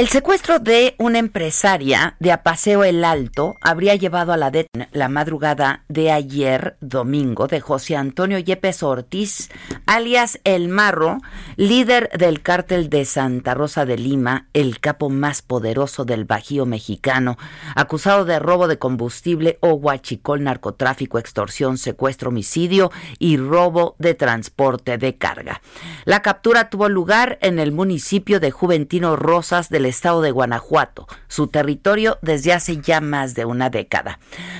El 0.00 0.08
secuestro 0.08 0.60
de 0.60 0.94
una 0.96 1.18
empresaria 1.18 2.16
de 2.20 2.32
Apaseo 2.32 2.84
El 2.84 3.04
Alto 3.04 3.56
habría 3.60 3.96
llevado 3.96 4.32
a 4.32 4.38
la 4.38 4.50
DET 4.50 4.66
la 4.92 5.10
madrugada 5.10 5.84
de 5.88 6.10
ayer, 6.10 6.78
domingo, 6.80 7.48
de 7.48 7.60
José 7.60 7.96
Antonio 7.96 8.38
Yepes 8.38 8.82
Ortiz, 8.82 9.50
alias 9.84 10.40
El 10.44 10.68
Marro, 10.68 11.18
líder 11.56 12.08
del 12.16 12.40
cártel 12.40 12.88
de 12.88 13.04
Santa 13.04 13.52
Rosa 13.52 13.84
de 13.84 13.98
Lima, 13.98 14.46
el 14.54 14.80
capo 14.80 15.10
más 15.10 15.42
poderoso 15.42 16.06
del 16.06 16.24
Bajío 16.24 16.64
mexicano, 16.64 17.36
acusado 17.74 18.24
de 18.24 18.38
robo 18.38 18.68
de 18.68 18.78
combustible 18.78 19.58
o 19.60 19.74
huachicol, 19.74 20.42
narcotráfico, 20.42 21.18
extorsión, 21.18 21.76
secuestro, 21.76 22.30
homicidio 22.30 22.90
y 23.18 23.36
robo 23.36 23.96
de 23.98 24.14
transporte 24.14 24.96
de 24.96 25.18
carga. 25.18 25.60
La 26.06 26.22
captura 26.22 26.70
tuvo 26.70 26.88
lugar 26.88 27.38
en 27.42 27.58
el 27.58 27.70
municipio 27.70 28.40
de 28.40 28.50
Juventino 28.50 29.14
Rosas 29.14 29.68
del 29.68 29.89
estado 29.90 30.22
de 30.22 30.30
Guanajuato, 30.30 31.06
su 31.28 31.48
territorio 31.48 32.18
desde 32.22 32.52
hace 32.52 32.78
ya 32.78 33.00
más 33.00 33.34
de 33.34 33.44
una 33.44 33.68
década. 33.68 34.18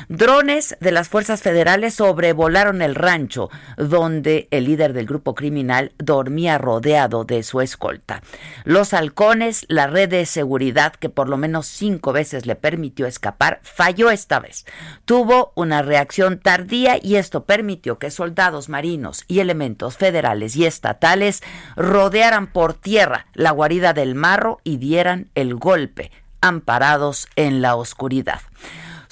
Drones 0.09 0.77
de 0.81 0.93
las 0.93 1.09
fuerzas 1.09 1.41
federales 1.41 1.95
sobrevolaron 1.95 2.83
el 2.83 2.95
rancho 2.95 3.49
donde 3.77 4.49
el 4.51 4.65
líder 4.65 4.93
del 4.93 5.07
grupo 5.07 5.35
criminal 5.35 5.93
dormía 5.99 6.59
rodeado 6.59 7.25
de 7.25 7.43
su 7.43 7.61
escolta. 7.61 8.23
Los 8.65 8.93
halcones, 8.93 9.65
la 9.69 9.87
red 9.87 10.09
de 10.09 10.27
seguridad 10.27 10.93
que 10.95 11.09
por 11.09 11.29
lo 11.29 11.37
menos 11.37 11.67
cinco 11.67 12.13
veces 12.13 12.47
le 12.47 12.57
permitió 12.57 13.07
escapar, 13.07 13.61
falló 13.63 14.11
esta 14.11 14.41
vez. 14.41 14.67
Tuvo 15.05 15.53
una 15.55 15.83
reacción 15.83 16.39
tardía 16.39 16.99
y 17.01 17.17
esto 17.17 17.45
permitió 17.45 17.99
que 17.99 18.11
soldados 18.11 18.69
marinos 18.69 19.25
y 19.29 19.41
elementos 19.41 19.97
federales 19.97 20.57
y 20.57 20.67
estatales 20.67 21.43
rodearan 21.77 22.53
por 22.53 22.75
tierra 22.75 23.27
la 23.35 23.51
guarida 23.51 23.93
del 23.93 24.15
marro 24.15 24.61
y 24.65 24.77
dieran 24.77 25.20
el 25.35 25.55
golpe, 25.55 26.11
amparados 26.41 27.29
en 27.37 27.63
la 27.63 27.77
oscuridad. 27.77 28.41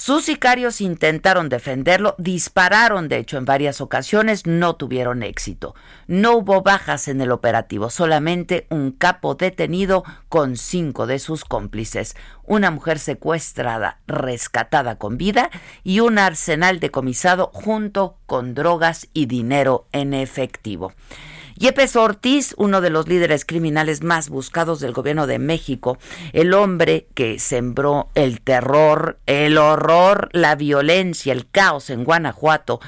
Sus 0.01 0.27
sicarios 0.27 0.81
intentaron 0.81 1.49
defenderlo, 1.49 2.15
dispararon 2.19 3.09
de 3.09 3.19
hecho 3.19 3.37
en 3.37 3.45
varias 3.45 3.81
ocasiones, 3.81 4.47
no 4.47 4.77
tuvieron 4.77 5.25
éxito. 5.25 5.75
No 6.07 6.37
hubo 6.37 6.63
bajas 6.63 7.09
en 7.09 7.21
el 7.21 7.33
operativo, 7.33 7.91
solamente 7.91 8.69
un 8.71 8.93
capo 8.93 9.35
detenido 9.35 10.05
con 10.29 10.57
cinco 10.57 11.09
de 11.09 11.19
sus 11.19 11.45
cómplices, 11.45 12.15
una 12.45 12.71
mujer 12.71 13.01
secuestrada, 13.01 13.99
rescatada 14.07 14.99
con 14.99 15.19
vida 15.19 15.51
y 15.83 15.99
un 15.99 16.21
arsenal 16.21 16.79
decomisado 16.79 17.51
junto 17.53 18.19
con 18.27 18.55
drogas 18.55 19.09
y 19.13 19.27
dinero 19.27 19.89
en 19.91 20.15
efectivo. 20.15 20.93
Yepes 21.59 21.97
Ortiz, 21.97 22.55
uno 22.57 22.81
de 22.81 22.89
los 22.89 23.09
líderes 23.09 23.45
criminales 23.45 24.05
más 24.05 24.29
buscados 24.29 24.79
del 24.79 24.93
gobierno 24.93 25.27
de 25.27 25.41
México, 25.41 25.99
el 26.33 26.55
hombre 26.55 27.09
que 27.15 27.41
sembró 27.41 28.11
el 28.15 28.41
terror, 28.41 29.19
el 29.27 29.59
horror, 29.59 30.29
la 30.31 30.55
violencia, 30.55 31.33
el 31.33 31.51
caos 31.51 31.91
en 31.91 32.05
Guanajuato, 32.05 32.79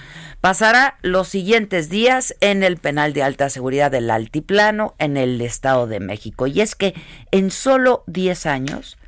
pasará 0.41 0.98
los 1.03 1.26
siguientes 1.26 1.88
días 1.88 2.36
en 2.41 2.62
el 2.62 2.76
penal 2.76 3.12
de 3.12 3.25
alta 3.25 3.50
seguridad 3.50 3.91
del 3.91 4.08
Altiplano 4.08 4.94
en 4.98 5.16
el 5.16 5.41
Estado 5.41 5.88
de 5.88 5.98
México. 5.98 6.47
Y 6.47 6.60
es 6.60 6.76
que 6.76 6.94
en 7.32 7.50
solo 7.50 8.04
10 8.06 8.47
años, 8.47 8.98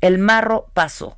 el 0.00 0.18
marro 0.18 0.70
pasó 0.74 1.16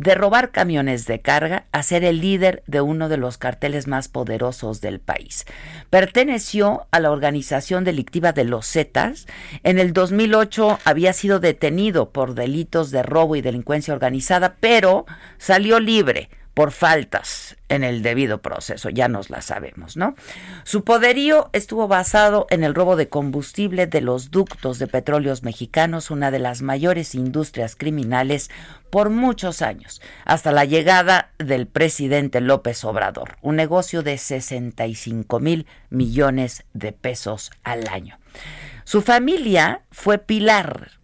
de 0.00 0.14
robar 0.14 0.50
camiones 0.50 1.04
de 1.04 1.20
carga 1.20 1.66
a 1.72 1.82
ser 1.82 2.04
el 2.04 2.22
líder 2.22 2.62
de 2.66 2.80
uno 2.80 3.10
de 3.10 3.18
los 3.18 3.36
carteles 3.36 3.86
más 3.86 4.08
poderosos 4.08 4.80
del 4.80 4.98
país. 4.98 5.44
Perteneció 5.90 6.86
a 6.90 7.00
la 7.00 7.10
organización 7.10 7.84
delictiva 7.84 8.32
de 8.32 8.44
los 8.44 8.66
Zetas. 8.66 9.26
En 9.62 9.78
el 9.78 9.92
2008 9.92 10.78
había 10.86 11.12
sido 11.12 11.38
detenido 11.38 12.12
por 12.12 12.34
delitos 12.34 12.90
de 12.90 13.02
robo 13.02 13.36
y 13.36 13.42
delincuencia 13.42 13.92
organizada, 13.92 14.56
pero 14.58 15.04
salió 15.36 15.78
libre 15.80 16.30
por 16.54 16.72
faltas 16.72 17.56
en 17.68 17.84
el 17.84 18.02
debido 18.02 18.42
proceso, 18.42 18.90
ya 18.90 19.08
nos 19.08 19.30
la 19.30 19.40
sabemos, 19.40 19.96
¿no? 19.96 20.14
Su 20.64 20.84
poderío 20.84 21.48
estuvo 21.52 21.86
basado 21.88 22.46
en 22.50 22.64
el 22.64 22.74
robo 22.74 22.96
de 22.96 23.08
combustible 23.08 23.86
de 23.86 24.00
los 24.00 24.30
ductos 24.30 24.78
de 24.78 24.86
petróleos 24.86 25.42
mexicanos, 25.42 26.10
una 26.10 26.30
de 26.30 26.40
las 26.40 26.62
mayores 26.62 27.14
industrias 27.14 27.76
criminales 27.76 28.50
por 28.90 29.10
muchos 29.10 29.62
años, 29.62 30.02
hasta 30.24 30.50
la 30.50 30.64
llegada 30.64 31.30
del 31.38 31.66
presidente 31.66 32.40
López 32.40 32.84
Obrador, 32.84 33.36
un 33.40 33.56
negocio 33.56 34.02
de 34.02 34.18
65 34.18 35.38
mil 35.38 35.66
millones 35.90 36.64
de 36.72 36.92
pesos 36.92 37.52
al 37.62 37.86
año. 37.88 38.18
Su 38.84 39.02
familia 39.02 39.82
fue 39.92 40.18
pilar 40.18 40.99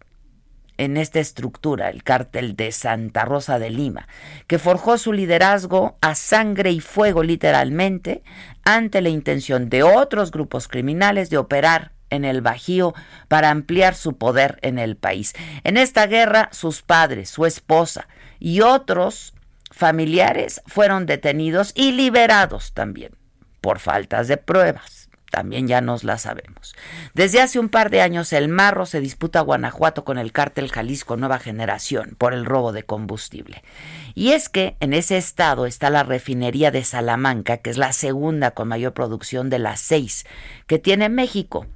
en 0.79 0.97
esta 0.97 1.21
estructura, 1.21 1.91
el 1.91 2.03
cártel 2.03 2.57
de 2.57 2.73
Santa 2.73 3.25
Rosa 3.25 3.59
de 3.59 3.71
Lima, 3.71 4.09
que 4.47 4.59
forjó 4.59 4.99
su 4.99 5.13
liderazgo 5.13 5.97
a 6.01 6.15
sangre 6.15 6.71
y 6.71 6.81
fuego 6.81 7.23
literalmente 7.23 8.23
ante 8.65 9.01
la 9.01 9.09
intención 9.09 9.69
de 9.69 9.83
otros 9.83 10.31
grupos 10.31 10.69
criminales 10.69 11.31
de 11.31 11.39
operar 11.39 11.93
en 12.11 12.25
el 12.25 12.41
Bajío 12.41 12.95
para 13.29 13.51
ampliar 13.51 13.95
su 13.95 14.17
poder 14.17 14.59
en 14.63 14.79
el 14.79 14.97
país. 14.97 15.35
En 15.65 15.77
esta 15.77 16.07
guerra, 16.07 16.49
sus 16.53 16.83
padres, 16.83 17.31
su 17.31 17.47
esposa 17.47 18.09
y 18.39 18.61
otros 18.61 19.35
familiares 19.71 20.63
fueron 20.67 21.07
detenidos 21.07 21.73
y 21.75 21.93
liberados 21.93 22.73
también 22.73 23.13
por 23.61 23.79
faltas 23.79 24.29
de 24.29 24.37
pruebas 24.37 24.96
también 25.31 25.69
ya 25.69 25.81
nos 25.81 26.05
la 26.05 26.19
sabemos. 26.19 26.75
Desde 27.15 27.41
hace 27.41 27.59
un 27.59 27.69
par 27.69 27.91
de 27.91 28.01
años 28.01 28.33
el 28.33 28.49
Marro 28.49 28.87
se 28.87 29.01
disputa 29.01 29.41
a 29.41 29.43
Guanajuato 29.43 30.05
con 30.05 30.19
el 30.19 30.33
cártel 30.33 30.71
Jalisco 30.71 31.17
Nueva 31.17 31.39
Generación 31.39 32.15
por 32.19 32.33
el 32.33 32.45
robo 32.45 32.73
de 32.73 32.85
combustible. 32.85 33.63
Y 34.15 34.33
es 34.33 34.49
que 34.49 34.77
en 34.81 34.93
ese 34.93 35.17
estado 35.17 35.67
está 35.67 35.91
la 35.91 36.03
refinería 36.03 36.71
de 36.71 36.85
Salamanca, 36.85 37.59
que 37.59 37.71
es 37.71 37.77
la 37.77 37.93
segunda 37.93 38.53
con 38.53 38.69
mayor 38.69 38.95
producción 38.95 39.51
de 39.51 39.59
las 39.59 39.81
seis 39.81 40.25
que 40.67 40.79
tiene 40.79 41.09
México. 41.09 41.67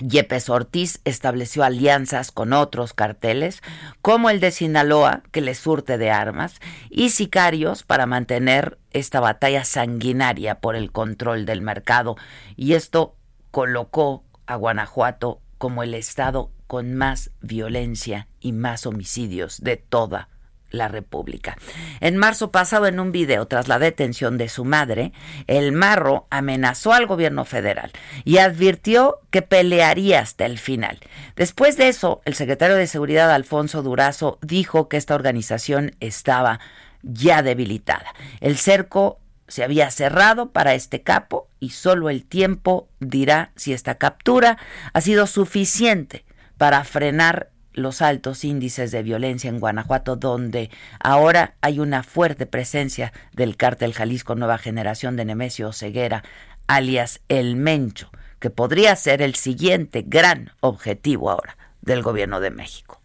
Yepes 0.00 0.48
Ortiz 0.48 1.00
estableció 1.04 1.62
alianzas 1.62 2.32
con 2.32 2.52
otros 2.52 2.94
carteles, 2.94 3.62
como 4.02 4.30
el 4.30 4.40
de 4.40 4.50
Sinaloa, 4.50 5.22
que 5.30 5.40
le 5.40 5.54
surte 5.54 5.98
de 5.98 6.10
armas, 6.10 6.60
y 6.88 7.10
sicarios 7.10 7.82
para 7.82 8.06
mantener 8.06 8.78
esta 8.92 9.20
batalla 9.20 9.64
sanguinaria 9.64 10.60
por 10.60 10.74
el 10.74 10.90
control 10.90 11.44
del 11.44 11.62
mercado. 11.62 12.16
Y 12.56 12.74
esto 12.74 13.16
colocó 13.50 14.24
a 14.46 14.56
Guanajuato 14.56 15.40
como 15.58 15.82
el 15.82 15.94
estado 15.94 16.50
con 16.66 16.94
más 16.94 17.30
violencia 17.40 18.28
y 18.40 18.52
más 18.52 18.86
homicidios 18.86 19.60
de 19.60 19.76
toda 19.76 20.28
la 20.70 20.88
República. 20.88 21.56
En 22.00 22.16
marzo 22.16 22.50
pasado, 22.50 22.86
en 22.86 23.00
un 23.00 23.12
video 23.12 23.46
tras 23.46 23.68
la 23.68 23.78
detención 23.78 24.38
de 24.38 24.48
su 24.48 24.64
madre, 24.64 25.12
el 25.46 25.72
marro 25.72 26.26
amenazó 26.30 26.92
al 26.92 27.06
gobierno 27.06 27.44
federal 27.44 27.92
y 28.24 28.38
advirtió 28.38 29.20
que 29.30 29.42
pelearía 29.42 30.20
hasta 30.20 30.46
el 30.46 30.58
final. 30.58 30.98
Después 31.36 31.76
de 31.76 31.88
eso, 31.88 32.22
el 32.24 32.34
secretario 32.34 32.76
de 32.76 32.86
Seguridad, 32.86 33.30
Alfonso 33.30 33.82
Durazo, 33.82 34.38
dijo 34.42 34.88
que 34.88 34.96
esta 34.96 35.14
organización 35.14 35.96
estaba 36.00 36.60
ya 37.02 37.42
debilitada. 37.42 38.14
El 38.40 38.56
cerco 38.56 39.18
se 39.48 39.64
había 39.64 39.90
cerrado 39.90 40.50
para 40.50 40.74
este 40.74 41.02
capo 41.02 41.48
y 41.58 41.70
solo 41.70 42.08
el 42.08 42.24
tiempo 42.24 42.88
dirá 43.00 43.50
si 43.56 43.72
esta 43.72 43.96
captura 43.96 44.58
ha 44.92 45.00
sido 45.00 45.26
suficiente 45.26 46.24
para 46.56 46.84
frenar 46.84 47.50
los 47.72 48.02
altos 48.02 48.44
índices 48.44 48.90
de 48.90 49.02
violencia 49.02 49.48
en 49.48 49.60
Guanajuato, 49.60 50.16
donde 50.16 50.70
ahora 50.98 51.54
hay 51.60 51.80
una 51.80 52.02
fuerte 52.02 52.46
presencia 52.46 53.12
del 53.32 53.56
cártel 53.56 53.92
Jalisco 53.92 54.34
Nueva 54.34 54.58
Generación 54.58 55.16
de 55.16 55.24
Nemesio 55.24 55.72
Ceguera, 55.72 56.24
alias 56.66 57.20
El 57.28 57.56
Mencho, 57.56 58.10
que 58.38 58.50
podría 58.50 58.94
ser 58.96 59.22
el 59.22 59.34
siguiente 59.34 60.04
gran 60.06 60.52
objetivo 60.60 61.30
ahora 61.30 61.56
del 61.82 62.02
gobierno 62.02 62.40
de 62.40 62.50
México. 62.50 63.00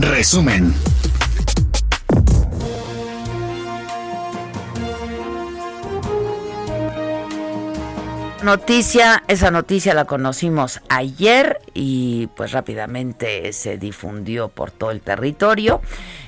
Resumen. 0.00 0.74
Noticia, 8.42 9.24
esa 9.26 9.50
noticia 9.50 9.94
la 9.94 10.04
conocimos 10.04 10.80
ayer 10.88 11.60
y 11.74 12.28
pues 12.28 12.52
rápidamente 12.52 13.52
se 13.52 13.78
difundió 13.78 14.48
por 14.48 14.70
todo 14.70 14.92
el 14.92 15.00
territorio. 15.00 15.82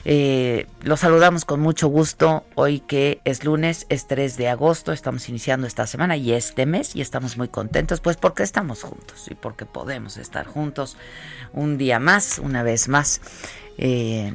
Eh, 0.04 0.66
los 0.82 1.00
saludamos 1.00 1.44
con 1.44 1.60
mucho 1.60 1.86
gusto 1.86 2.44
hoy 2.56 2.80
que 2.80 3.20
es 3.24 3.44
lunes, 3.44 3.86
es 3.90 4.08
3 4.08 4.36
de 4.36 4.48
agosto, 4.48 4.92
estamos 4.92 5.28
iniciando 5.28 5.68
esta 5.68 5.86
semana 5.86 6.16
y 6.16 6.32
este 6.32 6.66
mes 6.66 6.96
y 6.96 7.00
estamos 7.00 7.36
muy 7.36 7.46
contentos 7.46 8.00
pues 8.00 8.16
porque 8.16 8.42
estamos 8.42 8.82
juntos 8.82 9.28
y 9.30 9.36
porque 9.36 9.64
podemos 9.64 10.16
estar 10.16 10.46
juntos 10.46 10.96
un 11.52 11.78
día 11.78 12.00
más, 12.00 12.40
una 12.40 12.64
vez 12.64 12.88
más. 12.88 13.20
Eh, 13.78 14.32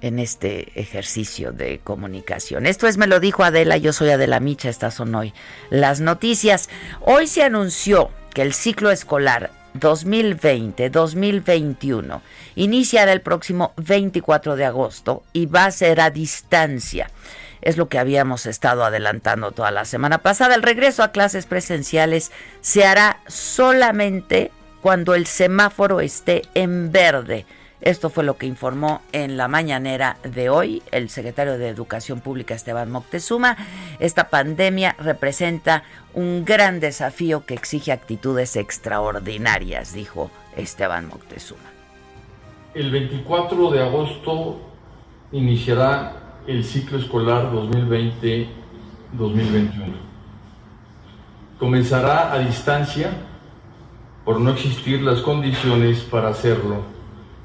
en 0.00 0.18
este 0.18 0.80
ejercicio 0.80 1.52
de 1.52 1.80
comunicación. 1.82 2.66
Esto 2.66 2.86
es, 2.86 2.98
me 2.98 3.06
lo 3.06 3.20
dijo 3.20 3.44
Adela, 3.44 3.76
yo 3.76 3.92
soy 3.92 4.08
Adela 4.10 4.40
Micha, 4.40 4.68
estas 4.68 4.94
son 4.94 5.14
hoy 5.14 5.32
las 5.70 6.00
noticias. 6.00 6.68
Hoy 7.00 7.26
se 7.26 7.42
anunció 7.42 8.10
que 8.34 8.42
el 8.42 8.52
ciclo 8.54 8.90
escolar 8.90 9.50
2020-2021 9.74 12.20
iniciará 12.56 13.12
el 13.12 13.20
próximo 13.20 13.72
24 13.76 14.56
de 14.56 14.64
agosto 14.64 15.22
y 15.32 15.46
va 15.46 15.66
a 15.66 15.70
ser 15.70 16.00
a 16.00 16.10
distancia. 16.10 17.10
Es 17.60 17.76
lo 17.76 17.88
que 17.88 17.98
habíamos 17.98 18.46
estado 18.46 18.84
adelantando 18.84 19.52
toda 19.52 19.70
la 19.70 19.84
semana 19.84 20.18
pasada. 20.18 20.54
El 20.54 20.62
regreso 20.62 21.02
a 21.02 21.12
clases 21.12 21.46
presenciales 21.46 22.32
se 22.60 22.84
hará 22.84 23.20
solamente 23.26 24.50
cuando 24.80 25.14
el 25.14 25.26
semáforo 25.26 26.00
esté 26.00 26.42
en 26.54 26.92
verde 26.92 27.46
esto 27.80 28.10
fue 28.10 28.24
lo 28.24 28.36
que 28.36 28.46
informó 28.46 29.02
en 29.12 29.36
la 29.36 29.46
mañanera 29.46 30.16
de 30.24 30.50
hoy 30.50 30.82
el 30.90 31.10
secretario 31.10 31.58
de 31.58 31.68
Educación 31.68 32.20
Pública 32.20 32.54
Esteban 32.54 32.90
Moctezuma. 32.90 33.56
Esta 34.00 34.30
pandemia 34.30 34.96
representa 34.98 35.84
un 36.12 36.44
gran 36.44 36.80
desafío 36.80 37.46
que 37.46 37.54
exige 37.54 37.92
actitudes 37.92 38.56
extraordinarias, 38.56 39.92
dijo 39.94 40.30
Esteban 40.56 41.06
Moctezuma. 41.06 41.70
El 42.74 42.90
24 42.90 43.70
de 43.70 43.80
agosto 43.80 44.58
iniciará 45.30 46.40
el 46.48 46.64
ciclo 46.64 46.98
escolar 46.98 47.52
2020-2021. 47.52 48.48
Comenzará 51.60 52.32
a 52.32 52.40
distancia 52.40 53.12
por 54.24 54.40
no 54.40 54.50
existir 54.50 55.00
las 55.00 55.20
condiciones 55.20 56.00
para 56.00 56.28
hacerlo 56.28 56.97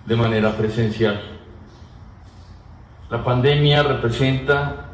de 0.05 0.15
manera 0.15 0.55
presencial. 0.57 1.21
La 3.09 3.23
pandemia 3.23 3.83
representa 3.83 4.89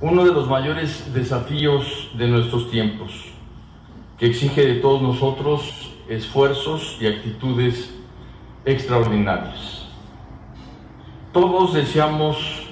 uno 0.00 0.24
de 0.24 0.32
los 0.32 0.48
mayores 0.48 1.12
desafíos 1.12 2.10
de 2.14 2.26
nuestros 2.26 2.70
tiempos, 2.70 3.12
que 4.18 4.26
exige 4.26 4.66
de 4.66 4.74
todos 4.76 5.02
nosotros 5.02 5.92
esfuerzos 6.08 6.96
y 7.00 7.06
actitudes 7.06 7.94
extraordinarias. 8.64 9.86
Todos 11.32 11.74
deseamos 11.74 12.66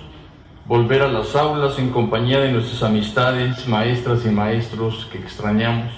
volver 0.67 1.02
a 1.02 1.08
las 1.08 1.34
aulas 1.37 1.79
en 1.79 1.91
compañía 1.91 2.41
de 2.41 2.52
nuestras 2.52 2.82
amistades, 2.82 3.67
maestras 3.69 4.26
y 4.26 4.31
maestros 4.31 5.06
que 5.12 5.19
extrañamos. 5.19 5.93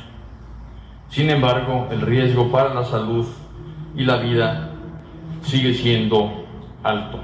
Sin 1.08 1.30
embargo, 1.30 1.88
el 1.90 2.02
riesgo 2.02 2.52
para 2.52 2.74
la 2.74 2.84
salud 2.84 3.26
y 3.96 4.04
la 4.04 4.18
vida 4.18 4.69
sigue 5.42 5.74
siendo 5.74 6.44
alto. 6.82 7.22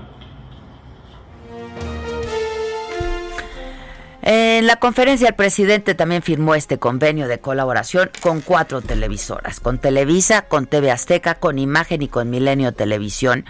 En 4.29 4.67
la 4.67 4.75
conferencia 4.75 5.29
el 5.29 5.35
presidente 5.37 5.95
también 5.95 6.21
firmó 6.21 6.57
este 6.57 6.79
convenio 6.79 7.29
de 7.29 7.39
colaboración 7.39 8.11
con 8.21 8.41
cuatro 8.41 8.83
televisoras, 8.83 9.61
con 9.61 9.79
Televisa, 9.79 10.43
con 10.43 10.67
TV 10.67 10.91
Azteca, 10.91 11.37
con 11.37 11.61
Imagen 11.61 12.03
y 12.03 12.09
con 12.09 12.29
Milenio 12.29 12.73
Televisión, 12.73 13.45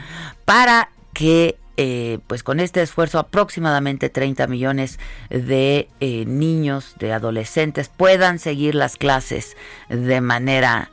para 0.45 0.91
que 1.15 1.57
eh, 1.79 2.19
pues 2.27 2.43
con 2.43 2.61
este 2.61 2.83
esfuerzo 2.83 3.19
aproximadamente 3.19 4.11
30 4.11 4.47
millones 4.49 4.99
de 5.31 5.89
eh, 6.01 6.25
niños, 6.27 6.95
de 6.99 7.15
adolescentes 7.15 7.89
puedan 7.89 8.39
seguir 8.39 8.75
las 8.75 8.97
clases 8.97 9.57
de 9.89 10.21
manera 10.21 10.91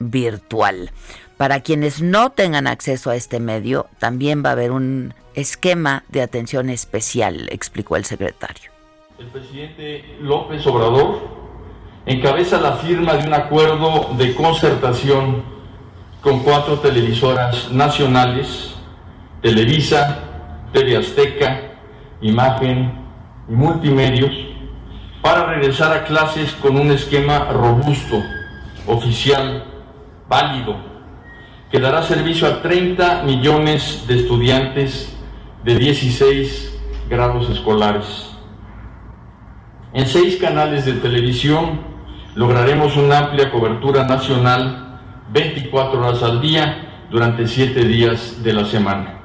virtual. 0.00 0.90
Para 1.36 1.60
quienes 1.60 2.00
no 2.00 2.30
tengan 2.30 2.68
acceso 2.68 3.10
a 3.10 3.16
este 3.16 3.40
medio, 3.40 3.86
también 3.98 4.44
va 4.44 4.50
a 4.50 4.52
haber 4.52 4.70
un 4.70 5.14
esquema 5.34 6.04
de 6.08 6.22
atención 6.22 6.70
especial, 6.70 7.48
explicó 7.50 7.96
el 7.96 8.04
secretario. 8.04 8.70
El 9.18 9.26
presidente 9.26 10.16
López 10.20 10.64
Obrador 10.68 11.28
encabeza 12.06 12.60
la 12.60 12.74
firma 12.76 13.14
de 13.14 13.26
un 13.26 13.34
acuerdo 13.34 14.10
de 14.16 14.32
concertación 14.34 15.42
con 16.20 16.40
cuatro 16.44 16.78
televisoras 16.78 17.70
nacionales, 17.72 18.76
Televisa, 19.42 20.20
TV 20.72 20.96
Azteca, 20.96 21.72
Imagen 22.20 22.92
y 23.48 23.52
Multimedios, 23.52 24.32
para 25.20 25.46
regresar 25.46 25.92
a 25.96 26.04
clases 26.04 26.52
con 26.52 26.78
un 26.78 26.92
esquema 26.92 27.46
robusto, 27.50 28.22
oficial, 28.86 29.64
válido 30.28 30.93
que 31.74 31.80
dará 31.80 32.04
servicio 32.04 32.46
a 32.46 32.62
30 32.62 33.24
millones 33.24 34.04
de 34.06 34.14
estudiantes 34.14 35.12
de 35.64 35.74
16 35.76 36.72
grados 37.10 37.50
escolares. 37.50 38.30
En 39.92 40.06
seis 40.06 40.36
canales 40.36 40.84
de 40.84 40.92
televisión 40.92 41.80
lograremos 42.36 42.96
una 42.96 43.18
amplia 43.18 43.50
cobertura 43.50 44.04
nacional 44.04 45.00
24 45.32 45.98
horas 45.98 46.22
al 46.22 46.40
día 46.40 47.06
durante 47.10 47.48
7 47.48 47.84
días 47.86 48.40
de 48.44 48.52
la 48.52 48.66
semana. 48.66 49.18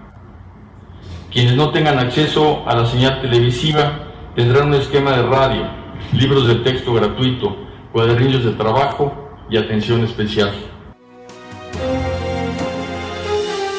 Quienes 1.32 1.56
no 1.56 1.70
tengan 1.70 2.00
acceso 2.00 2.64
a 2.68 2.76
la 2.76 2.88
señal 2.88 3.22
televisiva 3.22 4.08
tendrán 4.36 4.70
un 4.70 4.74
esquema 4.74 5.12
de 5.12 5.22
radio, 5.22 5.68
libros 6.14 6.48
de 6.48 6.56
texto 6.56 6.96
gratuito, 6.96 7.56
cuadernillos 7.92 8.44
de 8.44 8.54
trabajo 8.54 9.38
y 9.52 9.58
atención 9.58 10.04
especial. 10.04 10.52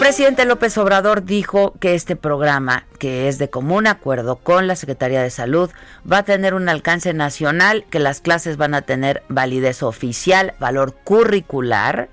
Presidente 0.01 0.47
López 0.47 0.79
Obrador 0.79 1.25
dijo 1.25 1.75
que 1.79 1.95
este 1.95 2.17
programa, 2.17 2.87
que 2.99 3.29
es 3.29 3.37
de 3.37 3.51
común 3.51 3.87
acuerdo 3.87 4.37
con 4.37 4.67
la 4.67 4.75
Secretaría 4.75 5.23
de 5.23 5.29
Salud, 5.29 5.69
va 6.11 6.19
a 6.19 6.23
tener 6.23 6.55
un 6.55 6.71
alcance 6.71 7.13
nacional, 7.13 7.85
que 7.91 7.99
las 7.99 8.23
clases 8.23 8.57
van 8.57 8.73
a 8.73 8.81
tener 8.81 9.23
validez 9.29 9.83
oficial, 9.83 10.55
valor 10.59 10.95
curricular, 11.05 12.09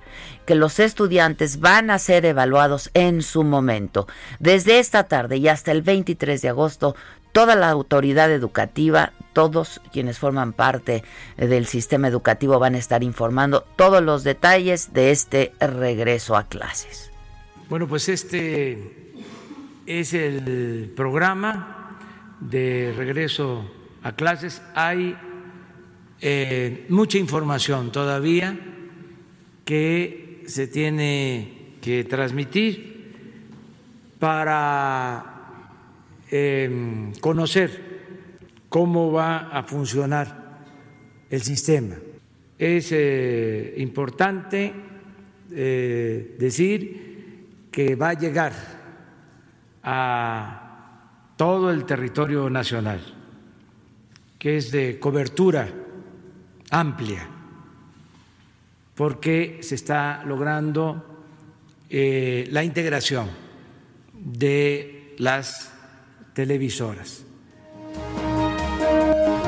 que 0.45 0.53
los 0.53 0.81
estudiantes 0.81 1.61
van 1.61 1.89
a 1.89 1.97
ser 1.97 2.25
evaluados 2.25 2.91
en 2.93 3.21
su 3.21 3.45
momento. 3.45 4.05
Desde 4.39 4.79
esta 4.79 5.05
tarde 5.05 5.37
y 5.37 5.47
hasta 5.47 5.71
el 5.71 5.81
23 5.81 6.41
de 6.41 6.49
agosto, 6.49 6.93
toda 7.31 7.55
la 7.55 7.69
autoridad 7.69 8.29
educativa, 8.33 9.13
todos 9.31 9.79
quienes 9.93 10.19
forman 10.19 10.51
parte 10.51 11.05
del 11.37 11.65
sistema 11.65 12.09
educativo 12.09 12.59
van 12.59 12.75
a 12.75 12.79
estar 12.79 13.01
informando 13.01 13.61
todos 13.77 14.03
los 14.03 14.25
detalles 14.25 14.91
de 14.91 15.11
este 15.11 15.53
regreso 15.61 16.35
a 16.35 16.43
clases. 16.49 17.06
Bueno, 17.69 17.85
pues 17.85 18.07
este 18.07 18.77
es 19.85 20.13
el 20.13 20.93
programa 20.95 21.99
de 22.39 22.93
regreso 22.95 23.69
a 24.03 24.15
clases. 24.15 24.61
Hay 24.73 25.17
eh, 26.21 26.85
mucha 26.87 27.17
información 27.17 27.91
todavía 27.91 28.57
que 29.65 30.43
se 30.47 30.67
tiene 30.67 31.75
que 31.81 32.05
transmitir 32.05 33.11
para 34.17 35.25
em, 36.31 37.11
conocer 37.15 38.63
cómo 38.69 39.11
va 39.11 39.49
a 39.49 39.63
funcionar 39.63 40.63
el 41.29 41.41
sistema. 41.41 41.95
Es 42.57 42.93
eh, 42.93 43.73
importante 43.75 44.71
eh, 45.51 46.35
decir 46.39 47.06
que 47.77 47.95
va 47.95 48.09
a 48.09 48.13
llegar 48.15 48.53
a 49.83 51.35
todo 51.37 51.69
el 51.69 51.85
territorio 51.85 52.49
nacional, 52.49 52.99
que 54.39 54.57
es 54.57 54.71
de 54.71 54.97
cobertura 54.97 55.69
amplia, 56.71 57.29
porque 58.95 59.59
se 59.61 59.75
está 59.75 60.23
logrando 60.25 61.21
eh, 61.87 62.47
la 62.49 62.63
integración 62.63 63.29
de 64.11 65.13
las 65.19 65.71
televisoras. 66.33 67.26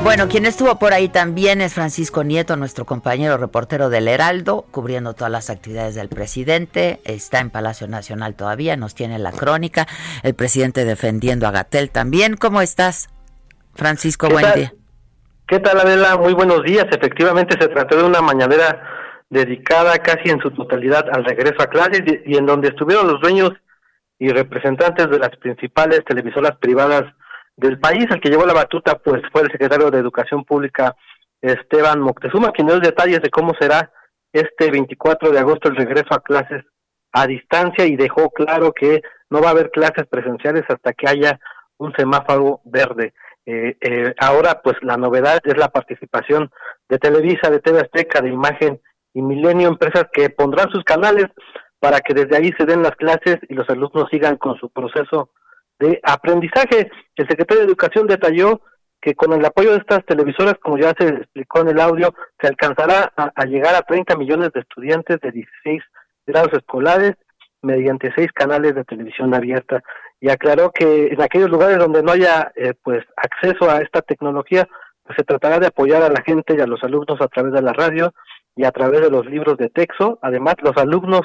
Bueno, 0.10 0.28
quien 0.28 0.48
estuvo 0.48 0.80
por 0.80 0.92
ahí 0.92 1.08
también 1.08 1.62
es 1.62 1.76
Francisco 1.76 2.24
Nieto, 2.24 2.56
nuestro 2.56 2.84
compañero 2.84 3.38
reportero 3.38 3.92
del 3.92 4.08
Heraldo, 4.08 4.66
cubriendo 4.72 5.14
todas 5.14 5.32
las 5.32 5.52
actividades 5.52 5.94
del 5.94 6.10
presidente. 6.10 7.00
Está 7.06 7.42
en 7.42 7.52
Palacio 7.52 7.88
Nacional 7.88 8.34
todavía, 8.34 8.76
nos 8.76 8.96
tiene 8.96 9.20
la 9.20 9.32
crónica. 9.32 9.86
El 10.24 10.34
presidente 10.34 10.84
defendiendo 10.84 11.48
a 11.48 11.52
Gatel 11.52 11.92
también. 11.92 12.38
¿Cómo 12.38 12.62
estás, 12.62 13.12
Francisco? 13.76 14.28
Buen 14.30 14.52
día. 14.56 14.74
¿Qué 15.48 15.60
tal, 15.60 15.80
Adela? 15.80 16.18
Muy 16.18 16.34
buenos 16.34 16.64
días. 16.64 16.88
Efectivamente, 16.90 17.56
se 17.62 17.68
trató 17.68 17.98
de 17.98 18.04
una 18.06 18.24
mañanera 18.24 18.82
dedicada 19.30 20.00
casi 20.00 20.32
en 20.32 20.40
su 20.40 20.50
totalidad 20.50 21.06
al 21.14 21.24
regreso 21.24 21.62
a 21.62 21.68
clases 21.68 22.02
y 22.26 22.36
en 22.36 22.48
donde 22.48 22.70
estuvieron 22.70 23.06
los 23.06 23.22
dueños 23.22 23.52
y 24.18 24.30
representantes 24.30 25.08
de 25.08 25.20
las 25.20 25.38
principales 25.38 26.04
televisoras 26.04 26.58
privadas 26.58 27.04
del 27.60 27.80
país. 27.80 28.06
El 28.10 28.22
que 28.22 28.30
llevó 28.30 28.46
la 28.46 28.54
batuta 28.54 28.98
pues 28.98 29.22
fue 29.32 29.44
el 29.44 29.52
secretario 29.52 29.92
de 29.92 30.00
Educación 30.00 30.44
Pública 30.44 30.96
Esteban 31.42 32.00
Moctezuma, 32.02 32.52
quien 32.52 32.68
dio 32.68 32.80
detalles 32.80 33.22
de 33.22 33.30
cómo 33.30 33.54
será 33.60 33.92
este 34.34 34.72
24 34.72 35.32
de 35.32 35.40
agosto 35.40 35.70
el 35.70 35.76
regreso 35.76 36.14
a 36.14 36.22
clases 36.22 36.64
a 37.12 37.26
distancia 37.26 37.86
y 37.86 37.96
dejó 37.96 38.30
claro 38.30 38.72
que 38.72 39.02
no 39.30 39.42
va 39.42 39.48
a 39.48 39.52
haber 39.52 39.72
clases 39.72 40.06
presenciales 40.08 40.64
hasta 40.68 40.94
que 40.94 41.10
haya 41.10 41.40
un 41.78 41.94
semáforo 41.94 42.62
verde. 42.66 43.14
Eh, 43.46 43.78
eh, 43.82 44.14
ahora, 44.20 44.62
pues 44.62 44.76
la 44.82 44.98
novedad 44.98 45.40
es 45.44 45.58
la 45.58 45.70
participación 45.70 46.52
de 46.88 47.00
Televisa, 47.00 47.50
de 47.50 47.60
TV 47.60 47.80
Azteca, 47.80 48.22
de 48.22 48.30
Imagen 48.30 48.80
y 49.14 49.22
Milenio, 49.22 49.70
empresas 49.70 50.06
que 50.14 50.30
pondrán 50.30 50.70
sus 50.70 50.84
canales 50.84 51.26
para 51.80 52.02
que 52.02 52.14
desde 52.14 52.38
ahí 52.38 52.54
se 52.58 52.66
den 52.66 52.84
las 52.84 52.96
clases 52.96 53.38
y 53.48 53.56
los 53.56 53.68
alumnos 53.70 54.08
sigan 54.12 54.38
con 54.38 54.56
su 54.60 54.70
proceso 54.70 55.32
de 55.80 56.00
aprendizaje. 56.04 56.92
El 57.16 57.28
secretario 57.28 57.62
de 57.62 57.68
Educación 57.68 58.08
detalló 58.08 58.62
que 59.02 59.16
con 59.16 59.34
el 59.34 59.46
apoyo 59.46 59.72
de 59.72 59.78
estas 59.78 60.06
televisoras, 60.06 60.56
como 60.62 60.78
ya 60.78 60.94
se 60.98 61.08
explicó 61.08 61.62
en 61.62 61.70
el 61.70 61.80
audio, 61.80 62.14
se 62.40 62.48
alcanzará 62.48 63.14
a, 63.16 63.46
llegar 63.46 63.76
a 63.76 63.82
30 63.82 64.18
millones 64.18 64.52
de 64.54 64.60
estudiantes 64.60 65.20
de 65.22 65.32
16 65.32 65.82
grados 66.28 66.54
escolares 66.54 67.14
mediante 67.62 68.12
seis 68.16 68.32
canales 68.34 68.76
de 68.76 68.84
televisión 68.84 69.34
abierta 69.34 69.82
y 70.22 70.30
aclaró 70.30 70.72
que 70.72 71.08
en 71.08 71.22
aquellos 71.22 71.50
lugares 71.50 71.78
donde 71.78 72.04
no 72.04 72.12
haya 72.12 72.52
eh, 72.56 72.74
pues 72.84 73.06
acceso 73.18 73.70
a 73.70 73.82
esta 73.82 74.02
tecnología 74.02 74.68
pues 75.04 75.18
se 75.18 75.24
tratará 75.24 75.60
de 75.60 75.68
apoyar 75.68 76.04
a 76.04 76.10
la 76.10 76.22
gente 76.22 76.56
y 76.56 76.62
a 76.62 76.68
los 76.68 76.84
alumnos 76.84 77.20
a 77.20 77.28
través 77.28 77.52
de 77.52 77.62
la 77.62 77.74
radio 77.74 78.14
y 78.56 78.64
a 78.64 78.72
través 78.72 79.02
de 79.02 79.10
los 79.10 79.26
libros 79.26 79.58
de 79.58 79.70
texto 79.70 80.20
además 80.22 80.56
los 80.62 80.78
alumnos 80.78 81.22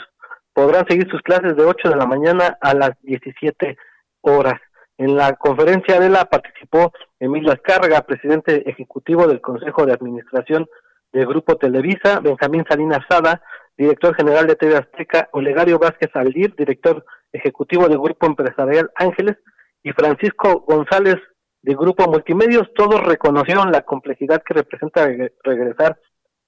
podrán 0.53 0.87
seguir 0.89 1.09
sus 1.09 1.23
clases 1.23 1.57
de 1.57 1.65
8 1.65 1.91
de 1.91 1.97
la 1.97 2.07
mañana 2.07 2.57
a 2.61 2.75
las 2.75 2.93
17 3.03 3.77
horas. 4.25 4.61
En 4.97 5.17
la 5.17 5.35
conferencia 5.35 5.99
de 5.99 6.09
la 6.09 6.25
participó 6.27 6.93
Emilio 7.19 7.53
Azcárraga, 7.53 8.03
presidente 8.03 8.69
ejecutivo 8.69 9.27
del 9.27 9.41
Consejo 9.41 9.87
de 9.87 9.93
Administración 9.93 10.67
del 11.13 11.27
Grupo 11.27 11.57
Televisa, 11.57 12.21
Benjamín 12.21 12.65
Salinas 12.69 13.05
Sada, 13.09 13.43
director 13.77 14.15
general 14.15 14.47
de 14.47 14.57
TV 14.57 14.77
Azteca, 14.77 15.29
Olegario 15.33 15.79
Vázquez 15.79 16.11
Aldir, 16.15 16.55
director 16.57 17.05
ejecutivo 17.33 17.89
del 17.89 17.99
Grupo 17.99 18.27
Empresarial 18.27 18.91
Ángeles, 18.97 19.37
y 19.83 19.93
Francisco 19.93 20.65
González 20.67 21.17
de 21.63 21.75
Grupo 21.75 22.07
Multimedios, 22.09 22.73
todos 22.75 23.03
reconocieron 23.03 23.71
la 23.71 23.83
complejidad 23.83 24.43
que 24.43 24.55
representa 24.55 25.07
regresar 25.43 25.99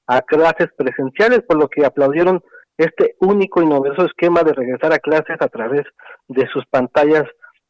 a 0.07 0.23
clases 0.23 0.69
presenciales, 0.77 1.41
por 1.43 1.59
lo 1.59 1.69
que 1.69 1.85
aplaudieron 1.85 2.43
este 2.77 3.17
único 3.21 3.63
y 3.63 3.67
novedoso 3.67 4.07
esquema 4.07 4.43
de 4.43 4.53
regresar 4.53 4.93
a 4.93 4.99
clases 4.99 5.37
a 5.41 5.49
través 5.49 5.85
de 6.29 6.47
sus 6.49 6.65
pantallas 6.67 7.25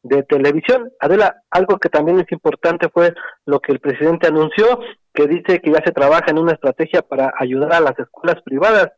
de 0.07 0.23
televisión. 0.23 0.91
Adela, 0.99 1.43
algo 1.51 1.77
que 1.77 1.89
también 1.89 2.19
es 2.19 2.31
importante 2.31 2.89
fue 2.89 3.13
lo 3.45 3.59
que 3.59 3.71
el 3.71 3.79
presidente 3.79 4.27
anunció, 4.27 4.79
que 5.13 5.27
dice 5.27 5.59
que 5.61 5.71
ya 5.71 5.81
se 5.83 5.91
trabaja 5.91 6.25
en 6.29 6.39
una 6.39 6.53
estrategia 6.53 7.01
para 7.01 7.33
ayudar 7.39 7.73
a 7.73 7.79
las 7.81 7.97
escuelas 7.99 8.41
privadas, 8.43 8.91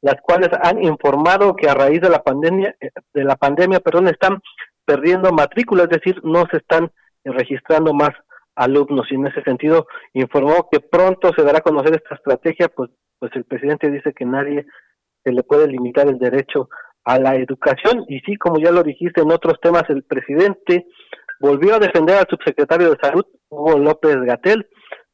las 0.00 0.20
cuales 0.22 0.50
han 0.62 0.82
informado 0.82 1.54
que 1.54 1.68
a 1.68 1.74
raíz 1.74 2.00
de 2.00 2.10
la 2.10 2.22
pandemia, 2.22 2.74
eh, 2.80 2.90
de 3.14 3.24
la 3.24 3.36
pandemia, 3.36 3.80
perdón, 3.80 4.08
están 4.08 4.40
perdiendo 4.84 5.32
matrículas, 5.32 5.88
es 5.90 6.00
decir, 6.00 6.20
no 6.24 6.44
se 6.50 6.58
están 6.58 6.90
registrando 7.24 7.94
más 7.94 8.10
alumnos 8.56 9.06
y 9.10 9.14
en 9.14 9.26
ese 9.28 9.42
sentido 9.42 9.86
informó 10.12 10.68
que 10.70 10.80
pronto 10.80 11.32
se 11.34 11.42
dará 11.42 11.58
a 11.58 11.62
conocer 11.62 11.94
esta 11.94 12.16
estrategia, 12.16 12.68
pues 12.68 12.90
pues 13.22 13.30
el 13.36 13.44
presidente 13.44 13.88
dice 13.88 14.12
que 14.12 14.24
nadie 14.24 14.66
se 15.22 15.30
le 15.30 15.44
puede 15.44 15.68
limitar 15.68 16.08
el 16.08 16.18
derecho 16.18 16.68
a 17.04 17.18
la 17.18 17.36
educación. 17.36 18.04
Y 18.08 18.20
sí, 18.20 18.36
como 18.36 18.58
ya 18.58 18.70
lo 18.70 18.82
dijiste 18.82 19.20
en 19.20 19.32
otros 19.32 19.60
temas, 19.60 19.84
el 19.88 20.02
presidente 20.02 20.86
volvió 21.40 21.74
a 21.74 21.78
defender 21.78 22.16
al 22.16 22.28
subsecretario 22.28 22.90
de 22.90 22.98
Salud, 23.00 23.24
Hugo 23.48 23.78
López 23.78 24.16
Gatel, 24.22 24.66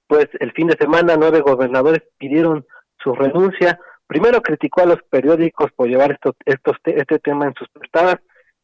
pues 0.06 0.28
el 0.40 0.52
fin 0.52 0.68
de 0.68 0.76
semana 0.78 1.16
nueve 1.18 1.40
gobernadores 1.40 2.02
pidieron 2.18 2.66
su 3.02 3.14
renuncia. 3.14 3.78
Primero 4.06 4.40
criticó 4.42 4.82
a 4.82 4.86
los 4.86 5.02
periódicos 5.10 5.70
por 5.72 5.88
llevar 5.88 6.12
esto, 6.12 6.34
estos, 6.44 6.76
este 6.84 7.18
tema 7.18 7.46
en 7.46 7.54
sus 7.54 7.68
portadas 7.68 8.16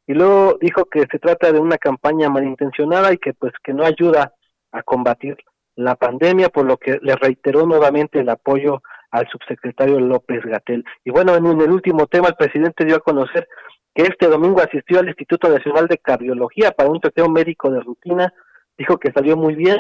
y 0.06 0.12
luego 0.12 0.58
dijo 0.60 0.84
que 0.86 1.06
se 1.10 1.18
trata 1.18 1.52
de 1.52 1.58
una 1.58 1.78
campaña 1.78 2.28
malintencionada 2.28 3.12
y 3.12 3.18
que 3.18 3.32
pues 3.32 3.52
que 3.62 3.72
no 3.72 3.84
ayuda 3.84 4.32
a 4.72 4.82
combatir 4.82 5.36
la 5.76 5.96
pandemia, 5.96 6.50
por 6.50 6.66
lo 6.66 6.76
que 6.76 6.98
le 7.02 7.16
reiteró 7.16 7.66
nuevamente 7.66 8.20
el 8.20 8.28
apoyo 8.28 8.82
al 9.14 9.28
subsecretario 9.28 10.00
López 10.00 10.42
Gatel. 10.44 10.84
Y 11.04 11.10
bueno, 11.10 11.36
en, 11.36 11.46
el 11.46 11.70
último 11.70 12.08
tema, 12.08 12.28
el 12.28 12.34
presidente 12.34 12.84
dio 12.84 12.96
a 12.96 13.00
conocer 13.00 13.46
que 13.94 14.02
este 14.02 14.26
domingo 14.26 14.60
asistió 14.60 14.98
al 14.98 15.06
Instituto 15.06 15.48
Nacional 15.48 15.86
de 15.86 15.98
Cardiología 15.98 16.72
para 16.72 16.90
un 16.90 17.00
chequeo 17.00 17.28
médico 17.28 17.70
de 17.70 17.80
rutina, 17.80 18.34
dijo 18.76 18.98
que 18.98 19.12
salió 19.12 19.36
muy 19.36 19.54
bien, 19.54 19.78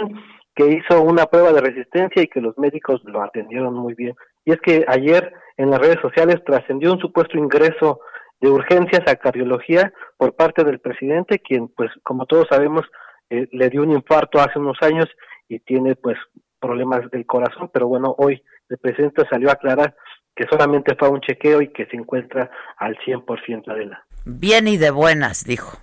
que 0.54 0.68
hizo 0.68 1.02
una 1.02 1.26
prueba 1.26 1.52
de 1.52 1.60
resistencia 1.60 2.22
y 2.22 2.28
que 2.28 2.40
los 2.40 2.56
médicos 2.58 3.02
lo 3.02 3.22
atendieron 3.22 3.74
muy 3.74 3.94
bien. 3.94 4.14
Y 4.44 4.52
es 4.52 4.60
que 4.60 4.84
ayer 4.86 5.32
en 5.56 5.70
las 5.70 5.80
redes 5.80 5.98
sociales 6.00 6.36
trascendió 6.46 6.92
un 6.92 7.00
supuesto 7.00 7.36
ingreso 7.36 7.98
de 8.40 8.50
urgencias 8.50 9.02
a 9.08 9.16
cardiología 9.16 9.92
por 10.16 10.36
parte 10.36 10.62
del 10.62 10.78
presidente, 10.78 11.40
quien 11.40 11.66
pues 11.66 11.90
como 12.04 12.26
todos 12.26 12.46
sabemos 12.48 12.84
eh, 13.30 13.48
le 13.50 13.68
dio 13.68 13.82
un 13.82 13.90
infarto 13.90 14.38
hace 14.38 14.60
unos 14.60 14.78
años 14.80 15.06
y 15.48 15.58
tiene 15.58 15.96
pues 15.96 16.18
problemas 16.60 17.10
del 17.10 17.26
corazón, 17.26 17.68
pero 17.72 17.88
bueno, 17.88 18.14
hoy 18.16 18.40
el 18.68 18.78
presidente 18.78 19.24
salió 19.28 19.50
a 19.50 19.54
aclarar 19.54 19.94
que 20.34 20.46
solamente 20.50 20.94
fue 20.96 21.08
un 21.08 21.20
chequeo 21.20 21.62
y 21.62 21.68
que 21.68 21.86
se 21.86 21.96
encuentra 21.96 22.50
al 22.78 22.96
100% 22.98 23.74
de 23.74 23.86
la. 23.86 24.04
Bien 24.24 24.66
y 24.66 24.76
de 24.76 24.90
buenas, 24.90 25.44
dijo. 25.44 25.78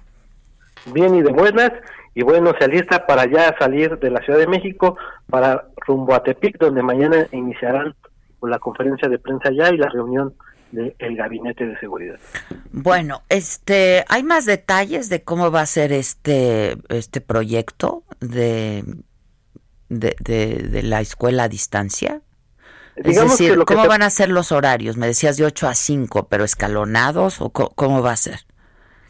Bien 0.93 1.13
y 1.15 1.21
de 1.21 1.31
buenas, 1.31 1.71
y 2.13 2.23
bueno, 2.23 2.53
se 2.57 2.65
alista 2.65 3.05
para 3.05 3.25
ya 3.25 3.55
salir 3.57 3.97
de 4.00 4.09
la 4.09 4.21
Ciudad 4.21 4.39
de 4.39 4.47
México 4.47 4.97
para 5.29 5.67
rumbo 5.88 6.13
a 6.13 6.23
Tepic, 6.23 6.57
donde 6.57 6.81
mañana 6.83 7.27
iniciarán 7.31 7.95
la 8.41 8.59
conferencia 8.59 9.07
de 9.07 9.19
prensa 9.19 9.51
ya 9.51 9.69
y 9.69 9.77
la 9.77 9.89
reunión 9.89 10.33
del 10.71 11.15
gabinete 11.15 11.67
de 11.67 11.77
seguridad. 11.79 12.17
Bueno, 12.71 13.21
este, 13.29 14.03
¿hay 14.07 14.23
más 14.23 14.45
detalles 14.45 15.09
de 15.09 15.21
cómo 15.23 15.51
va 15.51 15.61
a 15.61 15.65
ser 15.65 15.91
este, 15.91 16.77
este 16.89 17.21
proyecto 17.21 18.03
de, 18.19 18.83
de, 19.89 20.15
de 20.19 20.83
la 20.83 21.01
escuela 21.01 21.43
a 21.43 21.50
distancia? 21.50 22.21
Es 23.03 23.22
decir, 23.22 23.58
¿cómo 23.65 23.88
van 23.88 24.03
a 24.03 24.10
ser 24.10 24.29
los 24.29 24.51
horarios? 24.51 24.98
Me 24.98 25.08
decías 25.08 25.38
de 25.38 25.46
8 25.46 25.67
a 25.67 25.74
5, 25.74 26.27
pero 26.29 26.43
escalonados 26.43 27.41
o 27.41 27.50
cómo 27.50 28.01
va 28.01 28.12
a 28.12 28.17
ser? 28.17 28.39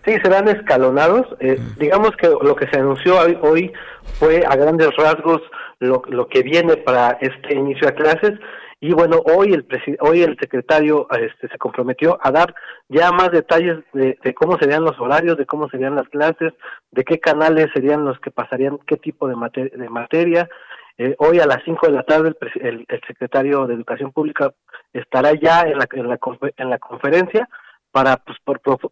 Sí, 0.06 0.14
serán 0.24 0.48
escalonados. 0.48 1.28
Eh, 1.40 1.60
mm. 1.60 1.80
Digamos 1.80 2.12
que 2.18 2.28
lo 2.28 2.56
que 2.56 2.68
se 2.68 2.80
anunció 2.80 3.18
hoy, 3.42 3.72
fue 4.20 4.44
a 4.46 4.56
grandes 4.56 4.96
rasgos 4.98 5.42
lo, 5.80 6.02
lo, 6.08 6.28
que 6.28 6.42
viene 6.42 6.78
para 6.78 7.18
este 7.22 7.54
inicio 7.54 7.88
de 7.88 7.94
clases. 7.94 8.40
Y 8.80 8.94
bueno, 8.94 9.22
hoy 9.26 9.54
el 9.54 9.68
hoy 10.00 10.24
el 10.24 10.36
secretario 10.40 11.08
este, 11.12 11.48
se 11.48 11.58
comprometió 11.60 12.18
a 12.20 12.32
dar 12.32 12.56
ya 12.90 13.12
más 13.12 13.32
detalles 13.32 13.78
de, 13.94 14.18
de, 14.24 14.34
cómo 14.34 14.58
serían 14.58 14.84
los 14.84 15.00
horarios, 15.00 15.38
de 15.38 15.46
cómo 15.46 15.70
serían 15.70 15.96
las 15.96 16.10
clases, 16.10 16.54
de 16.92 17.04
qué 17.04 17.20
canales 17.20 17.68
serían 17.76 18.04
los 18.04 18.20
que 18.20 18.32
pasarían, 18.32 18.80
qué 18.88 18.98
tipo 18.98 19.28
de, 19.28 19.36
de 19.76 19.90
materia, 19.90 20.50
Eh, 21.03 21.15
hoy 21.17 21.39
a 21.39 21.48
las 21.48 21.63
5 21.65 21.88
de 21.88 21.93
la 21.93 22.03
tarde 22.03 22.31
el, 22.62 22.86
secretario 23.08 23.65
de 23.65 23.74
Educación 23.74 24.12
Pública 24.12 24.53
estará 24.93 25.34
ya 25.34 25.62
en 25.62 25.79
la, 25.79 25.88
en 25.91 26.08
la, 26.08 26.20
en 26.58 26.70
la 26.70 26.77
conferencia 26.77 27.50
para 27.89 28.17
pues, 28.17 28.38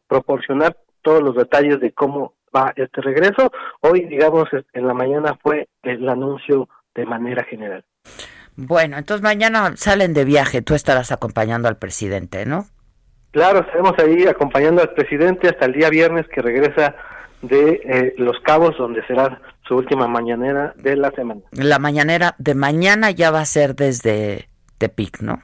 proporcionar 0.07 0.75
todos 1.03 1.21
los 1.21 1.35
detalles 1.35 1.79
de 1.79 1.91
cómo 1.91 2.33
va 2.55 2.73
este 2.75 3.01
regreso. 3.01 3.51
Hoy, 3.81 4.05
digamos, 4.05 4.49
en 4.73 4.87
la 4.87 4.95
mañana 4.95 5.37
fue 5.43 5.67
el 5.83 6.09
anuncio 6.09 6.67
de 6.95 7.05
manera 7.05 7.43
general. 7.43 7.85
Bueno, 8.55 8.97
entonces 8.97 9.21
mañana 9.21 9.73
salen 9.75 10.15
de 10.15 10.25
viaje, 10.25 10.63
tú 10.63 10.73
estarás 10.73 11.11
acompañando 11.11 11.67
al 11.67 11.77
presidente, 11.77 12.43
¿no? 12.47 12.65
Claro, 13.29 13.59
estaremos 13.59 13.93
ahí 13.99 14.25
acompañando 14.25 14.81
al 14.81 14.95
presidente 14.95 15.49
hasta 15.49 15.67
el 15.67 15.73
día 15.73 15.91
viernes 15.91 16.25
que 16.29 16.41
regresa 16.41 16.95
de 17.43 17.81
eh, 17.83 18.15
Los 18.17 18.39
Cabos, 18.39 18.75
donde 18.79 19.05
será 19.05 19.39
su 19.69 19.75
última 19.75 20.07
mañanera 20.07 20.73
de 20.77 20.97
la 20.97 21.11
semana. 21.11 21.41
La 21.51 21.77
mañanera 21.77 22.35
de 22.39 22.55
mañana 22.55 23.11
ya 23.11 23.29
va 23.29 23.41
a 23.41 23.45
ser 23.45 23.75
desde 23.75 24.49
Tepic, 24.79 25.21
¿no? 25.21 25.43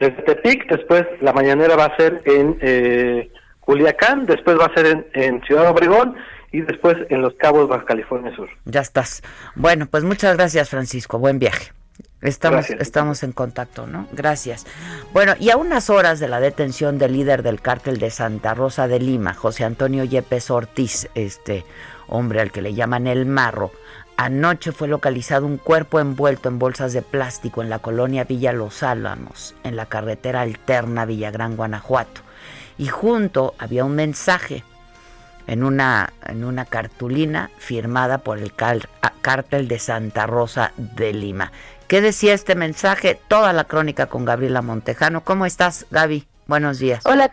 Desde 0.00 0.20
Tepic, 0.22 0.68
después 0.68 1.04
la 1.20 1.32
mañanera 1.32 1.76
va 1.76 1.84
a 1.84 1.96
ser 1.96 2.22
en 2.24 2.58
eh, 2.60 3.30
Culiacán, 3.60 4.26
después 4.26 4.58
va 4.58 4.66
a 4.66 4.74
ser 4.74 5.06
en, 5.14 5.40
Ciudad 5.44 5.70
Obregón 5.70 6.16
y 6.50 6.62
después 6.62 6.96
en 7.08 7.22
Los 7.22 7.34
Cabos, 7.34 7.68
Baja 7.68 7.84
California 7.84 8.34
Sur. 8.34 8.48
Ya 8.64 8.80
estás. 8.80 9.22
Bueno, 9.54 9.86
pues 9.88 10.02
muchas 10.02 10.36
gracias, 10.36 10.68
Francisco. 10.68 11.20
Buen 11.20 11.38
viaje. 11.38 11.70
Estamos, 12.20 12.68
estamos 12.70 13.22
en 13.22 13.30
contacto, 13.30 13.86
¿no? 13.86 14.08
Gracias. 14.12 14.66
Bueno, 15.12 15.34
y 15.38 15.50
a 15.50 15.56
unas 15.56 15.88
horas 15.88 16.18
de 16.18 16.28
la 16.28 16.40
detención 16.40 16.98
del 16.98 17.12
líder 17.12 17.44
del 17.44 17.60
cártel 17.60 17.98
de 17.98 18.10
Santa 18.10 18.54
Rosa 18.54 18.88
de 18.88 18.98
Lima, 18.98 19.34
José 19.34 19.64
Antonio 19.64 20.02
Yepes 20.02 20.50
Ortiz, 20.50 21.08
este 21.14 21.64
hombre 22.12 22.40
al 22.40 22.52
que 22.52 22.62
le 22.62 22.74
llaman 22.74 23.06
el 23.06 23.26
marro, 23.26 23.72
anoche 24.16 24.72
fue 24.72 24.86
localizado 24.86 25.46
un 25.46 25.56
cuerpo 25.56 25.98
envuelto 25.98 26.48
en 26.48 26.58
bolsas 26.58 26.92
de 26.92 27.02
plástico 27.02 27.62
en 27.62 27.70
la 27.70 27.78
colonia 27.78 28.24
Villa 28.24 28.52
Los 28.52 28.82
Álamos, 28.82 29.54
en 29.64 29.76
la 29.76 29.86
carretera 29.86 30.42
alterna 30.42 31.06
Villagrán, 31.06 31.56
Guanajuato. 31.56 32.20
Y 32.78 32.88
junto 32.88 33.54
había 33.58 33.84
un 33.84 33.94
mensaje 33.94 34.62
en 35.46 35.64
una, 35.64 36.12
en 36.26 36.44
una 36.44 36.64
cartulina 36.66 37.50
firmada 37.58 38.18
por 38.18 38.38
el 38.38 38.52
cártel 38.54 39.68
de 39.68 39.78
Santa 39.78 40.26
Rosa 40.26 40.72
de 40.76 41.12
Lima. 41.12 41.50
¿Qué 41.88 42.00
decía 42.00 42.34
este 42.34 42.54
mensaje? 42.54 43.18
Toda 43.28 43.52
la 43.52 43.64
crónica 43.64 44.06
con 44.06 44.24
Gabriela 44.24 44.62
Montejano. 44.62 45.24
¿Cómo 45.24 45.46
estás, 45.46 45.86
Gaby? 45.90 46.26
Buenos 46.46 46.78
días. 46.78 47.02
Hola, 47.04 47.30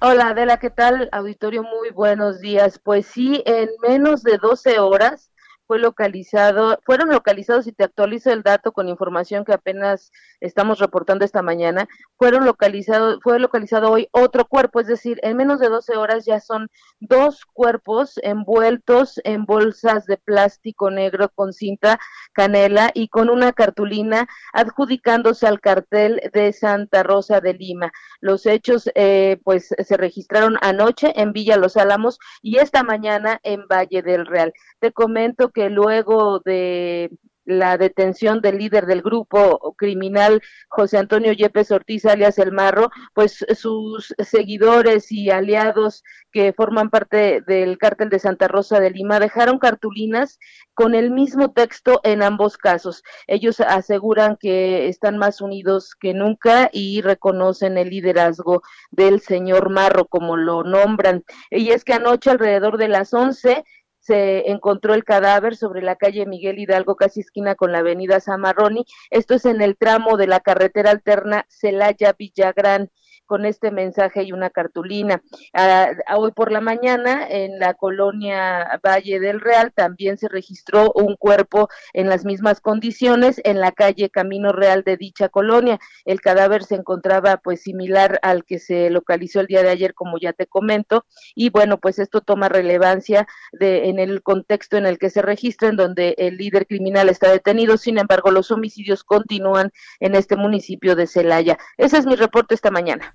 hola 0.00 0.28
Adela, 0.28 0.58
¿qué 0.58 0.70
tal? 0.70 1.08
Auditorio, 1.12 1.62
muy 1.62 1.90
buenos 1.90 2.40
días. 2.40 2.78
Pues 2.78 3.06
sí, 3.06 3.42
en 3.46 3.68
menos 3.82 4.22
de 4.22 4.38
12 4.38 4.78
horas 4.78 5.30
fue 5.68 5.78
localizado, 5.78 6.80
fueron 6.84 7.10
localizados, 7.10 7.66
y 7.66 7.72
te 7.72 7.84
actualizo 7.84 8.32
el 8.32 8.42
dato 8.42 8.72
con 8.72 8.88
información 8.88 9.44
que 9.44 9.52
apenas 9.52 10.10
estamos 10.40 10.78
reportando 10.78 11.26
esta 11.26 11.42
mañana, 11.42 11.86
fueron 12.16 12.46
localizados, 12.46 13.20
fue 13.22 13.38
localizado 13.38 13.90
hoy 13.90 14.08
otro 14.12 14.46
cuerpo, 14.46 14.80
es 14.80 14.86
decir, 14.86 15.20
en 15.22 15.36
menos 15.36 15.60
de 15.60 15.68
12 15.68 15.96
horas 15.96 16.24
ya 16.24 16.40
son 16.40 16.68
dos 17.00 17.44
cuerpos 17.52 18.18
envueltos 18.22 19.20
en 19.24 19.44
bolsas 19.44 20.06
de 20.06 20.16
plástico 20.16 20.90
negro 20.90 21.28
con 21.34 21.52
cinta 21.52 22.00
canela 22.32 22.90
y 22.94 23.08
con 23.08 23.28
una 23.28 23.52
cartulina 23.52 24.26
adjudicándose 24.54 25.46
al 25.46 25.60
cartel 25.60 26.22
de 26.32 26.54
Santa 26.54 27.02
Rosa 27.02 27.40
de 27.42 27.52
Lima. 27.52 27.92
Los 28.20 28.46
hechos, 28.46 28.90
eh, 28.94 29.38
pues, 29.44 29.68
se 29.76 29.96
registraron 29.98 30.56
anoche 30.62 31.12
en 31.20 31.34
Villa 31.34 31.58
Los 31.58 31.76
Álamos 31.76 32.18
y 32.40 32.56
esta 32.56 32.82
mañana 32.82 33.38
en 33.42 33.66
Valle 33.68 34.00
del 34.00 34.24
Real. 34.24 34.54
Te 34.80 34.92
comento 34.92 35.50
que 35.50 35.57
luego 35.68 36.40
de 36.44 37.10
la 37.48 37.78
detención 37.78 38.42
del 38.42 38.58
líder 38.58 38.84
del 38.84 39.00
grupo 39.00 39.74
criminal 39.78 40.42
José 40.68 40.98
Antonio 40.98 41.32
Yepes 41.32 41.70
Ortiz 41.70 42.04
alias 42.04 42.38
El 42.38 42.52
Marro, 42.52 42.90
pues 43.14 43.44
sus 43.56 44.14
seguidores 44.18 45.10
y 45.10 45.30
aliados 45.30 46.04
que 46.30 46.52
forman 46.52 46.90
parte 46.90 47.40
del 47.40 47.78
cártel 47.78 48.10
de 48.10 48.18
Santa 48.18 48.48
Rosa 48.48 48.80
de 48.80 48.90
Lima 48.90 49.18
dejaron 49.18 49.58
cartulinas 49.58 50.38
con 50.74 50.94
el 50.94 51.10
mismo 51.10 51.50
texto 51.52 52.00
en 52.04 52.22
ambos 52.22 52.58
casos. 52.58 53.02
Ellos 53.26 53.60
aseguran 53.60 54.36
que 54.38 54.88
están 54.88 55.16
más 55.16 55.40
unidos 55.40 55.94
que 55.98 56.12
nunca 56.12 56.68
y 56.70 57.00
reconocen 57.00 57.78
el 57.78 57.88
liderazgo 57.88 58.62
del 58.90 59.20
señor 59.20 59.70
Marro, 59.70 60.06
como 60.06 60.36
lo 60.36 60.64
nombran. 60.64 61.24
Y 61.50 61.70
es 61.70 61.82
que 61.82 61.94
anoche 61.94 62.30
alrededor 62.30 62.76
de 62.76 62.88
las 62.88 63.14
11 63.14 63.64
se 64.08 64.50
encontró 64.50 64.94
el 64.94 65.04
cadáver 65.04 65.54
sobre 65.54 65.82
la 65.82 65.96
calle 65.96 66.24
Miguel 66.24 66.58
Hidalgo, 66.58 66.96
casi 66.96 67.20
esquina 67.20 67.56
con 67.56 67.72
la 67.72 67.80
avenida 67.80 68.20
Zamarroni. 68.20 68.86
Esto 69.10 69.34
es 69.34 69.44
en 69.44 69.60
el 69.60 69.76
tramo 69.76 70.16
de 70.16 70.26
la 70.26 70.40
carretera 70.40 70.92
alterna 70.92 71.44
Celaya-Villagrán 71.50 72.90
con 73.28 73.46
este 73.46 73.70
mensaje 73.70 74.24
y 74.24 74.32
una 74.32 74.50
cartulina. 74.50 75.22
Ah, 75.52 75.92
hoy 76.16 76.32
por 76.32 76.50
la 76.50 76.60
mañana 76.60 77.28
en 77.28 77.60
la 77.60 77.74
colonia 77.74 78.80
Valle 78.84 79.20
del 79.20 79.40
Real 79.40 79.72
también 79.72 80.18
se 80.18 80.28
registró 80.28 80.90
un 80.94 81.14
cuerpo 81.14 81.68
en 81.92 82.08
las 82.08 82.24
mismas 82.24 82.60
condiciones 82.60 83.40
en 83.44 83.60
la 83.60 83.70
calle 83.70 84.10
Camino 84.10 84.50
Real 84.52 84.82
de 84.82 84.96
dicha 84.96 85.28
colonia. 85.28 85.78
El 86.04 86.20
cadáver 86.20 86.64
se 86.64 86.74
encontraba 86.74 87.36
pues 87.36 87.62
similar 87.62 88.18
al 88.22 88.44
que 88.44 88.58
se 88.58 88.90
localizó 88.90 89.40
el 89.40 89.46
día 89.46 89.62
de 89.62 89.70
ayer, 89.70 89.94
como 89.94 90.18
ya 90.18 90.32
te 90.32 90.46
comento, 90.46 91.04
y 91.34 91.50
bueno, 91.50 91.78
pues 91.78 91.98
esto 91.98 92.22
toma 92.22 92.48
relevancia 92.48 93.28
de 93.52 93.90
en 93.90 93.98
el 93.98 94.22
contexto 94.22 94.76
en 94.76 94.86
el 94.86 94.98
que 94.98 95.10
se 95.10 95.22
registra, 95.22 95.68
en 95.68 95.76
donde 95.76 96.14
el 96.18 96.38
líder 96.38 96.66
criminal 96.66 97.08
está 97.10 97.30
detenido. 97.30 97.76
Sin 97.76 97.98
embargo, 97.98 98.30
los 98.30 98.50
homicidios 98.50 99.04
continúan 99.04 99.70
en 100.00 100.14
este 100.14 100.36
municipio 100.36 100.96
de 100.96 101.06
Celaya. 101.06 101.58
Ese 101.76 101.98
es 101.98 102.06
mi 102.06 102.16
reporte 102.16 102.54
esta 102.54 102.70
mañana. 102.70 103.14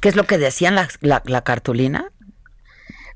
¿Qué 0.00 0.08
es 0.08 0.16
lo 0.16 0.24
que 0.24 0.38
decían 0.38 0.74
la, 0.74 0.88
la, 1.00 1.40
cartulina? 1.42 2.10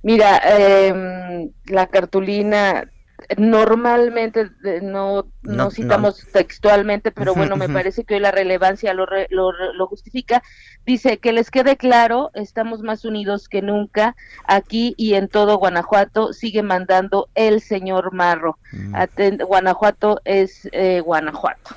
Mira, 0.03 0.39
em, 0.39 1.51
la 1.67 1.87
cartulina 1.87 2.91
normalmente 3.37 4.51
no, 4.83 5.27
no, 5.43 5.71
citamos 5.71 6.27
textualmente, 6.33 7.13
pero 7.13 7.35
bueno, 7.35 7.57
me 7.57 7.69
parece 7.69 8.05
que 8.05 8.15
hoy 8.15 8.21
la 8.21 8.31
relevancia 8.31 8.95
lo, 8.95 9.07
lo, 9.31 9.53
lo, 9.53 9.87
justifica. 9.87 10.43
Dice 10.85 11.19
que 11.19 11.33
les 11.33 11.51
quede 11.51 11.77
claro, 11.77 12.31
estamos 12.35 12.83
más 12.83 13.05
unidos 13.05 13.49
que 13.49 13.63
nunca 13.63 14.17
aquí 14.45 14.95
y 14.97 15.15
en 15.15 15.29
todo 15.29 15.59
Guanajuato, 15.59 16.33
sigue 16.33 16.63
mandando 16.63 17.29
el 17.35 17.61
señor 17.61 18.13
Marro. 18.13 18.59
Mm. 18.73 19.43
Guanajuato 19.47 20.21
es 20.25 20.69
eh, 20.73 21.01
Guanajuato. 21.01 21.77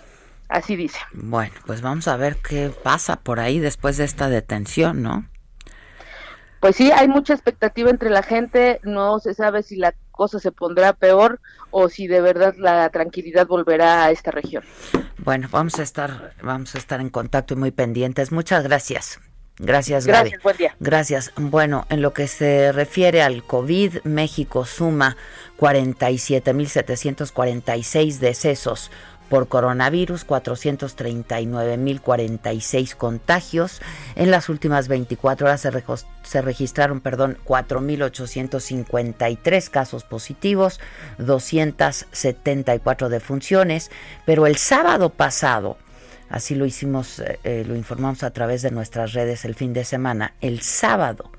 Así 0.50 0.76
dice. 0.76 1.00
Bueno, 1.14 1.54
pues 1.66 1.82
vamos 1.82 2.08
a 2.08 2.18
ver 2.18 2.38
qué 2.38 2.72
pasa 2.84 3.18
por 3.18 3.40
ahí 3.40 3.60
después 3.60 3.98
de 3.98 4.04
esta 4.04 4.30
detención, 4.30 5.02
¿no? 5.02 5.28
Pues 6.60 6.78
sí, 6.78 6.92
hay 6.92 7.08
mucha 7.08 7.34
expectativa 7.34 7.90
entre 7.90 8.10
la 8.10 8.24
gente, 8.24 8.80
no 8.84 9.20
se 9.20 9.34
sabe 9.34 9.62
si 9.62 9.76
la 9.76 9.94
cosa 10.12 10.40
se 10.40 10.52
pondrá 10.52 10.94
peor 10.94 11.40
o 11.70 11.90
si 11.90 12.08
de 12.08 12.22
verdad 12.22 12.56
la 12.58 12.90
tranquilidad 12.90 13.46
volverá 13.46 14.06
a 14.06 14.12
esta 14.12 14.32
región. 14.32 14.64
Bueno, 15.20 15.48
vamos 15.52 15.80
a 15.80 15.84
estar 15.84 16.34
vamos 16.42 16.76
a 16.76 16.78
estar 16.78 17.02
en 17.02 17.10
contacto 17.10 17.54
y 17.54 17.58
muy 17.58 17.72
pendientes. 17.72 18.32
Muchas 18.32 18.64
gracias. 18.64 19.20
Gracias, 19.58 20.06
Gaby. 20.06 20.32
Gracias, 20.32 20.44
buen 20.44 20.58
día. 20.58 20.76
Gracias. 20.80 21.32
Bueno, 21.38 21.86
en 21.90 22.02
lo 22.02 22.12
que 22.14 22.28
se 22.28 22.74
refiere 22.74 23.22
al 23.22 23.44
COVID, 23.44 24.00
México 24.04 24.66
suma 24.66 25.16
47.746 25.60 28.20
decesos 28.20 28.92
por 29.30 29.48
coronavirus, 29.48 30.28
439.046 30.28 32.96
contagios. 32.96 33.80
En 34.16 34.32
las 34.32 34.50
últimas 34.50 34.88
24 34.88 35.46
horas 35.48 35.62
se, 35.62 35.72
se 36.24 36.42
registraron, 36.42 37.02
perdón, 37.02 37.38
4.853 37.46 39.70
casos 39.70 40.04
positivos, 40.04 40.80
274 41.18 43.10
defunciones, 43.10 43.92
pero 44.26 44.48
el 44.48 44.56
sábado 44.58 45.10
pasado, 45.10 45.78
así 46.30 46.56
lo 46.56 46.66
hicimos, 46.66 47.20
eh, 47.20 47.40
eh, 47.44 47.66
lo 47.68 47.76
informamos 47.76 48.24
a 48.24 48.32
través 48.32 48.62
de 48.62 48.72
nuestras 48.72 49.12
redes 49.14 49.46
el 49.46 49.56
fin 49.56 49.74
de 49.74 49.86
semana, 49.86 50.34
el 50.42 50.62
sábado 50.62 51.32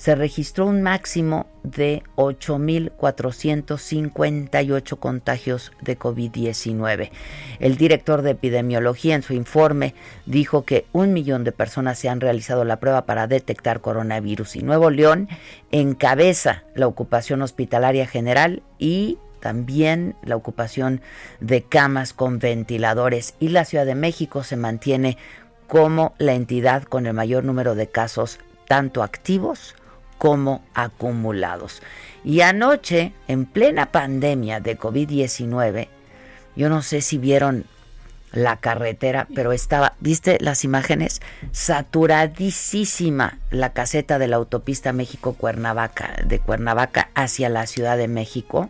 se 0.00 0.14
registró 0.14 0.64
un 0.64 0.80
máximo 0.80 1.46
de 1.62 2.02
8.458 2.16 4.98
contagios 4.98 5.72
de 5.82 5.98
COVID-19. 5.98 7.10
El 7.58 7.76
director 7.76 8.22
de 8.22 8.30
epidemiología 8.30 9.14
en 9.14 9.22
su 9.22 9.34
informe 9.34 9.94
dijo 10.24 10.64
que 10.64 10.86
un 10.92 11.12
millón 11.12 11.44
de 11.44 11.52
personas 11.52 11.98
se 11.98 12.08
han 12.08 12.22
realizado 12.22 12.64
la 12.64 12.80
prueba 12.80 13.04
para 13.04 13.26
detectar 13.26 13.82
coronavirus 13.82 14.56
y 14.56 14.62
Nuevo 14.62 14.88
León 14.88 15.28
encabeza 15.70 16.64
la 16.74 16.86
ocupación 16.86 17.42
hospitalaria 17.42 18.06
general 18.06 18.62
y 18.78 19.18
también 19.40 20.16
la 20.22 20.36
ocupación 20.36 21.02
de 21.40 21.62
camas 21.62 22.14
con 22.14 22.38
ventiladores 22.38 23.34
y 23.38 23.48
la 23.48 23.66
Ciudad 23.66 23.84
de 23.84 23.96
México 23.96 24.44
se 24.44 24.56
mantiene 24.56 25.18
como 25.66 26.14
la 26.16 26.32
entidad 26.32 26.84
con 26.84 27.04
el 27.04 27.12
mayor 27.12 27.44
número 27.44 27.74
de 27.74 27.86
casos 27.86 28.38
tanto 28.66 29.02
activos 29.02 29.74
como 30.20 30.62
acumulados. 30.74 31.80
Y 32.24 32.42
anoche, 32.42 33.14
en 33.26 33.46
plena 33.46 33.86
pandemia 33.86 34.60
de 34.60 34.78
COVID-19, 34.78 35.88
Yo 36.56 36.68
no 36.68 36.82
sé 36.82 37.00
si 37.00 37.16
vieron 37.16 37.64
la 38.32 38.58
carretera, 38.58 39.26
pero 39.34 39.52
estaba, 39.52 39.94
¿viste 40.00 40.36
las 40.40 40.62
imágenes? 40.64 41.22
Saturadísima 41.52 43.38
la 43.50 43.72
caseta 43.72 44.18
de 44.18 44.28
la 44.28 44.36
autopista 44.36 44.92
México-Cuernavaca, 44.92 46.16
de 46.26 46.38
Cuernavaca 46.38 47.08
hacia 47.14 47.48
la 47.48 47.66
Ciudad 47.66 47.96
de 47.96 48.08
México. 48.08 48.68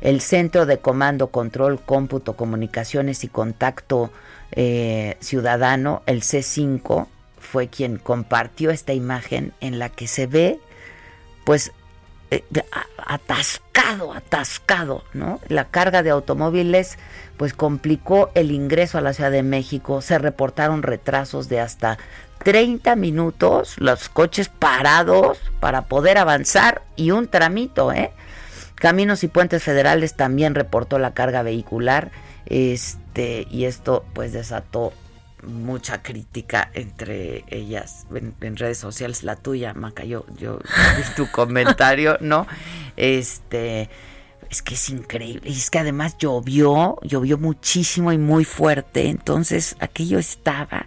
El 0.00 0.20
Centro 0.20 0.66
de 0.66 0.78
Comando, 0.78 1.28
Control, 1.28 1.78
Cómputo, 1.78 2.34
Comunicaciones 2.34 3.22
y 3.22 3.28
Contacto 3.28 4.10
eh, 4.50 5.16
Ciudadano, 5.20 6.02
el 6.06 6.22
C5, 6.22 7.06
fue 7.38 7.68
quien 7.68 7.98
compartió 7.98 8.70
esta 8.70 8.92
imagen 8.92 9.52
en 9.60 9.78
la 9.78 9.88
que 9.88 10.08
se 10.08 10.26
ve, 10.26 10.58
pues, 11.50 11.72
eh, 12.30 12.44
atascado, 13.04 14.12
atascado, 14.12 15.02
¿no? 15.14 15.40
La 15.48 15.64
carga 15.64 16.04
de 16.04 16.10
automóviles 16.10 16.96
pues 17.38 17.54
complicó 17.54 18.30
el 18.36 18.52
ingreso 18.52 18.98
a 18.98 19.00
la 19.00 19.14
Ciudad 19.14 19.32
de 19.32 19.42
México, 19.42 20.00
se 20.00 20.16
reportaron 20.20 20.84
retrasos 20.84 21.48
de 21.48 21.58
hasta 21.58 21.98
30 22.44 22.94
minutos, 22.94 23.74
los 23.78 24.08
coches 24.08 24.48
parados 24.48 25.38
para 25.58 25.86
poder 25.86 26.18
avanzar 26.18 26.82
y 26.94 27.10
un 27.10 27.26
tramito, 27.26 27.90
¿eh? 27.90 28.12
Caminos 28.76 29.24
y 29.24 29.26
Puentes 29.26 29.64
Federales 29.64 30.14
también 30.14 30.54
reportó 30.54 31.00
la 31.00 31.14
carga 31.14 31.42
vehicular, 31.42 32.12
este, 32.46 33.48
y 33.50 33.64
esto 33.64 34.04
pues 34.14 34.32
desató 34.32 34.92
mucha 35.42 36.02
crítica 36.02 36.70
entre 36.74 37.44
ellas 37.48 38.06
en, 38.14 38.56
redes 38.56 38.78
sociales, 38.78 39.22
la 39.22 39.36
tuya, 39.36 39.74
Maca, 39.74 40.04
yo, 40.04 40.24
yo 40.36 40.58
tu 41.16 41.30
comentario, 41.32 42.18
¿no? 42.20 42.46
Este, 42.96 43.88
es 44.50 44.62
que 44.62 44.74
es 44.74 44.90
increíble. 44.90 45.48
Y 45.48 45.52
es 45.52 45.70
que 45.70 45.78
además 45.78 46.16
llovió, 46.18 46.98
llovió 47.02 47.38
muchísimo 47.38 48.12
y 48.12 48.18
muy 48.18 48.44
fuerte. 48.44 49.08
Entonces 49.08 49.76
aquello 49.80 50.18
estaba. 50.18 50.86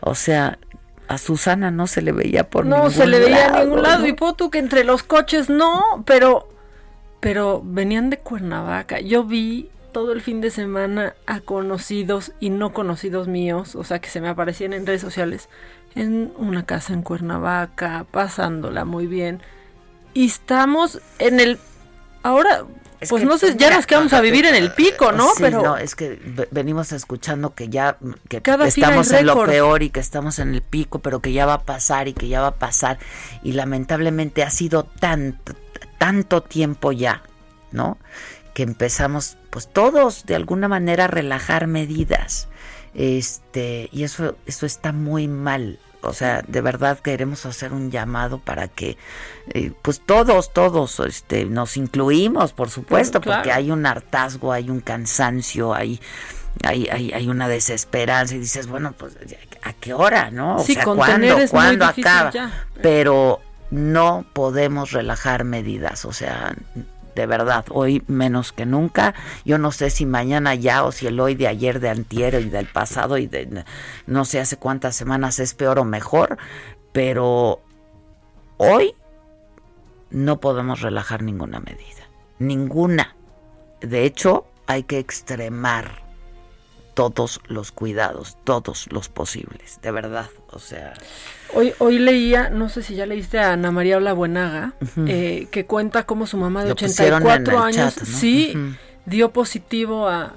O 0.00 0.14
sea, 0.14 0.58
a 1.08 1.18
Susana 1.18 1.70
no 1.70 1.86
se 1.86 2.02
le 2.02 2.12
veía 2.12 2.48
por 2.48 2.64
ningún 2.64 2.78
lado. 2.78 2.90
No 2.90 2.94
se 2.94 3.06
le 3.06 3.20
veía 3.20 3.48
a 3.48 3.64
ningún 3.64 3.82
lado. 3.82 4.06
Y 4.06 4.12
po 4.12 4.34
tú 4.34 4.50
que 4.50 4.58
entre 4.58 4.84
los 4.84 5.02
coches 5.02 5.48
no, 5.48 6.02
pero. 6.04 6.48
Pero 7.20 7.62
venían 7.64 8.10
de 8.10 8.18
Cuernavaca. 8.18 9.00
Yo 9.00 9.24
vi 9.24 9.70
todo 9.92 10.12
el 10.12 10.20
fin 10.20 10.40
de 10.40 10.50
semana 10.50 11.14
a 11.26 11.40
conocidos 11.40 12.32
y 12.40 12.50
no 12.50 12.72
conocidos 12.72 13.28
míos, 13.28 13.74
o 13.74 13.84
sea 13.84 14.00
que 14.00 14.08
se 14.08 14.20
me 14.20 14.28
aparecían 14.28 14.72
en 14.72 14.86
redes 14.86 15.00
sociales, 15.00 15.48
en 15.94 16.32
una 16.36 16.66
casa 16.66 16.92
en 16.92 17.02
Cuernavaca, 17.02 18.06
pasándola 18.10 18.84
muy 18.84 19.06
bien. 19.06 19.42
Y 20.14 20.26
estamos 20.26 21.00
en 21.18 21.40
el 21.40 21.58
Ahora, 22.22 22.66
pues 23.08 23.24
no 23.24 23.38
sé, 23.38 23.56
ya 23.56 23.70
nos 23.70 23.86
quedamos 23.86 24.12
a 24.12 24.20
vivir 24.20 24.44
en 24.44 24.54
el 24.54 24.72
pico, 24.72 25.12
¿no? 25.12 25.28
Sí, 25.30 25.42
Pero 25.42 25.62
no, 25.62 25.76
es 25.76 25.94
que 25.94 26.20
venimos 26.50 26.92
escuchando 26.92 27.54
que 27.54 27.68
ya 27.68 27.96
que 28.28 28.42
estamos 28.66 29.10
en 29.12 29.26
lo 29.26 29.46
peor 29.46 29.82
y 29.82 29.90
que 29.90 30.00
estamos 30.00 30.38
en 30.38 30.54
el 30.54 30.60
pico, 30.60 30.98
pero 30.98 31.20
que 31.20 31.32
ya 31.32 31.46
va 31.46 31.54
a 31.54 31.62
pasar 31.62 32.08
y 32.08 32.12
que 32.12 32.28
ya 32.28 32.40
va 32.40 32.48
a 32.48 32.54
pasar 32.56 32.98
y 33.42 33.52
lamentablemente 33.52 34.42
ha 34.42 34.50
sido 34.50 34.84
tanto 34.84 35.54
tanto 35.96 36.42
tiempo 36.42 36.92
ya, 36.92 37.22
¿no? 37.72 37.96
Que 38.52 38.64
empezamos 38.64 39.37
pues 39.50 39.68
todos 39.68 40.26
de 40.26 40.34
alguna 40.34 40.68
manera 40.68 41.06
relajar 41.06 41.66
medidas. 41.66 42.48
Este, 42.94 43.88
y 43.92 44.04
eso 44.04 44.36
eso 44.46 44.66
está 44.66 44.92
muy 44.92 45.28
mal. 45.28 45.78
O 46.00 46.12
sea, 46.12 46.42
de 46.46 46.60
verdad 46.60 46.98
queremos 47.00 47.44
hacer 47.44 47.72
un 47.72 47.90
llamado 47.90 48.38
para 48.38 48.68
que, 48.68 48.96
eh, 49.52 49.72
pues 49.82 50.00
todos, 50.00 50.52
todos, 50.52 51.00
este, 51.00 51.44
nos 51.44 51.76
incluimos, 51.76 52.52
por 52.52 52.70
supuesto, 52.70 53.20
porque 53.20 53.50
hay 53.50 53.72
un 53.72 53.84
hartazgo, 53.84 54.52
hay 54.52 54.70
un 54.70 54.80
cansancio, 54.80 55.74
hay, 55.74 56.00
hay, 56.62 56.88
hay, 56.88 57.12
hay, 57.12 57.28
una 57.28 57.48
desesperanza 57.48 58.36
y 58.36 58.38
dices, 58.38 58.68
bueno, 58.68 58.92
pues, 58.96 59.16
¿a 59.62 59.72
qué 59.72 59.92
hora, 59.92 60.30
no? 60.30 60.56
O 60.56 60.64
sea, 60.64 60.84
¿cuándo, 60.84 61.36
¿cuándo 61.50 61.84
acaba? 61.84 62.32
Pero 62.80 63.40
no 63.72 64.24
podemos 64.32 64.92
relajar 64.92 65.42
medidas, 65.42 66.04
o 66.04 66.12
sea, 66.12 66.54
de 67.18 67.26
verdad, 67.26 67.64
hoy 67.70 68.04
menos 68.06 68.52
que 68.52 68.64
nunca. 68.64 69.12
Yo 69.44 69.58
no 69.58 69.72
sé 69.72 69.90
si 69.90 70.06
mañana 70.06 70.54
ya 70.54 70.84
o 70.84 70.92
si 70.92 71.08
el 71.08 71.18
hoy 71.18 71.34
de 71.34 71.48
ayer, 71.48 71.80
de 71.80 71.88
antier 71.88 72.34
y 72.34 72.48
del 72.48 72.66
pasado 72.66 73.18
y 73.18 73.26
de 73.26 73.64
no 74.06 74.24
sé 74.24 74.38
hace 74.38 74.56
cuántas 74.56 74.94
semanas 74.94 75.40
es 75.40 75.52
peor 75.52 75.80
o 75.80 75.84
mejor, 75.84 76.38
pero 76.92 77.60
hoy 78.56 78.94
no 80.10 80.38
podemos 80.38 80.80
relajar 80.80 81.24
ninguna 81.24 81.58
medida, 81.58 82.08
ninguna. 82.38 83.16
De 83.80 84.04
hecho, 84.04 84.46
hay 84.68 84.84
que 84.84 85.00
extremar 85.00 86.07
todos 86.98 87.40
los 87.46 87.70
cuidados, 87.70 88.36
todos 88.42 88.88
los 88.90 89.08
posibles, 89.08 89.78
de 89.82 89.92
verdad, 89.92 90.26
o 90.50 90.58
sea... 90.58 90.94
Hoy, 91.54 91.72
hoy 91.78 92.00
leía, 92.00 92.50
no 92.50 92.68
sé 92.68 92.82
si 92.82 92.96
ya 92.96 93.06
leíste 93.06 93.38
a 93.38 93.52
Ana 93.52 93.70
María 93.70 93.98
Olabuenaga, 93.98 94.74
eh, 95.06 95.46
que 95.52 95.64
cuenta 95.64 96.04
cómo 96.04 96.26
su 96.26 96.36
mamá 96.36 96.64
de 96.64 96.72
84 96.72 97.58
años, 97.60 97.94
sí, 97.94 98.52
dio 99.06 99.30
positivo 99.30 100.08
a, 100.08 100.34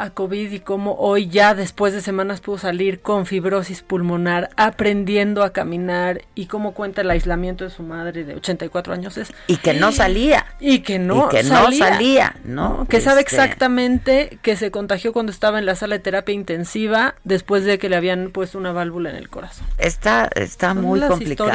a 0.00 0.10
COVID 0.10 0.50
y 0.50 0.60
cómo 0.60 0.94
hoy 0.98 1.28
ya 1.28 1.54
después 1.54 1.92
de 1.92 2.00
semanas 2.00 2.40
pudo 2.40 2.56
salir 2.56 3.00
con 3.00 3.26
fibrosis 3.26 3.82
pulmonar, 3.82 4.48
aprendiendo 4.56 5.42
a 5.42 5.52
caminar 5.52 6.22
y 6.34 6.46
cómo 6.46 6.72
cuenta 6.72 7.02
el 7.02 7.10
aislamiento 7.10 7.64
de 7.64 7.70
su 7.70 7.82
madre 7.82 8.24
de 8.24 8.34
84 8.34 8.94
años 8.94 9.18
es 9.18 9.30
y 9.46 9.58
que 9.58 9.74
no 9.74 9.92
salía 9.92 10.46
y 10.58 10.80
que 10.80 10.98
no 10.98 11.28
que 11.28 11.42
salía, 11.44 11.68
no 11.68 11.86
salía, 11.86 12.36
¿no? 12.44 12.86
Que 12.88 13.02
sabe 13.02 13.20
este 13.20 13.36
exactamente 13.36 14.38
que 14.40 14.56
se 14.56 14.70
contagió 14.70 15.12
cuando 15.12 15.32
estaba 15.32 15.58
en 15.58 15.66
la 15.66 15.74
sala 15.74 15.96
de 15.96 16.00
terapia 16.00 16.34
intensiva 16.34 17.14
después 17.24 17.64
de 17.64 17.78
que 17.78 17.90
le 17.90 17.96
habían 17.96 18.30
puesto 18.30 18.56
una 18.56 18.72
válvula 18.72 19.10
en 19.10 19.16
el 19.16 19.28
corazón. 19.28 19.66
Está 19.76 20.30
está 20.34 20.72
muy 20.72 21.00
complicado. 21.00 21.50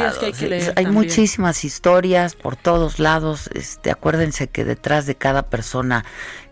hay, 0.76 0.86
muchísimas 0.86 1.64
historias 1.64 2.36
por 2.36 2.54
todos 2.54 3.00
lados. 3.00 3.50
Este, 3.54 3.90
acuérdense 3.90 4.46
que 4.46 4.64
detrás 4.64 5.06
de 5.06 5.16
cada 5.16 5.48
persona 5.48 6.04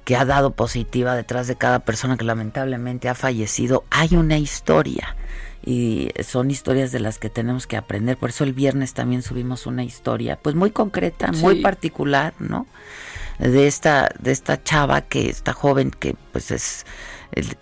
que 0.04 0.16
ha 0.16 0.24
dado 0.24 0.52
positiva 0.52 1.16
detrás 1.16 1.46
de 1.46 1.56
cada 1.56 1.80
persona 1.80 2.16
que 2.16 2.24
lamentablemente 2.24 3.08
ha 3.08 3.14
fallecido, 3.14 3.84
hay 3.90 4.16
una 4.16 4.38
historia 4.38 5.16
y 5.64 6.10
son 6.22 6.50
historias 6.50 6.92
de 6.92 7.00
las 7.00 7.18
que 7.18 7.30
tenemos 7.30 7.66
que 7.66 7.76
aprender. 7.76 8.18
Por 8.18 8.30
eso 8.30 8.44
el 8.44 8.52
viernes 8.52 8.92
también 8.92 9.22
subimos 9.22 9.66
una 9.66 9.82
historia, 9.82 10.38
pues 10.40 10.54
muy 10.54 10.70
concreta, 10.70 11.32
muy 11.32 11.62
particular, 11.62 12.34
¿no? 12.38 12.66
De 13.38 13.66
esta, 13.66 14.10
de 14.20 14.30
esta 14.30 14.62
chava 14.62 15.00
que, 15.00 15.28
esta 15.28 15.52
joven 15.54 15.90
que 15.90 16.14
pues 16.32 16.50
es, 16.50 16.86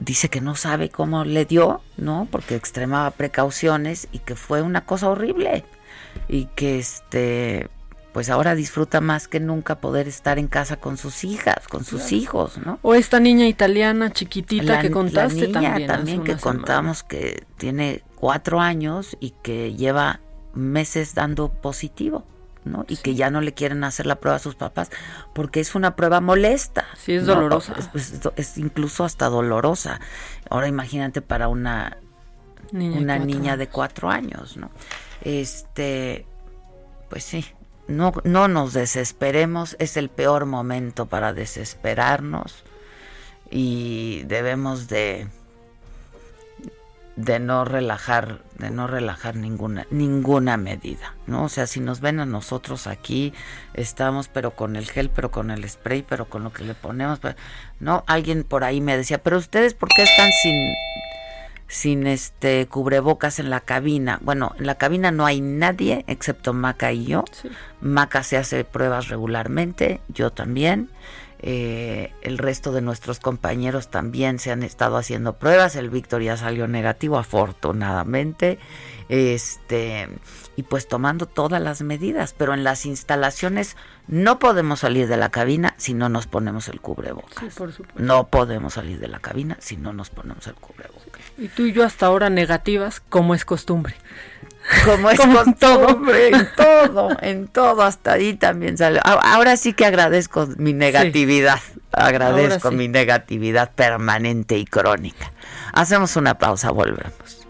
dice 0.01 0.29
que 0.29 0.41
no 0.41 0.55
sabe 0.57 0.91
cómo 0.91 1.25
le 1.25 1.45
dio, 1.45 1.81
¿no? 1.97 2.27
Porque 2.31 2.57
extremaba 2.57 3.11
precauciones 3.13 4.09
y 4.13 4.19
que 4.19 4.35
fue 4.35 4.63
una 4.63 4.85
cosa 4.85 5.09
horrible 5.09 5.65
y 6.29 6.47
que 6.57 6.79
este 6.79 7.69
pues 8.13 8.29
ahora 8.29 8.55
disfruta 8.55 9.01
más 9.01 9.27
que 9.27 9.41
nunca 9.41 9.81
poder 9.81 10.07
estar 10.07 10.39
en 10.39 10.47
casa 10.47 10.77
con 10.77 10.99
sus 10.99 11.25
hijas, 11.25 11.67
con 11.69 11.85
sus 11.85 12.13
hijos, 12.13 12.59
¿no? 12.59 12.79
O 12.83 12.95
esta 12.95 13.21
niña 13.21 13.47
italiana 13.47 14.13
chiquitita 14.13 14.81
que 14.81 14.91
contaste 14.91 15.49
la 15.49 15.61
niña 15.61 15.87
también, 15.87 16.23
que 16.23 16.37
contamos 16.37 17.03
que 17.03 17.45
tiene 17.57 18.03
cuatro 18.15 18.61
años 18.61 19.17
y 19.19 19.31
que 19.43 19.75
lleva 19.75 20.21
meses 20.55 21.15
dando 21.15 21.49
positivo. 21.49 22.27
¿no? 22.65 22.85
Y 22.87 22.99
que 22.99 23.17
ya 23.17 23.29
no 23.29 23.41
le 23.41 23.55
quieren 23.55 23.83
hacer 23.83 24.07
la 24.07 24.21
prueba 24.21 24.37
a 24.37 24.39
sus 24.39 24.55
papás 24.55 24.89
porque 25.33 25.59
es 25.59 25.75
una 25.75 25.97
prueba 25.97 26.21
molesta. 26.21 26.87
Sí, 26.97 27.15
es 27.15 27.27
dolorosa. 27.27 27.75
Es, 28.37 28.57
incluso 28.57 29.03
hasta 29.03 29.29
dolorosa. 29.29 30.01
Ahora 30.49 30.69
imagínate 30.69 31.23
para 31.23 31.49
una 31.49 31.97
niña 32.71 33.01
una 33.01 33.19
niña 33.19 33.57
de 33.57 33.67
cuatro 33.67 34.11
años, 34.11 34.57
¿no? 34.57 34.71
Este, 35.23 36.25
pues 37.09 37.25
sí, 37.25 37.45
no, 37.89 38.13
no 38.25 38.49
nos 38.49 38.73
desesperemos, 38.73 39.77
es 39.79 39.97
el 39.97 40.09
peor 40.09 40.47
momento 40.47 41.07
para 41.07 41.33
desesperarnos 41.33 42.65
y 43.51 44.23
debemos 44.25 44.89
de 44.89 45.29
de 47.15 47.39
no 47.39 47.67
relajar, 47.67 48.41
de 48.59 48.71
no 48.71 48.87
relajar 48.87 49.37
ninguna 49.37 49.87
ninguna 49.91 50.57
medida, 50.57 51.15
¿no? 51.27 51.45
O 51.45 51.49
sea, 51.51 51.67
si 51.67 51.79
nos 51.81 52.01
ven 52.01 52.21
a 52.21 52.27
nosotros 52.27 52.87
aquí 52.87 53.35
estamos 53.75 54.29
pero 54.29 54.53
con 54.53 54.77
el 54.77 54.89
gel, 54.89 55.11
pero 55.11 55.31
con 55.31 55.51
el 55.51 55.69
spray, 55.69 56.03
pero 56.03 56.25
con 56.27 56.43
lo 56.43 56.53
que 56.53 56.65
le 56.65 56.75
ponemos, 56.75 57.21
no, 57.81 58.03
alguien 58.07 58.45
por 58.45 58.65
ahí 58.65 58.81
me 58.81 58.97
decía, 58.97 59.19
"Pero 59.19 59.37
ustedes 59.37 59.75
por 59.75 59.91
qué 59.91 60.05
están 60.05 60.31
sin 60.43 60.75
sin 61.73 62.07
este 62.07 62.67
cubrebocas 62.67 63.39
en 63.39 63.49
la 63.49 63.61
cabina. 63.61 64.19
Bueno, 64.21 64.55
en 64.59 64.67
la 64.67 64.75
cabina 64.75 65.11
no 65.11 65.25
hay 65.25 65.41
nadie 65.41 66.05
excepto 66.07 66.53
Maca 66.53 66.93
y 66.93 67.07
yo. 67.07 67.25
Maca 67.81 68.23
se 68.23 68.37
hace 68.37 68.65
pruebas 68.65 69.09
regularmente, 69.09 70.03
yo 70.09 70.31
también. 70.31 70.91
Eh, 71.45 72.13
el 72.23 72.39
resto 72.39 72.73
de 72.73 72.83
nuestros 72.83 73.19
compañeros 73.19 73.89
también 73.89 74.39
se 74.39 74.53
han 74.53 74.63
estado 74.63 74.99
haciendo 74.99 75.39
pruebas. 75.39 75.75
El 75.75 75.89
Víctor 75.89 76.23
ya 76.23 76.37
salió 76.37 76.69
negativo, 76.69 77.19
afortunadamente. 77.19 78.59
Este, 79.09 80.09
y 80.57 80.63
pues 80.63 80.87
tomando 80.89 81.27
todas 81.27 81.61
las 81.61 81.83
medidas, 81.83 82.35
pero 82.37 82.55
en 82.55 82.65
las 82.65 82.87
instalaciones 82.87 83.77
no 84.07 84.39
podemos 84.39 84.81
salir 84.81 85.09
de 85.09 85.17
la 85.17 85.31
cabina 85.31 85.75
si 85.79 85.95
no 85.95 86.09
nos 86.09 86.27
ponemos 86.27 86.69
el 86.69 86.81
cubrebocas. 86.81 87.43
No 87.97 88.29
podemos 88.29 88.75
salir 88.75 89.01
de 89.01 89.09
la 89.09 89.19
cabina 89.19 89.57
si 89.59 89.77
no 89.77 89.93
nos 89.93 90.11
ponemos 90.11 90.47
el 90.47 90.55
cubrebocas. 90.55 91.12
Y 91.39 91.49
tú 91.49 91.67
y 91.67 91.73
yo 91.73 91.85
hasta 91.85 92.07
ahora 92.07 92.31
negativas, 92.31 93.01
como 93.01 93.35
es 93.35 93.45
costumbre. 93.45 93.95
Como 94.85 95.11
es 95.11 95.21
costumbre, 95.59 96.29
en 96.29 96.49
todo, 96.57 97.09
en 97.21 97.49
todo, 97.49 97.83
hasta 97.83 98.13
ahí 98.13 98.35
también 98.35 98.79
sale. 98.79 99.01
Ahora 99.03 99.57
sí 99.57 99.73
que 99.73 99.87
agradezco 99.87 100.47
mi 100.57 100.73
negatividad, 100.73 101.61
agradezco 101.93 102.71
mi 102.71 102.89
negatividad 102.89 103.73
permanente 103.73 104.59
y 104.59 104.65
crónica. 104.65 105.33
Hacemos 105.73 106.17
una 106.17 106.39
pausa, 106.39 106.71
volvemos. 106.71 107.47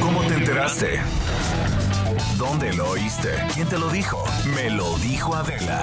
¿Cómo 0.00 0.20
te 0.22 0.34
enteraste? 0.34 1.00
¿Dónde 2.38 2.72
lo 2.74 2.90
oíste? 2.90 3.30
¿Quién 3.54 3.68
te 3.68 3.78
lo 3.78 3.88
dijo? 3.88 4.22
Me 4.54 4.70
lo 4.70 4.96
dijo 4.98 5.34
Adela. 5.34 5.82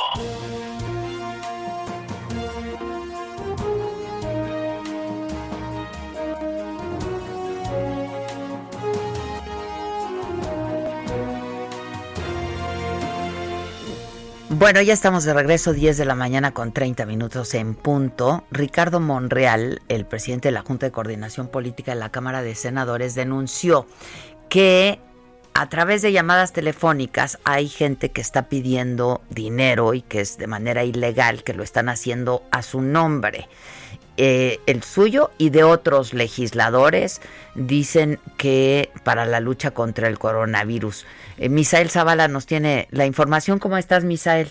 Bueno, 14.61 14.79
ya 14.83 14.93
estamos 14.93 15.23
de 15.23 15.33
regreso, 15.33 15.73
10 15.73 15.97
de 15.97 16.05
la 16.05 16.13
mañana 16.13 16.51
con 16.51 16.71
30 16.71 17.07
minutos 17.07 17.55
en 17.55 17.73
punto. 17.73 18.43
Ricardo 18.51 18.99
Monreal, 18.99 19.81
el 19.89 20.05
presidente 20.05 20.49
de 20.49 20.51
la 20.51 20.61
Junta 20.61 20.85
de 20.85 20.91
Coordinación 20.91 21.47
Política 21.47 21.95
de 21.95 21.99
la 21.99 22.11
Cámara 22.11 22.43
de 22.43 22.53
Senadores, 22.53 23.15
denunció 23.15 23.87
que 24.49 24.99
a 25.55 25.67
través 25.67 26.03
de 26.03 26.11
llamadas 26.11 26.53
telefónicas 26.53 27.39
hay 27.43 27.69
gente 27.69 28.09
que 28.09 28.21
está 28.21 28.49
pidiendo 28.49 29.21
dinero 29.31 29.95
y 29.95 30.03
que 30.03 30.21
es 30.21 30.37
de 30.37 30.45
manera 30.45 30.83
ilegal, 30.83 31.43
que 31.43 31.55
lo 31.55 31.63
están 31.63 31.89
haciendo 31.89 32.43
a 32.51 32.61
su 32.61 32.81
nombre. 32.81 33.49
Eh, 34.17 34.59
el 34.65 34.83
suyo 34.83 35.31
y 35.37 35.49
de 35.49 35.63
otros 35.63 36.13
legisladores 36.13 37.21
dicen 37.55 38.19
que 38.37 38.91
para 39.03 39.25
la 39.25 39.39
lucha 39.39 39.71
contra 39.71 40.07
el 40.07 40.19
coronavirus. 40.19 41.05
Eh, 41.37 41.49
Misael 41.49 41.89
Zavala 41.89 42.27
nos 42.27 42.45
tiene 42.45 42.87
la 42.91 43.05
información. 43.05 43.59
¿Cómo 43.59 43.77
estás, 43.77 44.03
Misael? 44.03 44.49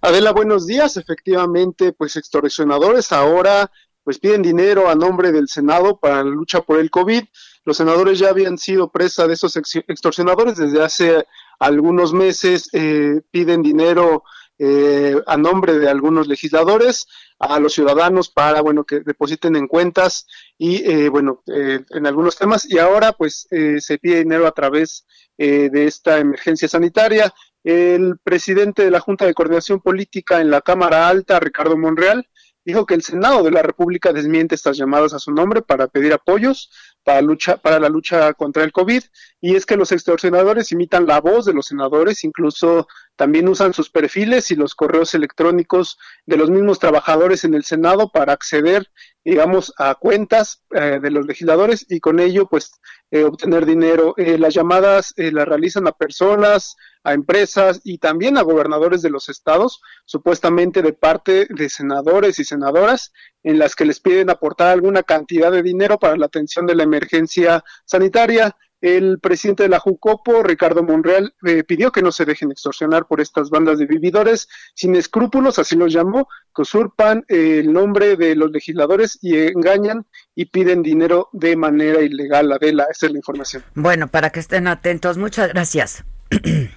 Adela, 0.00 0.32
buenos 0.32 0.66
días. 0.66 0.96
Efectivamente, 0.96 1.92
pues 1.92 2.16
extorsionadores 2.16 3.12
ahora 3.12 3.70
pues 4.04 4.18
piden 4.18 4.42
dinero 4.42 4.88
a 4.88 4.94
nombre 4.94 5.32
del 5.32 5.48
Senado 5.48 5.98
para 5.98 6.16
la 6.16 6.30
lucha 6.30 6.60
por 6.60 6.78
el 6.78 6.90
COVID. 6.90 7.22
Los 7.64 7.76
senadores 7.76 8.18
ya 8.18 8.30
habían 8.30 8.58
sido 8.58 8.90
presa 8.90 9.26
de 9.26 9.34
esos 9.34 9.56
extorsionadores 9.56 10.56
desde 10.56 10.82
hace 10.82 11.24
algunos 11.60 12.12
meses, 12.12 12.68
eh, 12.72 13.20
piden 13.30 13.62
dinero 13.62 14.24
eh, 14.64 15.16
a 15.26 15.36
nombre 15.36 15.76
de 15.80 15.88
algunos 15.88 16.28
legisladores 16.28 17.06
a 17.40 17.58
los 17.58 17.72
ciudadanos 17.72 18.30
para, 18.30 18.60
bueno, 18.60 18.84
que 18.84 19.00
depositen 19.00 19.56
en 19.56 19.66
cuentas 19.66 20.26
y, 20.56 20.88
eh, 20.88 21.08
bueno, 21.08 21.42
en 21.46 22.06
algunos 22.06 22.36
temas. 22.36 22.70
Y 22.70 22.78
ahora, 22.78 23.12
pues, 23.12 23.48
se 23.50 23.98
pide 23.98 24.18
dinero 24.18 24.46
a 24.46 24.52
través 24.52 25.04
de 25.36 25.86
esta 25.86 26.18
emergencia 26.18 26.68
sanitaria. 26.68 27.34
El 27.64 28.18
presidente 28.22 28.84
de 28.84 28.92
la 28.92 29.00
Junta 29.00 29.26
de 29.26 29.34
Coordinación 29.34 29.80
Política 29.80 30.40
en 30.40 30.50
la 30.50 30.60
Cámara 30.60 31.08
Alta, 31.08 31.40
Ricardo 31.40 31.76
Monreal, 31.76 32.28
dijo 32.64 32.86
que 32.86 32.94
el 32.94 33.02
Senado 33.02 33.42
de 33.42 33.50
la 33.50 33.62
República 33.62 34.12
desmiente 34.12 34.54
estas 34.54 34.76
llamadas 34.76 35.12
a 35.14 35.18
su 35.18 35.32
nombre 35.32 35.62
para 35.62 35.88
pedir 35.88 36.12
apoyos 36.12 36.70
para, 37.04 37.20
lucha, 37.22 37.56
para 37.56 37.80
la 37.80 37.88
lucha 37.88 38.32
contra 38.34 38.64
el 38.64 38.72
COVID. 38.72 39.02
Y 39.40 39.56
es 39.56 39.66
que 39.66 39.76
los 39.76 39.92
extorsionadores 39.92 40.72
imitan 40.72 41.06
la 41.06 41.20
voz 41.20 41.44
de 41.44 41.52
los 41.52 41.66
senadores, 41.66 42.24
incluso 42.24 42.86
también 43.16 43.48
usan 43.48 43.74
sus 43.74 43.90
perfiles 43.90 44.50
y 44.50 44.56
los 44.56 44.74
correos 44.74 45.14
electrónicos 45.14 45.98
de 46.26 46.36
los 46.36 46.50
mismos 46.50 46.78
trabajadores 46.78 47.44
en 47.44 47.54
el 47.54 47.64
Senado 47.64 48.08
para 48.08 48.32
acceder, 48.32 48.88
digamos, 49.24 49.72
a 49.78 49.94
cuentas 49.94 50.62
eh, 50.70 50.98
de 51.00 51.10
los 51.10 51.26
legisladores 51.26 51.86
y 51.88 52.00
con 52.00 52.18
ello, 52.20 52.46
pues, 52.48 52.72
eh, 53.10 53.24
obtener 53.24 53.66
dinero. 53.66 54.14
Eh, 54.16 54.38
las 54.38 54.54
llamadas 54.54 55.14
las 55.16 55.46
realizan 55.46 55.86
a 55.86 55.92
personas, 55.92 56.76
a 57.04 57.12
empresas 57.12 57.80
y 57.84 57.98
también 57.98 58.36
a 58.36 58.42
gobernadores 58.42 59.02
de 59.02 59.10
los 59.10 59.28
estados, 59.28 59.80
supuestamente 60.06 60.82
de 60.82 60.92
parte 60.92 61.46
de 61.50 61.68
senadores 61.68 62.38
y 62.38 62.44
senadoras, 62.44 63.12
en 63.42 63.58
las 63.58 63.76
que 63.76 63.84
les 63.84 64.00
piden 64.00 64.30
aportar 64.30 64.68
alguna 64.68 65.02
cantidad 65.02 65.52
de 65.52 65.62
dinero 65.62 65.98
para 65.98 66.16
la 66.16 66.26
atención 66.26 66.66
de 66.66 66.74
la 66.74 66.84
emergencia 66.84 67.64
sanitaria. 67.84 68.56
El 68.82 69.20
presidente 69.20 69.62
de 69.62 69.68
la 69.68 69.78
Jucopo, 69.78 70.42
Ricardo 70.42 70.82
Monreal, 70.82 71.34
eh, 71.46 71.62
pidió 71.62 71.92
que 71.92 72.02
no 72.02 72.12
se 72.12 72.24
dejen 72.24 72.50
extorsionar 72.50 73.06
por 73.06 73.20
estas 73.20 73.48
bandas 73.48 73.78
de 73.78 73.86
vividores 73.86 74.48
sin 74.74 74.96
escrúpulos, 74.96 75.60
así 75.60 75.76
los 75.76 75.92
llamó, 75.92 76.28
que 76.54 76.62
usurpan 76.62 77.24
el 77.28 77.72
nombre 77.72 78.16
de 78.16 78.34
los 78.34 78.50
legisladores 78.50 79.18
y 79.22 79.38
engañan 79.38 80.04
y 80.34 80.46
piden 80.46 80.82
dinero 80.82 81.28
de 81.32 81.56
manera 81.56 82.02
ilegal. 82.02 82.52
Adela, 82.52 82.86
esa 82.90 83.06
es 83.06 83.12
la 83.12 83.18
información. 83.18 83.62
Bueno, 83.74 84.08
para 84.08 84.30
que 84.30 84.40
estén 84.40 84.66
atentos, 84.66 85.16
muchas 85.16 85.48
gracias. 85.48 86.04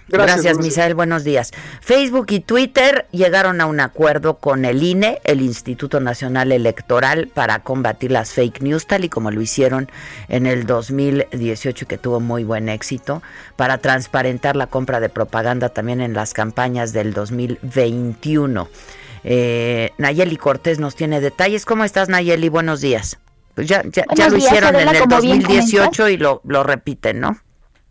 Gracias, 0.08 0.58
Misael. 0.58 0.96
Buenos 0.96 1.24
días. 1.24 1.52
Facebook 1.82 2.28
y 2.30 2.40
Twitter 2.40 3.06
llegaron 3.12 3.62
a 3.62 3.66
un 3.66 3.80
acuerdo 3.80 4.38
con 4.38 4.66
el 4.66 4.84
INE, 4.84 5.20
el 5.24 5.42
Instituto 5.42 6.00
Nacional 6.00 6.52
Electoral, 6.52 7.30
para 7.34 7.60
combatir 7.60 8.12
las 8.12 8.32
fake 8.32 8.62
news, 8.62 8.88
tal 8.88 9.06
y 9.06 9.10
como 9.10 9.32
lo 9.32 9.42
hicieron 9.42 9.90
en 10.30 10.46
el 10.46 10.66
2018, 10.66 11.88
que 11.88 11.98
tuvo 11.98 12.20
muy 12.20 12.44
buen 12.44 12.70
éxito, 12.70 13.22
para 13.56 13.78
transparentar 13.80 14.56
la 14.56 14.68
compra 14.68 15.00
de 15.00 15.10
propaganda 15.10 15.70
también 15.70 16.02
en 16.02 16.14
las 16.14 16.34
campañas 16.34 16.94
del 16.94 17.14
2021. 17.14 18.70
Eh, 19.24 19.92
Nayeli 19.98 20.38
Cortés 20.38 20.80
nos 20.80 20.96
tiene 20.96 21.20
detalles. 21.20 21.66
¿Cómo 21.66 21.84
estás, 21.84 22.10
Nayeli? 22.10 22.50
Buenos 22.50 22.82
días. 22.82 23.18
Pues 23.56 23.68
ya, 23.68 23.84
ya, 23.86 24.30
lo 24.30 24.38
hicieron 24.38 24.76
en 24.76 24.90
el 24.90 25.08
2018 25.08 26.10
y 26.10 26.18
lo, 26.18 26.42
lo 26.44 26.64
repiten, 26.64 27.22
¿no? 27.22 27.40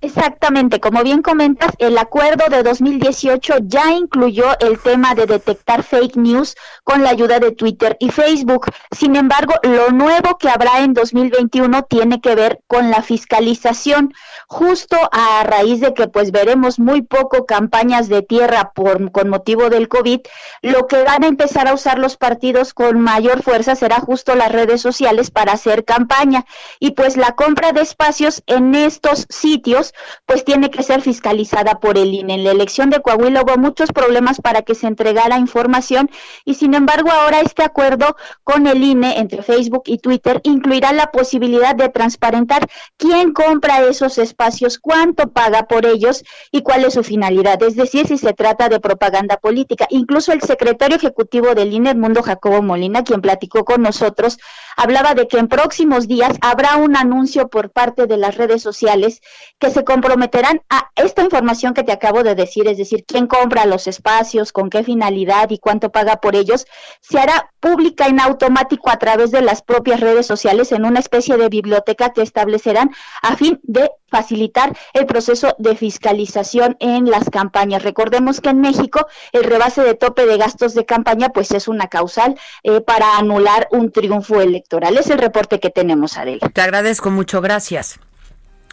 Exactamente, 0.05 0.81
como 0.81 1.03
bien 1.03 1.23
comentas, 1.23 1.71
el 1.79 1.97
acuerdo 1.97 2.45
de 2.51 2.63
2018 2.63 3.55
ya 3.63 3.91
incluyó 3.93 4.45
el 4.61 4.79
tema 4.79 5.15
de 5.15 5.25
detectar 5.25 5.83
fake 5.83 6.17
news 6.17 6.57
con 6.83 7.03
la 7.03 7.09
ayuda 7.09 7.39
de 7.39 7.53
Twitter 7.53 7.97
y 7.99 8.11
Facebook. 8.11 8.67
Sin 8.91 9.17
embargo, 9.17 9.55
lo 9.63 9.93
nuevo 9.93 10.37
que 10.37 10.51
habrá 10.51 10.81
en 10.81 10.93
2021 10.93 11.85
tiene 11.85 12.21
que 12.21 12.35
ver 12.35 12.61
con 12.67 12.91
la 12.91 13.01
fiscalización, 13.01 14.13
justo 14.47 14.99
a 15.11 15.43
raíz 15.45 15.81
de 15.81 15.95
que 15.95 16.07
pues 16.07 16.33
veremos 16.33 16.79
muy 16.79 17.01
poco 17.01 17.47
campañas 17.47 18.11
de 18.11 18.21
tierra 18.21 18.73
por 18.75 19.11
con 19.11 19.31
motivo 19.31 19.71
del 19.71 19.89
COVID, 19.89 20.21
lo 20.61 20.87
que 20.87 21.03
van 21.03 21.25
a 21.25 21.29
empezar 21.29 21.67
a 21.67 21.73
usar 21.73 21.99
los 21.99 22.19
partidos 22.19 22.75
con 22.75 23.01
mayor 23.01 23.43
fuerza 23.43 23.75
será 23.75 24.01
justo 24.01 24.35
las 24.35 24.53
redes 24.53 24.83
sociales 24.83 25.31
para 25.31 25.53
hacer 25.53 25.87
campaña 25.87 26.45
y 26.79 26.91
pues 26.91 27.17
la 27.17 27.33
compra 27.33 27.73
de 27.73 27.81
espacios 27.81 28.43
en 28.47 28.75
estos 28.75 29.27
sitios 29.31 29.94
pues 30.27 30.45
tiene 30.45 30.71
que 30.71 30.83
ser 30.83 31.01
fiscalizada 31.01 31.81
por 31.81 31.99
el 31.99 32.15
INE. 32.15 32.35
En 32.35 32.45
la 32.45 32.51
elección 32.51 32.91
de 32.91 33.01
Coahuila 33.01 33.43
hubo 33.43 33.57
muchos 33.57 33.93
problemas 33.93 34.41
para 34.41 34.63
que 34.63 34.75
se 34.75 34.87
entregara 34.87 35.39
información 35.39 36.11
y 36.45 36.55
sin 36.55 36.75
embargo 36.75 37.11
ahora 37.11 37.41
este 37.41 37.63
acuerdo 37.63 38.17
con 38.43 38.67
el 38.67 38.83
INE 38.83 39.19
entre 39.19 39.43
Facebook 39.43 39.85
y 39.87 39.99
Twitter 39.99 40.41
incluirá 40.45 40.93
la 40.93 41.11
posibilidad 41.11 41.75
de 41.75 41.89
transparentar 41.89 42.69
quién 42.97 43.33
compra 43.33 43.83
esos 43.83 44.19
espacios, 44.19 44.79
cuánto 44.79 45.31
paga 45.31 45.65
por 45.65 45.87
ellos 45.87 46.25
y 46.51 46.63
cuál 46.63 46.85
es 46.85 46.95
su 46.95 47.03
finalidad, 47.03 47.63
es 47.63 47.77
decir, 47.77 48.07
si 48.07 48.19
se 48.19 48.33
trata 48.33 48.69
de 48.69 48.81
propaganda 48.81 49.37
política. 49.37 49.87
Incluso 49.91 50.33
el 50.33 50.43
secretario 50.43 50.97
ejecutivo 50.97 51.55
del 51.55 51.73
INE, 51.73 51.91
Edmundo 51.91 52.23
Jacobo 52.23 52.63
Molina, 52.63 53.05
quien 53.05 53.21
platicó 53.21 53.65
con 53.65 53.83
nosotros, 53.83 54.39
hablaba 54.77 55.15
de 55.15 55.29
que 55.29 55.39
en 55.39 55.49
próximos 55.49 56.09
días 56.09 56.37
habrá 56.41 56.77
un 56.77 56.97
anuncio 56.97 57.49
por 57.49 57.71
parte 57.71 58.07
de 58.07 58.17
las 58.17 58.37
redes 58.37 58.63
sociales 58.63 59.21
que 59.59 59.71
se 59.71 59.85
comprometerán 59.85 60.63
a 60.71 60.91
esta 60.97 61.23
información 61.23 61.75
que 61.75 61.83
te 61.83 61.93
acabo 61.93 62.23
de 62.23 62.35
decir, 62.35 62.69
es 62.69 62.79
decir, 62.79 63.05
quién 63.07 63.27
compra 63.27 63.67
los 63.67 63.87
espacios, 63.87 64.53
con 64.53 64.71
qué 64.71 64.85
finalidad 64.85 65.51
y 65.51 65.59
cuánto 65.59 65.91
paga 65.91 66.17
por 66.17 66.37
ellos, 66.37 66.67
se 67.01 67.19
hará 67.19 67.51
pública 67.61 68.07
en 68.07 68.21
automático 68.21 68.91
a 68.91 68.99
través 68.99 69.31
de 69.31 69.43
las 69.43 69.63
propias 69.63 70.01
redes 70.01 70.27
sociales 70.27 70.73
en 70.73 70.85
una 70.85 71.01
especie 71.01 71.37
de 71.37 71.49
biblioteca 71.49 72.13
que 72.13 72.23
establecerán 72.23 72.91
a 73.23 73.37
fin 73.37 73.61
de 73.63 73.91
facilitar 74.09 74.77
el 74.93 75.07
proceso 75.07 75.57
de 75.59 75.75
fiscalización 75.75 76.77
en 76.79 77.11
las 77.11 77.31
campañas. 77.31 77.83
Recordemos 77.83 78.41
que 78.41 78.51
en 78.51 78.61
México 78.61 79.07
el 79.33 79.43
rebase 79.43 79.83
de 79.83 79.95
tope 79.95 80.27
de 80.27 80.37
gastos 80.37 80.75
de 80.75 80.85
campaña 80.85 81.31
pues 81.31 81.51
es 81.51 81.67
una 81.67 81.89
causal 81.89 82.39
eh, 82.63 82.81
para 82.81 83.17
anular 83.17 83.67
un 83.73 83.91
triunfo 83.91 84.41
Es 84.71 85.11
el 85.11 85.19
reporte 85.19 85.61
que 85.61 85.71
tenemos, 85.71 86.17
Adela. 86.17 86.49
Te 86.49 86.61
agradezco 86.61 87.11
mucho, 87.11 87.41
gracias. 87.41 88.01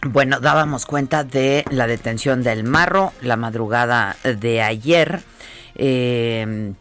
Bueno, 0.03 0.39
dábamos 0.39 0.85
cuenta 0.85 1.23
de 1.23 1.63
la 1.69 1.85
detención 1.85 2.41
del 2.41 2.63
Marro 2.63 3.13
la 3.21 3.35
madrugada 3.35 4.15
de 4.23 4.61
ayer. 4.61 5.21
Eh, 5.75 6.73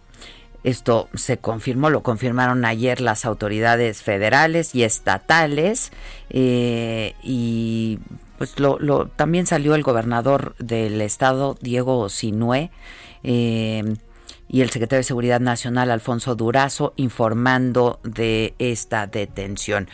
esto 0.62 1.08
se 1.14 1.38
confirmó, 1.38 1.90
lo 1.90 2.02
confirmaron 2.02 2.64
ayer 2.64 3.00
las 3.00 3.24
autoridades 3.24 4.02
federales 4.02 4.74
y 4.74 4.84
estatales 4.84 5.90
eh, 6.28 7.14
y 7.22 7.98
pues 8.36 8.58
lo, 8.58 9.06
también 9.06 9.46
salió 9.46 9.74
el 9.74 9.82
gobernador 9.82 10.54
del 10.58 11.00
estado, 11.00 11.56
Diego 11.60 12.08
Sinué, 12.08 12.70
eh, 13.22 13.96
y 14.52 14.62
el 14.62 14.70
secretario 14.70 15.00
de 15.00 15.04
Seguridad 15.04 15.40
Nacional, 15.40 15.90
Alfonso 15.90 16.34
Durazo, 16.34 16.92
informando 16.96 18.00
de 18.02 18.54
esta 18.58 19.06
detención. 19.06 19.88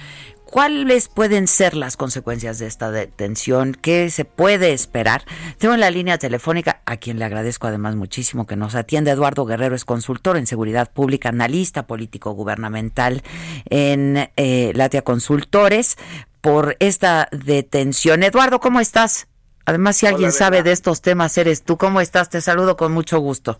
¿Cuáles 0.44 1.08
pueden 1.08 1.48
ser 1.48 1.74
las 1.74 1.96
consecuencias 1.96 2.58
de 2.58 2.66
esta 2.66 2.90
detención? 2.90 3.74
¿Qué 3.74 4.10
se 4.10 4.24
puede 4.24 4.72
esperar? 4.72 5.24
Tengo 5.58 5.74
en 5.74 5.80
la 5.80 5.90
línea 5.90 6.18
telefónica, 6.18 6.80
a 6.86 6.96
quien 6.96 7.18
le 7.18 7.24
agradezco 7.24 7.66
además 7.66 7.96
muchísimo 7.96 8.46
que 8.46 8.56
nos 8.56 8.74
atiende, 8.76 9.10
Eduardo 9.10 9.44
Guerrero, 9.44 9.74
es 9.74 9.84
consultor 9.84 10.36
en 10.36 10.46
seguridad 10.46 10.90
pública, 10.90 11.28
analista 11.28 11.86
político 11.86 12.30
gubernamental 12.32 13.22
en 13.68 14.30
eh, 14.36 14.72
Latia 14.74 15.02
Consultores, 15.02 15.98
por 16.40 16.76
esta 16.78 17.28
detención. 17.32 18.22
Eduardo, 18.22 18.60
¿cómo 18.60 18.80
estás? 18.80 19.26
Además, 19.66 19.96
si 19.96 20.06
alguien 20.06 20.30
sabe 20.30 20.62
de 20.62 20.70
estos 20.70 21.02
temas, 21.02 21.36
eres 21.36 21.64
tú. 21.64 21.76
¿Cómo 21.76 22.00
estás? 22.00 22.30
Te 22.30 22.40
saludo 22.40 22.76
con 22.76 22.92
mucho 22.92 23.18
gusto. 23.18 23.58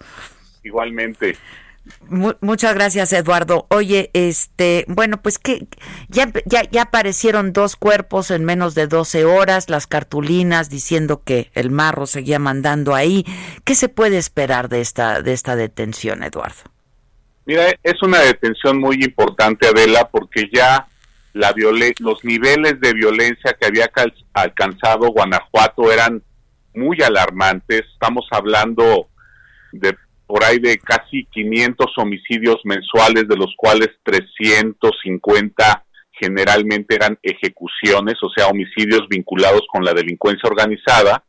Igualmente 0.67 1.37
muchas 2.09 2.75
gracias, 2.75 3.13
Eduardo. 3.13 3.67
Oye, 3.71 4.11
este, 4.13 4.85
bueno, 4.89 5.23
pues 5.23 5.39
que 5.39 5.67
ya, 6.09 6.31
ya, 6.45 6.63
ya 6.71 6.83
aparecieron 6.83 7.53
dos 7.53 7.77
cuerpos 7.77 8.31
en 8.31 8.45
menos 8.45 8.75
de 8.75 8.87
12 8.87 9.25
horas, 9.25 9.71
las 9.71 9.87
cartulinas 9.87 10.71
diciendo 10.71 11.23
que 11.25 11.51
el 11.55 11.71
marro 11.71 12.07
seguía 12.07 12.39
mandando 12.39 12.95
ahí. 12.95 13.25
¿Qué 13.65 13.75
se 13.75 13.89
puede 13.89 14.19
esperar 14.19 14.69
de 14.69 14.81
esta, 14.81 15.23
de 15.23 15.33
esta 15.33 15.57
detención, 15.57 16.23
Eduardo? 16.23 16.63
Mira, 17.45 17.67
es 17.83 18.03
una 18.03 18.21
detención 18.21 18.81
muy 18.81 18.97
importante, 18.97 19.69
Adela, 19.69 20.09
porque 20.09 20.49
ya 20.53 20.89
la 21.33 21.55
los 21.99 22.25
niveles 22.25 22.81
de 22.81 22.95
violencia 22.95 23.55
que 23.61 23.67
había 23.67 23.91
alcanzado 24.33 25.11
Guanajuato 25.11 25.93
eran 25.93 26.23
muy 26.75 27.01
alarmantes. 27.03 27.83
Estamos 27.93 28.27
hablando 28.33 29.09
de 29.73 29.95
por 30.27 30.45
ahí 30.45 30.59
de 30.59 30.79
casi 30.79 31.25
500 31.27 31.87
homicidios 31.99 32.57
mensuales, 32.65 33.29
de 33.29 33.37
los 33.37 33.55
cuales 33.57 33.91
350 34.03 35.85
generalmente 36.13 36.95
eran 36.95 37.19
ejecuciones, 37.23 38.17
o 38.23 38.31
sea, 38.35 38.49
homicidios 38.49 39.07
vinculados 39.09 39.63
con 39.71 39.85
la 39.85 39.93
delincuencia 39.93 40.49
organizada, 40.49 41.25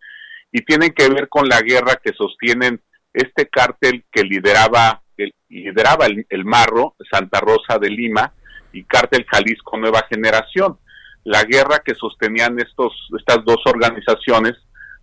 y 0.51 0.61
tienen 0.61 0.93
que 0.93 1.09
ver 1.09 1.27
con 1.29 1.47
la 1.47 1.61
guerra 1.61 1.99
que 2.01 2.13
sostienen 2.13 2.81
este 3.13 3.47
cártel 3.47 4.05
que 4.11 4.23
lideraba 4.23 5.01
el, 5.17 5.33
lideraba 5.49 6.05
el, 6.05 6.25
el 6.29 6.45
Marro, 6.45 6.95
Santa 7.11 7.39
Rosa 7.39 7.77
de 7.79 7.89
Lima, 7.89 8.33
y 8.71 8.83
cártel 8.83 9.25
Jalisco 9.29 9.77
Nueva 9.77 10.05
Generación. 10.09 10.77
La 11.23 11.43
guerra 11.43 11.81
que 11.83 11.95
sostenían 11.95 12.59
estos, 12.59 12.93
estas 13.19 13.43
dos 13.43 13.57
organizaciones 13.65 14.53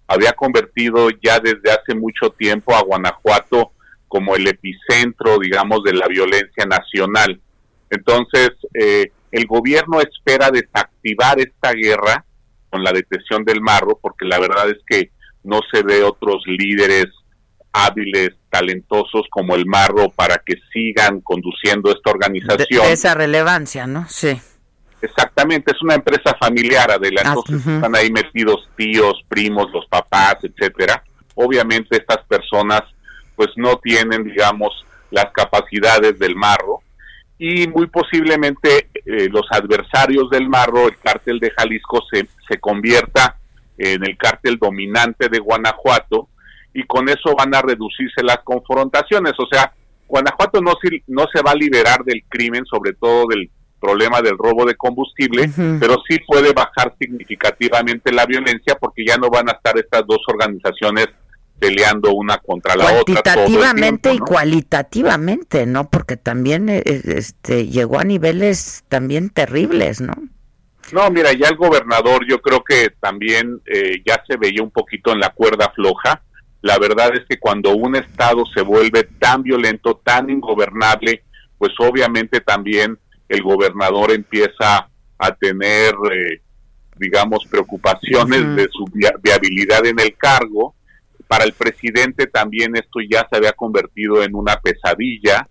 había 0.07 0.33
convertido 0.33 1.09
ya 1.22 1.38
desde 1.38 1.70
hace 1.70 1.94
mucho 1.94 2.30
tiempo 2.30 2.74
a 2.74 2.83
Guanajuato 2.83 3.72
como 4.14 4.37
el 4.37 4.46
epicentro, 4.46 5.40
digamos, 5.40 5.83
de 5.83 5.92
la 5.92 6.07
violencia 6.07 6.64
nacional. 6.66 7.40
Entonces, 7.90 8.50
eh, 8.72 9.11
el 9.33 9.44
gobierno 9.46 10.00
espera 10.00 10.53
desactivar 10.53 11.40
esta 11.40 11.72
guerra 11.72 12.24
con 12.70 12.85
la 12.85 12.92
detención 12.92 13.44
del 13.44 13.61
marro, 13.61 13.98
porque 14.00 14.24
la 14.24 14.38
verdad 14.38 14.70
es 14.70 14.79
que 14.87 15.11
no 15.42 15.59
se 15.72 15.83
ve 15.83 16.05
otros 16.05 16.44
líderes 16.46 17.07
hábiles, 17.72 18.31
talentosos 18.50 19.22
como 19.33 19.57
el 19.57 19.66
marro 19.66 20.11
para 20.11 20.40
que 20.46 20.55
sigan 20.72 21.20
conduciendo 21.20 21.90
esta 21.90 22.12
organización. 22.12 22.87
esa 22.87 23.14
relevancia, 23.14 23.88
¿no? 23.88 24.07
Sí. 24.09 24.38
Exactamente, 25.03 25.72
es 25.74 25.83
una 25.83 25.96
empresa 25.96 26.37
familiar, 26.38 26.88
adelante, 26.88 27.53
ah, 27.53 27.57
están 27.74 27.96
ahí 27.96 28.12
metidos 28.12 28.68
tíos, 28.77 29.24
primos, 29.27 29.72
los 29.72 29.87
papás, 29.88 30.37
etcétera. 30.44 31.03
Obviamente 31.35 31.96
estas 31.96 32.24
personas 32.29 32.93
pues 33.37 33.51
no 33.57 33.77
tienen, 33.79 34.25
digamos, 34.25 34.85
las 35.11 35.27
capacidades 35.33 36.18
del 36.18 36.35
marro 36.37 36.81
y 37.38 37.66
muy 37.68 37.87
posiblemente 37.87 38.88
eh, 38.94 39.29
los 39.31 39.47
adversarios 39.51 40.31
del 40.31 40.49
marro, 40.49 40.87
el 40.87 40.97
cártel 40.99 41.40
de 41.40 41.51
Jalisco, 41.51 42.03
se, 42.11 42.29
se 42.49 42.59
convierta 42.59 43.37
en 43.77 44.05
el 44.05 44.16
cártel 44.16 44.59
dominante 44.59 45.29
de 45.29 45.40
Guanajuato 45.40 46.29
y 46.73 46.85
con 46.85 47.09
eso 47.09 47.35
van 47.37 47.55
a 47.55 47.62
reducirse 47.62 48.23
las 48.23 48.38
confrontaciones. 48.44 49.33
O 49.38 49.47
sea, 49.51 49.73
Guanajuato 50.07 50.61
no 50.61 50.75
se, 50.81 51.03
no 51.09 51.27
se 51.33 51.42
va 51.42 51.53
a 51.53 51.57
liberar 51.57 52.05
del 52.05 52.23
crimen, 52.29 52.64
sobre 52.66 52.92
todo 52.92 53.27
del 53.29 53.51
problema 53.81 54.23
del 54.23 54.38
robo 54.38 54.64
de 54.64 54.77
combustible, 54.77 55.51
pero 55.79 55.97
sí 56.09 56.18
puede 56.27 56.55
bajar 56.55 56.94
significativamente 56.99 58.12
la 58.12 58.25
violencia 58.25 58.77
porque 58.81 59.05
ya 59.07 59.18
no 59.18 59.29
van 59.29 59.51
a 59.51 59.53
estar 59.53 59.77
estas 59.77 60.07
dos 60.07 60.20
organizaciones 60.27 61.09
peleando 61.64 62.12
una 62.12 62.38
contra 62.38 62.77
la 62.77 62.85
otra. 62.85 63.05
Cuantitativamente 63.05 64.12
y 64.12 64.18
cualitativamente, 64.18 65.64
¿no? 65.64 65.88
Porque 65.88 66.18
también 66.18 66.68
eh, 66.68 66.83
eh, 66.85 67.03
este, 67.07 67.68
llegó 67.68 67.98
a 67.98 68.05
niveles 68.05 68.85
también 68.88 69.31
terribles, 69.31 70.03
¿no? 70.03 70.12
No, 70.92 71.11
mira, 71.11 71.33
ya 71.33 71.48
el 71.48 71.57
gobernador 71.57 72.27
yo 72.29 72.42
creo 72.42 72.62
que 72.62 72.90
también 73.00 73.62
eh, 73.64 74.03
ya 74.05 74.22
se 74.29 74.37
veía 74.37 74.62
un 74.62 74.70
poquito 74.70 75.12
en 75.12 75.20
la 75.20 75.31
cuerda 75.31 75.72
floja. 75.74 76.22
La 76.61 76.79
verdad 76.79 77.14
es 77.14 77.24
que 77.27 77.38
cuando 77.38 77.74
un 77.74 77.96
estado 77.96 78.44
se 78.55 78.61
vuelve 78.61 79.05
tan 79.18 79.42
violento, 79.42 80.00
tan 80.05 80.29
ingobernable, 80.29 81.24
pues 81.57 81.72
obviamente 81.79 82.40
también 82.40 82.98
el 83.29 83.42
gobernador 83.42 84.12
empieza 84.12 84.88
a 85.18 85.35
tener, 85.35 85.94
digamos, 86.96 87.46
preocupaciones 87.50 88.57
de 88.57 88.68
su 88.70 88.85
viabilidad 89.22 89.87
en 89.87 89.98
el 90.00 90.14
cargo 90.16 90.74
para 91.35 91.47
el 91.47 91.53
presidente 91.53 92.29
también 92.29 92.77
esto 92.77 93.01
ya 93.11 93.27
se 93.29 93.37
había 93.37 93.51
convertido 93.55 94.23
en 94.23 94.37
una 94.37 94.55
pesadilla 94.61 95.49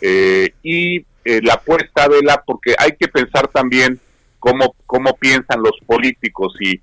eh, 0.00 0.54
y 0.62 0.98
eh, 1.24 1.40
la 1.42 1.54
apuesta 1.54 2.06
de 2.06 2.22
la, 2.22 2.40
porque 2.46 2.76
hay 2.78 2.92
que 2.92 3.08
pensar 3.08 3.48
también 3.48 3.98
cómo, 4.38 4.76
cómo 4.86 5.16
piensan 5.16 5.60
los 5.60 5.76
políticos 5.86 6.54
y 6.60 6.80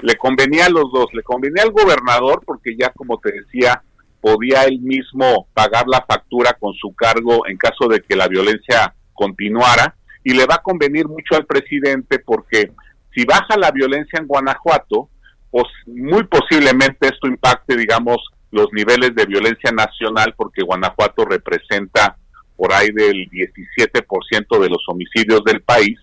le 0.00 0.16
convenía 0.16 0.66
a 0.66 0.70
los 0.70 0.90
dos, 0.92 1.06
le 1.12 1.22
convenía 1.22 1.62
al 1.62 1.70
gobernador 1.70 2.42
porque 2.44 2.74
ya 2.76 2.90
como 2.90 3.20
te 3.20 3.30
decía, 3.30 3.84
podía 4.20 4.64
él 4.64 4.80
mismo 4.80 5.46
pagar 5.54 5.84
la 5.86 6.04
factura 6.04 6.54
con 6.58 6.74
su 6.74 6.92
cargo 6.96 7.46
en 7.46 7.56
caso 7.56 7.86
de 7.86 8.00
que 8.00 8.16
la 8.16 8.26
violencia 8.26 8.96
continuara 9.12 9.94
y 10.24 10.34
le 10.34 10.44
va 10.46 10.56
a 10.56 10.62
convenir 10.62 11.06
mucho 11.06 11.36
al 11.36 11.46
presidente 11.46 12.18
porque 12.18 12.72
si 13.14 13.24
baja 13.24 13.56
la 13.56 13.70
violencia 13.70 14.18
en 14.18 14.26
Guanajuato, 14.26 15.08
pues 15.52 15.66
muy 15.86 16.24
posiblemente 16.24 17.08
esto 17.08 17.28
impacte, 17.28 17.76
digamos, 17.76 18.16
los 18.50 18.68
niveles 18.72 19.14
de 19.14 19.26
violencia 19.26 19.70
nacional, 19.70 20.34
porque 20.34 20.62
Guanajuato 20.62 21.26
representa 21.26 22.16
por 22.56 22.72
ahí 22.72 22.88
del 22.90 23.28
17% 23.30 24.60
de 24.60 24.68
los 24.70 24.82
homicidios 24.88 25.44
del 25.44 25.60
país. 25.60 25.98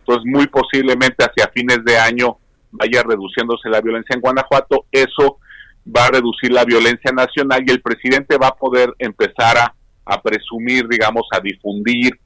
Entonces, 0.00 0.24
muy 0.26 0.48
posiblemente 0.48 1.24
hacia 1.24 1.50
fines 1.54 1.84
de 1.84 1.96
año 1.96 2.38
vaya 2.72 3.04
reduciéndose 3.04 3.68
la 3.68 3.80
violencia 3.80 4.14
en 4.14 4.20
Guanajuato. 4.20 4.86
Eso 4.90 5.38
va 5.86 6.06
a 6.06 6.10
reducir 6.10 6.50
la 6.50 6.64
violencia 6.64 7.12
nacional 7.12 7.62
y 7.64 7.70
el 7.70 7.80
presidente 7.80 8.36
va 8.36 8.48
a 8.48 8.56
poder 8.56 8.92
empezar 8.98 9.56
a, 10.04 10.22
presumir, 10.22 10.88
digamos, 10.88 11.28
a 11.30 11.38
difundir 11.38 12.18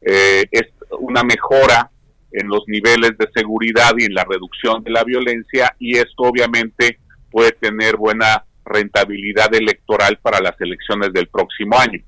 eh, 0.00 0.44
una 0.98 1.22
mejora 1.22 1.90
en 2.32 2.48
los 2.48 2.62
niveles 2.66 3.16
de 3.18 3.28
seguridad 3.34 3.92
y 3.96 4.04
en 4.04 4.14
la 4.14 4.24
reducción 4.24 4.82
de 4.82 4.90
la 4.90 5.04
violencia 5.04 5.74
y 5.78 5.96
esto 5.96 6.24
obviamente 6.24 6.98
puede 7.30 7.52
tener 7.52 7.96
buena 7.96 8.44
rentabilidad 8.64 9.54
electoral 9.54 10.18
para 10.20 10.40
las 10.40 10.60
elecciones 10.60 11.12
del 11.12 11.28
próximo 11.28 11.78
año. 11.78 12.00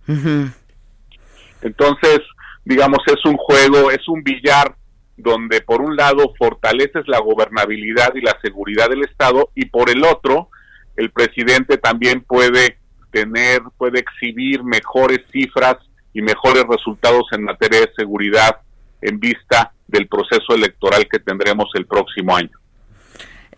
Entonces, 1.63 2.21
digamos, 2.65 2.99
es 3.07 3.25
un 3.25 3.37
juego, 3.37 3.91
es 3.91 4.07
un 4.09 4.23
billar 4.23 4.75
donde 5.17 5.61
por 5.61 5.81
un 5.81 5.97
lado 5.97 6.33
fortaleces 6.39 7.07
la 7.07 7.21
gobernabilidad 7.21 8.15
y 8.15 8.21
la 8.21 8.37
seguridad 8.43 8.89
del 8.89 9.05
Estado 9.05 9.51
y 9.55 9.67
por 9.67 9.91
el 9.91 10.05
otro 10.05 10.49
el 10.97 11.11
presidente 11.11 11.79
también 11.79 12.23
puede 12.23 12.79
tener, 13.13 13.63
puede 13.77 14.01
exhibir 14.01 14.63
mejores 14.65 15.21
cifras 15.33 15.77
y 16.13 16.23
mejores 16.23 16.65
resultados 16.69 17.25
en 17.33 17.45
materia 17.45 17.81
de 17.81 17.93
seguridad 17.97 18.61
en 19.01 19.19
vista 19.21 19.73
del 19.87 20.07
proceso 20.09 20.55
electoral 20.55 21.09
que 21.11 21.19
tendremos 21.19 21.69
el 21.75 21.87
próximo 21.87 22.37
año. 22.37 22.51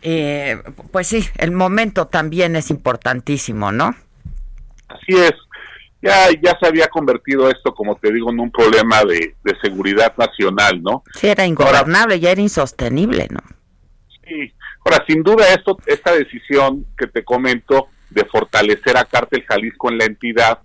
Eh, 0.03 0.63
pues 0.91 1.09
sí, 1.09 1.25
el 1.37 1.51
momento 1.51 2.07
también 2.07 2.57
es 2.57 2.71
importantísimo, 2.71 3.73
¿no? 3.73 3.95
Así 4.89 5.13
es. 5.17 5.35
Ya, 6.03 6.29
ya 6.43 6.59
se 6.59 6.67
había 6.67 6.89
convertido 6.89 7.51
esto, 7.51 7.75
como 7.75 7.97
te 7.97 8.11
digo, 8.11 8.31
en 8.31 8.41
un 8.41 8.51
problema 8.51 9.05
de, 9.05 9.35
seguridad 9.61 10.15
nacional, 10.17 10.83
¿no? 10.83 11.03
Sí, 11.15 11.29
era 11.29 11.45
ingobernable, 11.45 12.19
ya 12.19 12.31
era 12.31 12.41
insostenible, 12.41 13.29
¿no? 13.31 13.41
Sí. 14.27 14.55
Ahora, 14.83 15.05
sin 15.07 15.23
duda, 15.23 15.47
esto, 15.53 15.77
esta 15.85 16.15
decisión 16.15 16.87
que 16.97 17.07
te 17.07 17.23
comento 17.23 17.89
de 18.09 18.25
fortalecer 18.25 18.97
a 18.97 19.05
Cártel 19.05 19.45
Jalisco 19.47 19.91
en 19.91 19.99
la 19.99 20.07
entidad, 20.07 20.61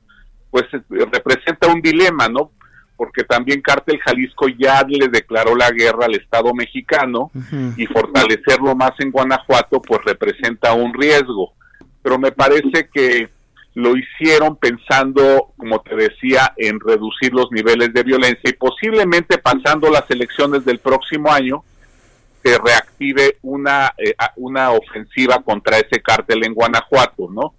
pues 0.52 0.64
eh, 0.74 1.06
representa 1.12 1.68
un 1.68 1.82
dilema, 1.82 2.30
¿no? 2.30 2.52
Porque 2.96 3.24
también 3.24 3.62
Cártel 3.62 4.00
Jalisco 4.00 4.48
ya 4.48 4.84
le 4.88 5.08
declaró 5.08 5.56
la 5.56 5.72
guerra 5.72 6.06
al 6.06 6.16
Estado 6.16 6.54
mexicano 6.54 7.32
y 7.78 7.86
fortalecerlo 7.88 8.76
más 8.76 8.92
en 9.00 9.12
Guanajuato 9.12 9.82
pues 9.82 10.02
representa 10.06 10.74
un 10.74 10.94
riesgo. 10.94 11.54
Pero 12.02 12.20
me 12.20 12.32
parece 12.32 12.90
que 12.94 13.30
lo 13.76 13.94
hicieron 13.98 14.56
pensando, 14.56 15.52
como 15.58 15.82
te 15.82 15.96
decía, 15.96 16.54
en 16.56 16.80
reducir 16.80 17.34
los 17.34 17.52
niveles 17.52 17.94
de 17.94 18.04
violencia 18.04 18.50
y 18.50 18.54
posiblemente 18.54 19.38
pasando 19.38 19.90
las 19.90 20.10
elecciones 20.10 20.64
del 20.64 20.80
próximo 20.80 21.32
año 21.32 21.64
se 22.42 22.58
reactive 22.58 23.38
una, 23.42 23.94
eh, 23.98 24.16
una 24.38 24.72
ofensiva 24.72 25.42
contra 25.44 25.78
ese 25.78 26.02
cártel 26.02 26.46
en 26.46 26.54
Guanajuato, 26.54 27.28
¿no? 27.32 27.56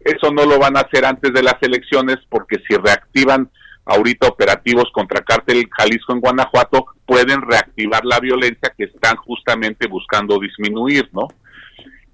Eso 0.00 0.32
no 0.32 0.46
lo 0.46 0.58
van 0.58 0.76
a 0.76 0.80
hacer 0.80 1.04
antes 1.04 1.32
de 1.32 1.42
las 1.42 1.56
elecciones 1.60 2.16
porque 2.28 2.56
si 2.66 2.74
reactivan 2.74 3.50
ahorita 3.84 4.28
operativos 4.28 4.90
contra 4.92 5.22
cártel 5.22 5.68
Jalisco 5.76 6.12
en 6.12 6.20
Guanajuato 6.20 6.86
pueden 7.06 7.42
reactivar 7.42 8.04
la 8.04 8.20
violencia 8.20 8.72
que 8.76 8.84
están 8.84 9.16
justamente 9.16 9.86
buscando 9.86 10.38
disminuir, 10.38 11.08
¿no? 11.12 11.28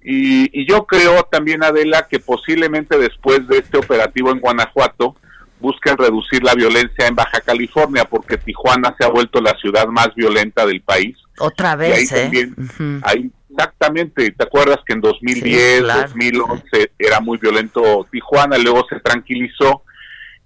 Y, 0.09 0.65
yo 0.65 0.85
creo 0.85 1.23
también, 1.23 1.63
Adela, 1.63 2.07
que 2.09 2.19
posiblemente 2.19 2.97
después 2.97 3.45
de 3.47 3.57
este 3.57 3.77
operativo 3.77 4.31
en 4.31 4.39
Guanajuato 4.39 5.17
busquen 5.59 5.97
reducir 5.97 6.43
la 6.43 6.53
violencia 6.53 7.07
en 7.07 7.15
Baja 7.15 7.41
California, 7.41 8.05
porque 8.05 8.37
Tijuana 8.37 8.95
se 8.97 9.05
ha 9.05 9.09
vuelto 9.09 9.41
la 9.41 9.57
ciudad 9.59 9.87
más 9.87 10.15
violenta 10.15 10.65
del 10.65 10.81
país. 10.81 11.17
Otra 11.39 11.75
vez, 11.75 12.11
ahí 12.13 12.19
¿eh? 12.19 12.21
También, 12.23 13.31
exactamente, 13.49 14.31
¿te 14.31 14.43
acuerdas 14.43 14.77
que 14.85 14.93
en 14.93 15.01
2010, 15.01 15.81
2011 15.81 16.91
era 16.97 17.19
muy 17.19 17.37
violento 17.37 18.07
Tijuana, 18.11 18.57
luego 18.57 18.85
se 18.89 18.99
tranquilizó 18.99 19.83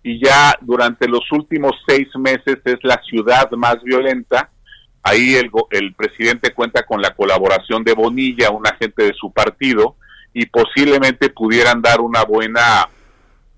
y 0.04 0.24
ya 0.24 0.56
durante 0.62 1.08
los 1.08 1.32
últimos 1.32 1.74
seis 1.88 2.08
meses 2.18 2.58
es 2.66 2.78
la 2.84 3.02
ciudad 3.04 3.50
más 3.52 3.82
violenta. 3.84 4.50
Ahí 5.04 5.36
el, 5.36 5.50
el 5.72 5.94
presidente 5.94 6.54
cuenta 6.54 6.84
con 6.84 7.02
la 7.02 7.16
colaboración 7.16 7.84
de 7.84 7.94
Bonilla, 7.94 8.52
un 8.52 8.68
agente 8.68 9.04
de 9.04 9.14
su 9.14 9.32
partido, 9.32 9.96
y 10.34 10.46
posiblemente 10.46 11.30
pudieran 11.30 11.82
dar 11.82 12.02
una 12.02 12.24
buena 12.24 12.88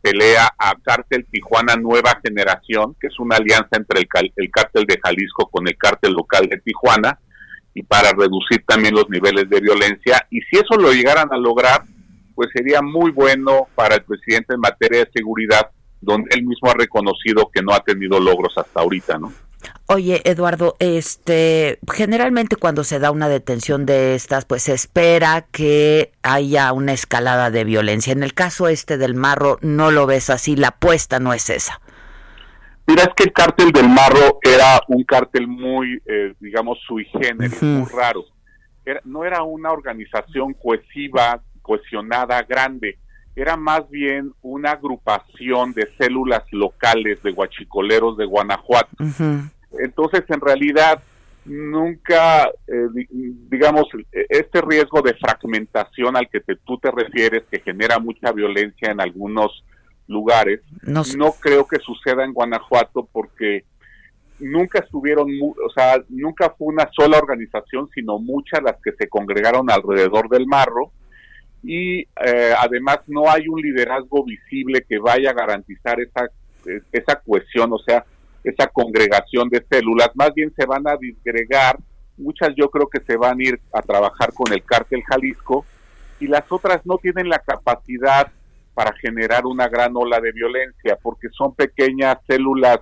pelea 0.02 0.54
a 0.58 0.74
Cártel 0.84 1.26
Tijuana 1.32 1.76
Nueva 1.76 2.20
Generación, 2.22 2.96
que 3.00 3.08
es 3.08 3.20
una 3.20 3.38
alianza 3.38 3.78
entre 3.78 4.02
el, 4.02 4.08
el 4.36 4.52
cártel 4.52 4.86
de 4.86 5.00
Jalisco 5.02 5.50
con 5.50 5.68
el 5.68 5.78
cártel 5.78 6.14
local 6.14 6.48
de 6.50 6.60
Tijuana, 6.60 7.20
y 7.74 7.84
para 7.84 8.12
reducir 8.12 8.64
también 8.68 8.94
los 8.94 9.10
niveles 9.10 9.50
de 9.50 9.60
violencia. 9.62 10.28
Y 10.30 10.42
si 10.42 10.58
eso 10.58 10.76
lo 10.78 10.92
llegaran 10.92 11.30
a 11.32 11.38
lograr, 11.38 11.84
pues 12.36 12.50
sería 12.54 12.82
muy 12.82 13.12
bueno 13.12 13.68
para 13.76 13.96
el 13.96 14.04
presidente 14.04 14.54
en 14.54 14.60
materia 14.60 15.06
de 15.06 15.12
seguridad, 15.14 15.70
donde 16.04 16.30
él 16.36 16.44
mismo 16.44 16.70
ha 16.70 16.74
reconocido 16.74 17.50
que 17.54 17.62
no 17.62 17.74
ha 17.74 17.80
tenido 17.80 18.20
logros 18.20 18.58
hasta 18.58 18.82
ahorita, 18.82 19.18
¿no? 19.18 19.32
Oye, 19.88 20.22
Eduardo, 20.26 20.76
este, 20.80 21.80
generalmente 21.94 22.56
cuando 22.56 22.84
se 22.84 23.00
da 23.00 23.12
una 23.12 23.30
detención 23.30 23.86
de 23.86 24.16
estas, 24.16 24.46
pues 24.46 24.64
se 24.64 24.74
espera 24.74 25.46
que 25.52 26.12
haya 26.22 26.72
una 26.74 26.94
escalada 26.94 27.52
de 27.52 27.64
violencia. 27.64 28.14
En 28.14 28.24
el 28.24 28.34
caso 28.34 28.68
este 28.68 28.98
del 28.98 29.16
Marro, 29.16 29.58
no 29.62 29.92
lo 29.92 30.06
ves 30.06 30.30
así, 30.30 30.56
la 30.56 30.70
apuesta 30.70 31.20
no 31.20 31.34
es 31.34 31.50
esa. 31.50 31.80
Mira, 32.88 33.04
es 33.04 33.10
que 33.16 33.24
el 33.24 33.34
cártel 33.34 33.72
del 33.72 33.88
Marro 33.88 34.40
era 34.42 34.82
un 34.88 35.04
cártel 35.04 35.48
muy, 35.48 36.02
eh, 36.06 36.34
digamos, 36.40 36.80
sui 36.86 37.06
generis, 37.06 37.62
muy 37.62 37.88
raro. 37.90 38.26
no 39.06 39.24
era 39.24 39.44
una 39.44 39.72
organización 39.72 40.54
cohesiva, 40.54 41.42
cohesionada, 41.62 42.42
grande 42.44 42.98
era 43.36 43.58
más 43.58 43.90
bien 43.90 44.32
una 44.42 44.72
agrupación 44.72 45.74
de 45.74 45.90
células 45.98 46.44
locales 46.52 47.22
de 47.24 47.32
guachicoleros 47.32 48.18
de 48.18 48.26
Guanajuato. 48.26 48.96
Entonces, 49.80 50.24
en 50.28 50.40
realidad, 50.40 51.02
nunca, 51.46 52.48
eh, 52.68 52.88
digamos, 53.50 53.88
este 54.12 54.62
riesgo 54.62 55.02
de 55.02 55.16
fragmentación 55.16 56.16
al 56.16 56.30
que 56.30 56.42
tú 56.64 56.78
te 56.78 56.92
refieres, 56.92 57.44
que 57.50 57.60
genera 57.60 57.98
mucha 57.98 58.32
violencia 58.32 58.92
en 58.92 59.02
algunos 59.02 59.64
lugares, 60.08 60.62
no, 60.84 61.32
creo 61.40 61.68
que 61.68 61.80
suceda 61.80 62.24
en 62.24 62.34
Guanajuato 62.34 63.08
porque 63.12 63.66
nunca 64.40 64.80
estuvieron, 64.80 65.28
o 65.42 65.70
sea, 65.74 66.04
nunca 66.10 66.54
fue 66.58 66.68
una 66.68 66.88
sola 66.92 67.18
organización, 67.18 67.90
sino 67.96 68.20
muchas 68.20 68.62
las 68.62 68.76
que 68.84 68.92
se 68.92 69.08
congregaron 69.08 69.72
alrededor 69.72 70.30
del 70.30 70.46
marro 70.46 70.92
y 71.64 72.02
eh, 72.02 72.54
además 72.60 73.00
no 73.08 73.30
hay 73.30 73.48
un 73.48 73.62
liderazgo 73.62 74.24
visible 74.26 74.86
que 74.88 75.00
vaya 75.00 75.32
a 75.32 75.34
garantizar 75.34 76.00
esa, 76.02 76.28
esa 76.92 77.16
cohesión, 77.26 77.72
o 77.72 77.80
sea, 77.80 78.06
esa 78.44 78.68
congregación 78.68 79.48
de 79.50 79.66
células, 79.70 80.12
más 80.16 80.34
bien 80.34 80.54
se 80.56 80.66
van 80.66 80.86
a 80.88 80.98
disgregar, 80.98 81.78
muchas 82.18 82.50
yo 82.58 82.70
creo 82.70 82.88
que 82.90 83.00
se 83.02 83.16
van 83.16 83.40
a 83.40 83.44
ir 83.44 83.60
a 83.72 83.82
trabajar 83.82 84.34
con 84.34 84.52
el 84.52 84.64
cártel 84.64 85.02
Jalisco 85.04 85.66
y 86.20 86.28
las 86.28 86.44
otras 86.52 86.86
no 86.86 86.98
tienen 86.98 87.30
la 87.30 87.40
capacidad 87.40 88.28
para 88.74 88.94
generar 88.94 89.46
una 89.46 89.68
gran 89.70 89.96
ola 89.96 90.20
de 90.20 90.32
violencia, 90.32 90.98
porque 91.02 91.30
son 91.30 91.56
pequeñas 91.56 92.18
células 92.28 92.80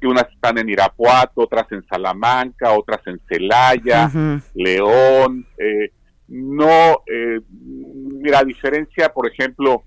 que 0.00 0.06
unas 0.06 0.28
están 0.30 0.58
en 0.58 0.68
Irapuato, 0.68 1.42
otras 1.42 1.70
en 1.72 1.84
Salamanca, 1.86 2.72
otras 2.72 3.00
en 3.06 3.20
Celaya, 3.28 4.10
León, 4.54 5.46
eh, 5.58 5.90
no, 6.36 7.04
eh, 7.06 7.38
mira, 7.48 8.40
a 8.40 8.44
diferencia, 8.44 9.10
por 9.10 9.30
ejemplo, 9.30 9.84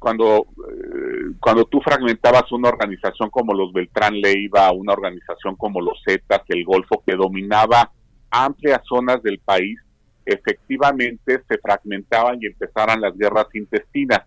cuando, 0.00 0.48
eh, 0.68 1.34
cuando 1.38 1.66
tú 1.66 1.80
fragmentabas 1.80 2.50
una 2.50 2.68
organización 2.68 3.30
como 3.30 3.54
los 3.54 3.72
Beltrán 3.72 4.20
Leiva, 4.20 4.72
una 4.72 4.92
organización 4.92 5.54
como 5.54 5.80
los 5.80 6.02
Zetas, 6.04 6.42
el 6.48 6.64
Golfo, 6.64 7.04
que 7.06 7.14
dominaba 7.14 7.92
amplias 8.28 8.80
zonas 8.88 9.22
del 9.22 9.38
país, 9.38 9.78
efectivamente 10.26 11.44
se 11.48 11.58
fragmentaban 11.58 12.38
y 12.40 12.46
empezaran 12.46 13.00
las 13.00 13.16
guerras 13.16 13.46
intestinas. 13.54 14.22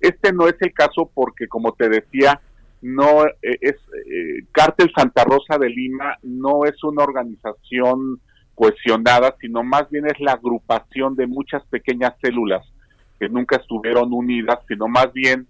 Este 0.00 0.32
no 0.32 0.48
es 0.48 0.56
el 0.58 0.72
caso 0.72 1.08
porque, 1.14 1.46
como 1.46 1.74
te 1.74 1.88
decía, 1.88 2.40
no 2.80 3.24
eh, 3.24 3.58
es 3.60 3.76
Cártel 4.50 4.90
Santa 4.96 5.22
Rosa 5.22 5.58
de 5.58 5.68
Lima 5.68 6.18
no 6.24 6.64
es 6.64 6.82
una 6.82 7.04
organización 7.04 8.20
cohesionada, 8.54 9.36
sino 9.40 9.62
más 9.62 9.88
bien 9.90 10.06
es 10.06 10.18
la 10.20 10.32
agrupación 10.32 11.16
de 11.16 11.26
muchas 11.26 11.62
pequeñas 11.66 12.14
células 12.22 12.66
que 13.18 13.28
nunca 13.28 13.56
estuvieron 13.56 14.12
unidas, 14.12 14.58
sino 14.68 14.88
más 14.88 15.12
bien 15.12 15.46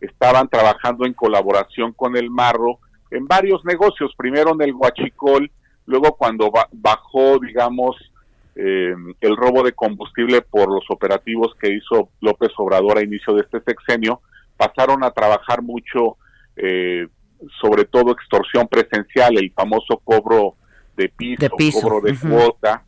estaban 0.00 0.48
trabajando 0.48 1.06
en 1.06 1.12
colaboración 1.12 1.92
con 1.92 2.16
el 2.16 2.30
marro 2.30 2.78
en 3.10 3.26
varios 3.26 3.64
negocios, 3.64 4.12
primero 4.16 4.52
en 4.52 4.62
el 4.62 4.74
huachicol, 4.74 5.50
luego 5.86 6.16
cuando 6.16 6.50
bajó, 6.72 7.38
digamos, 7.38 7.96
eh, 8.56 8.94
el 9.20 9.36
robo 9.36 9.62
de 9.62 9.72
combustible 9.72 10.42
por 10.42 10.72
los 10.72 10.84
operativos 10.88 11.54
que 11.60 11.72
hizo 11.72 12.10
López 12.20 12.50
Obrador 12.56 12.98
a 12.98 13.04
inicio 13.04 13.34
de 13.34 13.42
este 13.42 13.60
sexenio, 13.60 14.20
pasaron 14.56 15.04
a 15.04 15.10
trabajar 15.10 15.62
mucho, 15.62 16.16
eh, 16.56 17.06
sobre 17.60 17.84
todo 17.84 18.12
extorsión 18.12 18.66
presencial, 18.66 19.36
el 19.36 19.52
famoso 19.52 20.00
cobro 20.02 20.56
de 20.96 21.08
piso, 21.08 21.80
cobro 21.80 22.00
de 22.00 22.16
cuota, 22.18 22.84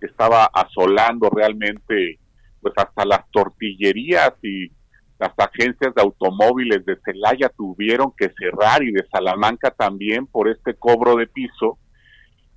que 0.00 0.06
estaba 0.06 0.46
asolando 0.46 1.28
realmente 1.30 2.18
pues 2.60 2.74
hasta 2.76 3.04
las 3.04 3.30
tortillerías 3.30 4.32
y 4.42 4.70
las 5.18 5.32
agencias 5.36 5.94
de 5.94 6.02
automóviles 6.02 6.84
de 6.86 6.96
Celaya 7.04 7.50
tuvieron 7.50 8.12
que 8.16 8.32
cerrar 8.38 8.82
y 8.82 8.90
de 8.90 9.06
Salamanca 9.12 9.70
también 9.70 10.26
por 10.26 10.48
este 10.48 10.74
cobro 10.74 11.16
de 11.16 11.26
piso. 11.26 11.78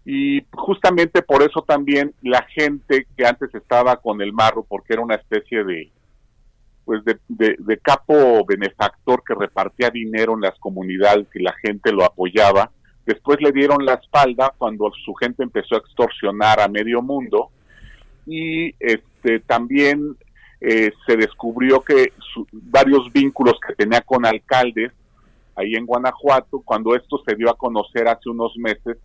Y 0.06 0.46
justamente 0.54 1.22
por 1.22 1.44
eso 1.44 1.62
también 1.62 2.14
la 2.22 2.44
gente 2.44 3.08
que 3.18 3.26
antes 3.26 3.54
estaba 3.54 3.98
con 3.98 4.22
el 4.22 4.34
marro, 4.34 4.64
porque 4.64 4.94
era 4.94 5.02
una 5.02 5.16
especie 5.16 5.64
de, 5.64 5.92
pues 6.86 7.04
de, 7.06 7.18
de 7.28 7.78
capo 7.80 8.46
benefactor 8.46 9.24
que 9.26 9.36
repartía 9.36 9.90
dinero 9.90 10.34
en 10.34 10.42
las 10.42 10.58
comunidades 10.60 11.28
y 11.34 11.42
la 11.42 11.54
gente 11.62 11.92
lo 11.92 12.06
apoyaba, 12.06 12.72
después 13.06 13.40
le 13.42 13.52
dieron 13.52 13.86
la 13.86 13.96
espalda 13.96 14.54
cuando 14.58 14.92
su 15.04 15.14
gente 15.14 15.44
empezó 15.44 15.76
a 15.76 15.80
extorsionar 15.80 16.60
a 16.60 16.68
medio 16.68 17.02
mundo 17.02 17.50
y 18.26 18.74
este 18.80 19.40
también 19.42 20.16
eh, 20.62 20.92
se 21.06 21.18
descubrió 21.18 21.82
que 21.82 22.14
varios 22.52 23.12
vínculos 23.12 23.56
que 23.66 23.76
tenía 23.76 24.02
con 24.02 24.26
alcaldes 24.26 24.92
ahí 25.56 25.76
en 25.76 25.86
Guanajuato, 25.86 26.62
cuando 26.64 26.96
esto 26.96 27.22
se 27.28 27.36
dio 27.36 27.50
a 27.50 27.58
conocer 27.58 28.08
hace 28.08 28.30
unos 28.30 28.56
meses, 28.58 28.98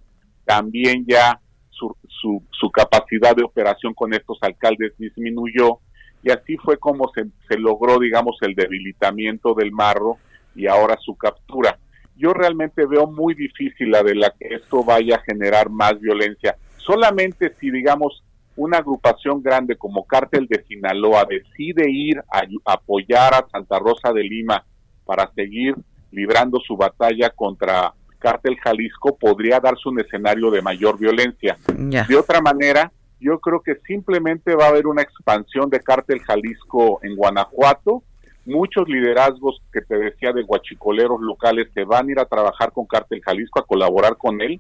también 0.45 1.05
ya 1.07 1.41
su, 1.69 1.95
su, 2.09 2.43
su 2.51 2.71
capacidad 2.71 3.37
de 3.37 3.45
operación 3.45 3.93
con 3.93 4.15
estos 4.15 4.39
alcaldes 4.41 4.93
disminuyó 4.99 5.81
y 6.23 6.31
así 6.31 6.57
fue 6.57 6.79
como 6.79 7.11
se, 7.15 7.27
se 7.49 7.59
logró, 7.59 7.99
digamos, 7.99 8.37
el 8.43 8.55
debilitamiento 8.55 9.55
del 9.55 9.73
marro 9.73 10.17
y 10.55 10.67
ahora 10.67 10.97
su 11.01 11.17
captura. 11.17 11.79
Yo 12.19 12.35
realmente 12.35 12.85
veo 12.85 13.07
muy 13.07 13.35
difícil 13.35 13.91
la 13.91 14.03
de 14.03 14.15
la 14.15 14.35
que 14.39 14.55
esto 14.55 14.85
vaya 14.85 15.17
a 15.17 15.23
generar 15.23 15.71
más 15.71 15.99
violencia. 16.01 16.57
Solamente 16.77 17.55
si, 17.59 17.71
digamos, 17.71 18.23
una 18.57 18.79
agrupación 18.79 19.41
grande 19.41 19.77
como 19.77 20.05
Cártel 20.05 20.47
de 20.49 20.65
Sinaloa 20.65 21.25
decide 21.29 21.89
ir 21.89 22.19
a, 22.19 22.43
apoyar 22.65 23.33
a 23.35 23.47
Santa 23.51 23.79
Rosa 23.79 24.13
de 24.13 24.25
Lima 24.25 24.65
para 25.07 25.31
seguir 25.33 25.77
librando 26.11 26.59
su 26.67 26.77
batalla 26.77 27.31
contra 27.31 27.95
Cártel 28.19 28.57
Jalisco, 28.59 29.17
podría 29.17 29.61
darse 29.61 29.89
un 29.89 30.01
escenario 30.01 30.51
de 30.51 30.61
mayor 30.61 30.99
violencia. 30.99 31.57
De 31.69 32.17
otra 32.17 32.41
manera, 32.41 32.91
yo 33.21 33.39
creo 33.39 33.61
que 33.61 33.77
simplemente 33.87 34.55
va 34.55 34.67
a 34.67 34.69
haber 34.69 34.87
una 34.87 35.03
expansión 35.03 35.71
de 35.71 35.81
Cártel 35.81 36.21
Jalisco 36.21 37.01
en 37.03 37.17
Guanajuato. 37.17 38.03
Muchos 38.49 38.89
liderazgos 38.89 39.61
que 39.71 39.83
te 39.83 39.99
decía 39.99 40.33
de 40.33 40.43
guachicoleros 40.43 41.21
locales 41.21 41.69
se 41.75 41.85
van 41.85 42.09
a 42.09 42.13
ir 42.13 42.19
a 42.19 42.25
trabajar 42.25 42.73
con 42.73 42.87
Cártel 42.87 43.21
Jalisco, 43.23 43.61
a 43.61 43.67
colaborar 43.67 44.17
con 44.17 44.41
él. 44.41 44.59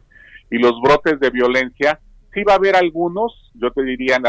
Y 0.50 0.58
los 0.58 0.78
brotes 0.82 1.18
de 1.18 1.30
violencia, 1.30 1.98
sí 2.34 2.42
va 2.42 2.52
a 2.52 2.56
haber 2.56 2.76
algunos, 2.76 3.50
yo 3.54 3.70
te 3.70 3.82
diría 3.82 4.16
en, 4.16 4.24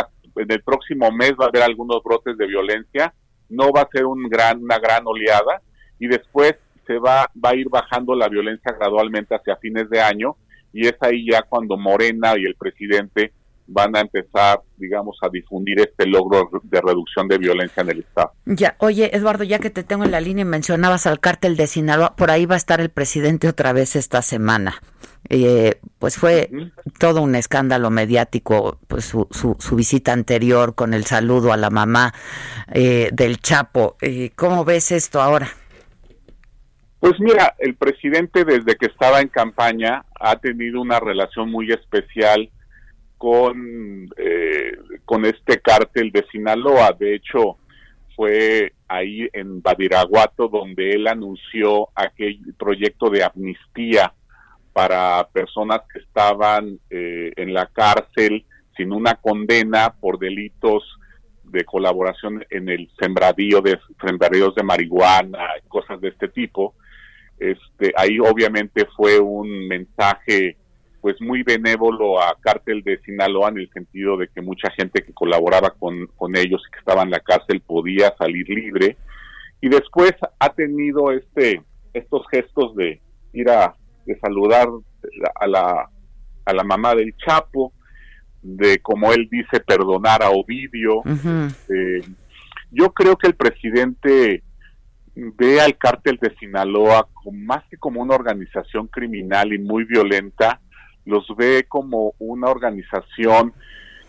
el 0.49 0.63
próximo 0.63 1.11
mes 1.11 1.33
va 1.33 1.43
a 1.43 1.47
haber 1.49 1.63
algunos 1.63 2.01
brotes 2.01 2.37
de 2.37 2.47
violencia, 2.47 3.13
no 3.49 3.73
va 3.73 3.81
a 3.81 3.89
ser 3.91 4.05
un 4.05 4.29
gran, 4.29 4.63
una 4.63 4.79
gran 4.79 5.05
oleada. 5.05 5.61
Y 5.99 6.07
después 6.07 6.55
se 6.87 6.97
va, 6.97 7.29
va 7.35 7.49
a 7.49 7.55
ir 7.55 7.67
bajando 7.67 8.15
la 8.15 8.29
violencia 8.29 8.71
gradualmente 8.71 9.35
hacia 9.35 9.57
fines 9.57 9.89
de 9.89 9.99
año. 9.99 10.37
Y 10.71 10.87
es 10.87 10.95
ahí 11.01 11.25
ya 11.29 11.41
cuando 11.41 11.75
Morena 11.75 12.37
y 12.37 12.45
el 12.45 12.55
presidente 12.55 13.33
van 13.71 13.95
a 13.95 14.01
empezar, 14.01 14.61
digamos, 14.77 15.17
a 15.21 15.29
difundir 15.29 15.79
este 15.79 16.07
logro 16.07 16.49
de 16.63 16.81
reducción 16.81 17.27
de 17.27 17.37
violencia 17.37 17.81
en 17.81 17.89
el 17.89 17.99
Estado. 17.99 18.33
Ya, 18.45 18.75
oye, 18.79 19.15
Eduardo, 19.15 19.43
ya 19.43 19.59
que 19.59 19.69
te 19.69 19.83
tengo 19.83 20.03
en 20.03 20.11
la 20.11 20.21
línea 20.21 20.41
y 20.41 20.45
mencionabas 20.45 21.05
al 21.05 21.19
cártel 21.19 21.55
de 21.55 21.67
Sinaloa, 21.67 22.15
por 22.15 22.31
ahí 22.31 22.45
va 22.45 22.55
a 22.55 22.57
estar 22.57 22.81
el 22.81 22.89
presidente 22.89 23.47
otra 23.47 23.71
vez 23.71 23.95
esta 23.95 24.21
semana. 24.21 24.81
Eh, 25.29 25.79
pues 25.99 26.17
fue 26.17 26.49
todo 26.97 27.21
un 27.21 27.35
escándalo 27.35 27.89
mediático, 27.91 28.79
pues 28.87 29.05
su, 29.05 29.27
su, 29.29 29.75
visita 29.75 30.13
anterior 30.13 30.75
con 30.75 30.93
el 30.93 31.05
saludo 31.05 31.53
a 31.53 31.57
la 31.57 31.69
mamá 31.69 32.13
eh, 32.73 33.09
del 33.11 33.37
Chapo. 33.37 33.97
Eh, 34.01 34.31
¿Cómo 34.35 34.65
ves 34.65 34.91
esto 34.91 35.21
ahora? 35.21 35.49
Pues 36.99 37.19
mira, 37.19 37.55
el 37.59 37.75
presidente 37.75 38.43
desde 38.43 38.75
que 38.75 38.87
estaba 38.87 39.21
en 39.21 39.27
campaña 39.27 40.05
ha 40.19 40.35
tenido 40.37 40.81
una 40.81 40.99
relación 40.99 41.51
muy 41.51 41.71
especial 41.71 42.49
con, 43.19 44.09
eh, 44.17 44.71
con 45.03 45.25
este 45.25 45.59
cártel 45.59 46.09
de 46.11 46.25
Sinaloa. 46.31 46.95
De 46.97 47.15
hecho, 47.15 47.57
fue 48.15 48.73
ahí 48.87 49.27
en 49.33 49.61
Badiraguato 49.61 50.47
donde 50.47 50.91
él 50.91 51.05
anunció 51.05 51.89
aquel 51.93 52.39
proyecto 52.57 53.09
de 53.09 53.23
amnistía 53.23 54.13
para 54.71 55.27
personas 55.33 55.81
que 55.91 55.99
estaban 55.99 56.79
eh, 56.89 57.33
en 57.35 57.53
la 57.53 57.65
cárcel 57.67 58.45
sin 58.77 58.93
una 58.93 59.15
condena 59.15 59.93
por 59.99 60.17
delitos 60.17 60.83
de 61.43 61.65
colaboración 61.65 62.45
en 62.49 62.69
el 62.69 62.89
sembradío 62.97 63.59
de 63.61 63.79
sembradíos 64.01 64.55
de 64.55 64.63
marihuana, 64.63 65.49
cosas 65.67 65.99
de 65.99 66.07
este 66.07 66.29
tipo. 66.29 66.75
Este, 67.37 67.91
ahí 67.97 68.17
obviamente 68.19 68.85
fue 68.95 69.19
un 69.19 69.67
mensaje 69.67 70.55
pues 71.01 71.19
muy 71.21 71.43
benévolo 71.43 72.21
a 72.21 72.35
Cártel 72.39 72.83
de 72.83 72.99
Sinaloa 73.01 73.49
en 73.49 73.59
el 73.59 73.69
sentido 73.71 74.17
de 74.17 74.27
que 74.27 74.41
mucha 74.41 74.69
gente 74.71 75.03
que 75.03 75.13
colaboraba 75.13 75.71
con, 75.71 76.07
con 76.15 76.35
ellos 76.35 76.61
y 76.67 76.71
que 76.71 76.79
estaba 76.79 77.03
en 77.03 77.11
la 77.11 77.19
cárcel 77.19 77.61
podía 77.61 78.13
salir 78.17 78.47
libre. 78.49 78.97
Y 79.61 79.69
después 79.69 80.13
ha 80.39 80.49
tenido 80.49 81.11
este 81.11 81.61
estos 81.93 82.25
gestos 82.29 82.75
de 82.75 83.01
ir 83.33 83.49
a 83.49 83.75
de 84.05 84.17
saludar 84.19 84.67
a 85.35 85.47
la 85.47 85.89
a 86.45 86.53
la 86.53 86.63
mamá 86.63 86.95
del 86.95 87.15
Chapo 87.17 87.73
de 88.41 88.79
como 88.79 89.11
él 89.11 89.27
dice 89.29 89.59
perdonar 89.59 90.23
a 90.23 90.29
Ovidio. 90.29 91.01
Eh, 91.05 92.01
yo 92.71 92.93
creo 92.93 93.15
que 93.17 93.27
el 93.27 93.35
presidente 93.35 94.43
ve 95.15 95.59
al 95.59 95.77
cártel 95.77 96.17
de 96.21 96.35
Sinaloa 96.37 97.07
más 97.31 97.63
que 97.69 97.77
como 97.77 98.01
una 98.01 98.15
organización 98.15 98.87
criminal 98.87 99.53
y 99.53 99.59
muy 99.59 99.83
violenta 99.83 100.61
los 101.09 101.25
ve 101.35 101.65
como 101.67 102.13
una 102.19 102.49
organización 102.49 103.53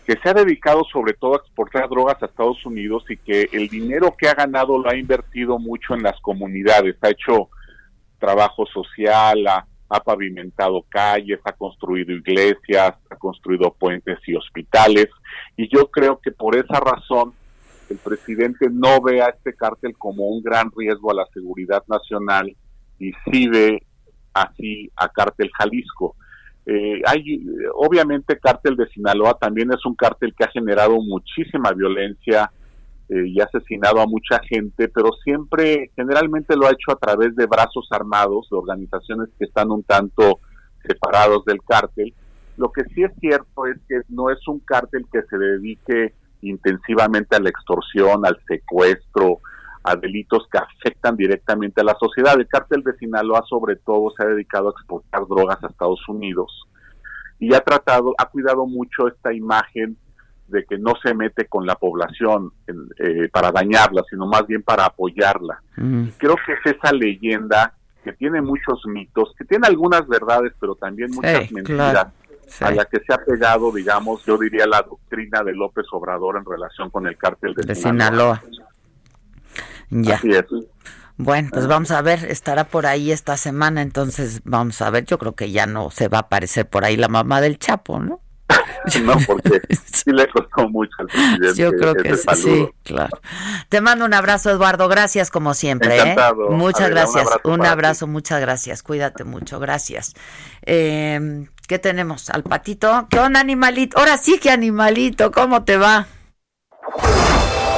que 0.05 0.17
se 0.21 0.29
ha 0.29 0.33
dedicado 0.33 0.83
sobre 0.91 1.13
todo 1.13 1.33
a 1.33 1.37
exportar 1.37 1.89
drogas 1.89 2.21
a 2.21 2.25
Estados 2.25 2.65
Unidos 2.65 3.03
y 3.09 3.17
que 3.17 3.49
el 3.51 3.67
dinero 3.67 4.15
que 4.17 4.27
ha 4.27 4.33
ganado 4.33 4.77
lo 4.77 4.89
ha 4.89 4.95
invertido 4.95 5.59
mucho 5.59 5.93
en 5.93 6.03
las 6.03 6.19
comunidades, 6.21 6.95
ha 7.01 7.09
hecho 7.09 7.49
trabajo 8.19 8.65
social, 8.65 9.45
ha, 9.47 9.65
pavimentado 10.05 10.85
calles, 10.87 11.39
ha 11.43 11.51
construido 11.51 12.13
iglesias, 12.13 12.95
ha 13.09 13.15
construido 13.17 13.73
puentes 13.73 14.19
y 14.25 14.35
hospitales 14.35 15.07
y 15.57 15.67
yo 15.67 15.91
creo 15.91 16.19
que 16.19 16.31
por 16.31 16.55
esa 16.55 16.79
razón 16.79 17.33
el 17.89 17.97
presidente 17.97 18.67
no 18.71 19.01
ve 19.01 19.21
a 19.21 19.29
este 19.29 19.53
cártel 19.53 19.97
como 19.97 20.27
un 20.27 20.41
gran 20.41 20.71
riesgo 20.75 21.11
a 21.11 21.15
la 21.15 21.25
seguridad 21.33 21.83
nacional 21.87 22.55
y 22.99 23.11
sí 23.25 23.49
ve 23.49 23.85
así 24.33 24.89
a 24.95 25.09
cártel 25.09 25.51
Jalisco. 25.57 26.15
Eh, 26.65 27.01
hay, 27.05 27.43
obviamente, 27.75 28.37
cártel 28.39 28.75
de 28.75 28.87
Sinaloa 28.89 29.33
también 29.39 29.71
es 29.73 29.85
un 29.85 29.95
cártel 29.95 30.33
que 30.35 30.43
ha 30.43 30.51
generado 30.51 31.01
muchísima 31.01 31.71
violencia 31.71 32.51
eh, 33.09 33.27
y 33.27 33.41
ha 33.41 33.45
asesinado 33.45 33.99
a 33.99 34.05
mucha 34.05 34.39
gente, 34.47 34.87
pero 34.87 35.09
siempre, 35.23 35.91
generalmente 35.95 36.55
lo 36.55 36.67
ha 36.67 36.71
hecho 36.71 36.91
a 36.91 36.99
través 36.99 37.35
de 37.35 37.45
brazos 37.45 37.87
armados, 37.91 38.47
de 38.49 38.57
organizaciones 38.57 39.29
que 39.37 39.45
están 39.45 39.71
un 39.71 39.83
tanto 39.83 40.39
separados 40.85 41.43
del 41.45 41.61
cártel. 41.63 42.13
Lo 42.57 42.71
que 42.71 42.83
sí 42.93 43.03
es 43.03 43.11
cierto 43.19 43.65
es 43.65 43.77
que 43.89 44.01
no 44.09 44.29
es 44.29 44.47
un 44.47 44.59
cártel 44.59 45.05
que 45.11 45.23
se 45.23 45.37
dedique 45.37 46.13
intensivamente 46.41 47.35
a 47.35 47.39
la 47.39 47.49
extorsión, 47.49 48.25
al 48.25 48.39
secuestro, 48.47 49.39
a 49.83 49.95
delitos 49.95 50.47
que 50.51 50.59
afectan 50.59 51.15
directamente 51.15 51.81
a 51.81 51.83
la 51.83 51.97
sociedad. 51.99 52.39
El 52.39 52.47
cártel 52.47 52.83
de 52.83 52.95
Sinaloa 52.97 53.43
sobre 53.47 53.75
todo 53.77 54.11
se 54.15 54.23
ha 54.23 54.27
dedicado 54.27 54.69
a 54.69 54.71
exportar 54.71 55.21
drogas 55.27 55.63
a 55.63 55.67
Estados 55.67 56.07
Unidos 56.07 56.67
y 57.39 57.53
ha 57.55 57.61
tratado, 57.61 58.13
ha 58.17 58.25
cuidado 58.27 58.67
mucho 58.67 59.07
esta 59.07 59.33
imagen 59.33 59.97
de 60.47 60.65
que 60.65 60.77
no 60.77 60.93
se 61.01 61.13
mete 61.13 61.45
con 61.47 61.65
la 61.65 61.75
población 61.75 62.51
eh, 62.67 63.29
para 63.31 63.51
dañarla, 63.51 64.03
sino 64.09 64.27
más 64.27 64.45
bien 64.45 64.61
para 64.61 64.85
apoyarla. 64.85 65.61
Mm. 65.77 66.09
Creo 66.17 66.35
que 66.45 66.53
es 66.53 66.75
esa 66.75 66.91
leyenda 66.91 67.73
que 68.03 68.13
tiene 68.13 68.41
muchos 68.41 68.85
mitos, 68.85 69.33
que 69.37 69.45
tiene 69.45 69.67
algunas 69.67 70.07
verdades, 70.07 70.53
pero 70.59 70.75
también 70.75 71.11
muchas 71.11 71.51
mentiras, 71.51 72.07
a 72.59 72.71
la 72.71 72.85
que 72.85 72.99
se 72.99 73.13
ha 73.13 73.17
pegado, 73.17 73.71
digamos, 73.71 74.25
yo 74.25 74.37
diría 74.37 74.65
la 74.67 74.81
doctrina 74.81 75.41
de 75.43 75.53
López 75.53 75.85
Obrador 75.91 76.37
en 76.37 76.45
relación 76.45 76.89
con 76.89 77.07
el 77.07 77.17
cártel 77.17 77.53
de, 77.53 77.73
Sinaloa. 77.73 78.41
Ya. 79.91 80.19
Bueno, 81.17 81.49
pues 81.51 81.67
vamos 81.67 81.91
a 81.91 82.01
ver, 82.01 82.25
estará 82.25 82.63
por 82.63 82.87
ahí 82.87 83.11
esta 83.11 83.37
semana, 83.37 83.83
entonces 83.83 84.41
vamos 84.43 84.81
a 84.81 84.89
ver, 84.89 85.05
yo 85.05 85.19
creo 85.19 85.33
que 85.33 85.51
ya 85.51 85.67
no 85.67 85.91
se 85.91 86.07
va 86.07 86.17
a 86.17 86.21
aparecer 86.21 86.67
por 86.67 86.83
ahí 86.83 86.97
la 86.97 87.09
mamá 87.09 87.41
del 87.41 87.59
Chapo, 87.59 87.99
¿no? 87.99 88.21
no, 89.03 89.15
porque 89.27 89.61
sí 89.85 90.11
le 90.11 90.27
costó 90.29 90.67
mucho 90.69 90.91
al 90.99 91.07
presidente. 91.07 91.61
Yo 91.61 91.71
creo 91.71 91.93
que 91.93 92.17
sí, 92.35 92.69
claro. 92.83 93.19
Te 93.69 93.81
mando 93.81 94.05
un 94.05 94.13
abrazo, 94.13 94.49
Eduardo, 94.49 94.87
gracias 94.87 95.29
como 95.29 95.53
siempre. 95.53 95.99
¿eh? 95.99 96.15
Muchas 96.49 96.89
gracias, 96.89 97.27
un 97.43 97.65
abrazo, 97.65 98.07
muchas 98.07 98.41
gracias, 98.41 98.81
cuídate 98.81 99.23
mucho, 99.23 99.59
gracias. 99.59 100.15
Eh, 100.63 101.45
¿Qué 101.67 101.79
tenemos? 101.79 102.29
Al 102.29 102.43
patito. 102.43 103.07
¿Qué 103.09 103.19
onda, 103.19 103.39
animalito? 103.39 103.97
Ahora 103.97 104.17
sí 104.17 104.39
que 104.39 104.49
animalito, 104.49 105.31
¿cómo 105.31 105.63
te 105.63 105.77
va? 105.77 106.07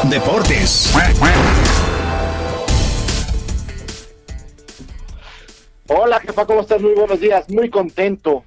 Deportes. 0.05 0.93
Hola, 5.87 6.19
jefa, 6.19 6.45
¿cómo 6.45 6.61
estás? 6.61 6.81
Muy 6.81 6.93
buenos 6.93 7.19
días. 7.19 7.49
Muy 7.49 7.69
contento. 7.69 8.43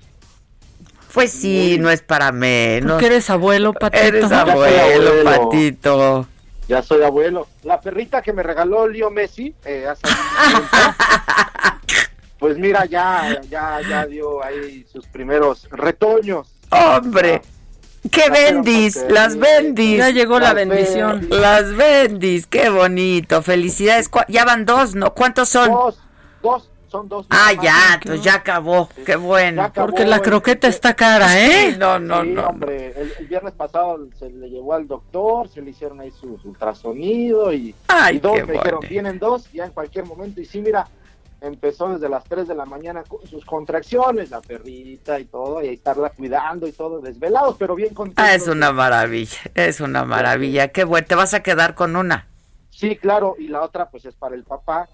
Pues 1.12 1.32
sí, 1.32 1.78
no 1.80 1.90
es 1.90 2.02
para 2.02 2.32
menos. 2.32 2.98
¿Tú 3.00 3.06
eres 3.06 3.30
abuelo, 3.30 3.72
Patito? 3.72 4.04
Eres 4.04 4.30
abuelo, 4.32 5.10
Patito. 5.24 6.26
Ya 6.68 6.82
soy 6.82 7.02
abuelo. 7.02 7.46
La 7.62 7.80
perrita 7.80 8.20
que 8.22 8.32
me 8.32 8.42
regaló 8.42 8.86
Leo 8.88 9.10
Messi 9.10 9.54
eh, 9.64 9.86
hace 9.88 10.02
Pues 12.38 12.58
mira, 12.58 12.84
ya, 12.84 13.40
ya, 13.48 13.80
ya 13.88 14.04
dio 14.06 14.42
ahí 14.44 14.84
sus 14.92 15.06
primeros 15.06 15.68
retoños. 15.70 16.48
¡Hombre! 16.70 17.40
¡Qué 18.10 18.28
bendis! 18.30 19.02
¡Las 19.08 19.38
bendis! 19.38 19.98
Ya 19.98 20.10
llegó 20.10 20.38
la 20.38 20.52
bendición. 20.52 21.26
Las 21.30 21.74
bendis, 21.74 22.46
qué 22.46 22.68
bonito. 22.68 23.40
Felicidades. 23.42 24.08
¿Cu- 24.10 24.20
Ya 24.28 24.44
van 24.44 24.66
dos, 24.66 24.94
¿no? 24.94 25.14
¿Cuántos 25.14 25.48
son? 25.48 25.70
Dos, 25.70 25.98
dos, 26.42 26.70
son 26.88 27.08
dos. 27.08 27.26
Ah, 27.30 27.52
ya, 27.62 28.00
pues 28.04 28.22
ya 28.22 28.34
acabó. 28.36 28.88
Qué 29.04 29.16
bueno. 29.16 29.62
acabó 29.62 29.88
Porque 29.88 30.04
la 30.06 30.16
el- 30.16 30.22
croqueta 30.22 30.68
está 30.68 30.94
cara, 30.94 31.38
¿eh? 31.40 31.76
No, 31.78 31.98
no, 31.98 32.22
sí, 32.22 32.28
no. 32.30 32.46
hombre, 32.46 32.92
el, 33.00 33.12
el 33.18 33.26
viernes 33.26 33.54
pasado 33.54 33.98
se 34.18 34.30
le 34.30 34.48
llevó 34.48 34.74
al 34.74 34.86
doctor, 34.86 35.48
se 35.48 35.62
le 35.62 35.70
hicieron 35.70 36.00
ahí 36.00 36.10
su 36.10 36.38
su 36.38 36.48
ultrasonido 36.48 37.52
y, 37.52 37.74
Ay, 37.88 38.16
y 38.16 38.20
dos 38.20 38.32
qué 38.34 38.44
me 38.44 38.52
dijeron, 38.54 38.78
bueno. 38.80 38.88
vienen 38.90 39.18
dos 39.18 39.50
ya 39.52 39.64
en 39.64 39.72
cualquier 39.72 40.04
momento. 40.06 40.40
Y 40.40 40.44
sí, 40.44 40.60
mira, 40.60 40.86
empezó 41.40 41.88
desde 41.90 42.08
las 42.08 42.24
3 42.24 42.48
de 42.48 42.54
la 42.54 42.64
mañana 42.64 43.02
con 43.04 43.24
sus 43.26 43.44
contracciones, 43.44 44.30
la 44.30 44.40
perrita 44.40 45.20
y 45.20 45.26
todo, 45.26 45.62
y 45.62 45.68
estarla 45.68 46.10
cuidando 46.10 46.66
y 46.66 46.72
todo, 46.72 47.00
desvelados, 47.00 47.56
pero 47.58 47.74
bien 47.74 47.92
contentos. 47.94 48.24
Ah, 48.24 48.34
es 48.34 48.48
una 48.48 48.72
maravilla, 48.72 49.38
es 49.54 49.80
una 49.80 50.04
maravilla. 50.04 50.68
Qué 50.68 50.84
bueno. 50.84 51.06
Te 51.06 51.14
vas 51.14 51.34
a 51.34 51.42
quedar 51.42 51.74
con 51.74 51.94
una 51.96 52.26
Sí, 52.70 52.96
claro, 52.96 53.36
y 53.38 53.48
la 53.48 53.62
otra 53.62 53.88
pues 53.88 54.04
es 54.04 54.14
para 54.14 54.34
el 54.34 54.44
papá. 54.44 54.86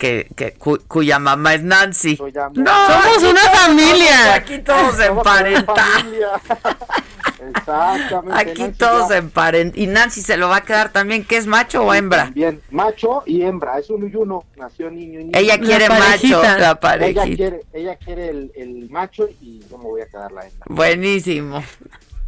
Que, 0.00 0.26
que 0.34 0.52
cu- 0.54 0.80
cuya 0.88 1.18
mamá 1.20 1.54
es 1.54 1.62
Nancy. 1.62 2.18
No, 2.54 2.72
Somos 2.86 3.22
una 3.22 3.40
familia. 3.42 4.34
Aquí 4.34 4.58
todos 4.58 4.98
emparentados. 4.98 5.78
familia. 5.92 6.28
Exactamente. 7.50 8.50
Aquí 8.50 8.62
Nancy 8.62 8.78
todos 8.78 9.10
emparentados. 9.10 9.78
Y 9.82 9.86
Nancy 9.86 10.22
se 10.22 10.36
lo 10.36 10.48
va 10.48 10.56
a 10.56 10.60
quedar 10.64 10.90
también, 10.90 11.24
¿qué 11.24 11.36
es 11.36 11.46
macho 11.46 11.84
o 11.84 11.94
hembra? 11.94 12.30
Bien, 12.34 12.60
macho 12.70 13.22
y 13.26 13.42
hembra, 13.42 13.78
es 13.78 13.90
uno 13.90 14.06
y 14.06 14.16
uno, 14.16 14.44
nació 14.56 14.90
niño 14.90 15.20
y 15.20 15.24
niña. 15.24 15.38
Ella 15.38 15.58
quiere 15.58 15.86
parejita. 15.86 16.36
macho, 16.38 16.42
la 16.42 16.56
ella 16.56 16.80
parejita. 16.80 17.24
quiere, 17.24 17.60
ella 17.72 17.96
quiere 17.96 18.28
el, 18.30 18.52
el 18.56 18.90
macho 18.90 19.28
y 19.40 19.60
yo 19.70 19.78
me 19.78 19.84
voy 19.84 20.00
a 20.02 20.06
quedar 20.06 20.32
la 20.32 20.42
hembra. 20.46 20.66
Buenísimo. 20.68 21.62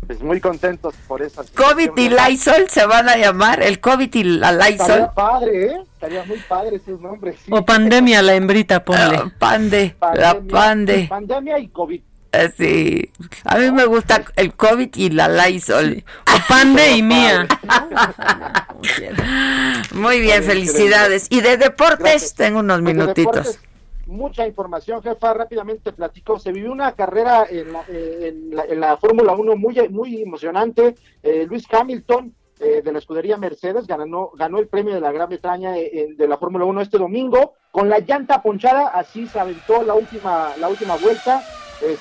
Pues 0.06 0.20
muy 0.20 0.40
contentos 0.40 0.94
por 1.06 1.22
esa 1.22 1.42
COVID 1.54 1.90
y. 1.96 2.08
Lysol 2.10 2.68
se 2.68 2.84
van 2.86 3.08
a 3.08 3.16
llamar. 3.16 3.62
El 3.62 3.78
COVID 3.80 4.12
y 4.14 4.24
la 4.24 4.50
Lysol. 4.52 4.72
Estaría 4.80 5.10
padre, 5.12 5.66
¿eh? 5.66 5.76
Estaría 5.94 6.24
muy 6.24 6.38
padre 6.48 6.76
esos 6.76 7.00
nombres. 7.00 7.36
sí. 7.44 7.50
O 7.54 7.64
pandemia, 7.64 8.20
la 8.22 8.34
hembrita, 8.34 8.84
ponle. 8.84 9.22
Pande, 9.38 9.94
la 10.00 10.34
Pandemia- 10.34 10.50
pande. 10.50 11.06
Pandemia 11.08 11.58
y 11.60 11.68
COVID. 11.68 12.00
Eh, 12.32 12.52
Sí, 12.56 13.10
a 13.44 13.58
mí 13.58 13.70
me 13.70 13.84
gusta 13.84 14.24
el 14.36 14.54
COVID 14.54 14.88
y 14.96 15.10
la 15.10 15.28
Lysol. 15.28 16.02
O 16.34 16.48
pande 16.48 16.92
y 16.96 17.02
mía. 17.02 17.46
Muy 19.92 20.20
bien, 20.20 20.42
felicidades. 20.42 21.26
Y 21.30 21.42
de 21.42 21.56
deportes 21.58 21.98
Gracias. 22.04 22.34
tengo 22.34 22.60
unos 22.60 22.80
Pues 22.80 22.94
minutitos. 22.94 23.58
Mucha 24.06 24.46
información, 24.46 25.02
jefa. 25.02 25.34
Rápidamente 25.34 25.82
te 25.84 25.92
platico. 25.92 26.38
Se 26.38 26.52
vivió 26.52 26.72
una 26.72 26.92
carrera 26.92 27.46
en 27.48 27.72
la, 27.72 27.84
eh, 27.88 28.96
Fórmula 29.00 29.32
1 29.34 29.56
muy, 29.56 29.88
muy 29.88 30.22
emocionante. 30.22 30.94
Eh, 31.22 31.46
Luis 31.48 31.66
Hamilton. 31.72 32.34
eh, 32.60 32.80
de 32.80 32.92
la 32.92 32.98
escudería 33.00 33.36
Mercedes 33.36 33.88
ganó, 33.88 34.30
ganó 34.36 34.60
el 34.60 34.68
premio 34.68 34.94
de 34.94 35.00
la 35.00 35.10
Gran 35.10 35.28
Bretaña 35.28 35.76
eh, 35.76 36.14
de 36.16 36.28
la 36.28 36.38
Fórmula 36.38 36.64
1 36.64 36.80
este 36.80 36.96
domingo 36.96 37.54
con 37.72 37.88
la 37.88 37.98
llanta 37.98 38.40
ponchada, 38.40 38.86
así 38.88 39.26
se 39.26 39.40
aventó 39.40 39.82
la 39.82 39.94
última, 39.94 40.52
la 40.60 40.68
última 40.68 40.94
vuelta, 40.96 41.42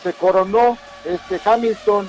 se 0.04 0.14
coronó 0.14 0.78
este 1.04 1.39
Hamilton, 1.43 2.08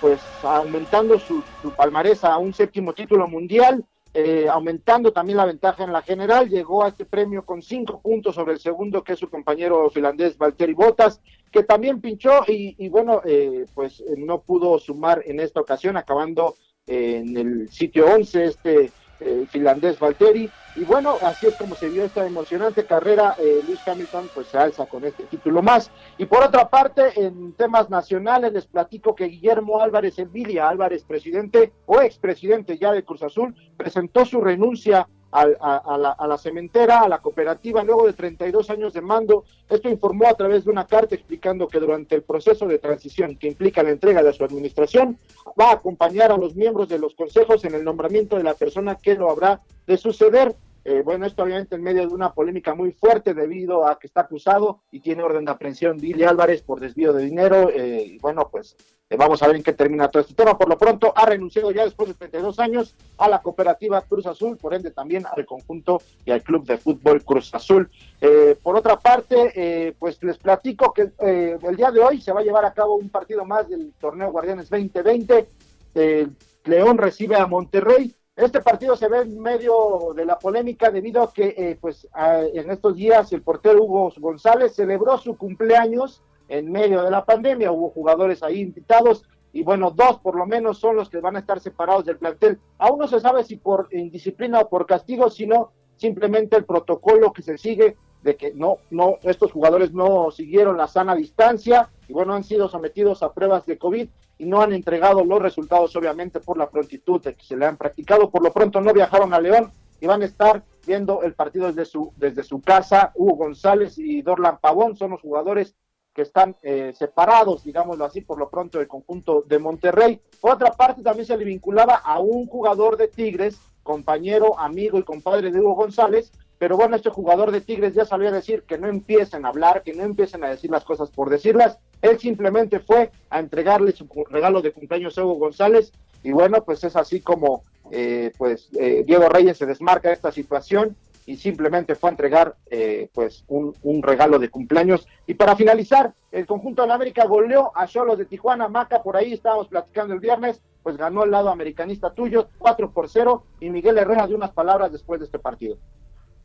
pues 0.00 0.20
aumentando 0.42 1.18
su, 1.18 1.42
su 1.62 1.70
palmarés 1.70 2.22
a 2.24 2.36
un 2.36 2.52
séptimo 2.52 2.92
título 2.92 3.28
mundial, 3.28 3.84
eh, 4.12 4.48
aumentando 4.50 5.12
también 5.12 5.36
la 5.36 5.44
ventaja 5.44 5.84
en 5.84 5.92
la 5.92 6.02
general, 6.02 6.48
llegó 6.48 6.84
a 6.84 6.88
este 6.88 7.04
premio 7.04 7.44
con 7.44 7.62
cinco 7.62 8.00
puntos 8.00 8.34
sobre 8.34 8.54
el 8.54 8.58
segundo, 8.58 9.04
que 9.04 9.12
es 9.12 9.18
su 9.18 9.30
compañero 9.30 9.88
finlandés 9.90 10.36
Valtteri 10.36 10.74
Bottas, 10.74 11.20
que 11.52 11.62
también 11.62 12.00
pinchó 12.00 12.42
y, 12.48 12.74
y 12.78 12.88
bueno, 12.88 13.22
eh, 13.24 13.66
pues 13.74 14.00
eh, 14.00 14.14
no 14.16 14.40
pudo 14.40 14.78
sumar 14.78 15.22
en 15.26 15.38
esta 15.40 15.60
ocasión, 15.60 15.96
acabando 15.96 16.56
eh, 16.86 17.22
en 17.24 17.36
el 17.36 17.68
sitio 17.70 18.06
11 18.06 18.44
este 18.44 18.90
eh, 19.20 19.46
finlandés 19.48 19.98
Valtteri. 19.98 20.50
Y 20.76 20.84
bueno, 20.84 21.16
así 21.22 21.46
es 21.46 21.56
como 21.56 21.74
se 21.74 21.88
vio 21.88 22.04
esta 22.04 22.26
emocionante 22.26 22.86
carrera. 22.86 23.34
eh, 23.38 23.60
Luis 23.66 23.80
Hamilton 23.86 24.30
pues 24.34 24.46
se 24.46 24.58
alza 24.58 24.86
con 24.86 25.04
este 25.04 25.24
título 25.24 25.62
más. 25.62 25.90
Y 26.16 26.26
por 26.26 26.42
otra 26.42 26.68
parte, 26.68 27.12
en 27.20 27.52
temas 27.54 27.90
nacionales, 27.90 28.52
les 28.52 28.66
platico 28.66 29.14
que 29.14 29.24
Guillermo 29.24 29.80
Álvarez 29.80 30.18
Envidia, 30.18 30.68
Álvarez 30.68 31.04
presidente 31.04 31.72
o 31.86 32.00
expresidente 32.00 32.78
ya 32.78 32.92
de 32.92 33.04
Cruz 33.04 33.22
Azul, 33.22 33.54
presentó 33.76 34.24
su 34.24 34.40
renuncia 34.40 35.08
a, 35.32 35.42
a 35.76 35.98
la, 35.98 36.10
a 36.10 36.26
la 36.26 36.38
cementera, 36.38 37.00
a 37.00 37.08
la 37.08 37.18
cooperativa, 37.18 37.84
luego 37.84 38.06
de 38.06 38.12
32 38.12 38.70
años 38.70 38.92
de 38.92 39.00
mando. 39.00 39.44
Esto 39.68 39.88
informó 39.88 40.26
a 40.28 40.34
través 40.34 40.64
de 40.64 40.70
una 40.70 40.86
carta 40.86 41.14
explicando 41.14 41.68
que 41.68 41.80
durante 41.80 42.14
el 42.14 42.22
proceso 42.22 42.66
de 42.66 42.78
transición 42.78 43.36
que 43.36 43.48
implica 43.48 43.82
la 43.82 43.90
entrega 43.90 44.22
de 44.22 44.32
su 44.32 44.44
administración, 44.44 45.18
va 45.60 45.70
a 45.70 45.74
acompañar 45.74 46.32
a 46.32 46.36
los 46.36 46.54
miembros 46.54 46.88
de 46.88 46.98
los 46.98 47.14
consejos 47.14 47.64
en 47.64 47.74
el 47.74 47.84
nombramiento 47.84 48.36
de 48.36 48.42
la 48.42 48.54
persona 48.54 48.96
que 48.96 49.14
lo 49.14 49.30
habrá 49.30 49.60
de 49.86 49.96
suceder. 49.96 50.54
Eh, 50.84 51.02
bueno, 51.04 51.26
esto 51.26 51.42
obviamente 51.42 51.74
en 51.74 51.82
medio 51.82 52.08
de 52.08 52.14
una 52.14 52.32
polémica 52.32 52.74
muy 52.74 52.92
fuerte 52.92 53.34
debido 53.34 53.86
a 53.86 53.98
que 53.98 54.06
está 54.06 54.22
acusado 54.22 54.80
y 54.90 55.00
tiene 55.00 55.22
orden 55.22 55.44
de 55.44 55.50
aprehensión 55.50 55.98
Billy 55.98 56.24
Álvarez 56.24 56.62
por 56.62 56.80
desvío 56.80 57.12
de 57.12 57.24
dinero. 57.24 57.68
eh, 57.70 58.02
y 58.06 58.18
bueno, 58.18 58.48
pues 58.50 58.76
vamos 59.16 59.42
a 59.42 59.46
ver 59.48 59.56
en 59.56 59.62
qué 59.62 59.72
termina 59.72 60.08
todo 60.08 60.22
este 60.22 60.34
tema. 60.34 60.56
Por 60.56 60.68
lo 60.68 60.78
pronto, 60.78 61.12
ha 61.16 61.26
renunciado 61.26 61.70
ya 61.72 61.84
después 61.84 62.08
de 62.08 62.14
32 62.14 62.58
años 62.60 62.94
a 63.18 63.28
la 63.28 63.42
cooperativa 63.42 64.00
Cruz 64.02 64.26
Azul, 64.26 64.56
por 64.56 64.74
ende 64.74 64.90
también 64.90 65.24
al 65.26 65.44
conjunto 65.46 66.00
y 66.24 66.30
al 66.30 66.42
club 66.42 66.64
de 66.64 66.78
fútbol 66.78 67.24
Cruz 67.24 67.52
Azul. 67.54 67.90
Eh, 68.20 68.56
por 68.62 68.76
otra 68.76 68.98
parte, 68.98 69.52
eh, 69.54 69.94
pues 69.98 70.22
les 70.22 70.38
platico 70.38 70.92
que 70.92 71.10
eh, 71.18 71.58
el 71.60 71.76
día 71.76 71.90
de 71.90 72.00
hoy 72.00 72.20
se 72.20 72.32
va 72.32 72.40
a 72.40 72.44
llevar 72.44 72.64
a 72.64 72.72
cabo 72.72 72.96
un 72.96 73.08
partido 73.08 73.44
más 73.44 73.68
del 73.68 73.92
torneo 74.00 74.30
Guardianes 74.30 74.70
2020. 74.70 75.48
Eh, 75.94 76.28
León 76.64 76.98
recibe 76.98 77.36
a 77.36 77.46
Monterrey. 77.46 78.14
Este 78.36 78.60
partido 78.60 78.96
se 78.96 79.08
ve 79.08 79.22
en 79.22 79.40
medio 79.40 80.12
de 80.14 80.24
la 80.24 80.38
polémica 80.38 80.90
debido 80.90 81.22
a 81.22 81.32
que 81.32 81.54
eh, 81.58 81.78
pues 81.78 82.08
en 82.14 82.70
estos 82.70 82.94
días 82.94 83.32
el 83.32 83.42
portero 83.42 83.82
Hugo 83.82 84.12
González 84.18 84.74
celebró 84.74 85.18
su 85.18 85.36
cumpleaños 85.36 86.22
en 86.50 86.70
medio 86.70 87.02
de 87.02 87.10
la 87.10 87.24
pandemia. 87.24 87.72
Hubo 87.72 87.90
jugadores 87.90 88.42
ahí 88.42 88.60
invitados 88.60 89.24
y 89.52 89.62
bueno, 89.62 89.90
dos 89.90 90.18
por 90.18 90.36
lo 90.36 90.46
menos 90.46 90.78
son 90.78 90.96
los 90.96 91.08
que 91.08 91.20
van 91.20 91.36
a 91.36 91.38
estar 91.38 91.60
separados 91.60 92.04
del 92.04 92.18
plantel. 92.18 92.58
Aún 92.78 92.98
no 92.98 93.08
se 93.08 93.20
sabe 93.20 93.44
si 93.44 93.56
por 93.56 93.88
indisciplina 93.92 94.60
o 94.60 94.68
por 94.68 94.86
castigo, 94.86 95.30
sino 95.30 95.72
simplemente 95.96 96.56
el 96.56 96.64
protocolo 96.64 97.32
que 97.32 97.42
se 97.42 97.56
sigue 97.56 97.96
de 98.22 98.36
que 98.36 98.52
no, 98.52 98.78
no, 98.90 99.16
estos 99.22 99.50
jugadores 99.52 99.92
no 99.92 100.30
siguieron 100.30 100.76
la 100.76 100.88
sana 100.88 101.14
distancia 101.14 101.88
y 102.06 102.12
bueno, 102.12 102.34
han 102.34 102.44
sido 102.44 102.68
sometidos 102.68 103.22
a 103.22 103.32
pruebas 103.32 103.64
de 103.64 103.78
COVID 103.78 104.08
y 104.38 104.44
no 104.44 104.60
han 104.60 104.72
entregado 104.72 105.24
los 105.24 105.40
resultados, 105.40 105.94
obviamente, 105.96 106.40
por 106.40 106.58
la 106.58 106.68
prontitud 106.68 107.22
de 107.22 107.34
que 107.34 107.44
se 107.44 107.56
le 107.56 107.66
han 107.66 107.76
practicado. 107.76 108.30
Por 108.30 108.42
lo 108.42 108.52
pronto 108.52 108.80
no 108.80 108.92
viajaron 108.92 109.32
a 109.34 109.40
León 109.40 109.70
y 110.00 110.06
van 110.06 110.22
a 110.22 110.26
estar 110.26 110.64
viendo 110.86 111.22
el 111.22 111.34
partido 111.34 111.66
desde 111.66 111.84
su, 111.84 112.12
desde 112.16 112.42
su 112.42 112.60
casa. 112.60 113.12
Hugo 113.14 113.36
González 113.36 113.98
y 113.98 114.22
Dorlan 114.22 114.58
Pavón 114.58 114.96
son 114.96 115.10
los 115.10 115.20
jugadores 115.20 115.76
que 116.14 116.22
están 116.22 116.56
eh, 116.62 116.92
separados, 116.96 117.64
digámoslo 117.64 118.04
así, 118.04 118.20
por 118.20 118.38
lo 118.38 118.50
pronto 118.50 118.78
del 118.78 118.88
conjunto 118.88 119.42
de 119.46 119.58
Monterrey. 119.58 120.20
Por 120.40 120.54
otra 120.54 120.72
parte, 120.72 121.02
también 121.02 121.26
se 121.26 121.36
le 121.36 121.44
vinculaba 121.44 121.94
a 121.94 122.18
un 122.18 122.46
jugador 122.46 122.96
de 122.96 123.08
Tigres, 123.08 123.58
compañero, 123.82 124.58
amigo 124.58 124.98
y 124.98 125.02
compadre 125.02 125.50
de 125.50 125.60
Hugo 125.60 125.74
González, 125.74 126.32
pero 126.58 126.76
bueno, 126.76 126.94
este 126.94 127.08
jugador 127.08 127.52
de 127.52 127.62
Tigres 127.62 127.94
ya 127.94 128.04
salió 128.04 128.28
a 128.28 128.32
decir 128.32 128.64
que 128.64 128.76
no 128.76 128.86
empiecen 128.86 129.46
a 129.46 129.48
hablar, 129.48 129.82
que 129.82 129.94
no 129.94 130.02
empiecen 130.02 130.44
a 130.44 130.50
decir 130.50 130.70
las 130.70 130.84
cosas 130.84 131.10
por 131.10 131.30
decirlas. 131.30 131.78
Él 132.02 132.18
simplemente 132.18 132.80
fue 132.80 133.10
a 133.30 133.40
entregarle 133.40 133.92
su 133.92 134.06
regalo 134.28 134.60
de 134.60 134.72
cumpleaños 134.72 135.16
a 135.16 135.24
Hugo 135.24 135.36
González 135.36 135.92
y 136.22 136.32
bueno, 136.32 136.62
pues 136.64 136.84
es 136.84 136.96
así 136.96 137.20
como 137.20 137.64
eh, 137.90 138.32
pues 138.36 138.68
eh, 138.78 139.04
Diego 139.06 139.28
Reyes 139.28 139.56
se 139.56 139.64
desmarca 139.64 140.08
de 140.08 140.14
esta 140.14 140.32
situación 140.32 140.96
y 141.30 141.36
simplemente 141.36 141.94
fue 141.94 142.10
a 142.10 142.12
entregar 142.12 142.56
eh, 142.66 143.08
pues 143.14 143.44
un, 143.46 143.72
un 143.82 144.02
regalo 144.02 144.40
de 144.40 144.50
cumpleaños. 144.50 145.06
Y 145.28 145.34
para 145.34 145.54
finalizar, 145.54 146.12
el 146.32 146.44
conjunto 146.44 146.84
de 146.84 146.92
América 146.92 147.24
goleó 147.24 147.70
a 147.76 147.86
Cholos 147.86 148.18
de 148.18 148.24
Tijuana, 148.24 148.66
Maca, 148.68 149.00
por 149.00 149.16
ahí 149.16 149.34
estábamos 149.34 149.68
platicando 149.68 150.12
el 150.12 150.18
viernes, 150.18 150.60
pues 150.82 150.96
ganó 150.96 151.22
el 151.22 151.30
lado 151.30 151.50
americanista 151.50 152.12
tuyo, 152.12 152.48
4 152.58 152.92
por 152.92 153.08
0, 153.08 153.46
y 153.60 153.70
Miguel 153.70 153.98
Herrera 153.98 154.26
dio 154.26 154.36
unas 154.36 154.50
palabras 154.50 154.90
después 154.90 155.20
de 155.20 155.26
este 155.26 155.38
partido. 155.38 155.78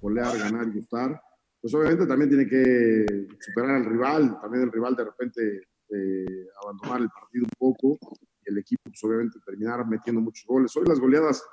golear, 0.01 0.38
ganar 0.38 0.67
y 0.67 0.73
gustar, 0.73 1.19
pues 1.59 1.73
obviamente 1.73 2.05
también 2.05 2.29
tiene 2.29 2.47
que 2.47 3.05
superar 3.39 3.77
al 3.77 3.86
rival, 3.86 4.39
también 4.39 4.65
el 4.65 4.71
rival 4.71 4.95
de 4.95 5.03
repente 5.03 5.61
eh, 5.89 6.45
abandonar 6.61 7.01
el 7.01 7.09
partido 7.09 7.45
un 7.45 7.73
poco 7.73 7.97
y 8.45 8.51
el 8.51 8.59
equipo 8.59 8.83
pues 8.83 9.03
obviamente 9.03 9.39
terminar 9.43 9.83
metiendo 9.88 10.21
muchos 10.21 10.45
goles. 10.45 10.77
Hoy 10.77 10.86
las 10.86 10.99
goleadas, 10.99 11.43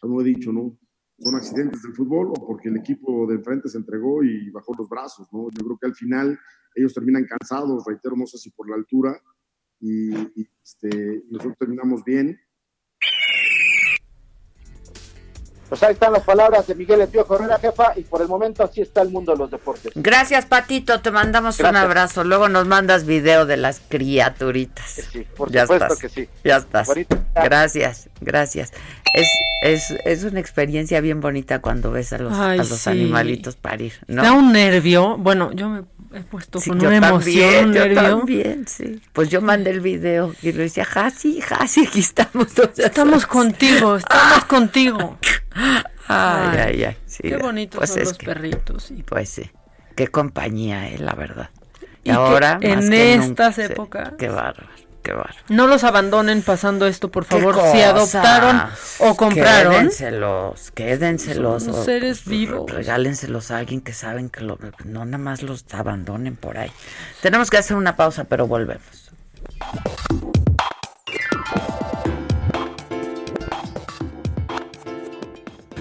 como 0.00 0.20
he 0.20 0.24
dicho, 0.24 0.52
¿no? 0.52 0.78
Son 1.18 1.34
accidentes 1.34 1.82
del 1.82 1.94
fútbol 1.94 2.28
o 2.28 2.46
porque 2.46 2.68
el 2.68 2.76
equipo 2.76 3.26
de 3.26 3.36
enfrente 3.36 3.68
se 3.68 3.78
entregó 3.78 4.22
y 4.22 4.50
bajó 4.50 4.72
los 4.78 4.88
brazos, 4.88 5.28
¿no? 5.32 5.48
Yo 5.50 5.64
creo 5.64 5.78
que 5.78 5.86
al 5.86 5.94
final 5.94 6.38
ellos 6.74 6.94
terminan 6.94 7.26
cansados, 7.26 7.84
reitero, 7.86 8.16
no 8.16 8.26
sé 8.26 8.38
si 8.38 8.50
por 8.50 8.68
la 8.70 8.76
altura 8.76 9.20
y, 9.80 10.12
este, 10.62 11.24
nosotros 11.30 11.56
terminamos 11.58 12.04
bien 12.04 12.38
Pues 15.68 15.82
ahí 15.82 15.92
están 15.92 16.12
las 16.14 16.22
palabras 16.22 16.66
de 16.66 16.74
Miguel 16.74 17.02
El 17.02 17.08
Piojo 17.08 17.34
Herrera, 17.36 17.58
jefa, 17.58 17.92
y 17.96 18.02
por 18.02 18.22
el 18.22 18.28
momento 18.28 18.64
así 18.64 18.80
está 18.80 19.02
el 19.02 19.10
mundo 19.10 19.32
de 19.32 19.38
los 19.38 19.50
deportes. 19.50 19.92
Gracias, 19.94 20.46
Patito, 20.46 21.00
te 21.00 21.10
mandamos 21.10 21.60
un 21.60 21.76
abrazo. 21.76 22.24
Luego 22.24 22.48
nos 22.48 22.66
mandas 22.66 23.04
video 23.04 23.44
de 23.44 23.58
las 23.58 23.80
criaturitas. 23.88 25.02
Sí, 25.12 25.26
por 25.36 25.50
ya 25.50 25.62
supuesto 25.62 25.84
estás, 25.94 25.98
que 25.98 26.08
sí. 26.08 26.28
Ya 26.44 26.56
estás. 26.56 26.88
Gracias, 27.34 28.08
gracias. 28.20 28.72
Es, 29.14 29.28
es, 29.62 29.90
es 30.04 30.24
una 30.24 30.40
experiencia 30.40 31.00
bien 31.00 31.20
bonita 31.20 31.60
cuando 31.60 31.90
ves 31.90 32.12
a 32.12 32.18
los, 32.18 32.32
Ay, 32.32 32.58
a 32.58 32.62
los 32.64 32.68
sí. 32.68 32.90
animalitos 32.90 33.56
parir, 33.56 33.92
¿no? 34.06 34.22
Da 34.22 34.32
un 34.32 34.52
nervio. 34.52 35.16
Bueno, 35.18 35.52
yo 35.52 35.68
me 35.68 35.82
he 36.14 36.22
puesto 36.22 36.60
Sí, 36.60 36.70
con 36.70 36.84
una 36.84 36.96
emoción, 36.96 37.50
también, 37.50 37.66
un 37.68 37.72
yo 37.74 37.80
nervio. 37.80 38.02
también, 38.18 38.68
sí. 38.68 39.00
Pues 39.12 39.28
yo 39.30 39.40
mandé 39.40 39.70
el 39.70 39.80
video 39.80 40.34
y 40.42 40.52
le 40.52 40.64
decía, 40.64 40.84
Jasi, 40.84 41.40
Jasi, 41.40 41.86
aquí 41.86 42.00
estamos. 42.00 42.48
Estamos 42.78 43.26
contigo, 43.26 43.96
estamos 43.96 44.44
contigo. 44.46 45.18
Ay, 46.08 46.58
ay, 46.58 46.84
ay. 46.84 46.96
sí, 47.06 47.22
Qué 47.22 47.36
bonitos 47.36 47.78
pues 47.78 47.90
son 47.90 48.00
los 48.04 48.14
que- 48.14 48.26
perritos. 48.26 48.82
sí. 48.84 49.02
Pues 49.06 49.28
sí. 49.28 49.50
Qué 49.96 50.08
compañía, 50.08 50.88
eh, 50.88 50.98
la 50.98 51.14
verdad. 51.14 51.50
Y, 52.04 52.10
Y 52.10 52.12
que 52.12 52.12
ahora, 52.12 52.54
más 52.54 52.64
en 52.64 52.90
que 52.90 53.14
estas 53.14 53.58
épocas- 53.58 54.12
Qué 54.16 54.28
bárbaro, 54.28 54.68
qué 55.02 55.12
bárbaro. 55.12 55.36
No 55.48 55.66
los 55.66 55.82
abandonen 55.84 56.42
pasando 56.42 56.86
esto, 56.86 57.10
por 57.10 57.24
favor. 57.24 57.56
Si 57.72 57.80
adoptaron 57.82 58.62
o 59.00 59.16
compraron, 59.16 59.72
Quédenselos, 59.72 60.70
quédenselos. 60.70 61.64
Son 61.64 61.74
o, 61.74 61.84
seres 61.84 62.24
vivos. 62.24 62.70
Regálenselos 62.70 63.50
a 63.50 63.58
alguien 63.58 63.80
que 63.80 63.92
saben 63.92 64.30
que 64.30 64.40
lo, 64.42 64.58
no 64.84 65.04
nada 65.04 65.18
más 65.18 65.42
los 65.42 65.64
abandonen 65.74 66.36
por 66.36 66.56
ahí. 66.58 66.70
Tenemos 67.20 67.50
que 67.50 67.58
hacer 67.58 67.76
una 67.76 67.96
pausa, 67.96 68.24
pero 68.24 68.46
volvemos. 68.46 69.10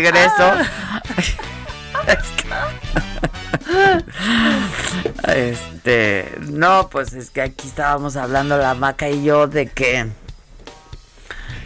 Regreso. 0.00 0.52
Este, 5.28 6.34
no, 6.40 6.88
pues 6.90 7.12
es 7.12 7.30
que 7.30 7.42
aquí 7.42 7.68
estábamos 7.68 8.16
hablando 8.16 8.58
la 8.58 8.74
maca 8.74 9.08
y 9.08 9.22
yo 9.22 9.46
de 9.46 9.68
que 9.68 10.08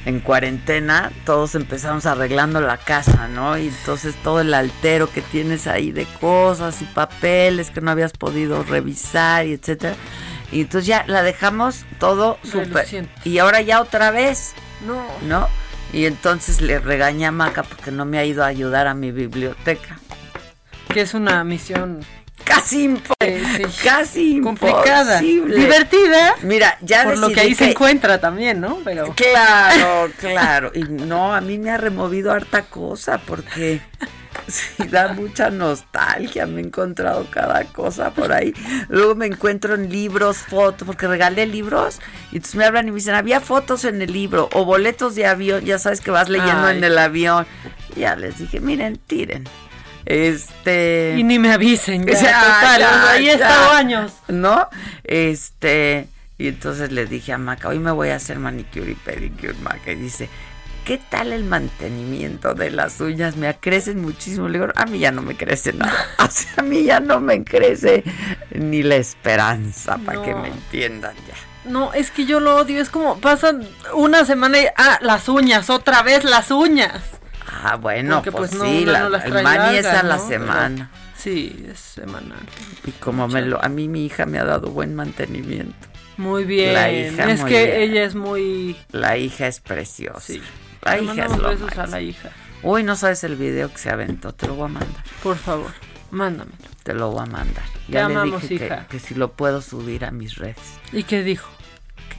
en 0.05 0.21
cuarentena 0.21 1.11
todos 1.25 1.55
empezamos 1.55 2.05
arreglando 2.05 2.61
la 2.61 2.77
casa, 2.77 3.27
¿no? 3.29 3.57
Y 3.57 3.69
entonces 3.69 4.15
todo 4.23 4.41
el 4.41 4.53
altero 4.53 5.11
que 5.11 5.23
tienes 5.23 5.67
ahí 5.67 5.93
de 5.93 6.05
cosas 6.21 6.83
y 6.83 6.85
papeles 6.85 7.71
que 7.71 7.81
no 7.81 7.91
habías 7.91 8.13
podido 8.13 8.63
revisar 8.65 9.47
y 9.47 9.55
etcétera. 9.55 9.97
Y 10.53 10.63
entonces 10.63 10.87
ya 10.87 11.05
la 11.07 11.23
dejamos 11.23 11.87
todo 11.99 12.39
súper. 12.43 13.09
Y 13.25 13.39
ahora 13.39 13.63
ya 13.63 13.81
otra 13.81 14.11
vez. 14.11 14.53
No. 14.87 15.03
¿no? 15.23 15.49
Y 15.95 16.07
entonces 16.07 16.61
le 16.61 16.81
regañé 16.81 17.27
a 17.27 17.31
Maca 17.31 17.63
porque 17.63 17.93
no 17.93 18.05
me 18.05 18.19
ha 18.19 18.25
ido 18.25 18.43
a 18.43 18.49
ayudar 18.49 18.89
a 18.89 18.95
mi 18.95 19.13
biblioteca. 19.13 20.01
que 20.93 21.01
es 21.01 21.15
una 21.15 21.45
misión 21.45 22.05
Casi 22.43 22.85
imposible. 22.85 23.69
Casi 23.83 24.41
complicada, 24.41 25.23
imposible. 25.23 25.57
divertida. 25.57 26.35
Mira, 26.43 26.77
ya 26.83 27.05
por 27.05 27.19
lo 27.19 27.31
que 27.31 27.41
ahí 27.41 27.55
se 27.55 27.71
encuentra 27.71 28.21
también, 28.21 28.61
¿no? 28.61 28.81
Pero 28.85 29.15
Claro, 29.15 30.11
claro. 30.19 30.73
Y 30.75 30.83
no, 30.83 31.33
a 31.35 31.41
mí 31.41 31.59
me 31.59 31.71
ha 31.71 31.79
removido 31.79 32.33
harta 32.33 32.63
cosa 32.63 33.19
porque 33.19 33.81
sí 34.49 34.87
da 34.89 35.13
mucha 35.13 35.51
nostalgia. 35.51 36.47
Me 36.47 36.61
he 36.61 36.65
encontrado 36.65 37.27
cada 37.31 37.65
cosa 37.65 38.11
por 38.11 38.33
ahí. 38.33 38.53
Luego 38.89 39.15
me 39.15 39.27
encuentro 39.27 39.75
en 39.75 39.91
libros, 39.91 40.39
fotos, 40.39 40.87
porque 40.87 41.07
regalé 41.07 41.47
libros. 41.47 42.01
Y 42.33 42.37
entonces 42.37 42.57
me 42.57 42.65
hablan 42.65 42.89
y 42.89 42.91
me 42.91 42.97
dicen, 42.97 43.15
había 43.15 43.41
fotos 43.41 43.85
en 43.85 44.03
el 44.03 44.13
libro 44.13 44.49
o 44.53 44.65
boletos 44.65 45.15
de 45.15 45.27
avión. 45.27 45.65
Ya 45.65 45.79
sabes 45.79 46.01
que 46.01 46.11
vas 46.11 46.29
leyendo 46.29 46.67
Ay. 46.67 46.79
en 46.79 46.85
el 46.85 46.99
avión. 46.99 47.47
Ya 47.97 48.17
les 48.17 48.39
dije, 48.39 48.61
miren, 48.61 48.99
tiren. 48.99 49.45
Este. 50.07 51.15
y 51.17 51.23
ni 51.23 51.39
me 51.39 51.51
avisen, 51.51 52.05
ya, 52.07 52.13
Ya, 52.21 52.41
total, 52.41 52.81
ya, 52.81 53.11
ahí 53.11 53.29
he 53.29 53.33
estado 53.35 53.73
años. 53.73 54.13
¿No? 54.29 54.69
Este, 55.03 56.09
y 56.37 56.49
entonces 56.49 56.93
le 56.93 57.07
dije 57.07 57.33
a 57.33 57.39
Maca, 57.39 57.69
hoy 57.69 57.79
me 57.79 57.91
voy 57.91 58.11
a 58.11 58.17
hacer 58.17 58.39
manicure 58.39 58.91
y 58.91 58.95
pedicure, 58.95 59.55
Maca, 59.63 59.93
y 59.93 59.97
dice, 59.97 60.29
¿qué 60.85 60.99
tal 60.99 61.33
el 61.33 61.45
mantenimiento 61.45 62.55
de 62.55 62.71
las 62.71 63.01
uñas? 63.01 63.37
Me 63.37 63.55
crecen 63.57 64.01
muchísimo. 64.03 64.49
Le 64.49 64.59
digo, 64.61 64.73
a 64.77 64.87
mí 64.87 64.99
ya 64.99 65.11
no 65.11 65.23
me 65.23 65.37
crece 65.37 65.73
nada. 65.73 65.95
O 66.19 66.31
sea, 66.31 66.51
a 66.59 66.63
mí 66.63 66.85
ya 66.85 67.01
no 67.01 67.21
me 67.21 67.45
crece 67.45 68.03
ni 68.55 68.83
la 68.83 68.97
esperanza, 68.97 69.99
para 69.99 70.23
que 70.23 70.35
me 70.35 70.49
entiendan 70.49 71.15
ya. 71.29 71.71
No, 71.71 71.93
es 71.95 72.11
que 72.11 72.27
yo 72.27 72.41
lo 72.41 72.57
odio, 72.57 72.81
es 72.81 72.91
como 72.91 73.19
pasan 73.19 73.67
una 73.95 74.25
semana 74.25 74.61
y 74.61 74.67
ah, 74.77 74.99
las 75.01 75.29
uñas, 75.29 75.71
otra 75.71 76.03
vez 76.03 76.25
las 76.25 76.51
uñas. 76.51 77.03
Ah, 77.47 77.77
bueno, 77.77 78.17
Porque, 78.17 78.33
pues, 78.33 78.51
pues, 78.51 78.61
no, 78.61 78.65
sí, 78.67 78.85
la- 78.85 79.01
no 79.01 79.09
las 79.11 79.25
el 79.25 79.43
mani 79.43 79.79
es 79.79 79.87
a 79.87 80.03
la 80.03 80.19
semana. 80.19 80.91
Sí, 81.17 81.65
es 81.71 81.79
semanal. 81.79 82.41
Y 82.87 82.91
como 82.93 83.29
me 83.29 83.41
lo, 83.43 83.63
a 83.65 83.69
mí 83.71 83.89
mi 83.89 84.05
hija 84.05 84.27
me 84.27 84.39
ha 84.39 84.45
dado 84.45 84.69
buen 84.71 84.95
mantenimiento. 84.95 85.75
Muy 86.17 86.45
bien. 86.45 86.75
La 86.75 86.93
hija, 86.93 87.31
es 87.31 87.41
muy 87.41 87.51
que 87.51 87.65
bien. 87.65 87.81
ella 87.81 88.05
es 88.05 88.15
muy 88.15 88.77
La 88.93 89.17
hija 89.17 89.47
es 89.47 89.61
preciosa. 89.61 90.21
Sí. 90.21 90.43
La 90.85 90.99
hija 90.99 91.15
mandamos 91.15 91.61
besos 91.61 91.79
a 91.79 91.87
la 91.87 92.01
hija. 92.01 92.31
Uy, 92.63 92.83
no 92.83 92.97
sabes 92.97 93.25
el 93.25 93.37
video 93.37 93.71
que 93.71 93.79
se 93.79 93.91
aventó, 93.91 94.33
te 94.33 94.47
lo 94.47 94.55
voy 94.55 94.67
a 94.67 94.69
mandar. 94.69 95.05
Por 95.23 95.37
favor, 95.37 95.71
mándamelo. 96.11 96.57
Te 96.83 96.95
lo 96.95 97.11
voy 97.11 97.23
a 97.23 97.27
mandar. 97.27 97.65
Te 97.87 97.93
Ya 97.93 98.09
le 98.09 98.15
amamos, 98.15 98.49
dije 98.49 98.67
hija. 98.67 98.87
Que, 98.89 98.99
si 98.99 99.15
lo 99.15 99.33
puedo 99.33 99.61
subir 99.61 100.05
a 100.05 100.11
mis 100.11 100.37
redes. 100.37 100.57
¿Y 100.93 101.05
qué 101.05 101.23
dijo? 101.23 101.49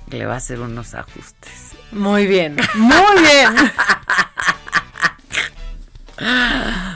Que 0.10 0.18
le 0.18 0.26
va 0.26 0.34
a 0.36 0.38
hacer 0.38 0.60
unos 0.60 0.94
ajustes. 0.94 1.72
Muy 1.92 2.28
bien, 2.28 2.58
muy 2.76 3.22
bien. 3.22 3.56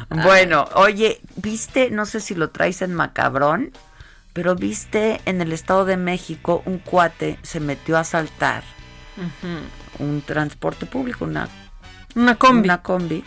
Bueno, 0.10 0.68
oye, 0.76 1.22
viste, 1.36 1.92
no 1.92 2.06
sé 2.06 2.20
si 2.20 2.34
lo 2.34 2.50
traes 2.50 2.82
en 2.82 2.94
Macabrón, 2.96 3.72
pero 4.34 4.56
viste 4.56 5.22
en 5.26 5.42
el 5.42 5.52
Estado 5.52 5.86
de 5.86 5.98
México 5.98 6.64
un 6.66 6.80
cuate 6.80 7.38
se 7.44 7.60
metió 7.60 7.98
a 7.98 8.02
asaltar 8.02 8.64
Ujú. 9.18 9.60
Un 10.00 10.22
transporte 10.22 10.86
público, 10.86 11.26
una 11.26 11.48
Una 12.16 12.36
combi. 12.36 12.64
Una 12.68 12.82
combi. 12.82 13.24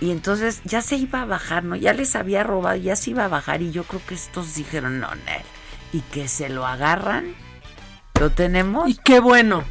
Y 0.00 0.10
entonces 0.10 0.60
ya 0.64 0.82
se 0.82 0.96
iba 0.96 1.22
a 1.22 1.24
bajar, 1.24 1.64
¿no? 1.64 1.76
Ya 1.76 1.92
les 1.92 2.14
había 2.16 2.42
robado, 2.42 2.76
ya 2.76 2.94
se 2.96 3.10
iba 3.10 3.24
a 3.24 3.28
bajar 3.28 3.62
y 3.62 3.70
yo 3.72 3.84
creo 3.84 4.02
que 4.06 4.14
estos 4.14 4.54
dijeron, 4.54 5.00
no, 5.00 5.08
Nel. 5.14 5.42
Y 5.92 6.00
que 6.00 6.28
se 6.28 6.48
lo 6.48 6.66
agarran. 6.66 7.34
¿Lo 8.20 8.30
tenemos? 8.30 8.88
Y 8.88 8.96
qué 8.96 9.20
bueno. 9.20 9.64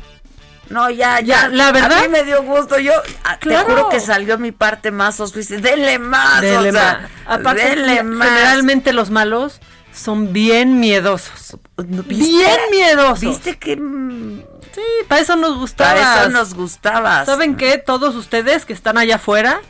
No, 0.69 0.89
ya, 0.89 1.19
Ya, 1.19 1.41
ya. 1.43 1.47
la 1.49 1.71
verdad- 1.71 1.99
A 1.99 2.01
mí 2.03 2.07
me 2.09 2.23
dio 2.23 2.41
gusto. 2.43 2.79
Yo 2.79 2.93
ah, 3.25 3.37
Claro. 3.39 3.65
te 3.67 3.71
juro 3.73 3.89
que 3.89 3.99
salió 3.99 4.37
mi 4.37 4.51
parte 4.51 4.91
más 4.91 5.19
auspiciosa. 5.19 5.61
Denle 5.61 5.99
más, 5.99 6.41
Dele 6.41 6.69
o 6.69 6.71
sea, 6.73 7.09
más. 7.27 7.39
Aparte, 7.39 7.61
denle 7.75 8.03
más. 8.03 8.27
generalmente 8.29 8.93
los 8.93 9.09
malos 9.09 9.59
son 9.93 10.33
bien 10.33 10.79
miedosos. 10.79 11.57
¿Viste? 11.77 12.13
Bien 12.15 12.59
miedosos. 12.71 13.21
¿Viste 13.21 13.57
que 13.57 13.75
Sí, 13.75 14.81
para 15.07 15.21
eso 15.21 15.35
nos 15.35 15.57
gustaba. 15.57 15.93
para 15.93 16.21
eso 16.21 16.29
nos 16.31 16.53
gustaba? 16.55 17.25
¿Saben 17.25 17.55
qué? 17.57 17.77
Todos 17.77 18.15
ustedes 18.15 18.65
que 18.65 18.73
están 18.73 18.97
allá 18.97 19.15
afuera, 19.17 19.61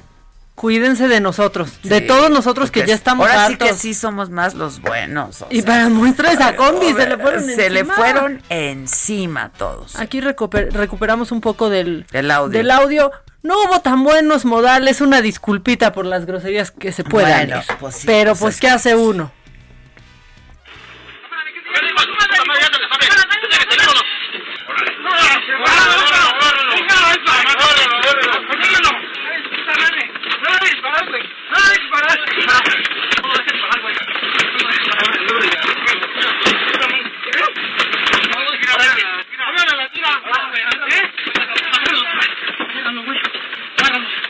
cuídense 0.55 1.09
de 1.09 1.19
nosotros, 1.19 1.81
de 1.83 1.99
todos 1.99 2.29
nosotros 2.29 2.71
que 2.71 2.85
ya 2.85 2.93
estamos 2.95 3.27
Ahora 3.27 3.45
hartos. 3.47 3.67
sí 3.67 3.73
que 3.73 3.77
sí 3.79 3.93
somos 3.93 4.29
más 4.29 4.53
los 4.53 4.79
buenos. 4.79 5.41
o 5.41 5.47
Y 5.49 5.57
sea, 5.57 5.65
para 5.65 5.89
muestra 5.89 6.31
esa 6.31 6.55
combi 6.55 6.93
se 6.93 7.05
le 7.07 7.17
fueron 7.17 7.43
se 7.43 7.69
le 7.69 7.79
encima. 7.81 7.93
fueron 7.95 8.41
encima 8.49 9.51
todos. 9.57 9.95
Aquí 9.97 10.21
recuper- 10.21 10.71
recuperamos 10.71 11.31
un 11.33 11.41
poco 11.41 11.69
del, 11.69 12.05
Del 12.11 12.31
audio. 12.31 12.57
del 12.57 12.71
audio. 12.71 13.11
No 13.41 13.55
hubo 13.61 13.81
tan 13.81 14.05
buenos 14.05 14.45
modales, 14.45 15.01
una 15.01 15.21
disculpita 15.21 15.91
por 15.91 16.05
las 16.05 16.25
groserías 16.25 16.71
que 16.71 16.93
se 16.93 17.03
puedan 17.03 17.47
Bueno, 17.49 17.61
pues 17.81 17.95
sí, 17.95 18.07
Pero 18.07 18.31
pues 18.31 18.39
pues 18.39 18.55
es 18.55 18.61
¿qué 18.61 18.69
hace 18.69 18.95
uno? 18.95 19.33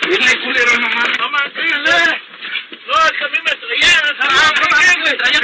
Dile, 0.07 0.39
culero, 0.41 0.77
nomás. 0.79 1.09
No 1.17 1.29
más, 1.29 1.53
no, 2.85 2.93
es 3.05 3.11
que 3.13 3.23
a 3.23 3.27
mí 3.29 3.37
me 3.43 3.51
traían. 3.55 4.01
No, 4.19 4.25
no, 4.27 4.43
me 4.53 4.67
traían. 4.67 5.43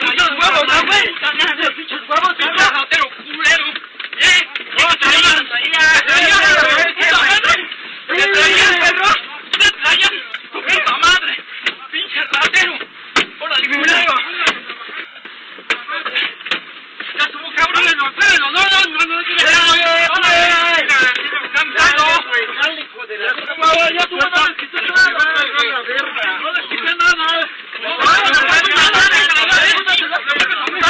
Pinchos 0.00 0.30
huevos, 0.30 0.64
¿no, 0.66 0.76
güey? 0.86 1.04
Pinchos 1.74 2.00
huevos, 2.08 2.34
¿no? 2.38 2.46
Trabajadero 2.54 3.06
culero. 3.16 3.66
¿Eh? 4.18 4.40
No, 4.78 4.86
traían. 4.96 5.48
Traían. 5.48 6.06
Traían. 6.06 6.38
Traían, 8.32 8.72
perro. 8.80 9.10
Me 9.58 9.68
traían. 9.70 10.14
Tu 10.52 10.58
puta 10.62 10.96
madre. 10.98 11.44
Pinche 11.90 12.20
ratero. 12.22 12.74
Órale, 13.40 13.66
culero. 13.68 14.14
No 30.76 30.85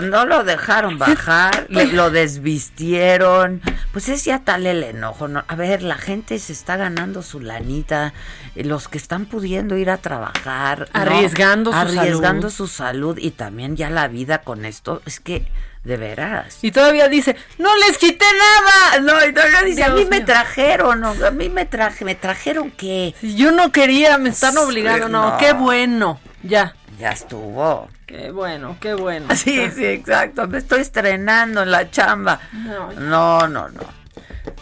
pues 0.00 0.04
no 0.04 0.24
lo 0.26 0.42
dejaron 0.44 0.98
bajar, 0.98 1.66
le- 1.70 1.86
lo 1.92 2.10
desvistieron. 2.10 3.60
Pues 3.92 4.08
es 4.08 4.24
ya 4.24 4.40
tal 4.40 4.66
el 4.66 4.82
enojo. 4.82 5.28
¿no? 5.28 5.44
A 5.48 5.54
ver, 5.54 5.82
la 5.82 5.96
gente 5.96 6.38
se 6.38 6.52
está 6.52 6.76
ganando 6.76 7.22
su 7.22 7.40
lanita. 7.40 8.12
eh, 8.56 8.64
Los 8.64 8.88
que 8.88 8.98
están 8.98 9.26
pudiendo 9.26 9.76
ir 9.76 9.90
a 9.90 9.98
trabajar. 9.98 10.88
¿no? 10.94 11.00
Arriesgando 11.00 11.72
su 11.72 11.76
Arriesgando 11.76 12.48
salud. 12.50 12.54
su 12.54 12.66
salud 12.68 13.18
y 13.18 13.32
también 13.32 13.76
ya 13.76 13.90
la 13.90 14.08
vida 14.08 14.38
con 14.38 14.64
esto. 14.64 15.02
Es 15.06 15.20
que, 15.20 15.46
de 15.84 15.96
veras. 15.96 16.58
Y 16.62 16.70
todavía 16.70 17.08
dice, 17.08 17.36
no 17.58 17.68
les 17.76 17.98
quité 17.98 18.24
nada. 18.24 19.00
No, 19.00 19.26
y 19.26 19.32
todavía 19.32 19.62
dice, 19.62 19.84
a 19.84 19.90
mí 19.90 20.04
me 20.06 20.20
trajeron, 20.20 21.00
¿no? 21.00 21.14
a 21.26 21.30
mí 21.32 21.48
me 21.48 21.66
traje, 21.66 22.04
¿me 22.04 22.14
trajeron 22.14 22.70
qué? 22.70 23.14
Yo 23.20 23.50
no 23.52 23.72
quería, 23.72 24.16
me 24.18 24.30
están 24.30 24.56
obligando. 24.58 25.08
No, 25.08 25.30
no. 25.32 25.38
qué 25.38 25.52
bueno. 25.52 26.20
Ya. 26.44 26.74
Ya 27.02 27.10
estuvo. 27.10 27.88
Qué 28.06 28.30
bueno, 28.30 28.76
qué 28.78 28.94
bueno. 28.94 29.26
Sí, 29.34 29.60
sí, 29.74 29.84
exacto. 29.84 30.46
Me 30.46 30.58
estoy 30.58 30.82
estrenando 30.82 31.64
en 31.64 31.72
la 31.72 31.90
chamba. 31.90 32.38
No, 32.52 32.92
No, 32.92 33.48
no, 33.48 33.68
no. 33.70 33.80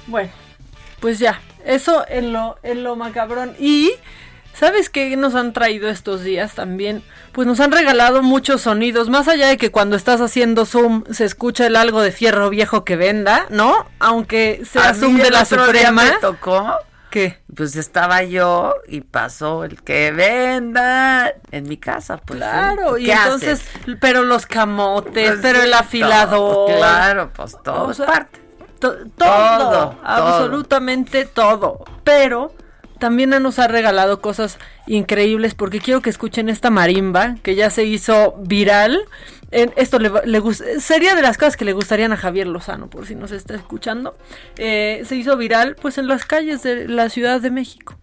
Bueno, 0.06 0.30
pues 1.00 1.18
ya, 1.18 1.38
eso 1.66 2.02
en 2.08 2.32
lo, 2.32 2.56
en 2.62 2.82
lo 2.82 2.96
macabrón. 2.96 3.54
Y, 3.58 3.92
¿sabes 4.54 4.88
qué 4.88 5.14
nos 5.18 5.34
han 5.34 5.52
traído 5.52 5.90
estos 5.90 6.22
días 6.22 6.54
también? 6.54 7.02
Pues 7.32 7.46
nos 7.46 7.60
han 7.60 7.72
regalado 7.72 8.22
muchos 8.22 8.62
sonidos, 8.62 9.10
más 9.10 9.28
allá 9.28 9.48
de 9.48 9.58
que 9.58 9.70
cuando 9.70 9.94
estás 9.94 10.22
haciendo 10.22 10.64
Zoom 10.64 11.04
se 11.10 11.26
escucha 11.26 11.66
el 11.66 11.76
algo 11.76 12.00
de 12.00 12.10
fierro 12.10 12.48
viejo 12.48 12.86
que 12.86 12.96
venda, 12.96 13.44
¿no? 13.50 13.86
Aunque 13.98 14.62
sea 14.64 14.94
Zoom 14.94 15.18
de 15.18 15.30
la 15.30 15.44
Suprema. 15.44 16.04
me 16.04 16.10
tocó. 16.12 16.74
¿Qué? 17.10 17.38
Pues 17.56 17.74
estaba 17.76 18.22
yo 18.22 18.74
y 18.88 19.00
pasó 19.00 19.64
el 19.64 19.82
que 19.82 20.12
venda 20.12 21.32
en 21.50 21.68
mi 21.68 21.76
casa, 21.76 22.18
pues. 22.18 22.38
Claro, 22.38 22.96
¿sí? 22.96 23.02
y 23.02 23.06
¿Qué 23.06 23.12
entonces, 23.12 23.60
haces? 23.82 23.96
pero 24.00 24.22
los 24.22 24.46
camotes, 24.46 25.28
Pues 25.30 25.40
pero 25.42 25.62
el 25.62 25.74
afilador. 25.74 26.38
todo, 26.38 26.76
claro, 26.78 27.30
pues 27.34 27.56
todo 27.64 27.82
O 27.84 27.90
es 27.90 27.96
sea, 27.96 28.06
parte. 28.06 28.40
To- 28.78 28.96
todo, 29.16 29.16
Todo, 29.16 29.96
absolutamente 30.04 31.24
todo. 31.26 31.84
Pero 32.04 32.52
también 32.98 33.30
nos 33.30 33.58
ha 33.58 33.66
regalado 33.68 34.20
cosas 34.20 34.58
increíbles 34.86 35.54
porque 35.54 35.80
quiero 35.80 36.00
que 36.00 36.10
escuchen 36.10 36.48
esta 36.48 36.70
marimba 36.70 37.36
que 37.42 37.54
ya 37.54 37.70
se 37.70 37.84
hizo 37.84 38.34
viral. 38.38 39.00
En- 39.52 39.72
esto 39.76 39.98
le, 39.98 40.10
sería 40.80 41.14
de 41.14 41.22
las 41.22 41.36
cosas 41.36 41.56
que 41.56 41.64
le 41.64 41.72
gustarían 41.72 42.12
a 42.12 42.16
Javier 42.16 42.46
Lozano, 42.46 42.88
por 42.88 43.06
si 43.06 43.14
nos 43.14 43.32
está 43.32 43.54
escuchando. 43.56 44.16
Eh, 44.56 45.02
se 45.06 45.16
hizo 45.16 45.36
viral 45.36 45.76
pues 45.80 45.98
en 45.98 46.06
las 46.08 46.24
calles 46.24 46.62
de 46.62 46.86
la 46.88 47.08
Ciudad 47.08 47.40
de 47.40 47.50
México. 47.50 47.98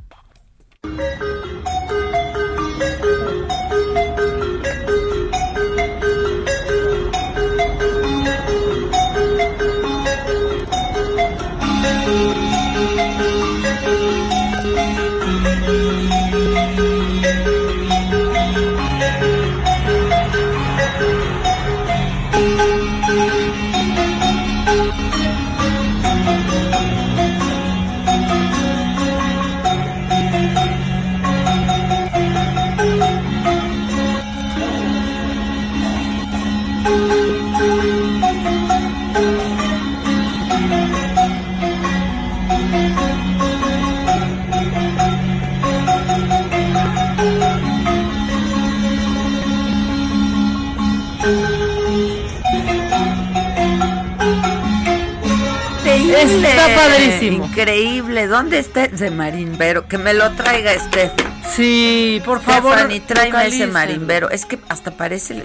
¿Dónde 58.25 58.57
está 58.57 58.85
ese 58.85 59.11
marimbero? 59.11 59.87
Que 59.87 59.99
me 59.99 60.13
lo 60.15 60.31
traiga 60.31 60.73
este. 60.73 61.11
Sí, 61.53 62.21
por 62.25 62.41
favor. 62.41 62.73
Stephanie, 62.73 63.01
tráeme 63.01 63.47
ese 63.47 63.67
marimbero. 63.67 64.29
Es 64.31 64.45
que 64.45 64.57
hasta 64.69 64.91
parece 64.91 65.43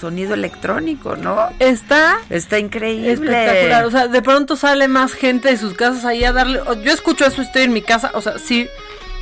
sonido 0.00 0.34
electrónico, 0.34 1.16
¿no? 1.16 1.50
Está 1.58 2.18
Está 2.30 2.58
increíble. 2.58 3.12
espectacular. 3.12 3.84
O 3.84 3.90
sea, 3.90 4.08
de 4.08 4.22
pronto 4.22 4.56
sale 4.56 4.88
más 4.88 5.12
gente 5.12 5.48
de 5.50 5.56
sus 5.56 5.74
casas 5.74 6.04
ahí 6.04 6.24
a 6.24 6.32
darle. 6.32 6.60
Yo 6.82 6.92
escucho 6.92 7.26
eso, 7.26 7.42
estoy 7.42 7.62
en 7.62 7.72
mi 7.72 7.82
casa. 7.82 8.10
O 8.14 8.20
sea, 8.22 8.38
sí, 8.38 8.68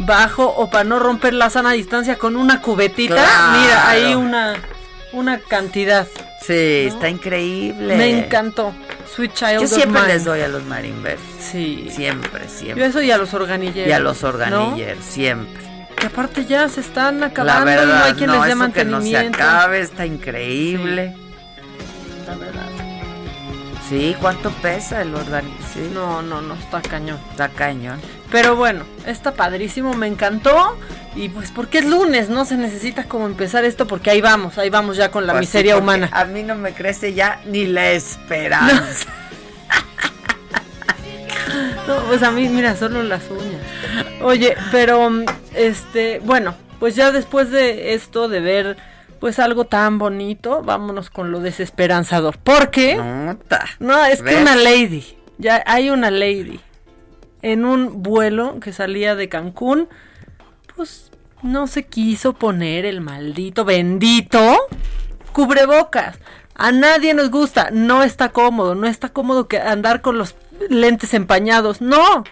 bajo 0.00 0.44
o 0.46 0.70
para 0.70 0.84
no 0.84 0.98
romper 0.98 1.34
la 1.34 1.50
sana 1.50 1.72
distancia 1.72 2.16
con 2.18 2.36
una 2.36 2.60
cubetita. 2.60 3.14
Claro. 3.14 3.60
Mira, 3.60 3.88
ahí 3.88 4.14
una, 4.14 4.54
una 5.12 5.38
cantidad. 5.38 6.06
Sí, 6.40 6.86
está 6.88 7.08
increíble. 7.08 7.96
Me 7.96 8.10
encantó. 8.10 8.72
Sweet 9.14 9.34
Child 9.34 9.52
Yo 9.58 9.64
of 9.64 9.70
siempre 9.70 10.00
Mine. 10.02 10.14
les 10.14 10.24
doy 10.24 10.40
a 10.40 10.48
los 10.48 10.64
marimberos. 10.64 11.20
Sí. 11.38 11.88
Siempre, 11.90 12.42
Yo 12.44 12.48
siempre. 12.50 12.86
eso 12.86 13.02
y 13.02 13.10
a 13.10 13.18
los 13.18 13.34
organilleros. 13.34 13.88
Y 13.88 13.92
a 13.92 13.98
los 13.98 14.22
¿no? 14.22 14.28
organilleros, 14.30 15.04
siempre. 15.04 15.62
Que 15.96 16.06
aparte 16.06 16.46
ya 16.46 16.68
se 16.68 16.80
están 16.80 17.22
acabando 17.22 17.70
y 17.70 17.74
no 17.74 17.80
verdad, 17.80 18.04
hay 18.04 18.14
quien 18.14 18.26
no, 18.30 18.44
les 18.44 18.44
dé 18.44 18.50
eso 18.64 18.72
que 18.72 18.84
no 18.84 19.00
se 19.02 19.06
mantenimiento. 19.12 19.38
acabe, 19.42 19.80
está 19.80 20.06
increíble. 20.06 21.14
La 22.26 22.34
verdad. 22.36 22.62
Sí, 23.88 24.16
¿cuánto 24.20 24.50
pesa 24.50 25.02
el 25.02 25.14
organi? 25.14 25.54
Sí, 25.72 25.90
No, 25.92 26.22
no, 26.22 26.40
no, 26.40 26.54
está 26.54 26.80
cañón. 26.80 27.18
está 27.30 27.48
cañón. 27.50 28.00
Pero 28.30 28.56
bueno, 28.56 28.84
está 29.06 29.32
padrísimo, 29.34 29.92
me 29.94 30.06
encantó. 30.06 30.78
Y 31.14 31.28
pues 31.28 31.50
porque 31.50 31.78
es 31.78 31.84
lunes, 31.84 32.28
no 32.30 32.44
se 32.44 32.56
necesita 32.56 33.04
como 33.04 33.26
empezar 33.26 33.64
esto 33.64 33.86
porque 33.86 34.10
ahí 34.10 34.20
vamos, 34.20 34.56
ahí 34.58 34.70
vamos 34.70 34.96
ya 34.96 35.10
con 35.10 35.26
la 35.26 35.34
Pues 35.34 35.42
miseria 35.42 35.74
porque 35.74 35.82
humana. 35.82 36.08
A 36.12 36.24
mí 36.24 36.42
no 36.42 36.54
me 36.54 36.72
crece 36.72 37.12
ya 37.12 37.40
ni 37.46 37.66
la 37.66 37.90
esperanza. 37.92 39.08
No, 41.86 41.96
pues 42.04 42.22
a 42.22 42.30
mí, 42.30 42.48
mira, 42.48 42.76
solo 42.76 43.02
las 43.02 43.28
uñas. 43.28 43.60
Oye, 44.22 44.56
pero 44.70 45.10
este, 45.54 46.20
bueno, 46.20 46.54
pues 46.78 46.94
ya 46.94 47.10
después 47.10 47.50
de 47.50 47.94
esto 47.94 48.28
de 48.28 48.40
ver 48.40 48.76
pues 49.18 49.38
algo 49.38 49.64
tan 49.66 49.98
bonito, 49.98 50.62
vámonos 50.62 51.10
con 51.10 51.30
lo 51.30 51.40
desesperanzador. 51.40 52.38
¿Por 52.38 52.70
qué? 52.70 52.96
Nota. 52.96 53.66
No, 53.80 54.04
es 54.04 54.22
que 54.22 54.36
una 54.36 54.56
lady, 54.56 55.04
ya 55.38 55.62
hay 55.66 55.90
una 55.90 56.10
lady. 56.10 56.60
en 57.42 57.64
un 57.64 58.02
vuelo 58.02 58.60
que 58.60 58.72
salía 58.72 59.14
de 59.16 59.28
Cancún, 59.28 59.88
pues 60.76 61.10
no 61.42 61.66
se 61.66 61.84
quiso 61.86 62.32
poner 62.32 62.84
el 62.84 63.00
maldito 63.00 63.64
bendito 63.64 64.58
cubrebocas. 65.32 66.18
A 66.54 66.70
nadie 66.70 67.14
nos 67.14 67.30
gusta, 67.30 67.70
no 67.72 68.02
está 68.02 68.28
cómodo, 68.28 68.74
no 68.74 68.86
está 68.86 69.08
cómodo 69.08 69.48
que 69.48 69.58
andar 69.58 70.02
con 70.02 70.18
los 70.18 70.36
lentes 70.68 71.14
empañados, 71.14 71.80
no. 71.80 72.24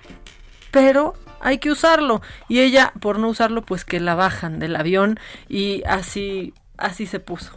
Pero 0.70 1.14
hay 1.40 1.58
que 1.58 1.70
usarlo 1.70 2.20
y 2.48 2.60
ella 2.60 2.92
por 3.00 3.18
no 3.18 3.28
usarlo 3.28 3.62
pues 3.62 3.84
que 3.84 3.98
la 3.98 4.14
bajan 4.14 4.58
del 4.58 4.76
avión 4.76 5.18
y 5.48 5.82
así 5.86 6.54
así 6.76 7.06
se 7.06 7.18
puso. 7.18 7.52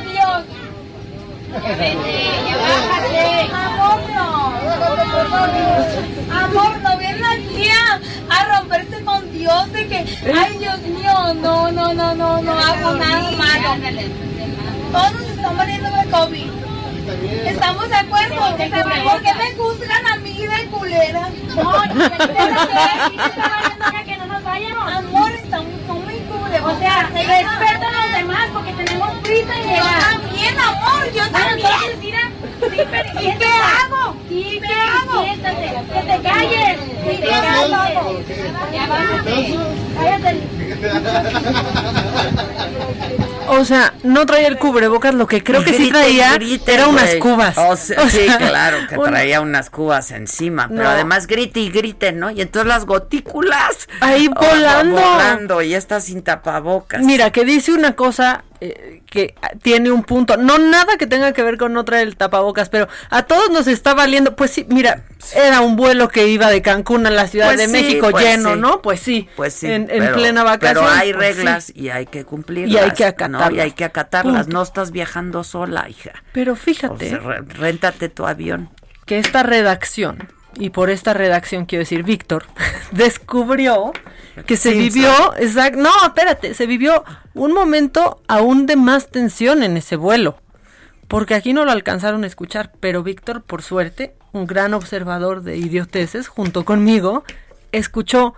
A 0.00 0.02
romperse. 0.02 1.96
Adiós. 3.00 3.50
Amor 3.52 4.00
no. 4.14 4.28
Amor 6.30 6.72
no. 6.82 6.90
Viene 6.98 7.38
tía 7.54 8.00
a 8.28 8.44
romperse 8.44 9.04
con 9.04 9.32
Dios 9.32 9.72
de 9.72 9.86
que, 9.88 9.98
ay 10.32 10.58
Dios 10.58 10.80
mío, 10.82 11.34
no, 11.34 11.70
no, 11.72 11.92
no, 11.94 12.14
no, 12.14 12.40
no 12.40 12.52
hago 12.52 12.92
nada 12.94 13.30
malo. 13.32 13.76
Todos 14.92 15.22
están 15.22 15.56
muriendo 15.56 15.90
de 15.90 16.04
COVID. 16.10 16.50
Estamos 17.46 17.88
de 17.88 17.94
acuerdo. 17.96 18.56
¿Por 18.56 19.22
qué 19.22 19.34
me 19.34 19.52
juzgan 19.56 20.06
a 20.06 20.16
mí 20.16 20.46
de 20.46 20.66
culera? 20.66 21.28
No, 21.56 21.82
que 24.04 24.16
no 24.16 24.26
nos 24.26 24.44
vayamos. 24.44 24.92
Amor, 24.92 25.32
estamos 25.32 25.38
muy 25.38 25.38
cubrebocas. 25.38 25.39
O 26.58 26.78
sea, 26.78 27.08
respeta 27.12 27.86
a 27.86 28.06
los 28.06 28.12
demás 28.12 28.48
porque 28.52 28.72
tenemos 28.72 29.18
prisa 29.22 29.56
y 29.56 29.62
llegar. 29.62 30.12
Yo 30.12 30.20
también, 30.20 30.58
amor, 30.58 31.12
yo 31.14 31.30
también. 31.30 31.70
Sí, 32.00 32.82
pero 32.90 33.08
¿Y 33.20 33.38
qué 33.38 33.46
hago? 33.46 34.16
Sí, 34.28 34.60
¿qué 34.60 34.72
hago? 34.72 35.22
Siéntate, 35.24 35.66
que 35.66 36.00
te 36.00 36.16
calles. 36.22 36.78
Que 37.04 37.12
te 37.18 37.28
calles. 37.28 37.70
Ya 38.72 38.84
Cállate. 39.96 40.30
O 43.48 43.64
sea, 43.64 43.94
no 44.04 44.26
traía 44.26 44.46
el 44.46 44.58
cubrebocas, 44.58 45.12
lo 45.12 45.26
que 45.26 45.42
creo 45.42 45.64
que 45.64 45.72
sí 45.72 45.90
traía 45.90 46.38
era 46.66 46.86
unas 46.86 47.16
cubas. 47.16 47.58
O 47.58 47.74
sea, 47.76 48.08
sí, 48.08 48.26
claro, 48.38 48.78
que 48.88 48.96
traía 48.96 49.40
unas 49.40 49.70
cubas 49.70 50.12
encima, 50.12 50.68
pero 50.68 50.88
además 50.88 51.26
grite 51.26 51.58
y 51.60 51.70
grite, 51.70 52.12
¿no? 52.12 52.30
Y 52.30 52.42
entonces 52.42 52.68
las 52.68 52.86
gotículas 52.86 53.88
ahí 54.00 54.28
volando. 54.28 55.00
volando 55.00 55.62
y 55.62 55.74
está 55.74 56.00
sin 56.00 56.22
tapabocas. 56.42 57.02
Mira, 57.02 57.30
que 57.30 57.44
dice 57.44 57.72
una 57.72 57.94
cosa 57.94 58.44
eh, 58.60 59.02
que 59.06 59.34
tiene 59.62 59.90
un 59.90 60.02
punto, 60.04 60.36
no 60.36 60.58
nada 60.58 60.96
que 60.98 61.06
tenga 61.06 61.32
que 61.32 61.42
ver 61.42 61.56
con 61.56 61.72
no 61.72 61.84
traer 61.84 62.06
el 62.08 62.16
tapabocas, 62.16 62.68
pero 62.68 62.88
a 63.10 63.22
todos 63.24 63.50
nos 63.50 63.66
está 63.66 63.94
valiendo, 63.94 64.36
pues 64.36 64.50
sí, 64.50 64.66
mira, 64.68 65.04
era 65.34 65.60
un 65.60 65.76
vuelo 65.76 66.08
que 66.08 66.26
iba 66.28 66.50
de 66.50 66.60
Cancún 66.62 67.06
a 67.06 67.10
la 67.10 67.26
Ciudad 67.26 67.46
Pues 67.54 67.58
de 67.58 67.66
sí, 67.66 67.72
México 67.72 68.08
pues 68.10 68.24
lleno, 68.24 68.54
sí. 68.54 68.60
¿no? 68.60 68.82
Pues 68.82 69.00
sí, 69.00 69.28
Pues 69.36 69.54
sí, 69.54 69.66
en, 69.66 69.86
plena 69.86 70.42
vacación. 70.44 70.84
Pero 70.84 70.88
hay 70.88 71.12
pues 71.12 71.36
reglas 71.36 71.64
sí. 71.64 71.72
y 71.76 71.88
hay 71.90 72.06
que 72.06 72.24
cumplirlas. 72.24 72.72
Y 72.74 72.78
hay 72.78 72.90
que 72.92 73.04
¿no? 73.04 73.08
acatarlas. 73.10 73.52
Y 73.52 73.60
hay 73.60 73.72
que 73.72 73.84
acatarlas. 73.84 74.42
Punto. 74.44 74.56
No 74.56 74.62
estás 74.62 74.90
viajando 74.90 75.44
sola, 75.44 75.88
hija. 75.88 76.12
Pero 76.32 76.52
O 76.52 76.56
fíjate 76.56 77.08
sea, 77.10 77.18
re- 77.18 77.40
réntate 77.42 78.08
tu 78.08 78.26
avión. 78.26 78.68
que 79.06 79.18
esta 79.18 79.42
redacción, 79.42 80.28
y 80.56 80.70
por 80.70 80.90
esta 80.90 81.14
redacción 81.14 81.64
quiero 81.64 81.80
decir 81.82 82.02
Víctor, 82.02 82.44
descubrió 82.92 83.92
que 84.46 84.56
se 84.56 84.72
vivió, 84.72 85.10
exacto, 85.36 85.80
no, 85.80 85.90
espérate, 86.04 86.54
se 86.54 86.66
vivió 86.66 87.04
un 87.34 87.52
momento 87.52 88.22
aún 88.28 88.66
de 88.66 88.76
más 88.76 89.08
tensión 89.10 89.62
en 89.62 89.76
ese 89.76 89.96
vuelo. 89.96 90.36
Porque 91.08 91.34
aquí 91.34 91.52
no 91.52 91.64
lo 91.64 91.72
alcanzaron 91.72 92.22
a 92.22 92.26
escuchar, 92.28 92.72
pero 92.78 93.02
Víctor, 93.02 93.42
por 93.42 93.62
suerte, 93.62 94.14
un 94.32 94.46
gran 94.46 94.74
observador 94.74 95.42
de 95.42 95.56
idioteces, 95.56 96.28
junto 96.28 96.64
conmigo, 96.64 97.24
escuchó 97.72 98.34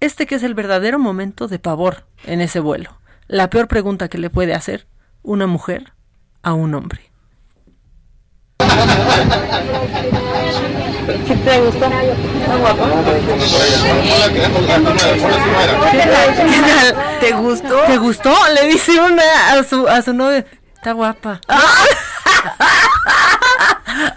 este 0.00 0.26
que 0.26 0.36
es 0.36 0.42
el 0.42 0.54
verdadero 0.54 0.98
momento 0.98 1.48
de 1.48 1.58
pavor 1.58 2.04
en 2.24 2.40
ese 2.40 2.60
vuelo. 2.60 2.98
La 3.26 3.50
peor 3.50 3.68
pregunta 3.68 4.08
que 4.08 4.18
le 4.18 4.30
puede 4.30 4.54
hacer 4.54 4.86
una 5.22 5.46
mujer 5.46 5.92
a 6.42 6.54
un 6.54 6.74
hombre. 6.74 7.07
¿Qué 11.26 11.36
te 11.36 11.58
guapo. 12.58 12.86
¿Te 17.20 17.32
gustó? 17.32 17.80
¿Te 17.86 17.96
gustó? 17.98 18.34
Le 18.54 18.66
dice 18.68 19.00
una 19.00 19.52
a 19.52 19.62
su, 19.64 19.86
a 19.88 20.02
su 20.02 20.12
novia. 20.12 20.44
Está 20.74 20.92
guapa. 20.92 21.40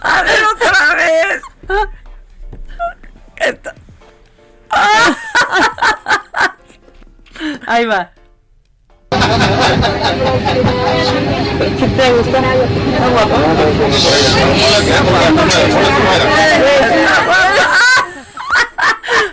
A 0.01 0.21
ver 0.23 0.43
otra 0.53 0.95
vez. 0.95 1.41
Ahí 7.67 7.85
va. 7.85 8.11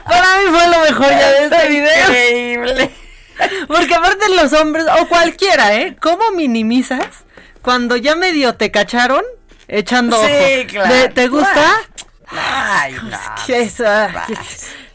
Para 0.04 0.38
mí 0.38 0.44
fue 0.50 0.66
lo 0.68 0.80
mejor 0.80 1.10
ya 1.10 1.30
de 1.30 1.44
este 1.44 1.68
video. 1.68 2.06
Increíble. 2.08 2.90
Porque 3.68 3.94
aparte 3.94 4.28
los 4.34 4.52
hombres, 4.52 4.86
o 5.00 5.06
cualquiera, 5.08 5.74
¿eh? 5.76 5.96
¿Cómo 6.00 6.32
minimizas 6.32 7.06
cuando 7.62 7.96
ya 7.96 8.16
medio 8.16 8.54
te 8.54 8.70
cacharon 8.70 9.22
echando 9.68 10.16
Sí, 10.20 10.32
ojo? 10.32 10.66
claro. 10.68 10.94
¿De- 10.94 11.08
¿Te 11.10 11.28
gusta? 11.28 11.72
Ay, 12.30 12.94
no. 13.04 13.18
¿Qué 13.46 13.60
es? 13.62 13.76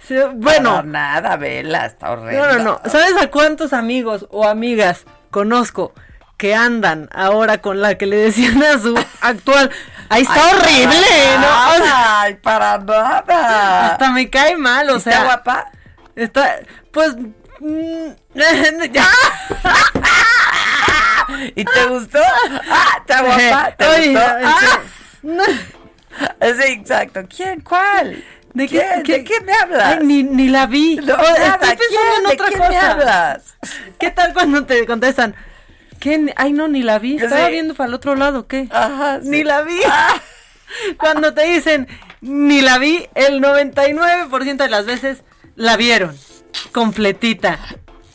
Sí, 0.07 0.15
Bueno, 0.35 0.71
Para 0.75 0.83
nada, 0.83 1.35
vela, 1.37 1.85
está 1.85 2.11
horrible. 2.11 2.37
No, 2.37 2.53
no, 2.53 2.59
no. 2.63 2.81
¿Sabes 2.89 3.13
a 3.21 3.27
cuántos 3.29 3.73
amigos 3.73 4.25
o 4.31 4.47
amigas 4.47 5.05
conozco 5.31 5.93
que 6.37 6.55
andan 6.55 7.09
ahora 7.13 7.59
con 7.59 7.81
la 7.81 7.97
que 7.97 8.05
le 8.05 8.15
decían 8.17 8.61
a 8.63 8.77
su 8.79 8.95
actual? 9.21 9.69
Ahí 10.09 10.23
está 10.23 10.33
Ay, 10.35 10.41
horrible, 10.55 11.05
para 11.05 11.39
¿no? 11.39 11.47
O 11.47 11.77
sea, 11.77 11.79
nada, 11.79 12.21
Ay, 12.21 12.33
para 12.35 12.77
nada. 12.79 13.85
hasta 13.93 14.11
me 14.11 14.29
cae 14.29 14.55
mal, 14.57 14.89
o 14.89 14.97
¿Está 14.97 15.11
sea. 15.11 15.23
guapa? 15.23 15.71
Está, 16.15 16.57
pues. 16.91 17.15
mm, 17.59 18.09
ya. 18.91 19.07
¿Y 21.55 21.63
te 21.65 21.85
gustó? 21.87 22.19
Ah, 22.69 22.97
está 22.99 23.21
guapa. 23.23 23.71
¿Te 23.77 23.87
Oye, 23.87 24.11
gustó? 24.13 24.37
es 24.37 24.45
que- 24.45 24.53
Ah, 26.41 26.41
sí, 26.61 26.71
exacto. 26.73 27.21
¿Quién? 27.35 27.61
¿Cuál? 27.61 28.23
¿De 28.53 28.67
qué. 28.67 28.83
¿De 29.03 29.23
qué 29.23 29.41
me 29.41 29.53
hablas? 29.53 29.97
Ay, 29.99 30.05
ni, 30.05 30.23
ni 30.23 30.47
la 30.49 30.65
vi. 30.67 30.97
No, 30.97 31.13
Oh, 31.15 31.17
nada, 31.17 31.55
estoy 31.55 31.75
pensando 31.77 32.17
en 32.17 32.23
¿De 32.23 32.33
otra 32.43 32.51
cosa. 32.57 32.69
me 32.69 32.77
hablas? 32.77 33.57
¿Qué 33.99 34.11
tal 34.11 34.33
cuando 34.33 34.65
te 34.65 34.85
contestan? 34.85 35.35
¿Qué? 35.99 36.33
Ay, 36.35 36.53
no, 36.53 36.67
ni 36.67 36.83
la 36.83 36.99
vi. 36.99 37.17
Estaba 37.17 37.45
Sí. 37.47 37.51
viendo 37.53 37.73
para 37.75 37.87
el 37.87 37.93
otro 37.95 38.15
lado, 38.15 38.47
¿qué? 38.47 38.67
Ajá, 38.71 39.19
sí. 39.21 39.29
Ni 39.29 39.43
la 39.43 39.61
vi. 39.63 39.79
Cuando 40.97 41.33
te 41.33 41.43
dicen, 41.45 41.87
ni 42.21 42.61
la 42.61 42.77
vi, 42.77 43.07
el 43.15 43.41
99% 43.41 44.63
de 44.63 44.69
las 44.69 44.85
veces 44.85 45.23
la 45.55 45.77
vieron. 45.77 46.15
Completita. 46.71 47.59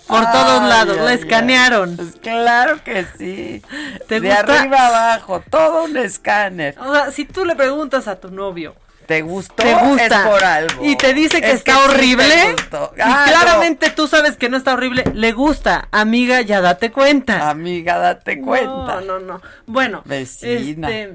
Por 0.07 0.21
todos 0.31 0.63
Ay, 0.63 0.69
lados. 0.69 0.97
la 0.99 1.13
escanearon. 1.13 1.97
Pues 1.97 2.17
claro 2.23 2.83
que 2.83 3.05
sí. 3.19 3.63
¿Te 4.09 4.21
de 4.21 4.29
gusta? 4.29 4.61
arriba 4.61 4.87
abajo, 4.87 5.43
todo 5.51 5.85
un 5.85 5.97
escáner. 5.99 6.77
O 6.81 6.93
sea, 6.95 7.11
si 7.13 7.25
tú 7.27 7.45
le 7.45 7.55
preguntas 7.57 8.09
a 8.09 8.17
tu 8.19 8.31
novio, 8.31 8.75
¿Te 9.09 9.23
gustó? 9.23 9.55
te 9.63 9.75
gusta 9.75 10.05
Es 10.23 10.29
por 10.29 10.45
algo. 10.45 10.85
y 10.85 10.95
te 10.97 11.15
dice 11.15 11.41
que 11.41 11.49
Es 11.49 11.55
está 11.55 11.83
horrible 11.85 12.27
y 12.27 13.01
Ah, 13.03 13.25
no. 13.27 13.33
claramente 13.33 13.89
tú 13.91 14.07
sabes 14.07 14.37
que 14.37 14.49
no 14.51 14.57
está 14.59 14.75
horrible, 14.75 15.03
le 15.15 15.33
gusta, 15.33 15.89
amiga, 15.93 16.43
ya 16.43 16.61
date 16.61 16.93
cuenta. 16.93 17.49
Amiga, 17.49 17.97
date 17.99 18.39
cuenta. 18.43 18.69
No, 18.69 19.01
no, 19.01 19.19
no. 19.19 19.43
Bueno, 19.67 20.03
Vecina. 20.05 20.89
este, 20.91 21.15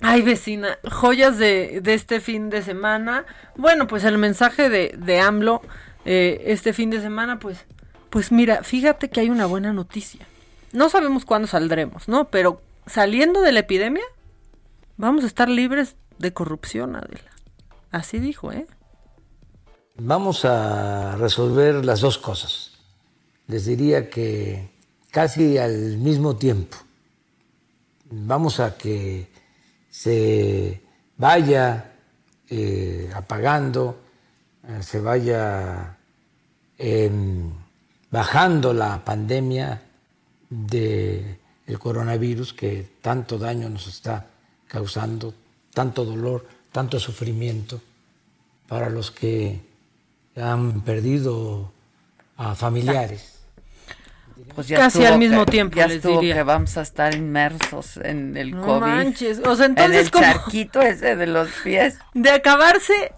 ay, 0.00 0.22
vecina, 0.22 0.78
joyas 0.90 1.36
de, 1.36 1.80
de 1.82 1.94
este 1.94 2.20
fin 2.20 2.50
de 2.50 2.62
semana. 2.62 3.24
Bueno, 3.56 3.88
pues 3.88 4.04
el 4.04 4.16
mensaje 4.16 4.68
de, 4.70 4.94
de 4.96 5.18
AMLO 5.20 5.60
eh, 6.04 6.40
este 6.46 6.72
fin 6.72 6.90
de 6.90 7.00
semana, 7.00 7.40
pues, 7.40 7.64
pues 8.10 8.30
mira, 8.30 8.62
fíjate 8.62 9.10
que 9.10 9.18
hay 9.20 9.28
una 9.30 9.46
buena 9.46 9.72
noticia. 9.72 10.24
No 10.70 10.88
sabemos 10.88 11.24
cuándo 11.24 11.48
saldremos, 11.48 12.06
¿no? 12.08 12.28
Pero 12.30 12.62
saliendo 12.86 13.40
de 13.40 13.50
la 13.50 13.58
epidemia, 13.60 14.04
vamos 14.96 15.24
a 15.24 15.26
estar 15.26 15.48
libres 15.48 15.96
de 16.18 16.32
corrupción, 16.32 16.96
Adela. 16.96 17.30
Así 17.90 18.18
dijo, 18.18 18.52
¿eh? 18.52 18.66
Vamos 19.96 20.44
a 20.44 21.16
resolver 21.16 21.84
las 21.84 22.00
dos 22.00 22.18
cosas. 22.18 22.72
Les 23.46 23.66
diría 23.66 24.10
que 24.10 24.70
casi 25.10 25.58
al 25.58 25.98
mismo 25.98 26.36
tiempo. 26.36 26.76
Vamos 28.10 28.58
a 28.58 28.76
que 28.76 29.30
se 29.90 30.82
vaya 31.16 31.92
eh, 32.48 33.10
apagando, 33.14 34.00
eh, 34.66 34.82
se 34.82 35.00
vaya 35.00 35.96
em, 36.76 37.52
bajando 38.10 38.72
la 38.72 39.04
pandemia 39.04 39.82
del 40.50 41.38
el 41.66 41.78
coronavirus 41.78 42.52
que 42.52 42.98
tanto 43.00 43.38
daño 43.38 43.68
nos 43.70 43.86
está 43.86 44.33
causando, 44.74 45.32
tanto 45.72 46.04
dolor, 46.04 46.44
tanto 46.72 46.98
sufrimiento 46.98 47.80
para 48.66 48.90
los 48.90 49.12
que 49.12 49.60
han 50.36 50.80
perdido 50.80 51.70
a 52.36 52.56
familiares. 52.56 53.30
Pues 54.56 54.66
ya 54.66 54.78
Casi 54.78 54.98
estuvo 54.98 55.12
al 55.12 55.20
mismo 55.20 55.44
que- 55.44 55.52
tiempo, 55.52 55.76
ya 55.76 55.86
les 55.86 55.98
estuvo 55.98 56.18
diría. 56.20 56.34
que 56.34 56.42
vamos 56.42 56.76
a 56.76 56.82
estar 56.82 57.14
inmersos 57.14 57.98
en 57.98 58.36
el 58.36 58.50
No 58.50 58.62
COVID. 58.66 58.80
manches, 58.80 59.38
o 59.46 59.54
sea, 59.54 59.66
entonces 59.66 59.94
en 60.00 60.04
el 60.06 60.10
como- 60.10 60.24
charquito 60.24 60.82
ese 60.82 61.14
de 61.14 61.26
los 61.28 61.48
pies. 61.62 61.98
De 62.14 62.30
acabarse, 62.30 63.12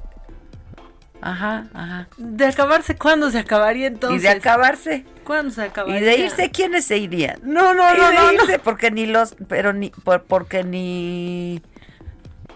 Ajá, 1.23 1.69
ajá. 1.73 2.09
de 2.19 2.47
acabarse, 2.47 2.97
¿cuándo 2.97 3.31
se 3.31 3.39
acabaría 3.39 3.87
entonces? 3.87 4.21
y 4.21 4.23
de 4.25 4.29
acabarse. 4.29 5.07
¿Cuándo 5.27 5.53
se 5.53 5.62
acabaría? 5.62 5.99
Y 6.01 6.05
de 6.05 6.16
irse, 6.18 6.51
¿quiénes 6.51 6.85
se 6.87 6.99
irían? 6.99 7.39
No, 7.43 7.74
no, 7.74 7.95
no, 7.95 8.09
de 8.09 8.14
no, 8.14 8.22
no. 8.27 8.33
irse, 8.33 8.59
porque 8.61 8.91
ni 8.91 9.07
los, 9.07 9.35
pero 9.49 9.72
ni, 9.72 9.91
por- 9.91 10.22
porque 10.22 10.62
ni 10.64 11.61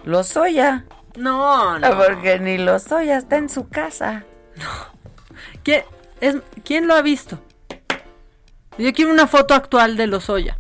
los 0.05 0.29
Soya. 0.29 0.85
No, 1.17 1.79
no. 1.79 1.97
Porque 1.97 2.39
ni 2.39 2.59
los 2.59 2.85
Soya 2.85 3.19
está 3.19 3.37
en 3.37 3.49
su 3.49 3.69
casa. 3.69 4.25
¿Quién, 5.65 5.83
es, 6.21 6.37
¿Quién 6.65 6.87
lo 6.87 6.95
ha 6.95 7.03
visto? 7.03 7.39
Yo 8.79 8.93
quiero 8.93 9.11
una 9.11 9.27
foto 9.27 9.55
actual 9.55 9.97
de 9.97 10.07
Lozoya. 10.07 10.57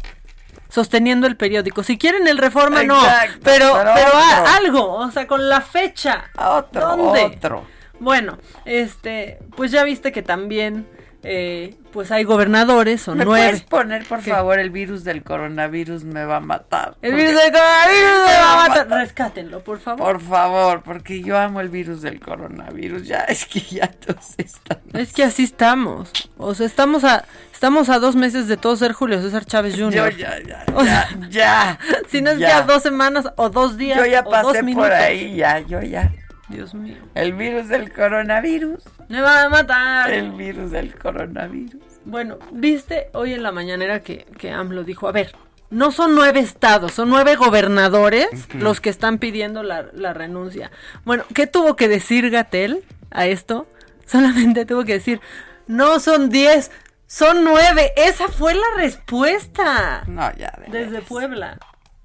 Sosteniendo 0.69 1.27
el 1.27 1.37
periódico. 1.37 1.83
Si 1.83 1.97
quieren 1.99 2.29
el 2.29 2.39
Reforma, 2.39 2.83
no. 2.85 3.01
Exacto, 3.03 3.39
Pero, 3.45 3.73
pero 3.73 3.91
pero, 3.95 4.11
a- 4.15 4.57
algo. 4.57 4.93
O 4.95 5.11
sea, 5.11 5.27
con 5.27 5.49
la 5.49 5.61
fecha. 5.61 6.31
Otro, 6.37 6.97
¿Dónde? 6.97 7.25
otro. 7.25 7.65
Bueno, 7.99 8.39
este, 8.65 9.39
pues 9.57 9.71
ya 9.73 9.85
viste 9.85 10.13
que 10.13 10.23
también, 10.23 10.87
eh, 11.23 11.75
pues 11.93 12.11
hay 12.11 12.25
gobernadores, 12.25 13.01
son 13.03 13.19
¿Me 13.19 13.25
nueve. 13.25 13.47
puedes 13.49 13.63
poner, 13.63 14.05
por 14.07 14.21
¿Qué? 14.21 14.31
favor, 14.31 14.59
el 14.59 14.71
virus 14.71 15.05
del 15.05 15.23
coronavirus 15.23 16.05
me 16.05 16.25
va 16.25 16.37
a 16.37 16.41
matar? 16.41 16.95
El 17.03 17.15
virus 17.15 17.35
del 17.35 17.53
coronavirus 17.53 18.27
me 18.27 18.37
va 18.39 18.53
a 18.65 18.69
matar. 18.69 18.89
Rescátenlo, 18.89 19.61
por 19.65 19.79
favor. 19.81 20.01
Por 20.13 20.21
favor, 20.21 20.83
porque 20.83 21.23
yo 21.23 21.39
amo 21.39 21.61
el 21.61 21.69
virus 21.69 22.03
del 22.03 22.21
coronavirus. 22.21 23.07
Ya, 23.07 23.21
es 23.21 23.47
que 23.47 23.61
ya 23.61 23.87
todos 23.89 24.35
están. 24.39 24.79
Es 24.93 25.13
que 25.13 25.25
así 25.25 25.45
estamos. 25.45 26.11
O 26.39 26.55
sea, 26.55 26.67
estamos 26.67 27.05
a, 27.05 27.25
estamos 27.53 27.89
a 27.89 27.99
dos 27.99 28.17
meses 28.17 28.49
de 28.49 28.57
todo 28.57 28.77
ser 28.77 28.93
Julio 28.93 29.21
César 29.21 29.45
Chávez 29.45 29.75
Jr. 29.77 29.93
Yo 29.93 30.09
ya, 30.11 30.39
ya, 30.47 30.65
O 30.75 30.85
ya, 30.85 31.09
sea, 31.09 31.29
ya. 31.29 31.79
Si 32.09 32.23
no 32.23 32.31
es 32.31 32.39
ya. 32.39 32.63
dos 32.63 32.83
semanas 32.83 33.29
o 33.37 33.49
dos 33.51 33.77
días. 33.77 33.99
Yo 33.99 34.07
ya 34.07 34.21
o 34.21 34.31
pasé 34.31 34.63
por 34.75 34.93
ahí, 34.93 35.37
ya, 35.37 35.59
yo 35.61 35.83
ya. 35.83 36.11
Dios 36.51 36.75
mío. 36.75 36.97
El 37.15 37.33
virus 37.35 37.69
del 37.69 37.93
coronavirus. 37.93 38.83
Me 39.09 39.21
va 39.21 39.45
a 39.45 39.49
matar. 39.49 40.13
El 40.13 40.33
virus 40.33 40.71
del 40.71 40.95
coronavirus. 40.95 41.81
Bueno, 42.05 42.39
viste 42.53 43.09
hoy 43.15 43.35
en 43.35 43.43
la 43.43 43.53
mañanera 43.53 44.01
que, 44.03 44.27
que 44.39 44.51
AMLO 44.51 44.85
dijo, 44.85 45.07
a 45.09 45.13
ver, 45.13 45.33
no 45.71 45.93
son 45.93 46.15
nueve 46.15 46.41
estados, 46.41 46.93
son 46.93 47.11
nueve 47.11 47.37
gobernadores 47.37 48.29
los 48.55 48.81
que 48.81 48.91
están 48.91 49.19
pidiendo 49.19 49.63
la, 49.63 49.87
la 49.93 50.13
renuncia. 50.13 50.71
Bueno, 51.05 51.25
¿qué 51.35 51.47
tuvo 51.47 51.77
que 51.77 51.89
decir 51.89 52.31
Gatel 52.31 52.83
a 53.11 53.27
esto? 53.27 53.69
Solamente 54.07 54.65
tuvo 54.67 54.85
que 54.85 54.95
decir, 54.95 55.21
no 55.69 56.01
son 56.01 56.31
diez, 56.31 56.73
son 57.07 57.45
nueve. 57.45 57.93
Esa 57.97 58.29
fue 58.29 58.55
la 58.55 58.67
respuesta. 58.77 60.03
No, 60.09 60.35
ya. 60.37 60.53
Desde 60.73 61.01
Puebla. 61.03 61.59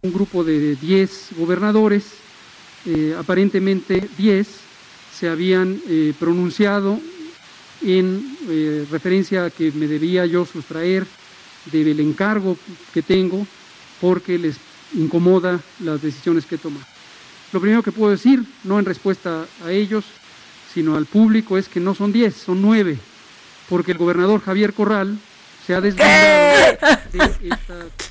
un 0.03 0.13
grupo 0.13 0.43
de 0.43 0.75
10 0.75 1.29
gobernadores, 1.37 2.13
eh, 2.85 3.15
aparentemente 3.17 4.07
10, 4.17 4.47
se 5.17 5.29
habían 5.29 5.79
eh, 5.87 6.13
pronunciado 6.19 6.99
en 7.81 8.37
eh, 8.49 8.85
referencia 8.91 9.45
a 9.45 9.49
que 9.49 9.71
me 9.71 9.87
debía 9.87 10.25
yo 10.25 10.45
sustraer 10.45 11.05
del 11.71 11.99
encargo 11.99 12.57
que 12.93 13.01
tengo 13.01 13.47
porque 13.99 14.37
les 14.37 14.57
incomoda 14.93 15.59
las 15.79 16.01
decisiones 16.01 16.45
que 16.45 16.55
he 16.55 16.59
tomado. 16.59 16.85
Lo 17.51 17.59
primero 17.59 17.81
que 17.81 17.91
puedo 17.91 18.11
decir, 18.11 18.43
no 18.63 18.77
en 18.77 18.85
respuesta 18.85 19.45
a 19.65 19.71
ellos, 19.71 20.05
sino 20.73 20.95
al 20.95 21.05
público, 21.05 21.57
es 21.57 21.69
que 21.69 21.79
no 21.79 21.95
son 21.95 22.11
10, 22.11 22.35
son 22.35 22.61
9, 22.61 22.97
porque 23.69 23.93
el 23.93 23.97
gobernador 23.97 24.41
Javier 24.41 24.73
Corral 24.73 25.17
se 25.65 25.75
ha 25.75 25.81
desligado 25.81 26.11
de 26.11 26.69
esta 26.71 26.99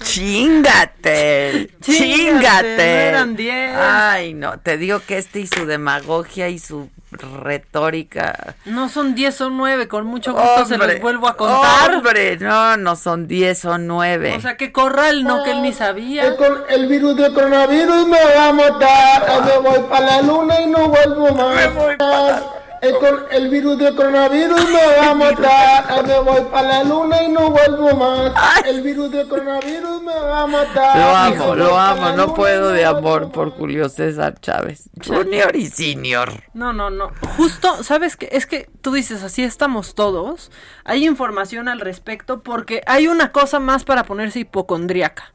Chingate, 0.05 1.71
Chíngate, 1.81 1.81
chingate. 1.81 2.77
no 2.77 2.83
eran 2.83 3.37
diez. 3.37 3.77
Ay, 3.77 4.35
no, 4.35 4.59
te 4.59 4.77
digo 4.77 5.01
que 5.07 5.19
este 5.19 5.41
y 5.41 5.47
su 5.47 5.67
demagogia 5.67 6.49
y 6.49 6.59
su 6.59 6.89
retórica. 7.43 8.57
No 8.65 8.89
son 8.89 9.15
diez, 9.15 9.35
son 9.35 9.57
nueve. 9.57 9.89
Con 9.89 10.07
mucho 10.07 10.33
gusto 10.33 10.67
se 10.67 10.75
Hombre, 10.75 10.95
los 10.95 11.03
vuelvo 11.03 11.29
a 11.29 11.37
contar. 11.37 11.95
Hombre, 11.95 12.37
no, 12.39 12.77
no 12.77 12.97
son 12.97 13.27
10, 13.29 13.59
son 13.59 13.87
9. 13.87 14.35
O 14.37 14.41
sea, 14.41 14.57
que 14.57 14.73
Corral 14.73 15.25
no, 15.25 15.43
que 15.45 15.53
él 15.53 15.63
ni 15.63 15.73
sabía. 15.73 16.25
El, 16.27 16.37
el 16.71 16.89
virus 16.89 17.17
del 17.17 17.33
coronavirus 17.33 18.07
me 18.09 18.19
va 18.37 18.49
a 18.49 18.53
matar. 18.53 19.27
Ay, 19.29 19.41
Me 19.45 19.59
voy 19.69 19.81
para 19.89 20.07
la 20.07 20.23
luna 20.23 20.61
y 20.61 20.67
no 20.67 20.89
vuelvo 20.89 21.35
más. 21.35 22.43
El, 22.85 22.95
cor- 22.99 23.29
el 23.31 23.49
virus 23.49 23.79
del 23.79 23.95
coronavirus 23.95 24.65
me 24.71 24.97
va 24.99 25.11
a 25.11 25.15
matar. 25.15 26.07
Me 26.07 26.21
voy 26.21 26.43
para 26.51 26.69
la 26.69 26.85
luna 26.85 27.23
y 27.23 27.29
no 27.29 27.51
vuelvo 27.51 27.97
más. 27.97 28.33
El 28.67 28.83
virus 28.83 29.11
del 29.11 29.29
coronavirus 29.29 30.03
me 30.03 30.15
va 30.15 30.43
a 30.43 30.47
matar. 30.47 30.97
Lo 30.99 31.17
amo, 31.17 31.55
lo 31.55 31.79
amo, 31.79 32.13
no 32.13 32.35
puedo 32.35 32.69
de 32.71 32.83
no 32.85 32.91
amor 32.91 33.33
por 33.33 33.51
Julio 33.51 33.89
César 33.89 34.39
Chávez. 34.41 34.91
Junior 35.05 35.57
y 35.57 35.67
senior. 35.67 36.31
No, 36.53 36.73
no, 36.73 36.91
no. 36.91 37.11
Justo, 37.37 37.83
¿sabes 37.83 38.17
qué? 38.17 38.29
Es 38.33 38.47
que 38.47 38.69
tú 38.83 38.93
dices, 38.93 39.23
así 39.23 39.43
estamos 39.43 39.95
todos. 39.95 40.51
Hay 40.85 41.07
información 41.07 41.69
al 41.69 41.81
respecto 41.81 42.43
porque 42.43 42.83
hay 42.87 43.09
una 43.09 43.33
cosa 43.33 43.61
más 43.61 43.85
para 43.85 44.05
ponerse 44.05 44.41
hipocondríaca. 44.41 45.33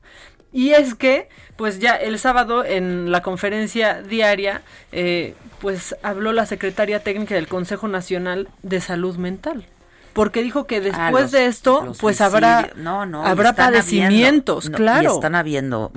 Y 0.51 0.71
es 0.71 0.95
que, 0.95 1.29
pues 1.59 1.79
ya 1.79 1.93
el 1.95 2.17
sábado 2.19 2.63
en 2.63 3.11
la 3.11 3.21
conferencia 3.21 4.01
diaria, 4.01 4.61
eh, 4.93 5.35
pues 5.59 5.93
habló 6.03 6.31
la 6.31 6.45
secretaria 6.45 7.03
técnica 7.03 7.35
del 7.35 7.49
Consejo 7.49 7.89
Nacional 7.89 8.47
de 8.63 8.79
Salud 8.79 9.17
Mental. 9.17 9.65
Porque 10.13 10.41
dijo 10.41 10.65
que 10.67 10.79
después 10.79 10.97
Ah, 11.01 11.11
los- 11.11 11.31
de 11.31 11.45
esto, 11.47 11.93
pues 11.99 12.21
habrá. 12.21 12.71
No, 12.77 13.05
no, 13.05 13.25
habrá 13.25 13.53
padecimientos, 13.53 14.65
habiendo- 14.67 14.69
no, 14.69 14.77
claro. 14.77 15.11
Y 15.11 15.15
están 15.15 15.35
habiendo 15.35 15.91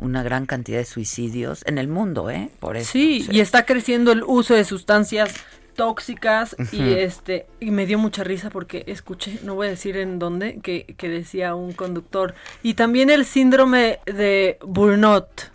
una 0.00 0.22
gran 0.22 0.46
cantidad 0.46 0.78
de 0.78 0.84
suicidios 0.84 1.62
en 1.66 1.78
el 1.78 1.88
mundo, 1.88 2.30
¿eh? 2.30 2.50
Por 2.60 2.76
eso. 2.76 2.92
Sí, 2.92 3.26
y 3.30 3.40
está 3.40 3.66
creciendo 3.66 4.12
el 4.12 4.22
uso 4.24 4.54
de 4.54 4.64
sustancias 4.64 5.34
tóxicas 5.74 6.56
y 6.72 6.94
este 6.94 7.46
y 7.60 7.70
me 7.70 7.86
dio 7.86 7.98
mucha 7.98 8.24
risa 8.24 8.50
porque 8.50 8.84
escuché, 8.86 9.38
no 9.42 9.54
voy 9.54 9.66
a 9.66 9.70
decir 9.70 9.96
en 9.96 10.18
dónde, 10.18 10.60
que, 10.62 10.84
que 10.96 11.08
decía 11.08 11.54
un 11.54 11.72
conductor 11.72 12.34
y 12.62 12.74
también 12.74 13.10
el 13.10 13.24
síndrome 13.26 14.00
de 14.06 14.58
burnout. 14.62 15.50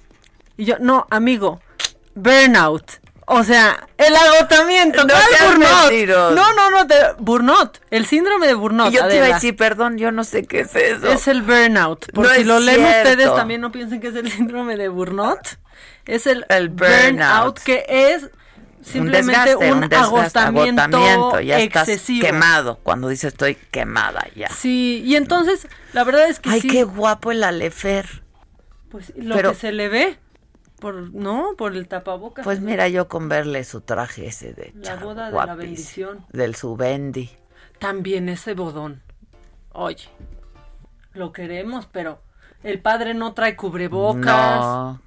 Y 0.57 0.65
yo, 0.65 0.75
no, 0.79 1.07
amigo, 1.09 1.61
burnout. 2.15 2.83
O 3.31 3.43
sea, 3.43 3.87
el 3.99 4.15
agotamiento, 4.15 5.03
No 5.03 5.13
¿cuál 5.13 5.21
seas 5.29 5.47
burnout? 5.51 6.35
No, 6.35 6.53
no, 6.53 6.71
no, 6.71 6.85
de- 6.85 7.13
burnout, 7.19 7.77
el 7.91 8.07
síndrome 8.07 8.47
de 8.47 8.55
burnout. 8.55 8.91
Y 8.91 8.95
yo 8.95 9.07
te 9.07 9.17
iba 9.17 9.25
a 9.27 9.33
decir, 9.35 9.55
perdón, 9.55 9.99
yo 9.99 10.11
no 10.11 10.23
sé 10.23 10.45
qué 10.45 10.61
es 10.61 10.75
eso. 10.75 11.07
Es 11.11 11.27
el 11.27 11.43
burnout. 11.43 12.11
Por 12.11 12.25
No 12.25 12.33
si 12.33 12.43
lo 12.43 12.59
leen 12.59 12.77
cierto. 12.79 13.09
ustedes, 13.11 13.35
también 13.35 13.61
no 13.61 13.71
piensen 13.71 14.01
que 14.01 14.07
es 14.07 14.15
el 14.15 14.31
síndrome 14.31 14.77
de 14.77 14.89
burnout. 14.89 15.39
Es 16.07 16.25
el, 16.25 16.43
El 16.49 16.69
burnout, 16.69 17.11
burnout. 17.11 17.59
que 17.59 17.85
es 17.87 18.31
simplemente 18.91 19.31
desgaste, 19.31 19.71
un, 19.71 19.79
desgaste, 19.81 19.95
agotamiento, 19.95 20.81
agotamiento, 20.81 21.39
ya 21.41 21.59
estás 21.59 21.87
excesivo. 21.89 22.25
quemado. 22.25 22.79
Cuando 22.83 23.07
dice 23.07 23.27
estoy 23.27 23.55
quemada 23.55 24.25
ya. 24.35 24.49
Sí, 24.49 25.01
y 25.05 25.15
entonces, 25.15 25.67
la 25.93 26.03
verdad 26.03 26.27
es 26.29 26.39
que 26.39 26.49
Ay, 26.49 26.61
sí. 26.61 26.67
qué 26.67 26.83
guapo 26.83 27.31
el 27.31 27.43
Alefer. 27.43 28.23
Pues 28.89 29.13
lo 29.15 29.35
Pero- 29.35 29.51
que 29.51 29.57
se 29.57 29.71
le 29.71 29.87
ve, 29.89 30.17
por, 30.79 31.13
¿no? 31.13 31.55
Por 31.57 31.75
el 31.75 31.87
tapabocas. 31.87 32.43
Pues 32.43 32.59
mira, 32.61 32.87
yo 32.87 33.07
con 33.07 33.29
verle 33.29 33.63
su 33.63 33.81
traje 33.81 34.27
ese 34.27 34.53
de 34.53 34.71
La 34.75 34.81
chavo, 34.81 35.05
boda 35.07 35.29
de 35.29 35.35
la 35.45 35.55
bendición. 35.55 36.25
Del 36.31 36.55
Subendi. 36.55 37.29
También 37.79 38.29
ese 38.29 38.53
bodón. 38.53 39.01
Oye, 39.71 40.09
lo 41.13 41.31
queremos, 41.31 41.85
pero 41.91 42.21
el 42.63 42.81
padre 42.81 43.13
no 43.13 43.33
trae 43.33 43.55
cubrebocas. 43.55 44.25
No. 44.25 45.01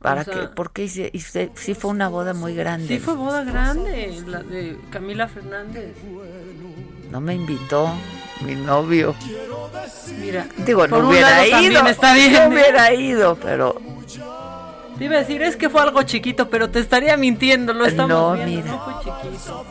¿Para 0.00 0.20
O 0.20 0.24
sea- 0.24 0.34
qué? 0.34 0.48
Porque 0.54 0.84
hice- 0.84 1.10
hice- 1.12 1.50
sí 1.54 1.74
fue 1.74 1.90
una 1.90 2.08
boda 2.08 2.34
muy 2.34 2.54
grande. 2.54 2.86
Sí 2.88 2.98
fue 2.98 3.14
boda 3.14 3.42
grande, 3.44 4.22
la 4.26 4.42
de 4.42 4.78
Camila 4.90 5.26
Fernández. 5.28 5.94
No 7.10 7.20
me 7.20 7.34
invitó 7.34 7.90
mi 8.44 8.54
novio. 8.56 9.14
Mira, 10.20 10.46
Digo, 10.58 10.86
no 10.86 11.08
hubiera 11.08 11.46
ido. 11.46 11.86
está 11.86 12.14
bien. 12.14 12.32
No 12.32 12.38
¿eh? 12.40 12.48
hubiera 12.48 12.92
ido, 12.92 13.36
pero 13.36 13.80
Te 14.98 15.04
iba 15.04 15.16
a 15.16 15.18
decir, 15.18 15.42
es 15.42 15.56
que 15.56 15.68
fue 15.68 15.82
algo 15.82 16.02
chiquito, 16.04 16.48
pero 16.48 16.70
te 16.70 16.78
estaría 16.80 17.16
mintiendo, 17.18 17.74
lo 17.74 17.84
estamos 17.84 18.08
No, 18.08 18.32
viendo, 18.32 18.62
mira. 18.62 18.72
no 18.72 18.84
fue 18.84 18.94
chiquito. 19.04 19.64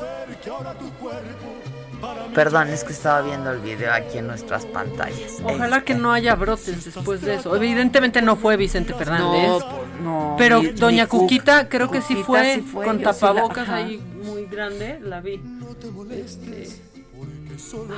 Perdón, 2.36 2.68
es 2.70 2.84
que 2.84 2.94
estaba 2.94 3.22
viendo 3.22 3.50
el 3.52 3.60
video 3.60 3.92
aquí 3.94 4.18
en 4.20 4.28
nuestras 4.28 4.66
pantallas. 4.66 5.40
Ojalá 5.44 5.82
que 5.84 5.96
no 5.96 6.12
haya 6.12 6.36
brotes 6.36 6.94
después 6.94 7.22
de 7.22 7.36
eso. 7.36 7.56
Evidentemente 7.56 8.22
no 8.22 8.36
fue 8.36 8.58
Vicente 8.58 8.94
Fernández. 8.94 9.48
No, 9.48 9.60
no, 10.04 10.36
Pero 10.38 10.62
ni- 10.62 10.70
doña 10.70 11.04
ni 11.06 11.10
Cuc- 11.10 11.20
Cuquita 11.22 11.70
creo 11.70 11.90
que 11.90 12.02
sí 12.02 12.16
fue, 12.16 12.56
sí 12.56 12.62
fue, 12.62 12.86
con 12.86 13.00
yo 13.00 13.00
sí 13.00 13.06
la- 13.06 13.14
tapabocas 13.32 13.70
ahí 13.70 13.98
muy 14.24 14.46
grande, 14.46 15.00
la 15.02 15.22
vi. 15.22 15.42
Este, 16.12 16.68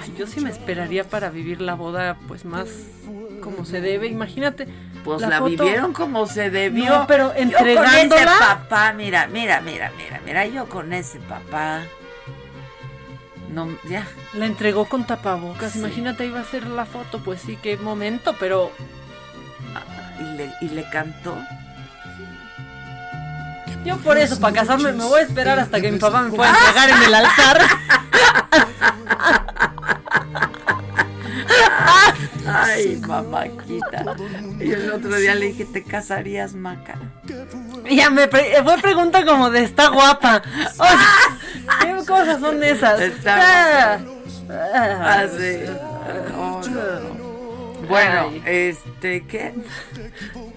Ay, 0.01 0.13
yo 0.17 0.27
sí 0.27 0.39
me 0.39 0.49
esperaría 0.51 1.03
para 1.03 1.29
vivir 1.29 1.61
la 1.61 1.73
boda, 1.73 2.17
pues 2.27 2.45
más 2.45 2.67
como 3.41 3.65
se 3.65 3.81
debe. 3.81 4.07
Imagínate. 4.07 4.67
Pues 5.03 5.21
la, 5.21 5.39
foto- 5.39 5.63
vivieron 5.63 5.93
como 5.93 6.27
se 6.27 6.49
debió. 6.49 6.85
No, 6.89 7.07
pero 7.07 7.29
Yo 7.29 7.33
con 7.33 7.41
ese 7.41 7.41
entregándola. 7.41 8.35
papá, 8.39 8.93
mira, 8.93 9.27
mira, 9.27 9.61
mira, 9.61 9.91
mira, 9.97 10.21
mira, 10.25 10.45
yo 10.45 10.67
con 10.69 10.93
ese 10.93 11.19
papá. 11.21 11.83
No, 13.49 13.67
ya. 13.89 14.07
La 14.33 14.45
entregó 14.45 14.85
con 14.85 15.05
tapabocas. 15.05 15.73
Sí. 15.73 15.79
Imagínate, 15.79 16.25
iba 16.25 16.39
a 16.39 16.45
ser 16.45 16.67
la 16.67 16.85
foto. 16.85 17.19
Pues 17.23 17.41
sí, 17.41 17.57
qué 17.61 17.77
momento, 17.77 18.35
pero. 18.39 18.71
Y 20.19 20.23
le, 20.35 20.51
y 20.61 20.69
le 20.69 20.89
cantó. 20.89 21.37
Yo 23.85 23.97
por 23.97 24.17
eso, 24.17 24.39
para 24.39 24.53
casarme, 24.53 24.91
me 24.91 25.03
voy 25.03 25.21
a 25.21 25.23
esperar 25.23 25.59
hasta 25.59 25.79
que 25.79 25.91
mi 25.91 25.99
papá 25.99 26.23
me 26.23 26.31
pueda 26.31 26.49
entregar 26.49 26.89
en 26.89 27.03
el 27.03 27.13
altar. 27.13 27.61
Ay, 32.47 33.01
mamáquita. 33.07 34.15
Y 34.59 34.71
el 34.71 34.91
otro 34.91 35.15
día 35.17 35.35
le 35.35 35.47
dije, 35.47 35.65
¿te 35.65 35.83
casarías, 35.83 36.53
Maca? 36.53 36.95
Ya 37.89 38.09
me 38.09 38.27
pre- 38.27 38.61
fue 38.63 38.77
pregunta 38.77 39.25
como 39.25 39.49
de 39.49 39.63
está 39.63 39.89
guapa. 39.89 40.41
O 40.77 40.83
sea, 40.85 40.99
¿qué 41.81 41.95
cosas 42.05 42.39
son 42.39 42.63
esas? 42.63 42.99
Está 43.01 43.93
Ah, 43.95 43.99
Ah, 44.49 45.25
sí. 45.29 45.63
Oh, 46.37 46.61
no, 46.69 46.99
no. 47.01 47.87
Bueno, 47.87 48.29
Ay. 48.31 48.41
este, 48.45 49.25
¿qué? 49.27 49.53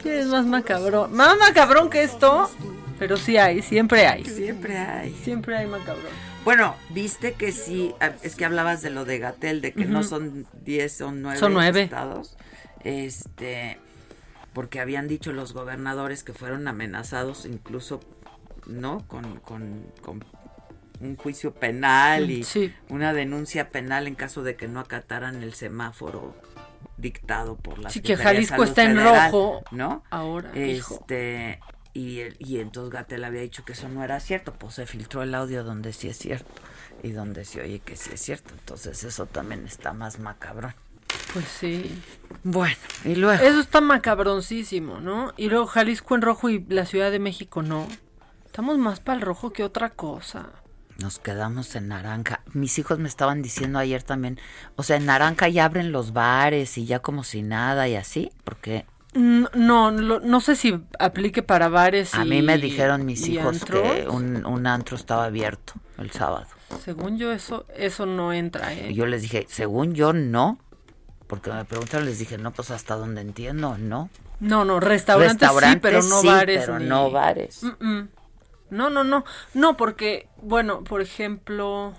¿Qué 0.02 0.20
es 0.20 0.26
más 0.26 0.46
macabrón? 0.46 1.12
Más 1.12 1.36
macabrón 1.38 1.90
que 1.90 2.02
esto, 2.04 2.50
pero 2.98 3.16
sí 3.16 3.36
hay, 3.36 3.62
siempre 3.62 4.06
hay. 4.06 4.24
Siempre 4.24 4.76
hay. 4.78 5.12
Siempre 5.24 5.56
hay 5.56 5.66
macabrón. 5.66 6.29
Bueno, 6.44 6.74
viste 6.90 7.34
que 7.34 7.52
sí, 7.52 7.94
ah, 8.00 8.12
es 8.22 8.34
que 8.34 8.44
hablabas 8.44 8.80
de 8.82 8.90
lo 8.90 9.04
de 9.04 9.18
Gatel, 9.18 9.60
de 9.60 9.72
que 9.72 9.84
no 9.84 10.02
son 10.02 10.46
10, 10.62 10.92
son 10.96 11.22
9 11.22 11.38
Son 11.38 11.52
nueve. 11.52 11.82
estados. 11.82 12.36
Este, 12.82 13.78
porque 14.54 14.80
habían 14.80 15.06
dicho 15.06 15.32
los 15.32 15.52
gobernadores 15.52 16.24
que 16.24 16.32
fueron 16.32 16.66
amenazados 16.66 17.44
incluso, 17.44 18.00
¿no? 18.66 19.06
Con, 19.06 19.36
con, 19.40 19.84
con 20.00 20.24
un 21.00 21.16
juicio 21.16 21.52
penal 21.54 22.30
y 22.30 22.42
Sí. 22.44 22.72
una 22.88 23.12
denuncia 23.12 23.68
penal 23.70 24.06
en 24.06 24.14
caso 24.14 24.42
de 24.42 24.56
que 24.56 24.66
no 24.66 24.80
acataran 24.80 25.42
el 25.42 25.52
semáforo 25.54 26.34
dictado 26.96 27.56
por 27.56 27.78
la 27.78 27.90
Sí, 27.90 28.00
que 28.00 28.16
de 28.16 28.22
Jalisco 28.22 28.54
Salud 28.56 28.68
está 28.68 28.82
en 28.84 28.96
Federal, 28.96 29.30
rojo 29.32 29.62
¿no? 29.72 30.02
ahora, 30.10 30.56
hijo. 30.58 31.04
Y, 31.92 32.20
el- 32.20 32.36
y 32.38 32.60
entonces 32.60 32.92
Gatel 32.92 33.24
había 33.24 33.40
dicho 33.40 33.64
que 33.64 33.72
eso 33.72 33.88
no 33.88 34.04
era 34.04 34.20
cierto, 34.20 34.52
pues 34.54 34.74
se 34.74 34.86
filtró 34.86 35.22
el 35.22 35.34
audio 35.34 35.64
donde 35.64 35.92
sí 35.92 36.08
es 36.08 36.18
cierto 36.18 36.50
y 37.02 37.10
donde 37.10 37.44
se 37.44 37.60
oye 37.62 37.80
que 37.80 37.96
sí 37.96 38.10
es 38.12 38.20
cierto, 38.20 38.54
entonces 38.54 39.02
eso 39.04 39.26
también 39.26 39.66
está 39.66 39.92
más 39.92 40.18
macabrón. 40.20 40.74
Pues 41.32 41.46
sí. 41.46 42.00
Bueno, 42.44 42.76
y 43.04 43.16
luego. 43.16 43.42
Eso 43.42 43.58
está 43.60 43.80
macabroncísimo, 43.80 45.00
¿no? 45.00 45.32
Y 45.36 45.48
luego 45.48 45.66
Jalisco 45.66 46.14
en 46.14 46.22
rojo 46.22 46.48
y 46.48 46.64
la 46.68 46.86
Ciudad 46.86 47.10
de 47.10 47.18
México 47.18 47.62
no. 47.62 47.88
Estamos 48.46 48.78
más 48.78 49.00
para 49.00 49.16
el 49.16 49.22
rojo 49.22 49.52
que 49.52 49.64
otra 49.64 49.90
cosa. 49.90 50.50
Nos 50.98 51.18
quedamos 51.18 51.74
en 51.76 51.88
naranja. 51.88 52.40
Mis 52.52 52.78
hijos 52.78 52.98
me 52.98 53.08
estaban 53.08 53.42
diciendo 53.42 53.78
ayer 53.78 54.02
también, 54.02 54.38
o 54.76 54.82
sea, 54.82 54.96
en 54.96 55.06
naranja 55.06 55.48
ya 55.48 55.64
abren 55.64 55.92
los 55.92 56.12
bares 56.12 56.76
y 56.78 56.84
ya 56.84 56.98
como 57.00 57.24
si 57.24 57.42
nada 57.42 57.88
y 57.88 57.96
así, 57.96 58.30
porque 58.44 58.84
No, 59.12 59.90
lo- 59.90 60.20
no 60.20 60.40
sé 60.40 60.54
si 60.54 60.80
aplique 60.98 61.42
para 61.42 61.68
bares 61.68 62.14
a 62.14 62.24
y- 62.24 62.28
mí 62.28 62.42
me 62.42 62.58
dijeron 62.58 63.04
mis 63.04 63.26
hijos 63.28 63.64
que 63.64 64.06
un, 64.08 64.46
un 64.46 64.66
antro 64.66 64.96
estaba 64.96 65.24
abierto 65.24 65.72
el 65.98 66.10
sábado. 66.12 66.46
Según 66.84 67.18
yo 67.18 67.32
eso 67.32 67.66
eso 67.74 68.06
no 68.06 68.32
entra, 68.32 68.72
¿eh? 68.72 68.90
Y 68.90 68.94
yo 68.94 69.06
les 69.06 69.22
dije, 69.22 69.46
según 69.48 69.94
yo 69.94 70.12
no, 70.12 70.58
porque 71.26 71.50
me 71.52 71.64
preguntaron, 71.64 72.06
les 72.06 72.20
dije, 72.20 72.38
no, 72.38 72.52
pues 72.52 72.70
hasta 72.70 72.94
donde 72.94 73.20
entiendo, 73.20 73.76
no. 73.78 74.08
No, 74.38 74.64
no, 74.64 74.78
restaurantes, 74.80 75.32
sí, 75.48 75.54
Restaurantes 75.54 75.82
pero 75.82 76.02
no 76.02 76.20
sí, 76.20 76.26
bares. 76.28 76.60
pero 76.64 76.78
ni- 76.78 76.86
no 76.86 77.10
bares. 77.10 77.62
No, 78.70 78.88
no, 78.88 79.02
no. 79.02 79.24
No, 79.54 79.76
porque, 79.76 80.28
bueno, 80.40 80.84
por 80.84 81.00
ejemplo, 81.00 81.92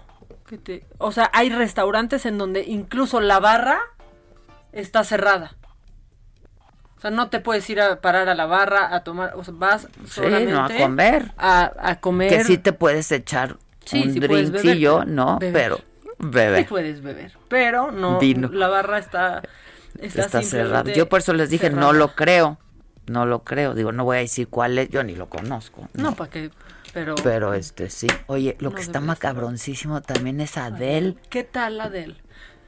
¿qué 0.48 0.58
te- 0.58 0.86
o 0.98 1.12
sea, 1.12 1.30
hay 1.34 1.50
restaurantes 1.50 2.26
en 2.26 2.38
donde 2.38 2.64
incluso 2.64 3.20
la 3.20 3.40
barra 3.42 3.80
está 4.72 5.04
cerrada. 5.04 5.56
O 7.02 7.06
sea, 7.06 7.10
no 7.10 7.30
te 7.32 7.40
puedes 7.40 7.68
ir 7.68 7.82
a 7.82 8.00
parar 8.00 8.30
a 8.30 8.36
la 8.36 8.46
barra 8.46 8.94
a 8.94 9.04
tomar, 9.04 9.34
o 9.36 9.44
sea, 9.44 9.56
vas 9.58 9.88
solamente 10.08 10.54
no, 10.54 10.66
a 10.66 10.70
comer. 10.70 11.32
A, 11.36 11.72
a 11.80 12.00
comer. 12.00 12.30
Que 12.30 12.44
sí 12.44 12.60
te 12.60 12.74
puedes 12.74 13.12
echar 13.12 13.58
Sí, 13.86 14.04
un 14.04 14.14
sí 14.14 14.20
drinkcillo, 14.20 15.04
¿no? 15.06 15.40
beber. 15.40 15.54
Pero 15.54 15.82
beber. 16.20 16.60
Sí 16.60 16.66
puedes 16.70 17.02
beber, 17.02 17.32
pero 17.48 17.92
no, 17.92 18.20
Vino. 18.20 18.50
la 18.50 18.68
barra 18.68 19.00
está, 19.00 19.42
está, 20.00 20.22
está 20.22 20.44
simplemente 20.44 20.94
Yo 20.94 21.10
por 21.10 21.22
eso 21.22 21.34
les 21.34 21.50
dije, 21.50 21.70
cerrada. 21.70 21.88
no 21.88 21.94
lo 21.94 22.14
creo. 22.14 22.60
No 23.08 23.26
lo 23.26 23.44
creo. 23.44 23.74
Digo, 23.74 23.92
no 23.92 24.04
voy 24.04 24.18
a 24.18 24.20
decir 24.20 24.48
cuál 24.48 24.78
es, 24.78 24.90
yo 24.90 25.04
ni 25.04 25.16
lo 25.16 25.28
conozco. 25.28 25.90
No, 25.94 26.14
para 26.14 26.30
qué, 26.30 26.52
pero... 26.94 27.16
Pero 27.16 27.56
este 27.56 27.90
sí. 27.90 28.06
Oye, 28.28 28.56
lo 28.60 28.70
No 28.70 28.76
que 28.76 28.84
está 28.84 29.00
macabroncísimo 29.00 30.02
también 30.04 30.40
es 30.40 30.56
Adele. 30.56 31.16
¿Qué 31.32 31.44
tal 31.44 31.80
la 31.80 31.90
de 31.90 32.04
él? 32.04 32.22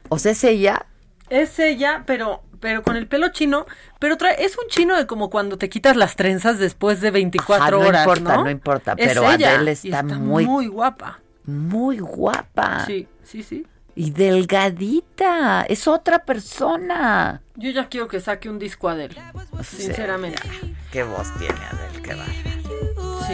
O 0.09 0.17
sea, 0.17 0.31
es 0.31 0.43
ella. 0.43 0.87
Es 1.29 1.59
ella, 1.59 2.03
pero 2.07 2.41
pero 2.63 2.81
con 2.81 2.95
el 2.95 3.07
pelo 3.07 3.27
chino, 3.27 3.65
pero 3.99 4.15
trae, 4.15 4.41
es 4.45 4.57
un 4.57 4.69
chino 4.69 4.95
de 4.95 5.05
como 5.05 5.29
cuando 5.29 5.57
te 5.57 5.67
quitas 5.67 5.97
las 5.97 6.15
trenzas 6.15 6.59
después 6.59 7.01
de 7.01 7.11
24 7.11 7.61
Ajá, 7.61 7.71
no 7.71 7.79
horas, 7.89 8.03
importa, 8.07 8.37
¿no? 8.37 8.43
no 8.45 8.49
importa, 8.49 8.93
Es 8.95 9.07
pero 9.09 9.29
ella, 9.29 9.55
Adele 9.55 9.77
y 9.83 9.87
está 9.89 10.01
muy- 10.03 10.45
muy 10.45 10.67
guapa. 10.67 11.19
Muy 11.45 11.99
guapa. 11.99 12.85
Sí, 12.85 13.05
sí, 13.21 13.43
sí. 13.43 13.67
Y 13.95 14.11
delgadita. 14.11 15.63
Es 15.67 15.89
otra 15.89 16.19
persona. 16.23 17.41
Yo 17.55 17.69
ya 17.71 17.89
quiero 17.89 18.07
que 18.07 18.21
saque 18.21 18.49
un 18.49 18.59
disco 18.59 18.87
Adele, 18.87 19.21
sinceramente. 19.61 20.41
Qué 20.89 21.03
voz 21.03 21.27
tiene 21.37 21.59
Adele, 21.69 22.01
qué 22.01 22.13
va. 22.15 22.25
Sí. 23.27 23.33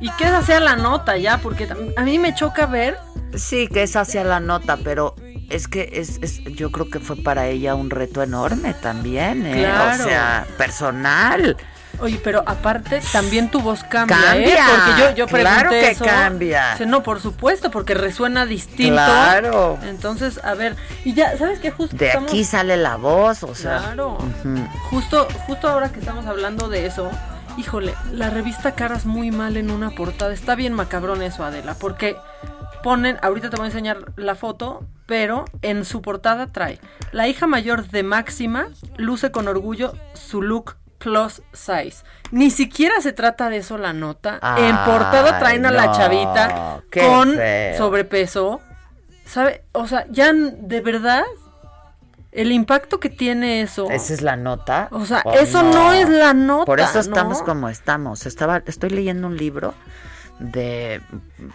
Y 0.00 0.10
que 0.18 0.24
esa 0.24 0.42
sea 0.42 0.60
la 0.60 0.76
nota 0.76 1.16
ya, 1.16 1.38
porque 1.38 1.66
a 1.96 2.02
mí 2.02 2.18
me 2.18 2.34
choca 2.34 2.66
ver 2.66 2.98
Sí, 3.34 3.68
que 3.68 3.82
es 3.82 3.96
hacia 3.96 4.22
la 4.24 4.38
nota, 4.40 4.76
pero 4.76 5.14
es 5.50 5.68
que 5.68 5.90
es, 5.94 6.18
es- 6.22 6.42
yo 6.44 6.70
creo 6.72 6.88
que 6.90 6.98
fue 7.00 7.16
para 7.16 7.46
ella 7.46 7.74
un 7.74 7.90
reto 7.90 8.22
enorme 8.22 8.74
también, 8.74 9.46
¿eh? 9.46 9.62
Claro. 9.64 10.04
O 10.04 10.06
sea, 10.08 10.46
personal. 10.58 11.56
Oye, 11.98 12.20
pero 12.22 12.42
aparte 12.46 13.00
también 13.10 13.50
tu 13.50 13.60
voz 13.60 13.82
cambia, 13.84 14.18
Cambia, 14.18 14.54
¿eh? 14.54 14.58
Porque 14.68 15.00
yo, 15.00 15.14
yo 15.14 15.26
pregunté 15.26 15.40
claro 15.54 15.70
que 15.70 15.90
eso. 15.92 16.04
cambia. 16.04 16.76
No, 16.86 17.02
por 17.02 17.20
supuesto, 17.22 17.70
porque 17.70 17.94
resuena 17.94 18.44
distinto. 18.44 18.92
Claro. 18.96 19.78
Entonces, 19.82 20.38
a 20.44 20.52
ver, 20.52 20.76
y 21.06 21.14
ya, 21.14 21.38
¿sabes 21.38 21.58
qué? 21.58 21.70
Justo 21.70 21.96
De 21.96 22.08
estamos- 22.08 22.30
aquí 22.30 22.44
sale 22.44 22.76
la 22.76 22.96
voz, 22.96 23.42
o 23.44 23.54
sea. 23.54 23.78
Claro. 23.78 24.18
Justo, 24.90 25.26
justo 25.46 25.68
ahora 25.68 25.88
que 25.90 26.00
estamos 26.00 26.26
hablando 26.26 26.68
de 26.68 26.84
eso, 26.84 27.10
híjole, 27.56 27.94
la 28.12 28.28
revista 28.28 28.72
Caras 28.72 29.06
muy 29.06 29.30
mal 29.30 29.56
en 29.56 29.70
una 29.70 29.88
portada. 29.90 30.34
Está 30.34 30.54
bien 30.54 30.74
macabrón 30.74 31.22
eso, 31.22 31.44
Adela, 31.44 31.76
porque 31.80 32.16
ponen, 32.86 33.18
ahorita 33.20 33.50
te 33.50 33.56
voy 33.56 33.64
a 33.64 33.66
enseñar 33.66 34.12
la 34.14 34.36
foto, 34.36 34.84
pero 35.06 35.44
en 35.62 35.84
su 35.84 36.02
portada 36.02 36.52
trae 36.52 36.78
la 37.10 37.26
hija 37.26 37.48
mayor 37.48 37.88
de 37.88 38.04
Máxima 38.04 38.68
luce 38.96 39.32
con 39.32 39.48
orgullo 39.48 39.94
su 40.14 40.40
look 40.40 40.76
plus 40.98 41.42
size. 41.52 42.04
Ni 42.30 42.48
siquiera 42.50 43.00
se 43.00 43.12
trata 43.12 43.50
de 43.50 43.56
eso 43.56 43.76
la 43.76 43.92
nota. 43.92 44.38
en 44.56 44.76
portada 44.84 45.40
traen 45.40 45.66
a 45.66 45.72
la 45.72 45.90
chavita 45.90 46.80
con 46.92 47.34
feo. 47.34 47.76
sobrepeso. 47.76 48.60
¿Sabe? 49.24 49.64
O 49.72 49.88
sea, 49.88 50.06
ya 50.08 50.32
de 50.32 50.80
verdad 50.80 51.24
el 52.30 52.52
impacto 52.52 53.00
que 53.00 53.10
tiene 53.10 53.62
eso. 53.62 53.90
Esa 53.90 54.14
es 54.14 54.22
la 54.22 54.36
nota. 54.36 54.86
O 54.92 55.06
sea, 55.06 55.22
¿O 55.24 55.32
eso 55.32 55.64
no 55.64 55.92
es 55.92 56.08
la 56.08 56.34
nota, 56.34 56.66
Por 56.66 56.78
eso 56.78 57.00
estamos 57.00 57.40
¿no? 57.40 57.46
como 57.46 57.68
estamos. 57.68 58.26
Estaba, 58.26 58.62
estoy 58.64 58.90
leyendo 58.90 59.26
un 59.26 59.36
libro 59.36 59.74
de 60.38 61.00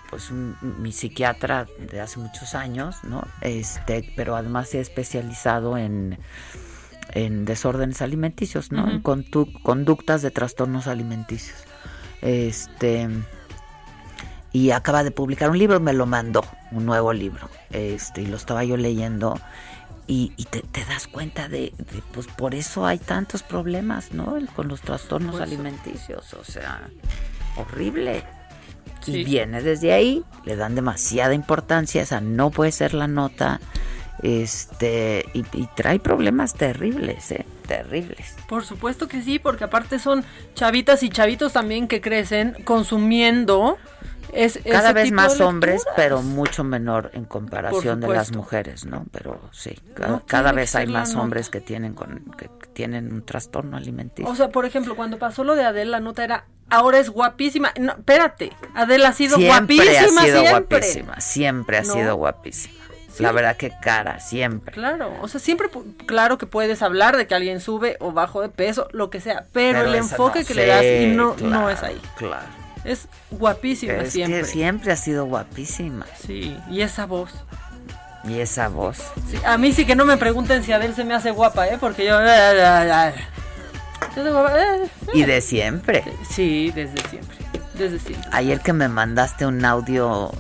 pues 0.10 0.32
un- 0.32 0.56
mi 0.80 0.92
psiquiatra 0.92 1.68
de 1.92 2.02
hace 2.02 2.20
muchos 2.20 2.56
años, 2.56 2.96
¿no? 3.04 3.24
Este, 3.42 4.12
pero 4.16 4.36
además 4.36 4.70
se 4.70 4.80
ha 4.80 4.82
especializado 4.82 5.78
en 5.78 6.18
en 7.14 7.44
desórdenes 7.44 8.02
alimenticios, 8.02 8.72
¿no? 8.72 8.84
Ujú. 8.84 8.92
En 8.92 9.04
contu- 9.04 9.62
conductas 9.64 10.22
de 10.22 10.32
trastornos 10.32 10.88
alimenticios. 10.88 11.58
Este 12.22 13.10
y 14.54 14.72
acaba 14.72 15.04
de 15.04 15.12
publicar 15.12 15.50
un 15.50 15.58
libro, 15.58 15.80
me 15.80 15.94
lo 15.94 16.06
mandó, 16.06 16.44
un 16.72 16.86
nuevo 16.86 17.14
libro. 17.14 17.50
Este, 17.70 18.22
y 18.22 18.26
lo 18.26 18.36
estaba 18.38 18.64
yo 18.64 18.76
leyendo 18.78 19.40
y, 20.08 20.34
y 20.38 20.46
te, 20.46 20.62
te 20.62 20.84
das 20.86 21.08
cuenta 21.08 21.48
de, 21.48 21.74
de, 21.78 22.02
pues 22.14 22.28
por 22.28 22.54
eso 22.56 22.86
hay 22.86 22.98
tantos 22.98 23.44
problemas, 23.44 24.12
¿no? 24.14 24.36
El- 24.38 24.48
Con 24.50 24.68
los 24.68 24.82
trastornos 24.82 25.32
Pues, 25.32 25.44
alimenticios, 25.44 26.34
o 26.34 26.44
sea, 26.44 26.90
horrible. 27.58 28.24
Sí. 29.02 29.18
Y 29.18 29.24
viene 29.24 29.62
desde 29.62 29.94
ahí, 29.94 30.24
le 30.46 30.56
dan 30.56 30.76
demasiada 30.76 31.34
importancia, 31.34 32.02
esa 32.02 32.22
no 32.22 32.52
puede 32.52 32.72
ser 32.72 32.94
la 32.94 33.08
nota, 33.08 33.60
este, 34.22 35.26
y, 35.34 35.40
y 35.54 35.68
trae 35.76 36.00
problemas 36.00 36.54
terribles, 36.54 37.32
¿eh? 37.32 37.46
Terribles. 37.68 38.36
Por 38.48 38.64
supuesto 38.64 39.08
que 39.08 39.22
sí, 39.22 39.40
porque 39.40 39.64
aparte 39.64 39.98
son 39.98 40.24
chavitas 40.54 41.04
y 41.04 41.10
chavitos 41.10 41.54
también 41.54 41.88
que 41.88 42.02
crecen 42.02 42.56
consumiendo 42.64 43.78
Es 44.34 44.60
Cada 44.70 44.94
vez 44.94 45.12
más 45.12 45.40
hombres, 45.42 45.84
pero 45.96 46.22
mucho 46.22 46.64
menor 46.64 47.12
en 47.14 47.26
comparación 47.26 48.00
de 48.00 48.08
las 48.08 48.32
mujeres, 48.36 48.86
¿no? 48.86 49.06
Pero 49.12 49.40
sí, 49.52 49.78
ca- 49.94 50.08
No 50.08 50.24
cada 50.26 50.52
vez 50.52 50.76
hay 50.76 50.88
más 50.88 51.16
hombres 51.16 51.50
que 51.50 51.60
tienen 51.62 51.94
con 51.94 52.24
que 52.38 52.50
tienen 52.74 53.12
un 53.14 53.26
trastorno 53.26 53.76
alimenticio. 53.78 54.32
O 54.32 54.36
sea, 54.36 54.50
por 54.50 54.66
ejemplo, 54.66 54.96
cuando 54.96 55.18
pasó 55.20 55.44
lo 55.44 55.56
de 55.56 55.66
Adele, 55.66 55.92
la 55.92 56.00
nota 56.00 56.24
era, 56.24 56.46
ahora 56.70 57.00
es 57.00 57.10
guapísima. 57.10 57.74
No, 57.80 57.92
espérate, 57.92 58.52
Adele 58.74 59.06
ha 59.08 59.14
sido 59.14 59.36
siempre 59.38 59.76
guapísima 59.76 60.22
ha 60.22 60.26
sido 60.26 60.40
siempre. 60.42 60.78
guapísima, 60.80 61.20
siempre 61.22 61.78
ha 61.78 61.82
No. 61.84 61.94
sido 61.94 62.16
guapísima. 62.16 62.76
La 63.20 63.34
verdad 63.34 63.58
que 63.58 63.72
cara, 63.82 64.22
siempre. 64.22 64.74
Claro, 64.74 65.14
o 65.22 65.28
sea, 65.28 65.40
siempre, 65.42 65.68
claro 66.06 66.38
que 66.38 66.46
puedes 66.48 66.82
hablar 66.82 67.18
de 67.18 67.28
que 67.28 67.36
alguien 67.36 67.60
sube 67.60 67.98
o 68.00 68.14
bajo 68.14 68.42
de 68.42 68.48
peso, 68.48 68.88
lo 68.94 69.10
que 69.10 69.20
sea, 69.20 69.46
pero, 69.52 69.82
el 69.82 69.94
esa 69.96 70.16
enfoque 70.16 70.40
no, 70.40 70.46
que 70.46 70.54
le 70.56 70.66
das 70.66 70.84
y 70.84 70.98
sí, 71.00 71.08
no, 71.16 71.26
no 71.26 71.36
claro, 71.36 71.70
es 71.70 71.84
ahí. 71.84 72.02
Claro. 72.18 72.48
Es 72.84 73.08
guapísima 73.30 73.94
Es 73.94 74.14
siempre. 74.14 74.42
que 74.42 74.46
siempre 74.48 74.92
ha 74.92 74.96
sido 74.96 75.26
guapísima. 75.26 76.06
Sí, 76.26 76.58
y 76.70 76.82
esa 76.82 77.06
voz. 77.06 77.32
Y 78.24 78.40
esa 78.40 78.68
voz. 78.70 78.98
Sí, 79.30 79.38
a 79.46 79.58
mí 79.58 79.72
sí 79.74 79.86
que 79.86 79.96
no 79.96 80.06
me 80.06 80.18
pregunten 80.18 80.64
si 80.64 80.72
Adele 80.74 80.94
se 80.94 81.04
me 81.04 81.14
hace 81.16 81.32
guapa, 81.32 81.68
¿eh? 81.68 81.78
Porque 81.80 82.06
yo... 82.06 82.20
¿Se 82.20 82.32
hace 84.20 84.32
guapa? 84.32 84.54
Eh, 84.60 84.90
Y 85.14 85.24
de 85.24 85.42
siempre. 85.42 86.04
Sí, 86.30 86.72
desde 86.76 86.98
siempre. 87.10 87.38
Desde 87.76 88.00
siempre. 88.00 88.30
Ayer 88.32 88.60
que 88.62 88.74
me 88.74 88.88
mandaste 88.90 89.46
un 89.46 89.64
audio 89.66 90.32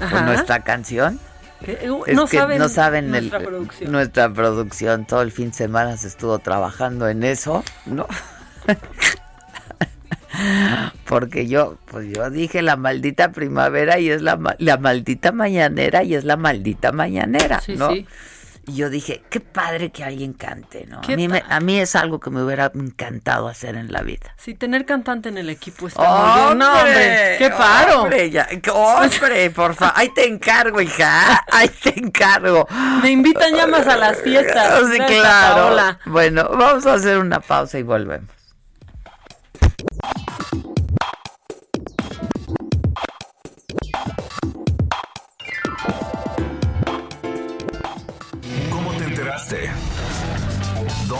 Ajá. 0.00 0.16
con 0.16 0.26
nuestra 0.26 0.60
canción. 0.64 1.20
Eh, 1.64 1.88
Es 2.06 2.16
no 2.16 2.26
que 2.26 2.38
saben 2.38 2.58
no 2.58 2.68
saben 2.68 3.10
nuestra 3.10 3.38
el- 3.38 3.44
producción. 3.44 3.92
nuestra 3.92 4.32
producción. 4.32 5.06
Todo 5.06 5.22
el 5.22 5.30
fin 5.30 5.50
de 5.50 5.56
semana 5.56 5.96
se 5.96 6.08
estuvo 6.08 6.38
trabajando 6.40 7.08
en 7.08 7.22
eso, 7.22 7.62
¿no? 7.86 8.06
Porque 11.06 11.46
yo, 11.46 11.76
pues 11.86 12.08
yo 12.14 12.30
dije 12.30 12.62
la 12.62 12.76
maldita 12.76 13.32
primavera 13.32 13.98
y 13.98 14.10
es 14.10 14.22
la, 14.22 14.38
la 14.58 14.76
maldita 14.78 15.32
mañanera 15.32 16.02
y 16.02 16.14
es 16.14 16.24
la 16.24 16.36
maldita 16.36 16.92
mañanera, 16.92 17.60
Sí, 17.60 17.76
¿no? 17.76 17.90
sí. 17.90 18.06
Y 18.64 18.76
yo 18.76 18.90
dije, 18.90 19.24
qué 19.28 19.40
padre 19.40 19.90
que 19.90 20.04
alguien 20.04 20.34
cante, 20.34 20.86
¿no? 20.88 21.00
A 21.00 21.16
mí, 21.16 21.26
me- 21.26 21.42
a 21.48 21.58
mí 21.58 21.80
es 21.80 21.96
algo 21.96 22.20
que 22.20 22.30
me 22.30 22.44
hubiera 22.44 22.70
encantado 22.76 23.48
hacer 23.48 23.74
en 23.74 23.90
la 23.90 24.02
vida. 24.02 24.36
Sí, 24.36 24.54
tener 24.54 24.86
cantante 24.86 25.28
en 25.30 25.36
el 25.36 25.50
equipo 25.50 25.88
está 25.88 26.00
muy 26.00 26.44
bien. 26.46 26.58
No, 26.58 26.72
hombre, 26.72 27.34
qué 27.38 27.50
paro. 27.50 28.02
Hombre, 28.02 28.30
ya- 28.30 28.46
hombre, 28.72 29.50
por 29.50 29.74
favor. 29.74 29.94
Ahí 29.96 30.10
te 30.14 30.28
encargo, 30.28 30.80
hija. 30.80 31.44
Ahí 31.50 31.68
te 31.82 31.98
encargo. 31.98 32.68
Me 33.02 33.10
invitan 33.10 33.52
ya 33.52 33.66
más 33.66 33.84
a 33.88 33.96
las 33.96 34.18
fiestas. 34.22 34.80
Sí, 34.92 34.98
claro. 35.08 35.98
Bueno, 36.06 36.48
vamos 36.56 36.86
a 36.86 36.94
hacer 36.94 37.18
una 37.18 37.40
pausa 37.40 37.80
y 37.80 37.82
volvemos. 37.82 38.30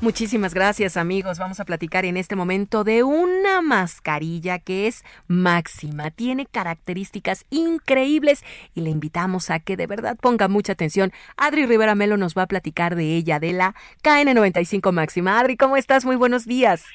Muchísimas 0.00 0.54
gracias 0.54 0.96
amigos. 0.96 1.40
Vamos 1.40 1.58
a 1.58 1.64
platicar 1.64 2.04
en 2.04 2.16
este 2.16 2.36
momento 2.36 2.84
de 2.84 3.02
una 3.02 3.60
mascarilla 3.62 4.60
que 4.60 4.86
es 4.86 5.04
máxima. 5.26 6.12
Tiene 6.12 6.46
características 6.46 7.44
increíbles 7.50 8.44
y 8.76 8.82
le 8.82 8.90
invitamos 8.90 9.50
a 9.50 9.58
que 9.58 9.76
de 9.76 9.88
verdad 9.88 10.16
ponga 10.16 10.46
mucha 10.46 10.74
atención. 10.74 11.10
Adri 11.36 11.66
Rivera 11.66 11.96
Melo 11.96 12.16
nos 12.16 12.38
va 12.38 12.42
a 12.42 12.46
platicar 12.46 12.94
de 12.94 13.16
ella, 13.16 13.40
de 13.40 13.52
la 13.52 13.74
KN95 14.04 14.92
máxima. 14.92 15.40
Adri, 15.40 15.56
¿cómo 15.56 15.76
estás? 15.76 16.04
Muy 16.04 16.14
buenos 16.14 16.46
días. 16.46 16.86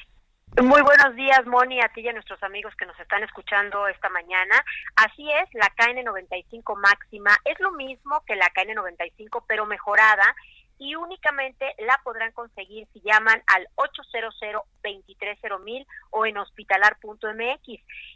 Muy 0.62 0.80
buenos 0.80 1.14
días, 1.14 1.44
Moni, 1.46 1.80
a 1.80 1.88
ti 1.88 2.00
y 2.00 2.08
a 2.08 2.12
nuestros 2.14 2.42
amigos 2.42 2.74
que 2.76 2.86
nos 2.86 2.98
están 3.00 3.22
escuchando 3.22 3.86
esta 3.88 4.08
mañana. 4.08 4.64
Así 4.96 5.28
es, 5.30 5.52
la 5.52 5.68
KN95 5.76 6.80
máxima 6.80 7.36
es 7.44 7.60
lo 7.60 7.72
mismo 7.72 8.22
que 8.26 8.36
la 8.36 8.48
KN95, 8.54 9.44
pero 9.46 9.66
mejorada 9.66 10.34
y 10.78 10.94
únicamente 10.96 11.74
la 11.78 11.98
podrán 12.02 12.32
conseguir 12.32 12.88
si 12.92 13.00
llaman 13.00 13.40
al 13.46 13.68
800-230-1000 13.76 15.86
o 16.10 16.26
en 16.26 16.36
hospitalar.mx. 16.38 17.68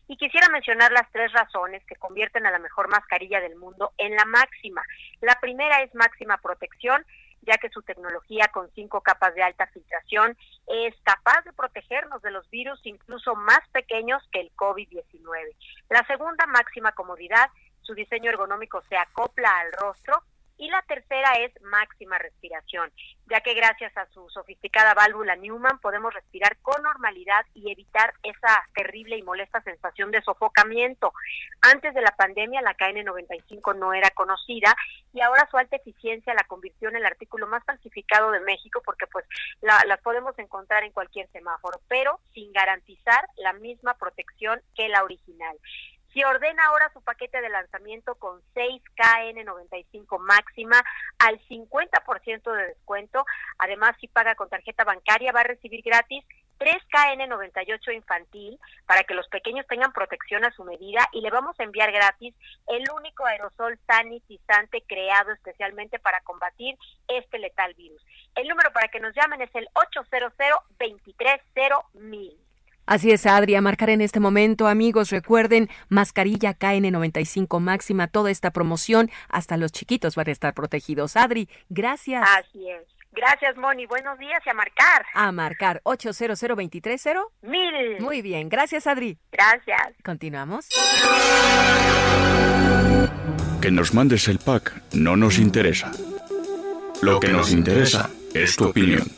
Y 0.08 0.16
quisiera 0.16 0.48
mencionar 0.48 0.90
las 0.92 1.08
tres 1.12 1.30
razones 1.32 1.84
que 1.86 1.94
convierten 1.96 2.46
a 2.46 2.50
la 2.50 2.58
mejor 2.58 2.88
mascarilla 2.88 3.40
del 3.40 3.56
mundo 3.56 3.92
en 3.98 4.14
la 4.14 4.24
máxima. 4.24 4.82
La 5.20 5.38
primera 5.40 5.82
es 5.82 5.94
máxima 5.94 6.38
protección, 6.38 7.04
ya 7.42 7.58
que 7.58 7.68
su 7.70 7.82
tecnología 7.82 8.48
con 8.48 8.68
cinco 8.74 9.00
capas 9.00 9.32
de 9.34 9.42
alta 9.42 9.66
filtración 9.68 10.36
es 10.66 10.94
capaz 11.02 11.42
de 11.44 11.52
protegernos 11.52 12.20
de 12.22 12.32
los 12.32 12.50
virus 12.50 12.80
incluso 12.84 13.36
más 13.36 13.60
pequeños 13.72 14.22
que 14.32 14.40
el 14.40 14.50
COVID-19. 14.56 15.54
La 15.88 16.04
segunda, 16.06 16.46
máxima 16.46 16.90
comodidad, 16.92 17.48
su 17.82 17.94
diseño 17.94 18.30
ergonómico 18.30 18.82
se 18.88 18.96
acopla 18.96 19.60
al 19.60 19.72
rostro 19.72 20.24
y 20.58 20.68
la 20.68 20.82
tercera 20.82 21.34
es 21.38 21.52
máxima 21.62 22.18
respiración, 22.18 22.92
ya 23.30 23.40
que 23.40 23.54
gracias 23.54 23.96
a 23.96 24.06
su 24.06 24.28
sofisticada 24.28 24.92
válvula 24.92 25.36
Newman 25.36 25.78
podemos 25.78 26.12
respirar 26.12 26.56
con 26.58 26.82
normalidad 26.82 27.46
y 27.54 27.70
evitar 27.70 28.12
esa 28.22 28.64
terrible 28.74 29.16
y 29.16 29.22
molesta 29.22 29.62
sensación 29.62 30.10
de 30.10 30.20
sofocamiento. 30.22 31.12
Antes 31.62 31.94
de 31.94 32.02
la 32.02 32.14
pandemia 32.16 32.60
la 32.60 32.76
KN95 32.76 33.76
no 33.76 33.92
era 33.92 34.10
conocida 34.10 34.74
y 35.12 35.20
ahora 35.20 35.48
su 35.50 35.56
alta 35.56 35.76
eficiencia 35.76 36.34
la 36.34 36.44
convirtió 36.44 36.88
en 36.88 36.96
el 36.96 37.06
artículo 37.06 37.46
más 37.46 37.64
falsificado 37.64 38.32
de 38.32 38.40
México 38.40 38.82
porque 38.84 39.06
pues 39.06 39.24
la, 39.60 39.80
las 39.86 40.00
podemos 40.00 40.38
encontrar 40.38 40.82
en 40.82 40.92
cualquier 40.92 41.28
semáforo, 41.30 41.80
pero 41.88 42.20
sin 42.34 42.52
garantizar 42.52 43.28
la 43.36 43.52
misma 43.52 43.94
protección 43.94 44.60
que 44.74 44.88
la 44.88 45.04
original. 45.04 45.56
Si 46.12 46.24
ordena 46.24 46.64
ahora 46.66 46.90
su 46.92 47.02
paquete 47.02 47.40
de 47.40 47.50
lanzamiento 47.50 48.14
con 48.14 48.40
6 48.54 48.82
KN95 48.96 50.18
máxima 50.18 50.82
al 51.18 51.38
50% 51.48 52.52
de 52.52 52.66
descuento, 52.66 53.24
además 53.58 53.94
si 54.00 54.08
paga 54.08 54.34
con 54.34 54.48
tarjeta 54.48 54.84
bancaria 54.84 55.32
va 55.32 55.40
a 55.40 55.44
recibir 55.44 55.82
gratis 55.82 56.24
3 56.58 56.74
KN98 56.90 57.94
infantil 57.94 58.58
para 58.86 59.04
que 59.04 59.14
los 59.14 59.28
pequeños 59.28 59.66
tengan 59.66 59.92
protección 59.92 60.44
a 60.44 60.52
su 60.52 60.64
medida 60.64 61.08
y 61.12 61.20
le 61.20 61.30
vamos 61.30 61.58
a 61.58 61.62
enviar 61.62 61.92
gratis 61.92 62.34
el 62.66 62.84
único 62.90 63.24
aerosol 63.26 63.78
sanitizante 63.86 64.82
creado 64.82 65.32
especialmente 65.32 65.98
para 65.98 66.20
combatir 66.22 66.76
este 67.06 67.38
letal 67.38 67.74
virus. 67.74 68.04
El 68.34 68.48
número 68.48 68.72
para 68.72 68.88
que 68.88 69.00
nos 69.00 69.14
llamen 69.14 69.42
es 69.42 69.54
el 69.54 69.68
800 69.74 70.32
230 70.78 71.86
mil. 71.94 72.47
Así 72.88 73.10
es, 73.10 73.26
Adri, 73.26 73.54
a 73.54 73.60
marcar 73.60 73.90
en 73.90 74.00
este 74.00 74.18
momento, 74.18 74.66
amigos, 74.66 75.10
recuerden, 75.10 75.68
mascarilla 75.90 76.58
KN95 76.58 77.60
máxima, 77.60 78.06
toda 78.06 78.30
esta 78.30 78.50
promoción, 78.50 79.10
hasta 79.28 79.58
los 79.58 79.72
chiquitos 79.72 80.16
van 80.16 80.28
a 80.28 80.32
estar 80.32 80.54
protegidos. 80.54 81.14
Adri, 81.14 81.50
gracias. 81.68 82.26
Así 82.26 82.70
es. 82.70 82.86
Gracias, 83.12 83.58
Moni. 83.58 83.84
Buenos 83.84 84.18
días 84.18 84.40
y 84.46 84.48
a 84.48 84.54
marcar. 84.54 85.04
A 85.12 85.30
marcar 85.32 85.82
800 85.84 86.40
230 86.40 87.20
Mil. 87.42 88.00
Muy 88.00 88.22
bien, 88.22 88.48
gracias, 88.48 88.86
Adri. 88.86 89.18
Gracias. 89.32 89.92
Continuamos. 90.02 90.70
Que 93.60 93.70
nos 93.70 93.92
mandes 93.92 94.28
el 94.28 94.38
pack 94.38 94.82
no 94.94 95.14
nos 95.14 95.38
interesa. 95.38 95.92
Lo 97.02 97.20
que 97.20 97.28
nos 97.28 97.52
interesa 97.52 98.08
es 98.32 98.56
tu 98.56 98.64
opinión. 98.64 99.17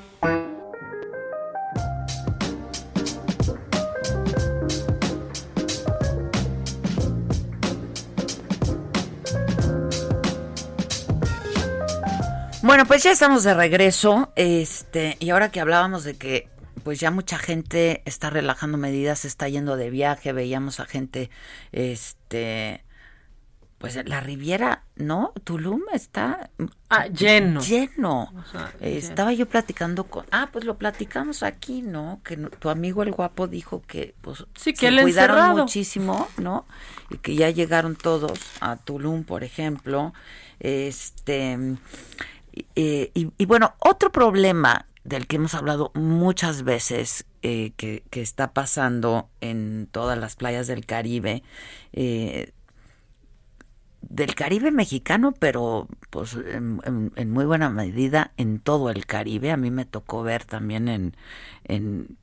Bueno, 12.71 12.85
pues 12.85 13.03
ya 13.03 13.11
estamos 13.11 13.43
de 13.43 13.53
regreso. 13.53 14.31
Este, 14.37 15.17
y 15.19 15.31
ahora 15.31 15.51
que 15.51 15.59
hablábamos 15.59 16.05
de 16.05 16.15
que 16.15 16.47
pues 16.85 17.01
ya 17.01 17.11
mucha 17.11 17.37
gente 17.37 18.01
está 18.05 18.29
relajando 18.29 18.77
medidas, 18.77 19.25
está 19.25 19.49
yendo 19.49 19.75
de 19.75 19.89
viaje, 19.89 20.31
veíamos 20.31 20.79
a 20.79 20.85
gente 20.85 21.29
este 21.73 22.85
pues 23.77 23.99
la 24.05 24.21
Riviera, 24.21 24.85
¿no? 24.95 25.33
Tulum 25.43 25.81
está 25.91 26.49
ah, 26.89 27.07
lleno. 27.07 27.59
Lleno. 27.59 28.31
Estaba 28.79 29.33
yo 29.33 29.49
platicando 29.49 30.05
con, 30.05 30.25
ah, 30.31 30.47
pues 30.53 30.63
lo 30.63 30.77
platicamos 30.77 31.43
aquí, 31.43 31.81
¿no? 31.81 32.21
Que 32.23 32.37
tu 32.37 32.69
amigo 32.69 33.03
el 33.03 33.11
guapo 33.11 33.47
dijo 33.47 33.81
que 33.85 34.15
pues 34.21 34.45
sí, 34.55 34.73
que 34.73 34.89
se 34.89 35.01
cuidaron 35.01 35.57
muchísimo, 35.57 36.29
¿no? 36.37 36.65
Y 37.09 37.17
que 37.17 37.35
ya 37.35 37.49
llegaron 37.49 37.97
todos 37.97 38.39
a 38.61 38.77
Tulum, 38.77 39.25
por 39.25 39.43
ejemplo. 39.43 40.13
Este 40.61 41.57
y, 42.53 43.11
y, 43.37 43.45
bueno, 43.45 43.75
otro 43.79 44.11
problema 44.11 44.87
del 45.03 45.27
que 45.27 45.37
hemos 45.37 45.53
hablado 45.53 45.91
muchas 45.95 46.63
veces 46.63 47.25
eh, 47.41 47.71
que, 47.77 48.03
que, 48.09 48.21
está 48.21 48.53
pasando 48.53 49.29
en 49.39 49.87
todas 49.91 50.17
las 50.17 50.35
playas 50.35 50.67
del 50.67 50.85
Caribe 50.85 51.43
eh, 51.93 52.53
del 54.01 54.35
Caribe 54.35 54.71
mexicano, 54.71 55.33
pero 55.37 55.87
pues 56.09 56.35
en, 56.35 57.11
muy 57.31 57.45
buena 57.45 57.69
medida 57.69 58.31
en 58.37 58.59
todo 58.59 58.89
el 58.89 59.05
Caribe. 59.05 59.51
A 59.51 59.57
mí 59.57 59.71
me 59.71 59.85
tocó 59.85 60.23
ver 60.23 60.43
también 60.45 60.87
en, 60.87 61.15
en, 61.63 62.17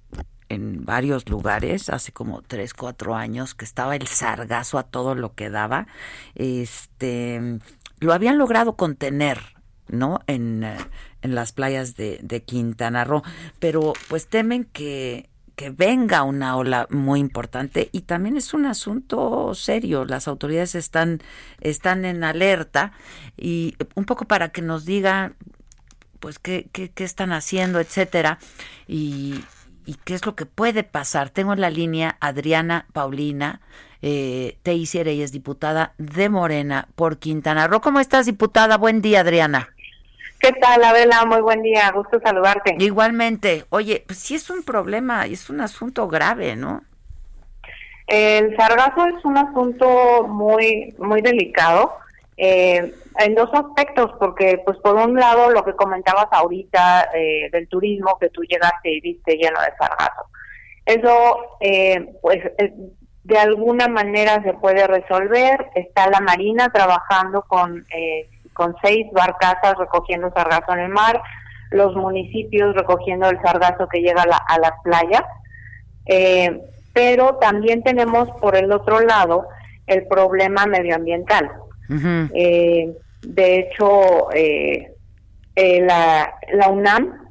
en 0.49 0.85
varios 0.85 1.29
lugares, 1.29 1.89
hace 1.89 2.13
como 2.13 2.43
tres, 2.43 2.75
cuatro 2.75 3.15
años, 3.15 3.55
que 3.55 3.65
estaba 3.65 3.97
el 3.97 4.07
sargazo 4.07 4.79
a 4.79 4.83
todo 4.83 5.15
lo 5.15 5.35
que 5.35 5.51
daba. 5.51 5.87
Este, 6.35 7.59
lo 8.01 8.13
habían 8.13 8.39
logrado 8.39 8.77
contener, 8.77 9.39
¿no? 9.89 10.21
En, 10.27 10.65
en 10.65 11.35
las 11.35 11.53
playas 11.53 11.97
de, 11.97 12.19
de 12.23 12.43
Quintana 12.43 13.05
Roo, 13.05 13.23
pero 13.59 13.93
pues 14.09 14.27
temen 14.27 14.65
que 14.65 15.29
que 15.59 15.71
venga 15.71 16.23
una 16.23 16.57
ola 16.57 16.87
muy 16.89 17.19
importante 17.19 17.89
y 17.91 18.03
también 18.03 18.37
es 18.37 18.55
un 18.55 18.65
asunto 18.65 19.57
serio. 19.57 20.05
Las 20.05 20.29
autoridades 20.29 20.77
están, 20.77 21.21
están 21.61 22.05
en 22.05 22.23
alerta 22.23 22.93
y 23.37 23.75
un 23.97 24.05
poco 24.05 24.25
para 24.27 24.51
que 24.51 24.63
nos 24.63 24.85
digan 24.85 25.35
pues 26.21 26.39
qué, 26.39 26.69
qué, 26.73 26.93
están 27.03 27.33
haciendo, 27.33 27.81
etcétera, 27.81 28.39
y, 28.87 29.45
qué 30.05 30.15
es 30.15 30.25
lo 30.27 30.37
que 30.37 30.47
puede 30.47 30.85
pasar. 30.85 31.31
Tengo 31.31 31.53
en 31.53 31.61
la 31.61 31.71
línea 31.71 32.19
Adriana 32.21 32.87
Paulina, 32.93 33.61
eh, 34.01 34.59
hiciera 34.65 35.11
y 35.11 35.23
es 35.23 35.33
diputada 35.33 35.95
de 35.99 36.29
Morena 36.29 36.87
por 36.95 37.19
Quintana 37.19 37.67
Roo. 37.67 37.81
¿Cómo 37.81 37.99
estás, 37.99 38.27
diputada? 38.27 38.77
Buen 38.77 39.03
día, 39.03 39.21
Adriana. 39.21 39.71
¿Qué 40.41 40.53
tal, 40.53 40.85
Abela? 40.85 41.25
Muy 41.25 41.41
buen 41.41 41.63
día, 41.63 41.91
gusto 41.93 42.21
saludarte. 42.21 42.77
Igualmente. 42.79 43.65
Oye, 43.71 44.05
pues 44.07 44.19
sí 44.19 44.37
es 44.37 44.49
un 44.51 44.63
problema, 44.63 45.27
es 45.27 45.51
un 45.51 45.61
asunto 45.61 46.07
grave, 46.07 46.55
¿no? 46.55 46.83
El 48.07 48.57
sargazo 48.57 49.07
es 49.07 49.25
un 49.25 49.37
asunto 49.37 50.27
muy, 50.29 50.95
muy 50.99 51.21
delicado 51.23 51.93
eh, 52.37 52.95
en 53.19 53.35
dos 53.35 53.51
aspectos, 53.53 54.13
porque 54.19 54.63
pues 54.65 54.79
por 54.79 54.95
un 54.95 55.15
lado 55.17 55.51
lo 55.51 55.65
que 55.65 55.75
comentabas 55.75 56.29
ahorita 56.31 57.11
eh, 57.15 57.51
del 57.51 57.69
turismo, 57.69 58.17
que 58.19 58.31
tú 58.31 58.43
llegaste 58.43 58.93
y 58.93 59.01
viste 59.01 59.37
lleno 59.37 59.61
de 59.61 59.77
sargazo. 59.77 60.23
Eso, 60.87 61.59
eh, 61.61 62.15
pues 62.23 62.39
de 63.25 63.39
alguna 63.39 63.89
manera 63.89 64.43
se 64.43 64.55
puede 64.55 64.87
resolver. 64.87 65.67
Está 65.75 66.09
la 66.09 66.21
Marina 66.21 66.71
trabajando 66.71 67.43
con 67.43 67.85
eh, 67.95 68.31
con 68.59 68.75
seis 68.83 69.07
barcazas 69.13 69.79
recogiendo 69.79 70.33
sargazo 70.33 70.73
en 70.73 70.81
el 70.81 70.89
mar, 70.89 71.23
los 71.71 71.95
municipios 71.95 72.75
recogiendo 72.75 73.31
el 73.31 73.41
sargazo 73.41 73.89
que 73.89 74.01
llega 74.01 74.23
a, 74.23 74.27
la, 74.27 74.43
las 74.61 74.73
playas, 74.83 75.23
eh, 76.07 76.61
pero 76.93 77.37
también 77.37 77.85
tenemos 77.85 78.29
por 78.41 78.57
el 78.57 78.73
otro 78.73 78.99
lado 79.01 79.47
el 79.87 80.09
problema 80.09 80.67
medioambiental. 80.67 81.49
Eh, 82.35 82.97
de 83.23 83.59
hecho, 83.61 84.33
eh, 84.35 84.93
la, 85.55 86.35
la, 86.53 86.69
UNAM 86.69 87.29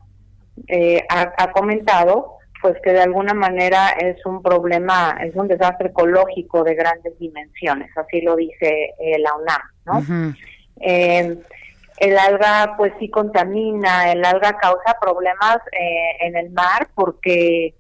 ha, 1.10 1.34
ha, 1.38 1.52
comentado 1.52 2.38
pues 2.62 2.76
que 2.82 2.91
de 2.91 3.02
alguna 3.02 3.34
manera 3.34 3.90
es 3.90 4.26
un 4.26 4.41
problema, 4.41 5.18
es 5.24 5.36
un 5.36 5.48
desastre 5.48 5.90
ecológico 5.90 6.64
de 6.64 6.74
grandes 6.74 7.20
dimensiones, 7.20 7.95
así 7.98 8.22
lo 8.22 8.36
dice 8.36 8.94
la 9.20 9.36
UNAM, 9.36 9.62
¿no? 9.86 10.34
Eh, 10.82 11.38
el 11.98 12.18
alga 12.18 12.76
pues 12.78 12.94
sí 12.99 13.10
contamina, 13.10 14.12
el 14.12 14.24
alga 14.24 14.58
causa 14.58 14.98
problemas 15.02 15.58
eh, 15.72 16.18
en 16.22 16.36
el 16.38 16.52
mar 16.52 16.88
porque 16.94 17.74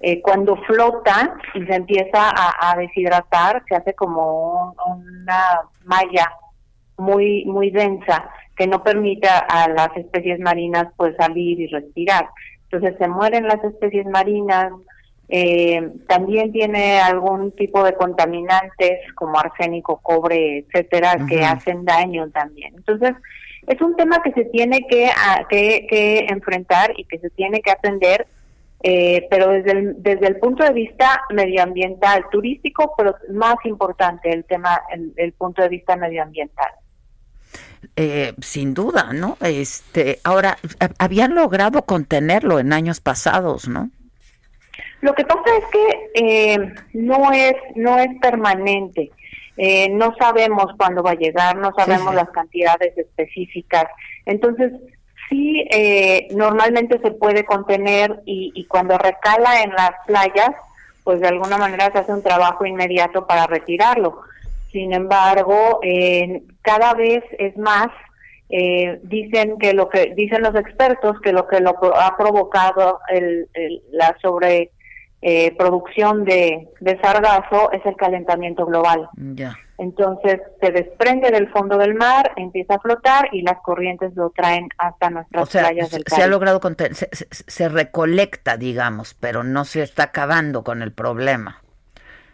eh, 0.00 0.20
cuando 0.20 0.56
flota 0.64 1.34
y 1.54 1.64
se 1.64 1.74
empieza 1.74 2.30
a, 2.30 2.76
deshidratar 2.76 3.62
se 3.66 3.76
hace 3.76 3.94
como 3.94 4.74
una 4.86 5.62
malla 5.84 6.30
muy 6.98 7.46
muy 7.46 7.70
densa 7.70 8.28
que 8.56 8.66
no 8.66 8.82
permite 8.82 9.28
a 9.28 9.68
las 9.68 9.96
especies 9.96 10.38
marinas 10.40 10.88
pues 10.96 11.16
salir 11.16 11.58
y 11.58 11.66
respirar. 11.68 12.28
Entonces 12.64 12.98
se 12.98 13.08
mueren 13.08 13.48
las 13.48 13.62
especies 13.64 14.06
marinas, 14.06 14.72
eh, 15.28 15.92
también 16.06 16.52
tiene 16.52 17.00
algún 17.00 17.52
tipo 17.52 17.82
de 17.82 17.94
contaminantes 17.94 19.00
como 19.14 19.38
arsénico, 19.38 19.98
cobre, 20.02 20.58
etcétera, 20.58 21.16
que 21.28 21.44
hacen 21.44 21.84
daño 21.84 22.28
también. 22.30 22.74
Entonces, 22.76 23.14
es 23.66 23.80
un 23.80 23.96
tema 23.96 24.22
que 24.22 24.32
se 24.32 24.44
tiene 24.46 24.86
que, 24.88 25.10
que, 25.48 26.26
enfrentar 26.28 26.92
y 26.96 27.04
que 27.04 27.18
se 27.18 27.30
tiene 27.30 27.62
que 27.62 27.70
atender, 27.70 28.26
eh, 28.82 29.26
pero 29.30 29.48
desde 29.48 29.70
el, 29.72 30.02
desde 30.02 30.26
el 30.26 30.36
punto 30.36 30.62
de 30.62 30.72
vista 30.72 31.22
medioambiental, 31.30 32.26
turístico, 32.30 32.92
pero 32.96 33.16
más 33.32 33.56
importante 33.64 34.30
el 34.30 34.44
tema, 34.44 34.82
el, 34.92 35.14
el 35.16 35.32
punto 35.32 35.62
de 35.62 35.68
vista 35.70 35.96
medioambiental. 35.96 36.70
Eh, 37.96 38.34
sin 38.40 38.74
duda, 38.74 39.12
¿no? 39.12 39.36
Este, 39.40 40.20
ahora 40.24 40.58
habían 40.98 41.34
logrado 41.34 41.82
contenerlo 41.82 42.58
en 42.58 42.72
años 42.72 43.00
pasados, 43.00 43.68
¿no? 43.68 43.90
Lo 45.04 45.12
que 45.12 45.26
pasa 45.26 45.44
es 45.58 45.64
que 45.66 46.10
eh, 46.14 46.74
no 46.94 47.30
es 47.30 47.54
no 47.74 47.98
es 47.98 48.08
permanente. 48.22 49.10
Eh, 49.58 49.90
no 49.90 50.14
sabemos 50.18 50.68
cuándo 50.78 51.02
va 51.02 51.10
a 51.10 51.16
llegar, 51.16 51.56
no 51.58 51.74
sabemos 51.76 52.14
las 52.14 52.30
cantidades 52.30 52.96
específicas. 52.96 53.84
Entonces, 54.24 54.72
sí, 55.28 55.62
eh, 55.70 56.26
normalmente 56.34 56.98
se 57.00 57.10
puede 57.10 57.44
contener 57.44 58.22
y, 58.24 58.50
y 58.54 58.64
cuando 58.64 58.96
recala 58.96 59.60
en 59.62 59.74
las 59.74 59.90
playas, 60.06 60.52
pues 61.04 61.20
de 61.20 61.28
alguna 61.28 61.58
manera 61.58 61.92
se 61.92 61.98
hace 61.98 62.12
un 62.12 62.22
trabajo 62.22 62.64
inmediato 62.64 63.26
para 63.26 63.46
retirarlo. 63.46 64.22
Sin 64.72 64.94
embargo, 64.94 65.80
cada 66.62 66.94
vez 66.94 67.22
es 67.38 67.54
más 67.58 67.88
eh, 68.48 69.00
dicen 69.02 69.58
que 69.58 69.74
lo 69.74 69.90
que 69.90 70.14
dicen 70.16 70.42
los 70.42 70.54
expertos 70.54 71.20
que 71.20 71.32
lo 71.32 71.46
que 71.46 71.60
lo 71.60 71.74
ha 71.94 72.16
provocado 72.16 73.00
el, 73.08 73.48
la 73.90 74.16
sobre 74.22 74.70
eh, 75.26 75.56
producción 75.56 76.26
de, 76.26 76.68
de, 76.80 77.00
sargazo 77.00 77.72
es 77.72 77.80
el 77.86 77.96
calentamiento 77.96 78.66
global. 78.66 79.08
Entonces 79.78 80.38
se 80.60 80.70
desprende 80.70 81.30
del 81.30 81.48
fondo 81.48 81.78
del 81.78 81.94
mar, 81.94 82.32
empieza 82.36 82.74
a 82.74 82.78
flotar 82.78 83.30
y 83.32 83.40
las 83.40 83.58
corrientes 83.62 84.14
lo 84.16 84.28
traen 84.36 84.68
hasta 84.76 85.08
nuestras 85.08 85.48
playas 85.48 85.90
del 85.92 86.04
Se 86.06 86.22
ha 86.22 86.26
logrado 86.26 86.60
se, 86.92 87.08
se, 87.30 87.68
recolecta, 87.70 88.58
digamos, 88.58 89.14
pero 89.14 89.44
no 89.44 89.64
se 89.64 89.82
está 89.82 90.02
acabando 90.02 90.62
con 90.62 90.82
el 90.82 90.92
problema. 90.92 91.62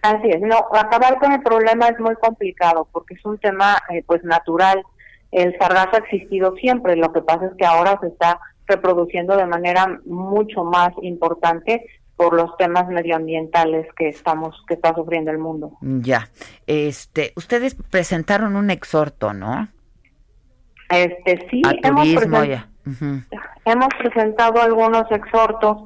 Así 0.03 0.29
es, 0.29 0.41
no, 0.41 0.57
acabar 0.73 1.21
con 1.21 1.31
el 1.31 1.43
problema 1.43 1.87
es 1.91 2.01
muy 2.01 2.17
complicado 2.17 2.89
porque 2.91 3.15
es 3.15 3.25
un 3.25 3.39
tema 3.39 3.79
eh, 3.91 4.03
pues 4.05 4.25
natural. 4.25 4.83
El 5.31 5.57
sargazo 5.61 5.95
ha 5.95 5.99
existido 5.99 6.57
siempre, 6.57 6.97
lo 6.97 7.13
que 7.13 7.23
pasa 7.23 7.47
es 7.47 7.53
que 7.57 7.67
ahora 7.67 7.97
se 8.01 8.09
está 8.09 8.41
reproduciendo 8.67 9.37
de 9.37 9.47
manera 9.47 10.01
mucho 10.07 10.65
más 10.65 10.91
importante 11.03 11.85
por 12.21 12.35
los 12.35 12.55
temas 12.59 12.87
medioambientales 12.89 13.87
que 13.95 14.11
estamos 14.11 14.55
que 14.69 14.75
está 14.75 14.95
sufriendo 14.95 15.31
el 15.31 15.39
mundo. 15.39 15.79
Ya. 15.81 16.29
Este, 16.67 17.33
ustedes 17.35 17.75
presentaron 17.75 18.57
un 18.57 18.69
exhorto, 18.69 19.33
¿no? 19.33 19.69
Este, 20.91 21.49
sí, 21.51 21.63
hemos, 21.83 22.07
hemos 23.65 23.89
presentado 23.99 24.61
algunos 24.61 25.11
exhortos 25.11 25.79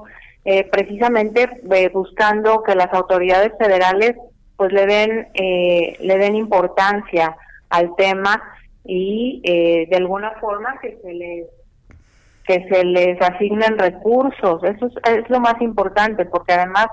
eh, 0.44 0.68
precisamente 0.72 1.48
eh, 1.70 1.88
buscando 1.94 2.64
que 2.64 2.74
las 2.74 2.92
autoridades 2.92 3.52
federales 3.56 4.16
pues 4.56 4.72
le 4.72 4.86
den 4.86 5.28
eh, 5.34 5.96
le 6.00 6.18
den 6.18 6.34
importancia 6.34 7.36
al 7.70 7.94
tema 7.94 8.42
y 8.84 9.40
de 9.88 9.96
alguna 9.96 10.32
forma 10.40 10.80
que 10.82 10.98
se 11.00 11.12
les 11.14 11.46
que 12.46 12.66
se 12.68 12.84
les 12.84 13.20
asignen 13.20 13.78
recursos, 13.78 14.62
eso 14.64 14.86
es, 14.86 15.30
lo 15.30 15.40
más 15.40 15.60
importante, 15.60 16.24
porque 16.26 16.52
además 16.52 16.86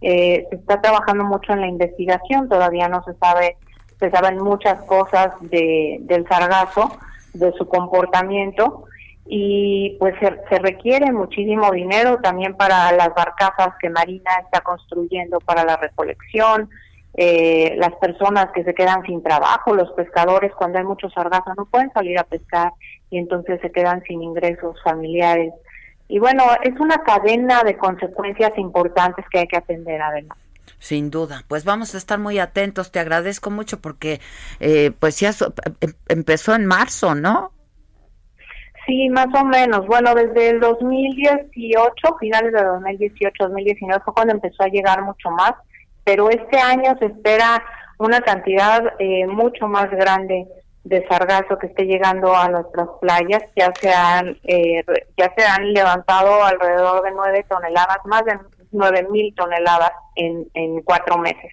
eh, 0.00 0.46
se 0.48 0.56
está 0.56 0.80
trabajando 0.80 1.24
mucho 1.24 1.52
en 1.52 1.60
la 1.60 1.66
investigación, 1.66 2.48
todavía 2.48 2.88
no 2.88 3.02
se 3.04 3.14
sabe, 3.14 3.56
se 3.98 4.10
saben 4.10 4.38
muchas 4.38 4.82
cosas 4.82 5.32
de, 5.40 5.98
del 6.02 6.26
sargazo, 6.26 6.90
de 7.34 7.52
su 7.52 7.68
comportamiento, 7.68 8.84
y 9.26 9.96
pues 9.98 10.14
se, 10.20 10.38
se, 10.50 10.58
requiere 10.58 11.10
muchísimo 11.10 11.70
dinero 11.70 12.18
también 12.22 12.54
para 12.56 12.92
las 12.92 13.14
barcazas 13.14 13.74
que 13.80 13.88
Marina 13.88 14.30
está 14.42 14.60
construyendo 14.60 15.40
para 15.40 15.64
la 15.64 15.76
recolección, 15.76 16.68
eh, 17.16 17.74
las 17.76 17.94
personas 18.00 18.48
que 18.52 18.64
se 18.64 18.74
quedan 18.74 19.02
sin 19.04 19.22
trabajo, 19.22 19.72
los 19.72 19.90
pescadores 19.92 20.52
cuando 20.54 20.78
hay 20.78 20.84
mucho 20.84 21.08
sargazo 21.10 21.54
no 21.56 21.64
pueden 21.66 21.92
salir 21.92 22.18
a 22.18 22.24
pescar 22.24 22.72
y 23.14 23.18
entonces 23.18 23.60
se 23.60 23.70
quedan 23.70 24.02
sin 24.02 24.22
ingresos 24.24 24.76
familiares. 24.82 25.52
Y 26.08 26.18
bueno, 26.18 26.42
es 26.64 26.78
una 26.80 26.96
cadena 27.04 27.62
de 27.62 27.76
consecuencias 27.76 28.50
importantes 28.58 29.24
que 29.30 29.38
hay 29.38 29.46
que 29.46 29.56
atender, 29.56 30.02
además. 30.02 30.36
Sin 30.80 31.10
duda, 31.10 31.44
pues 31.46 31.64
vamos 31.64 31.94
a 31.94 31.98
estar 31.98 32.18
muy 32.18 32.40
atentos. 32.40 32.90
Te 32.90 32.98
agradezco 32.98 33.52
mucho 33.52 33.80
porque, 33.80 34.20
eh, 34.58 34.90
pues 34.98 35.20
ya 35.20 35.30
em, 35.80 35.92
empezó 36.08 36.56
en 36.56 36.66
marzo, 36.66 37.14
¿no? 37.14 37.52
Sí, 38.84 39.08
más 39.10 39.28
o 39.40 39.44
menos. 39.44 39.86
Bueno, 39.86 40.12
desde 40.16 40.50
el 40.50 40.60
2018, 40.60 42.16
finales 42.18 42.52
de 42.52 42.64
2018, 42.64 43.44
2019 43.44 44.02
fue 44.04 44.12
cuando 44.12 44.34
empezó 44.34 44.64
a 44.64 44.68
llegar 44.68 45.02
mucho 45.02 45.30
más, 45.30 45.52
pero 46.02 46.30
este 46.30 46.58
año 46.58 46.96
se 46.98 47.06
espera 47.06 47.62
una 47.98 48.20
cantidad 48.22 48.82
eh, 48.98 49.28
mucho 49.28 49.68
más 49.68 49.88
grande 49.92 50.48
de 50.84 51.06
sargazo 51.08 51.58
que 51.58 51.66
esté 51.66 51.84
llegando 51.84 52.34
a 52.36 52.48
nuestras 52.48 52.88
playas. 53.00 53.42
Ya 53.56 53.72
se 53.80 53.92
han, 53.92 54.38
eh, 54.44 54.84
ya 55.16 55.32
se 55.36 55.44
han 55.44 55.72
levantado 55.72 56.44
alrededor 56.44 57.02
de 57.02 57.10
nueve 57.10 57.44
toneladas, 57.48 57.98
más 58.04 58.24
de 58.24 58.38
nueve 58.70 59.06
mil 59.10 59.34
toneladas 59.34 59.92
en, 60.16 60.46
en 60.54 60.82
cuatro 60.82 61.18
meses. 61.18 61.52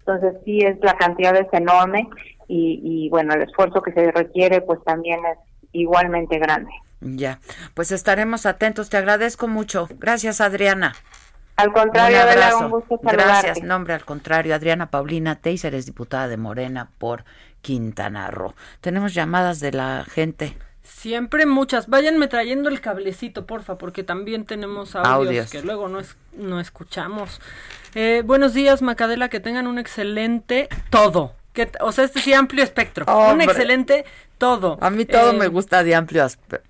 Entonces 0.00 0.34
sí 0.44 0.60
es 0.60 0.78
la 0.82 0.96
cantidad 0.96 1.34
es 1.36 1.48
enorme 1.52 2.08
y, 2.48 2.80
y 2.82 3.08
bueno 3.08 3.34
el 3.34 3.42
esfuerzo 3.42 3.82
que 3.82 3.92
se 3.92 4.10
requiere 4.12 4.60
pues 4.60 4.82
también 4.84 5.18
es 5.26 5.38
igualmente 5.72 6.38
grande. 6.38 6.70
Ya, 7.00 7.40
pues 7.74 7.92
estaremos 7.92 8.46
atentos. 8.46 8.88
Te 8.88 8.96
agradezco 8.96 9.48
mucho. 9.48 9.86
Gracias, 9.98 10.40
Adriana. 10.40 10.94
Al 11.56 11.72
contrario, 11.72 12.20
Adela, 12.20 12.56
un 12.56 12.70
gusto 12.70 13.00
saludarte. 13.02 13.46
Gracias, 13.46 13.62
nombre 13.62 13.94
al 13.94 14.04
contrario. 14.04 14.54
Adriana 14.54 14.90
Paulina 14.90 15.36
Teiser 15.36 15.74
es 15.74 15.86
diputada 15.86 16.28
de 16.28 16.36
Morena 16.36 16.90
por 16.98 17.24
Quintana 17.66 18.30
Roo. 18.30 18.54
Tenemos 18.80 19.12
llamadas 19.12 19.58
de 19.58 19.72
la 19.72 20.06
gente. 20.08 20.56
Siempre 20.84 21.46
muchas. 21.46 21.88
Váyanme 21.88 22.28
trayendo 22.28 22.68
el 22.68 22.80
cablecito, 22.80 23.44
porfa, 23.44 23.76
porque 23.76 24.04
también 24.04 24.44
tenemos 24.44 24.94
audios, 24.94 25.50
que 25.50 25.62
luego 25.62 25.88
no, 25.88 25.98
es, 25.98 26.16
no 26.32 26.60
escuchamos. 26.60 27.40
Eh, 27.96 28.22
buenos 28.24 28.54
días, 28.54 28.82
Macadela, 28.82 29.28
que 29.28 29.40
tengan 29.40 29.66
un 29.66 29.80
excelente 29.80 30.68
todo. 30.90 31.34
Que, 31.54 31.68
o 31.80 31.90
sea, 31.90 32.04
este 32.04 32.20
sí, 32.20 32.32
amplio 32.32 32.62
espectro. 32.62 33.04
Un 33.32 33.40
excelente 33.40 34.04
todo. 34.38 34.78
A 34.80 34.88
mí 34.90 35.04
todo 35.04 35.32
me 35.32 35.46
eh, 35.46 35.48
gusta 35.48 35.82
de 35.82 35.96
amplio 35.96 36.24
espectro. 36.24 36.60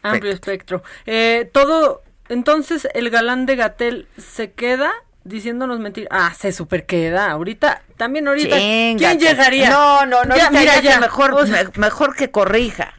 Amplio 0.00 0.32
espectro. 0.32 0.82
Eh, 1.04 1.50
todo, 1.52 2.02
entonces 2.30 2.88
el 2.94 3.10
galán 3.10 3.44
de 3.44 3.56
Gatel 3.56 4.08
se 4.16 4.52
queda 4.52 4.94
diciéndonos 5.28 5.78
mentir. 5.78 6.08
Ah, 6.10 6.32
se 6.36 6.52
super 6.52 6.86
queda. 6.86 7.30
Ahorita, 7.30 7.82
también 7.96 8.26
ahorita. 8.28 8.56
¿Quién 8.56 9.18
llegaría? 9.18 9.70
No, 9.70 10.06
no, 10.06 10.24
no. 10.24 10.34
mira, 10.50 10.80
ya, 10.80 11.00
mejor, 11.00 11.36
mejor 11.76 12.16
que 12.16 12.30
corrija. 12.30 12.94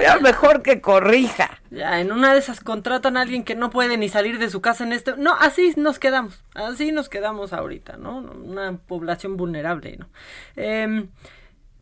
ya, 0.00 0.18
mejor 0.20 0.62
que 0.62 0.80
corrija. 0.80 1.60
Ya, 1.70 2.00
en 2.00 2.12
una 2.12 2.32
de 2.32 2.38
esas 2.38 2.60
contratan 2.60 3.16
a 3.16 3.22
alguien 3.22 3.44
que 3.44 3.54
no 3.54 3.70
puede 3.70 3.96
ni 3.96 4.08
salir 4.08 4.38
de 4.38 4.50
su 4.50 4.60
casa 4.60 4.84
en 4.84 4.92
este. 4.92 5.16
No, 5.16 5.34
así 5.34 5.74
nos 5.76 5.98
quedamos. 5.98 6.42
Así 6.54 6.92
nos 6.92 7.08
quedamos 7.08 7.52
ahorita, 7.52 7.96
¿no? 7.96 8.18
Una 8.18 8.76
población 8.76 9.36
vulnerable, 9.36 9.96
¿no? 9.96 10.08
Eh, 10.56 11.06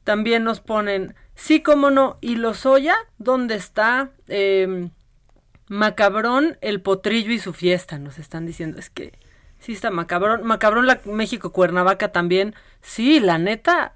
también 0.04 0.42
nos 0.44 0.60
ponen, 0.60 1.14
sí, 1.34 1.62
cómo 1.62 1.90
no, 1.90 2.18
y 2.20 2.36
Lozoya, 2.36 2.96
¿dónde 3.18 3.54
está? 3.54 4.10
Eh, 4.28 4.88
Macabrón, 5.68 6.58
el 6.60 6.82
potrillo 6.82 7.32
y 7.32 7.38
su 7.38 7.52
fiesta, 7.52 7.98
nos 7.98 8.18
están 8.18 8.44
diciendo. 8.44 8.78
Es 8.78 8.90
que 8.90 9.12
sí 9.62 9.72
está 9.72 9.90
Macabrón. 9.90 10.44
Macabrón, 10.44 10.86
la 10.86 11.00
México 11.04 11.52
Cuernavaca 11.52 12.12
también. 12.12 12.54
Sí, 12.82 13.20
la 13.20 13.38
neta. 13.38 13.94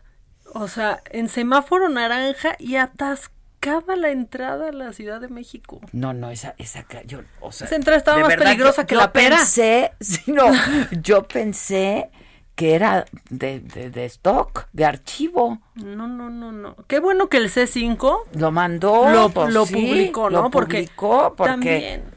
O 0.55 0.68
sea, 0.68 1.02
en 1.10 1.28
semáforo 1.28 1.88
naranja 1.88 2.56
y 2.59 2.76
atascaba 2.76 3.97
la 3.97 4.10
entrada 4.10 4.68
a 4.68 4.72
la 4.72 4.93
Ciudad 4.93 5.20
de 5.20 5.28
México. 5.28 5.80
No, 5.93 6.14
no, 6.14 6.30
esa, 6.30 6.55
esa, 6.56 6.86
yo, 7.05 7.20
o 7.40 7.52
sea, 7.52 7.66
esa 7.66 7.76
entrada 7.76 7.98
estaba 7.98 8.20
más 8.20 8.36
peligrosa 8.36 8.86
que 8.86 8.94
la 8.94 9.12
pera. 9.12 9.38
Pensé, 9.38 9.93
sí, 10.01 10.32
no, 10.32 10.47
yo 11.02 11.26
pensé 11.26 12.10
que 12.55 12.74
era 12.74 13.05
de, 13.28 13.60
de, 13.60 14.05
stock, 14.06 14.68
de 14.72 14.86
archivo. 14.86 15.59
No, 15.74 16.06
no, 16.06 16.30
no, 16.30 16.52
no. 16.52 16.76
Qué 16.86 17.01
bueno 17.01 17.28
que 17.28 17.36
el 17.36 17.51
C5 17.51 18.22
lo 18.32 18.51
mandó, 18.51 19.10
lo, 19.10 19.28
pues 19.28 19.52
lo 19.52 19.66
publicó, 19.66 20.30
¿no? 20.30 20.51
porque, 20.51 20.88
porque 20.97 21.34
también 21.36 22.15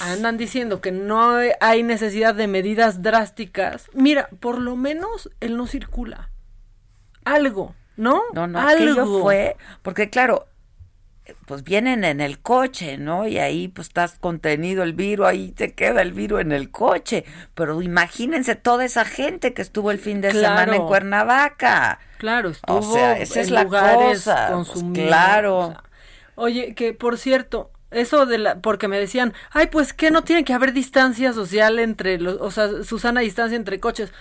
andan 0.00 0.36
diciendo 0.36 0.80
que 0.80 0.92
no 0.92 1.38
hay 1.60 1.82
necesidad 1.82 2.34
de 2.34 2.46
medidas 2.46 3.02
drásticas. 3.02 3.90
Mira, 3.92 4.28
por 4.40 4.58
lo 4.58 4.76
menos 4.76 5.30
él 5.40 5.56
no 5.56 5.66
circula. 5.66 6.30
Algo, 7.24 7.74
¿no? 7.96 8.22
No, 8.34 8.46
no, 8.46 8.60
Algo. 8.60 9.20
fue, 9.20 9.56
porque 9.82 10.08
claro, 10.08 10.46
pues 11.46 11.64
vienen 11.64 12.04
en 12.04 12.20
el 12.20 12.40
coche, 12.40 12.98
¿no? 12.98 13.26
Y 13.26 13.38
ahí 13.38 13.68
pues 13.68 13.88
estás 13.88 14.18
contenido 14.18 14.82
el 14.82 14.92
virus, 14.92 15.26
ahí 15.26 15.52
te 15.52 15.74
queda 15.74 16.02
el 16.02 16.12
virus 16.12 16.40
en 16.40 16.52
el 16.52 16.70
coche. 16.70 17.24
Pero 17.54 17.82
imagínense 17.82 18.54
toda 18.54 18.84
esa 18.84 19.04
gente 19.04 19.54
que 19.54 19.62
estuvo 19.62 19.90
el 19.90 19.98
fin 19.98 20.20
de 20.20 20.32
semana 20.32 20.76
en 20.76 20.86
Cuernavaca. 20.86 22.00
Claro, 22.18 22.50
estuvo 22.50 22.78
o 22.78 22.82
sea, 22.82 23.18
esa 23.18 23.40
es 23.40 23.50
la 23.50 23.64
cosa. 23.66 24.50
Pues, 24.52 24.84
claro. 24.94 25.74
oye, 26.34 26.74
que 26.74 26.92
por 26.92 27.18
cierto, 27.18 27.70
eso 27.90 28.26
de 28.26 28.38
la, 28.38 28.60
porque 28.60 28.88
me 28.88 28.98
decían, 28.98 29.32
ay, 29.50 29.66
pues 29.66 29.92
que 29.92 30.10
no 30.10 30.22
tiene 30.22 30.44
que 30.44 30.52
haber 30.52 30.72
distancia 30.72 31.32
social 31.32 31.78
entre 31.78 32.18
los, 32.20 32.40
o 32.40 32.50
sea, 32.50 32.82
Susana 32.84 33.20
distancia 33.20 33.56
entre 33.56 33.80
coches. 33.80 34.12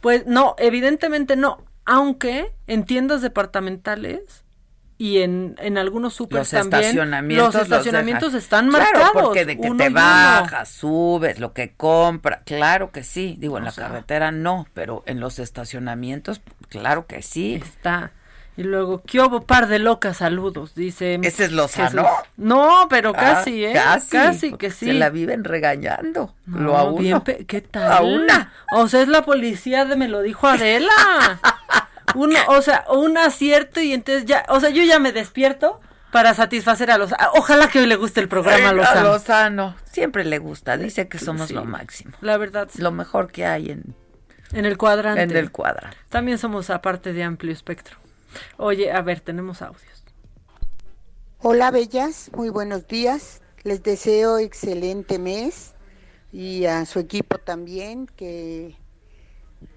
Pues 0.00 0.26
no, 0.26 0.54
evidentemente 0.58 1.36
no, 1.36 1.64
aunque 1.84 2.52
en 2.66 2.84
tiendas 2.84 3.22
departamentales 3.22 4.44
y 4.98 5.18
en, 5.18 5.54
en 5.58 5.78
algunos 5.78 6.14
super 6.14 6.40
los 6.40 6.50
también 6.50 6.82
estacionamientos 6.82 7.54
los 7.54 7.62
estacionamientos 7.62 8.34
están 8.34 8.68
marcados 8.68 9.12
claro, 9.12 9.26
porque 9.28 9.44
de 9.44 9.58
que 9.58 9.70
te 9.70 9.90
bajas 9.90 10.68
subes 10.68 11.38
lo 11.38 11.52
que 11.52 11.72
compras 11.74 12.42
claro 12.44 12.90
que 12.90 13.04
sí 13.04 13.36
digo 13.38 13.58
en 13.58 13.64
la 13.64 13.70
carretera 13.70 14.32
no 14.32 14.66
pero 14.74 15.04
en 15.06 15.20
los 15.20 15.38
estacionamientos 15.38 16.40
claro 16.68 17.06
que 17.06 17.22
sí. 17.22 17.62
Está 17.62 18.10
y 18.58 18.64
luego, 18.64 19.02
¿qué 19.06 19.20
hubo 19.20 19.44
par 19.44 19.68
de 19.68 19.78
locas 19.78 20.16
saludos? 20.16 20.74
Dice. 20.74 21.20
¿Ese 21.22 21.44
es 21.44 21.52
Lozano? 21.52 22.04
No, 22.36 22.88
pero 22.90 23.10
ah, 23.10 23.20
casi, 23.20 23.64
¿eh? 23.64 23.72
Casi. 23.72 24.10
Casi 24.10 24.52
que 24.54 24.72
sí. 24.72 24.86
Se 24.86 24.94
la 24.94 25.10
viven 25.10 25.44
regañando. 25.44 26.34
lo 26.44 26.76
a 26.76 26.82
uno. 26.82 27.22
¿Qué 27.22 27.60
tal? 27.60 27.92
A 27.92 28.00
una. 28.00 28.52
O 28.72 28.88
sea, 28.88 29.02
es 29.02 29.06
la 29.06 29.22
policía 29.22 29.84
de 29.84 29.94
me 29.94 30.08
lo 30.08 30.22
dijo 30.22 30.48
Adela. 30.48 30.90
uno, 32.16 32.36
o 32.48 32.60
sea, 32.60 32.84
un 32.90 33.16
acierto 33.16 33.80
y 33.80 33.92
entonces 33.92 34.24
ya, 34.24 34.44
o 34.48 34.58
sea, 34.58 34.70
yo 34.70 34.82
ya 34.82 34.98
me 34.98 35.12
despierto 35.12 35.80
para 36.10 36.34
satisfacer 36.34 36.90
a 36.90 36.98
los 36.98 37.14
ojalá 37.34 37.68
que 37.68 37.78
hoy 37.78 37.86
le 37.86 37.94
guste 37.94 38.18
el 38.18 38.26
programa 38.26 38.70
a 38.70 38.72
Lozano. 38.72 38.98
A 38.98 39.04
Lozano, 39.04 39.76
siempre 39.84 40.24
le 40.24 40.38
gusta, 40.38 40.76
dice 40.76 41.06
que 41.06 41.20
somos 41.20 41.52
lo 41.52 41.64
máximo. 41.64 42.16
La 42.22 42.36
verdad, 42.38 42.68
lo 42.76 42.90
mejor 42.90 43.30
que 43.30 43.46
hay 43.46 43.70
en 43.70 43.94
en 44.52 44.64
el 44.64 44.76
cuadrante. 44.78 45.22
En 45.22 45.30
el 45.30 45.52
cuadrante. 45.52 45.96
También 46.08 46.38
somos 46.38 46.70
aparte 46.70 47.12
de 47.12 47.22
amplio 47.22 47.52
espectro. 47.52 47.98
Oye, 48.56 48.90
a 48.92 49.02
ver, 49.02 49.20
tenemos 49.20 49.62
audios. 49.62 50.04
Hola, 51.40 51.70
bellas, 51.70 52.30
muy 52.34 52.48
buenos 52.48 52.86
días. 52.88 53.42
Les 53.62 53.82
deseo 53.82 54.38
excelente 54.38 55.18
mes 55.18 55.74
y 56.32 56.64
a 56.66 56.84
su 56.84 56.98
equipo 56.98 57.38
también 57.38 58.06
que 58.06 58.76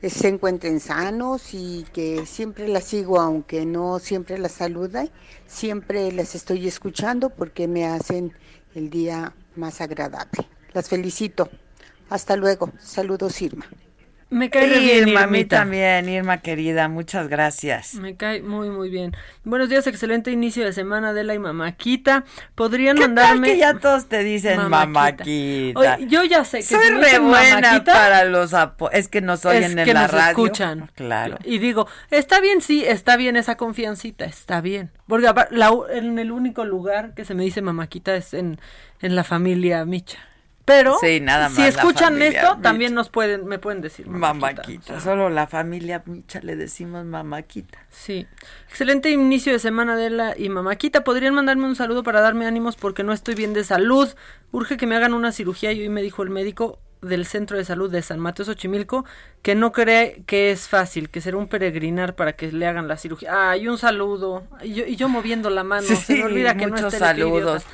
se 0.01 0.27
encuentren 0.27 0.79
sanos 0.79 1.53
y 1.53 1.85
que 1.93 2.25
siempre 2.25 2.67
las 2.67 2.85
sigo, 2.85 3.19
aunque 3.19 3.65
no 3.65 3.99
siempre 3.99 4.37
las 4.37 4.53
saluda, 4.53 5.07
siempre 5.47 6.11
las 6.11 6.35
estoy 6.35 6.67
escuchando 6.67 7.29
porque 7.29 7.67
me 7.67 7.85
hacen 7.85 8.33
el 8.75 8.89
día 8.89 9.35
más 9.55 9.81
agradable. 9.81 10.47
Las 10.73 10.89
felicito. 10.89 11.49
Hasta 12.09 12.35
luego. 12.35 12.71
Saludos, 12.79 13.41
Irma. 13.41 13.65
Me 14.31 14.49
cae 14.49 14.79
bien, 14.79 15.09
Irma, 15.09 15.23
a 15.23 15.27
mí 15.27 15.43
también, 15.43 16.07
Irma 16.07 16.37
querida, 16.37 16.87
muchas 16.87 17.27
gracias. 17.27 17.95
Me 17.95 18.15
cae 18.15 18.41
muy, 18.41 18.69
muy 18.69 18.89
bien. 18.89 19.11
Buenos 19.43 19.67
días, 19.67 19.85
excelente 19.87 20.31
inicio 20.31 20.63
de 20.63 20.71
semana, 20.71 21.09
Adela 21.09 21.33
y 21.33 21.39
Mamáquita. 21.39 22.23
¿Podrían 22.55 22.97
mandarme...? 22.97 23.49
que 23.49 23.57
ya 23.57 23.77
todos 23.77 24.07
te 24.07 24.23
dicen 24.23 24.69
Mamáquita? 24.69 25.99
yo 26.07 26.23
ya 26.23 26.45
sé 26.45 26.59
que 26.59 26.63
Soy 26.63 26.91
re 26.91 27.19
buena 27.19 27.83
para 27.83 28.23
los 28.23 28.53
Es 28.93 29.09
que 29.09 29.19
nos 29.19 29.45
oyen 29.45 29.77
en 29.77 29.93
la 29.93 30.07
radio. 30.07 30.29
escuchan. 30.29 30.89
Claro. 30.95 31.37
Y 31.43 31.57
digo, 31.57 31.87
está 32.09 32.39
bien, 32.39 32.61
sí, 32.61 32.85
está 32.87 33.17
bien 33.17 33.35
esa 33.35 33.57
confiancita, 33.57 34.23
está 34.23 34.61
bien. 34.61 34.91
Porque 35.07 35.29
en 35.93 36.19
el 36.19 36.31
único 36.31 36.63
lugar 36.63 37.13
que 37.15 37.25
se 37.25 37.35
me 37.35 37.43
dice 37.43 37.61
Mamáquita 37.61 38.15
es 38.15 38.33
en, 38.33 38.61
en 39.01 39.17
la 39.17 39.25
familia 39.25 39.83
Micha. 39.83 40.30
Pero 40.65 40.97
si 40.99 41.61
escuchan 41.63 42.21
esto, 42.21 42.57
también 42.61 42.93
nos 42.93 43.09
pueden, 43.09 43.45
me 43.45 43.59
pueden 43.59 43.81
decir 43.81 44.07
mamaquita. 44.07 44.99
Solo 44.99 45.29
la 45.29 45.47
familia 45.47 46.03
Micha 46.05 46.39
le 46.41 46.55
decimos 46.55 47.05
mamaquita. 47.05 47.79
Sí. 47.89 48.27
Excelente 48.69 49.09
inicio 49.09 49.53
de 49.53 49.59
semana 49.59 49.95
de 49.95 50.09
la 50.09 50.37
y 50.37 50.49
mamaquita. 50.49 51.03
¿Podrían 51.03 51.33
mandarme 51.33 51.65
un 51.65 51.75
saludo 51.75 52.03
para 52.03 52.21
darme 52.21 52.45
ánimos 52.45 52.75
porque 52.75 53.03
no 53.03 53.13
estoy 53.13 53.35
bien 53.35 53.53
de 53.53 53.63
salud? 53.63 54.09
Urge 54.51 54.77
que 54.77 54.87
me 54.87 54.95
hagan 54.95 55.13
una 55.13 55.31
cirugía 55.31 55.71
y 55.71 55.81
hoy 55.81 55.89
me 55.89 56.01
dijo 56.01 56.23
el 56.23 56.29
médico 56.29 56.79
del 57.01 57.25
Centro 57.25 57.57
de 57.57 57.65
Salud 57.65 57.91
de 57.91 58.03
San 58.03 58.19
Mateo 58.19 58.45
Xochimilco 58.45 59.05
que 59.41 59.55
no 59.55 59.71
cree 59.71 60.21
que 60.27 60.51
es 60.51 60.67
fácil, 60.67 61.09
que 61.09 61.19
será 61.19 61.37
un 61.37 61.47
peregrinar 61.47 62.15
para 62.15 62.33
que 62.33 62.51
le 62.51 62.67
hagan 62.67 62.87
la 62.87 62.97
cirugía. 62.97 63.49
Ah, 63.49 63.57
y 63.57 63.67
un 63.67 63.79
saludo. 63.79 64.43
Y 64.61 64.73
yo, 64.73 64.85
y 64.85 64.95
yo 64.95 65.09
moviendo 65.09 65.49
la 65.49 65.63
mano. 65.63 65.87
se 65.87 66.15
me 66.15 66.23
olvida 66.25 66.55
que 66.55 66.67
no 66.67 66.73
muchos 66.73 66.93
esté 66.93 66.97
el 66.97 67.17
saludos. 67.17 67.65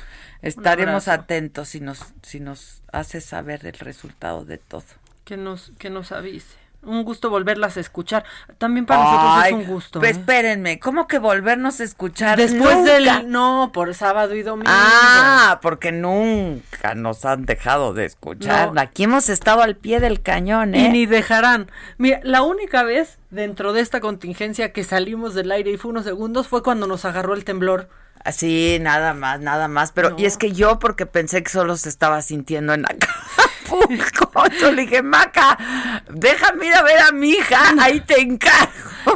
Estaremos 0.42 1.08
atentos 1.08 1.68
si 1.68 1.80
nos, 1.80 2.00
si 2.22 2.40
nos 2.40 2.82
hace 2.92 3.20
saber 3.20 3.66
el 3.66 3.74
resultado 3.74 4.44
de 4.44 4.58
todo. 4.58 4.84
Que 5.24 5.36
nos, 5.36 5.72
que 5.78 5.90
nos 5.90 6.12
avise. 6.12 6.56
Un 6.80 7.02
gusto 7.02 7.28
volverlas 7.28 7.76
a 7.76 7.80
escuchar. 7.80 8.24
También 8.56 8.86
para 8.86 9.02
nosotros 9.02 9.32
Ay, 9.34 9.52
es 9.52 9.58
un 9.58 9.64
gusto. 9.66 9.98
pues 9.98 10.16
¿eh? 10.16 10.20
espérenme, 10.20 10.78
¿cómo 10.78 11.08
que 11.08 11.18
volvernos 11.18 11.80
a 11.80 11.84
escuchar? 11.84 12.38
Después 12.38 12.76
Nunca. 12.76 12.92
del. 12.92 13.30
No, 13.30 13.72
por 13.74 13.92
sábado 13.94 14.32
y 14.36 14.42
domingo. 14.42 14.70
Ah, 14.72 15.58
porque 15.60 15.90
nunca 15.90 16.94
nos 16.94 17.24
han 17.24 17.46
dejado 17.46 17.94
de 17.94 18.04
escuchar. 18.04 18.72
No. 18.72 18.80
Aquí 18.80 19.02
hemos 19.02 19.28
estado 19.28 19.62
al 19.62 19.74
pie 19.74 19.98
del 19.98 20.22
cañón, 20.22 20.76
¿eh? 20.76 20.86
Y 20.86 20.88
ni 20.90 21.06
dejarán. 21.06 21.68
Mira, 21.98 22.20
la 22.22 22.42
única 22.42 22.84
vez 22.84 23.18
dentro 23.30 23.72
de 23.72 23.80
esta 23.80 23.98
contingencia 24.00 24.72
que 24.72 24.84
salimos 24.84 25.34
del 25.34 25.50
aire 25.50 25.72
y 25.72 25.76
fue 25.78 25.90
unos 25.90 26.04
segundos 26.04 26.46
fue 26.46 26.62
cuando 26.62 26.86
nos 26.86 27.04
agarró 27.04 27.34
el 27.34 27.44
temblor. 27.44 27.88
Así, 28.24 28.78
nada 28.80 29.14
más, 29.14 29.40
nada 29.40 29.68
más. 29.68 29.92
Pero, 29.92 30.14
y 30.18 30.26
es 30.26 30.36
que 30.36 30.52
yo, 30.52 30.78
porque 30.78 31.06
pensé 31.06 31.42
que 31.42 31.50
solo 31.50 31.76
se 31.76 31.88
estaba 31.88 32.22
sintiendo 32.22 32.72
en 32.72 32.84
Acapulco, 33.68 34.42
yo 34.60 34.72
le 34.72 34.82
dije, 34.82 35.02
Maca, 35.02 35.58
déjame 36.10 36.66
ir 36.66 36.74
a 36.74 36.82
ver 36.82 36.98
a 37.00 37.12
mi 37.12 37.30
hija, 37.30 37.74
ahí 37.80 38.00
te 38.00 38.20
encargo. 38.20 38.72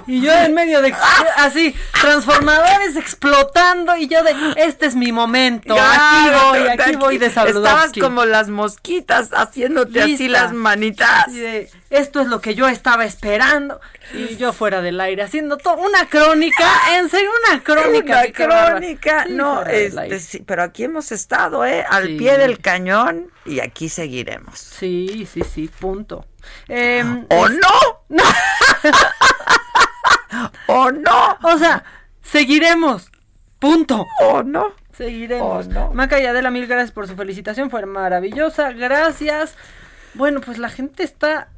Y 0.07 0.21
yo 0.23 0.33
en 0.33 0.55
medio 0.55 0.81
de 0.81 0.95
así, 1.37 1.75
transformadores 2.01 2.97
explotando 2.97 3.97
y 3.97 4.09
yo 4.09 4.23
de, 4.23 4.35
este 4.57 4.87
es 4.87 4.95
mi 4.95 5.13
momento, 5.13 5.75
aquí 5.79 6.31
voy, 6.31 6.69
aquí 6.69 6.97
voy 6.97 7.19
de 7.19 7.27
Estabas 7.27 7.93
como 8.01 8.25
las 8.25 8.49
mosquitas 8.49 9.31
haciéndote 9.33 10.01
así 10.03 10.17
Lista. 10.29 10.43
las 10.45 10.53
manitas. 10.53 11.29
Así 11.29 11.39
de, 11.41 11.71
esto 11.91 12.21
es 12.21 12.29
lo 12.29 12.41
que 12.41 12.55
yo 12.55 12.69
estaba 12.69 13.05
esperando 13.05 13.81
y 14.15 14.37
yo 14.37 14.53
fuera 14.55 14.81
del 14.81 14.99
aire 15.01 15.23
haciendo 15.23 15.59
todo 15.59 15.75
una 15.77 16.07
crónica, 16.09 16.65
en 16.99 17.09
serio 17.11 17.29
una 17.49 17.63
crónica. 17.63 18.23
Una 18.25 18.33
crónica, 18.71 19.25
Sí, 19.27 19.33
no, 19.33 19.63
este, 19.67 20.19
sí, 20.21 20.43
pero 20.47 20.63
aquí 20.63 20.85
hemos 20.85 21.13
estado, 21.13 21.65
¿eh? 21.67 21.85
Al 21.89 22.07
Sí. 22.07 22.15
pie 22.17 22.39
del 22.39 22.61
cañón 22.61 23.31
y 23.45 23.61
aquí 23.61 23.89
seguiremos. 23.89 24.42
Sí, 24.55 25.27
sí, 25.31 25.43
sí, 25.43 25.69
punto. 25.69 26.25
Em, 26.69 27.27
¿O 27.31 27.47
es- 27.47 27.53
no? 27.53 28.19
¿O 30.67 30.91
no? 30.91 31.39
O 31.43 31.59
sea, 31.59 31.85
seguiremos. 32.23 33.11
Punto. 33.59 34.07
¿O 34.21 34.43
no? 34.43 34.73
Seguiremos. 34.93 35.67
¿O 35.67 35.71
no? 35.71 35.93
Maca 35.93 36.21
y 36.21 36.27
Adela, 36.27 36.51
mil 36.51 36.67
gracias 36.67 36.91
por 36.93 37.07
su 37.07 37.15
felicitación. 37.17 37.71
Fue 37.71 37.85
maravillosa. 37.87 38.73
Gracias. 38.73 39.55
Bueno, 40.15 40.41
pues 40.41 40.59
la 40.59 40.69
gente 40.69 41.03
está. 41.05 41.49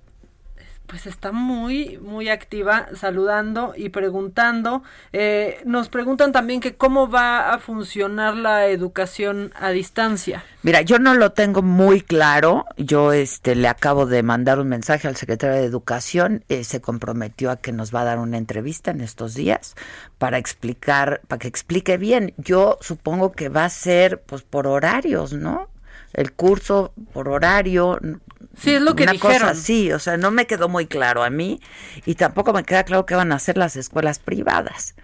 Pues 0.86 1.06
está 1.06 1.32
muy, 1.32 1.98
muy 1.98 2.28
activa, 2.28 2.88
saludando 2.94 3.72
y 3.76 3.88
preguntando. 3.88 4.82
Eh, 5.12 5.60
nos 5.64 5.88
preguntan 5.88 6.30
también 6.30 6.60
que 6.60 6.76
cómo 6.76 7.08
va 7.08 7.52
a 7.52 7.58
funcionar 7.58 8.36
la 8.36 8.66
educación 8.66 9.52
a 9.56 9.70
distancia. 9.70 10.44
Mira, 10.62 10.82
yo 10.82 10.98
no 10.98 11.14
lo 11.14 11.32
tengo 11.32 11.62
muy 11.62 12.00
claro. 12.02 12.66
Yo 12.76 13.12
este 13.12 13.54
le 13.54 13.68
acabo 13.68 14.06
de 14.06 14.22
mandar 14.22 14.58
un 14.58 14.68
mensaje 14.68 15.08
al 15.08 15.16
secretario 15.16 15.56
de 15.56 15.64
Educación. 15.64 16.44
eh, 16.48 16.64
se 16.64 16.80
comprometió 16.80 17.50
a 17.50 17.56
que 17.56 17.72
nos 17.72 17.94
va 17.94 18.02
a 18.02 18.04
dar 18.04 18.18
una 18.18 18.36
entrevista 18.36 18.90
en 18.90 19.00
estos 19.00 19.34
días 19.34 19.74
para 20.18 20.38
explicar, 20.38 21.22
para 21.28 21.38
que 21.38 21.48
explique 21.48 21.96
bien. 21.96 22.34
Yo 22.36 22.78
supongo 22.80 23.32
que 23.32 23.48
va 23.48 23.64
a 23.64 23.70
ser 23.70 24.22
pues 24.22 24.42
por 24.42 24.66
horarios, 24.66 25.32
¿no? 25.32 25.68
El 26.14 26.32
curso 26.32 26.94
por 27.12 27.28
horario. 27.28 27.98
Sí, 28.56 28.74
es 28.74 28.80
lo 28.82 28.94
que 28.94 29.02
una 29.02 29.12
dijeron. 29.12 29.36
cosa 29.38 29.50
así, 29.50 29.92
o 29.92 29.98
sea, 29.98 30.16
no 30.16 30.30
me 30.30 30.46
quedó 30.46 30.68
muy 30.68 30.86
claro 30.86 31.22
a 31.24 31.30
mí 31.30 31.60
y 32.06 32.14
tampoco 32.14 32.52
me 32.52 32.62
queda 32.62 32.84
claro 32.84 33.04
qué 33.04 33.14
van 33.16 33.32
a 33.32 33.34
hacer 33.36 33.58
las 33.58 33.74
escuelas 33.76 34.20
privadas. 34.20 34.94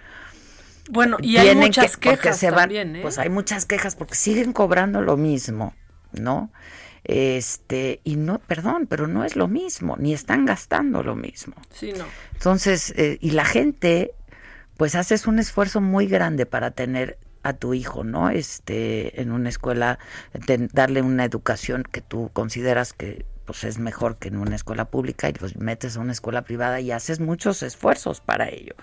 Bueno, 0.88 1.16
y 1.20 1.36
hay 1.36 1.44
Tienen 1.46 1.64
muchas 1.64 1.96
que- 1.96 2.10
quejas 2.10 2.38
se 2.38 2.50
van- 2.50 2.60
también, 2.60 2.96
¿eh? 2.96 3.02
Pues 3.02 3.18
hay 3.18 3.28
muchas 3.28 3.66
quejas 3.66 3.96
porque 3.96 4.14
siguen 4.14 4.52
cobrando 4.52 5.00
lo 5.02 5.16
mismo, 5.16 5.74
¿no? 6.12 6.50
Este, 7.04 8.00
y 8.04 8.16
no, 8.16 8.38
perdón, 8.40 8.86
pero 8.88 9.06
no 9.08 9.24
es 9.24 9.34
lo 9.34 9.48
mismo, 9.48 9.96
ni 9.98 10.12
están 10.14 10.44
gastando 10.46 11.02
lo 11.02 11.16
mismo. 11.16 11.54
Sí, 11.72 11.92
no. 11.96 12.04
Entonces, 12.34 12.92
eh, 12.96 13.18
y 13.20 13.30
la 13.32 13.44
gente, 13.44 14.12
pues 14.76 14.94
haces 14.94 15.26
un 15.26 15.38
esfuerzo 15.38 15.80
muy 15.80 16.06
grande 16.06 16.46
para 16.46 16.70
tener 16.70 17.18
a 17.42 17.52
tu 17.54 17.74
hijo, 17.74 18.04
¿no? 18.04 18.30
Este, 18.30 19.20
en 19.20 19.32
una 19.32 19.48
escuela, 19.48 19.98
darle 20.72 21.02
una 21.02 21.24
educación 21.24 21.84
que 21.90 22.00
tú 22.00 22.30
consideras 22.32 22.92
que 22.92 23.24
pues 23.46 23.64
es 23.64 23.78
mejor 23.78 24.16
que 24.18 24.28
en 24.28 24.36
una 24.36 24.54
escuela 24.54 24.84
pública 24.86 25.28
y 25.28 25.32
pues 25.32 25.56
metes 25.56 25.96
a 25.96 26.00
una 26.00 26.12
escuela 26.12 26.42
privada 26.42 26.80
y 26.80 26.92
haces 26.92 27.18
muchos 27.20 27.62
esfuerzos 27.64 28.20
para 28.20 28.48
ello. 28.48 28.74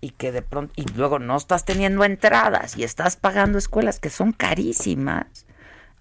Y 0.00 0.10
que 0.10 0.32
de 0.32 0.42
pronto, 0.42 0.72
y 0.76 0.84
luego 0.96 1.18
no 1.18 1.36
estás 1.36 1.64
teniendo 1.64 2.04
entradas 2.04 2.76
y 2.76 2.84
estás 2.84 3.16
pagando 3.16 3.56
escuelas 3.58 4.00
que 4.00 4.10
son 4.10 4.32
carísimas 4.32 5.46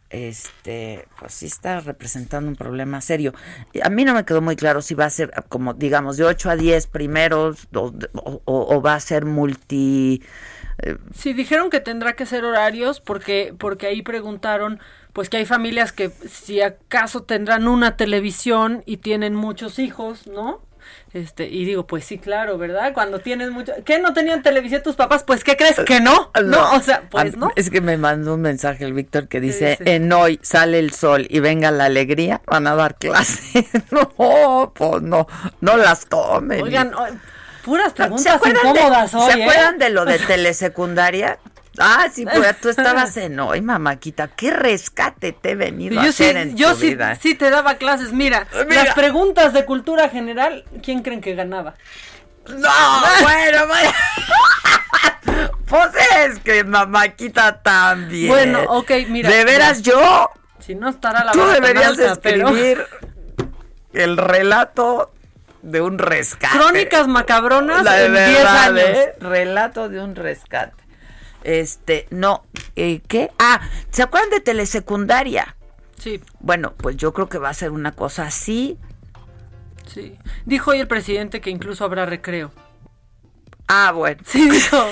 este, 0.09 1.07
pues 1.19 1.33
sí 1.33 1.45
está 1.45 1.79
representando 1.79 2.49
un 2.49 2.55
problema 2.57 2.99
serio. 2.99 3.33
A 3.81 3.89
mí 3.89 4.03
no 4.03 4.13
me 4.13 4.25
quedó 4.25 4.41
muy 4.41 4.57
claro 4.57 4.81
si 4.81 4.93
va 4.93 5.05
a 5.05 5.09
ser 5.09 5.31
como, 5.47 5.73
digamos, 5.73 6.17
de 6.17 6.25
8 6.25 6.49
a 6.49 6.57
10 6.57 6.87
primeros 6.87 7.67
o- 7.73 7.93
o 8.45 8.81
va 8.81 8.95
a 8.95 8.99
ser 8.99 9.25
multi... 9.25 10.21
Sí, 11.15 11.33
dijeron 11.33 11.69
que 11.69 11.79
tendrá 11.79 12.13
que 12.13 12.25
ser 12.25 12.43
horarios 12.45 12.99
porque 12.99 13.53
porque 13.57 13.87
ahí 13.87 14.01
preguntaron 14.01 14.79
pues 15.13 15.29
que 15.29 15.37
hay 15.37 15.45
familias 15.45 15.91
que 15.91 16.09
si 16.09 16.61
acaso 16.61 17.23
tendrán 17.23 17.67
una 17.67 17.97
televisión 17.97 18.83
y 18.85 18.97
tienen 18.97 19.35
muchos 19.35 19.77
hijos, 19.79 20.27
¿no? 20.27 20.61
Este, 21.13 21.47
y 21.47 21.65
digo, 21.65 21.85
pues 21.85 22.05
sí, 22.05 22.17
claro, 22.17 22.57
¿verdad? 22.57 22.93
Cuando 22.93 23.19
tienes 23.19 23.51
mucho, 23.51 23.73
¿qué 23.85 23.99
no 23.99 24.13
tenían 24.13 24.41
televisión 24.41 24.81
tus 24.81 24.95
papás? 24.95 25.23
Pues 25.23 25.43
¿qué 25.43 25.57
crees 25.57 25.79
que 25.79 25.99
no? 25.99 26.31
No, 26.43 26.73
o 26.73 26.79
sea, 26.79 27.03
pues 27.09 27.33
Ah, 27.33 27.37
no. 27.37 27.51
Es 27.55 27.69
que 27.69 27.81
me 27.81 27.97
mandó 27.97 28.35
un 28.35 28.41
mensaje 28.41 28.85
el 28.85 28.93
Víctor 28.93 29.27
que 29.27 29.41
dice, 29.41 29.77
dice? 29.79 29.95
en 29.95 30.11
hoy 30.11 30.39
sale 30.41 30.79
el 30.79 30.91
sol 30.91 31.27
y 31.29 31.39
venga 31.39 31.69
la 31.71 31.85
alegría, 31.85 32.41
van 32.47 32.65
a 32.67 32.75
dar 32.75 32.95
clase. 32.95 33.67
no, 33.91 34.71
pues 34.73 35.01
no, 35.01 35.27
no 35.59 35.77
las 35.77 36.05
tomen. 36.07 36.61
Oigan, 36.63 36.93
puras 37.61 37.87
¿Se 37.89 37.93
preguntas 37.93 38.39
incómodas 38.45 39.11
de, 39.11 39.17
hoy, 39.17 39.31
¿se 39.31 39.39
¿eh? 39.39 39.43
acuerdan 39.43 39.77
de 39.77 39.89
lo 39.89 40.05
de 40.05 40.19
telesecundaria? 40.19 41.39
Ah, 41.79 42.07
sí, 42.13 42.25
pues 42.25 42.59
tú 42.59 42.67
estabas 42.69 43.15
en 43.17 43.39
hoy, 43.39 43.61
mamáquita. 43.61 44.27
¿Qué 44.27 44.51
rescate 44.51 45.31
te 45.31 45.51
he 45.51 45.55
venido 45.55 45.99
a 46.01 46.05
Yo 46.05 46.11
sí, 46.11 46.23
hacer 46.25 46.37
en 46.37 46.57
yo 46.57 46.73
tu 46.73 46.81
sí, 46.81 46.89
vida? 46.89 47.15
sí 47.15 47.33
te 47.33 47.49
daba 47.49 47.75
clases. 47.75 48.11
Mira, 48.11 48.45
Mira. 48.67 48.83
las 48.85 48.93
preguntas 48.93 49.53
de 49.53 49.63
cultura 49.65 50.09
general, 50.09 50.65
¿quién 50.83 51.01
creen 51.01 51.21
que 51.21 51.33
ganaba? 51.33 51.75
No, 52.47 52.69
bueno, 53.21 53.67
bueno. 53.67 53.91
Pues 55.65 55.87
es 56.25 56.39
que 56.39 56.65
mamáquita 56.65 57.61
también. 57.61 58.27
Bueno, 58.27 58.61
ok, 58.67 58.91
mira. 59.07 59.29
De 59.29 59.45
veras, 59.45 59.81
yo, 59.81 60.29
Si 60.59 60.75
no 60.75 60.89
estará 60.89 61.23
la 61.23 61.31
tú 61.31 61.45
deberías 61.47 61.97
alta, 61.97 62.15
pero- 62.21 62.49
escribir 62.49 62.85
el 63.93 64.17
relato 64.17 65.13
de 65.61 65.81
un 65.81 65.97
rescate. 65.99 66.57
Crónicas 66.57 67.07
macabronas 67.07 67.83
La 67.83 68.03
en 68.03 68.13
10 68.13 68.25
verdad, 68.37 68.57
años. 68.67 68.79
¿eh? 68.79 69.13
Relato 69.19 69.89
de 69.89 70.01
un 70.01 70.15
rescate. 70.15 70.73
Este, 71.43 72.07
no, 72.11 72.43
eh, 72.75 73.01
¿qué? 73.07 73.31
Ah, 73.39 73.61
¿se 73.91 74.03
acuerdan 74.03 74.29
de 74.29 74.39
telesecundaria? 74.41 75.55
Sí, 75.97 76.21
Bueno, 76.39 76.73
pues 76.77 76.97
yo 76.97 77.13
creo 77.13 77.29
que 77.29 77.37
va 77.37 77.49
a 77.49 77.53
ser 77.53 77.71
una 77.71 77.91
cosa 77.91 78.23
así. 78.23 78.77
sí. 79.87 80.17
Dijo 80.45 80.71
hoy 80.71 80.79
el 80.79 80.87
presidente 80.87 81.41
que 81.41 81.49
incluso 81.49 81.83
habrá 81.85 82.05
recreo. 82.05 82.51
Ah, 83.67 83.91
bueno. 83.93 84.21
Sí, 84.25 84.49
dijo, 84.49 84.83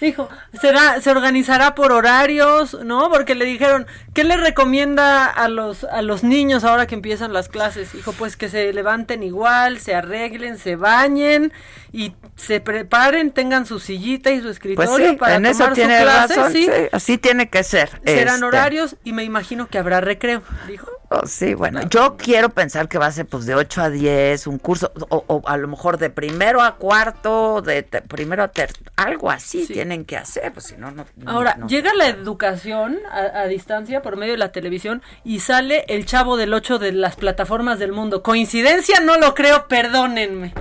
dijo, 0.00 0.28
será, 0.60 1.00
se 1.00 1.10
organizará 1.10 1.74
por 1.74 1.92
horarios, 1.92 2.74
¿no? 2.82 3.08
Porque 3.10 3.34
le 3.34 3.44
dijeron, 3.44 3.86
¿qué 4.14 4.24
le 4.24 4.36
recomienda 4.38 5.26
a 5.26 5.48
los, 5.48 5.84
a 5.84 6.00
los 6.02 6.22
niños 6.24 6.64
ahora 6.64 6.86
que 6.86 6.94
empiezan 6.94 7.32
las 7.32 7.48
clases? 7.48 7.92
Dijo, 7.92 8.12
pues 8.12 8.36
que 8.36 8.48
se 8.48 8.72
levanten 8.72 9.22
igual, 9.22 9.78
se 9.80 9.94
arreglen, 9.94 10.56
se 10.58 10.76
bañen 10.76 11.52
y 11.92 12.14
se 12.36 12.60
preparen, 12.60 13.30
tengan 13.32 13.66
su 13.66 13.78
sillita 13.80 14.30
y 14.30 14.38
su 14.38 14.44
Pues 14.44 14.56
escritorio 14.56 15.10
sí, 15.10 15.16
para 15.16 15.36
en 15.36 15.46
eso 15.46 15.58
tomar 15.58 15.70
su 15.70 15.74
tiene 15.74 16.00
clase, 16.02 16.36
razón. 16.36 16.52
sí. 16.52 16.64
sí, 16.64 16.70
así 16.92 17.18
tiene 17.18 17.50
que 17.50 17.62
ser. 17.62 17.90
Serán 18.04 18.34
Este, 18.36 18.46
horarios 18.46 18.96
y 19.04 19.12
me 19.12 19.24
imagino 19.24 19.66
que 19.68 19.78
habrá 19.78 20.00
recreo, 20.00 20.42
dijo. 20.66 20.88
oh, 21.10 21.26
sí, 21.26 21.54
bueno, 21.54 21.80
yo 21.88 22.16
quiero 22.16 22.48
pensar 22.48 22.88
que 22.88 22.98
va 22.98 23.06
a 23.06 23.12
ser 23.12 23.26
pues 23.26 23.46
de 23.46 23.54
8 23.54 23.82
a 23.82 23.90
10, 23.90 24.46
un 24.48 24.58
curso, 24.58 24.90
o, 25.10 25.24
o 25.28 25.42
a 25.48 25.56
lo 25.56 25.68
mejor 25.68 25.98
de 25.98 26.10
primero 26.10 26.62
a 26.62 26.76
cuarto, 26.76 27.62
de 27.62 27.82
te- 27.84 28.02
primero 28.02 28.42
a 28.42 28.48
tercero, 28.48 28.90
algo 28.96 29.30
así 29.30 29.66
tienen 29.66 30.04
que 30.04 30.16
hacer, 30.16 30.52
pues 30.52 30.66
si 30.66 30.76
no, 30.76 30.90
no. 30.90 31.04
no- 31.16 31.30
Ahora, 31.30 31.54
no. 31.56 31.66
llega 31.68 31.92
la 31.94 32.08
educación 32.08 32.98
a, 33.10 33.40
a 33.42 33.46
distancia 33.46 34.02
por 34.04 34.16
medio 34.16 34.34
de 34.34 34.38
la 34.38 34.52
televisión 34.52 35.02
y 35.24 35.40
sale 35.40 35.84
el 35.88 36.06
chavo 36.06 36.36
del 36.36 36.54
8 36.54 36.78
de 36.78 36.92
las 36.92 37.16
plataformas 37.16 37.78
del 37.80 37.90
mundo. 37.90 38.22
¿Coincidencia? 38.22 39.00
No 39.00 39.16
lo 39.18 39.34
creo, 39.34 39.66
perdónenme. 39.66 40.54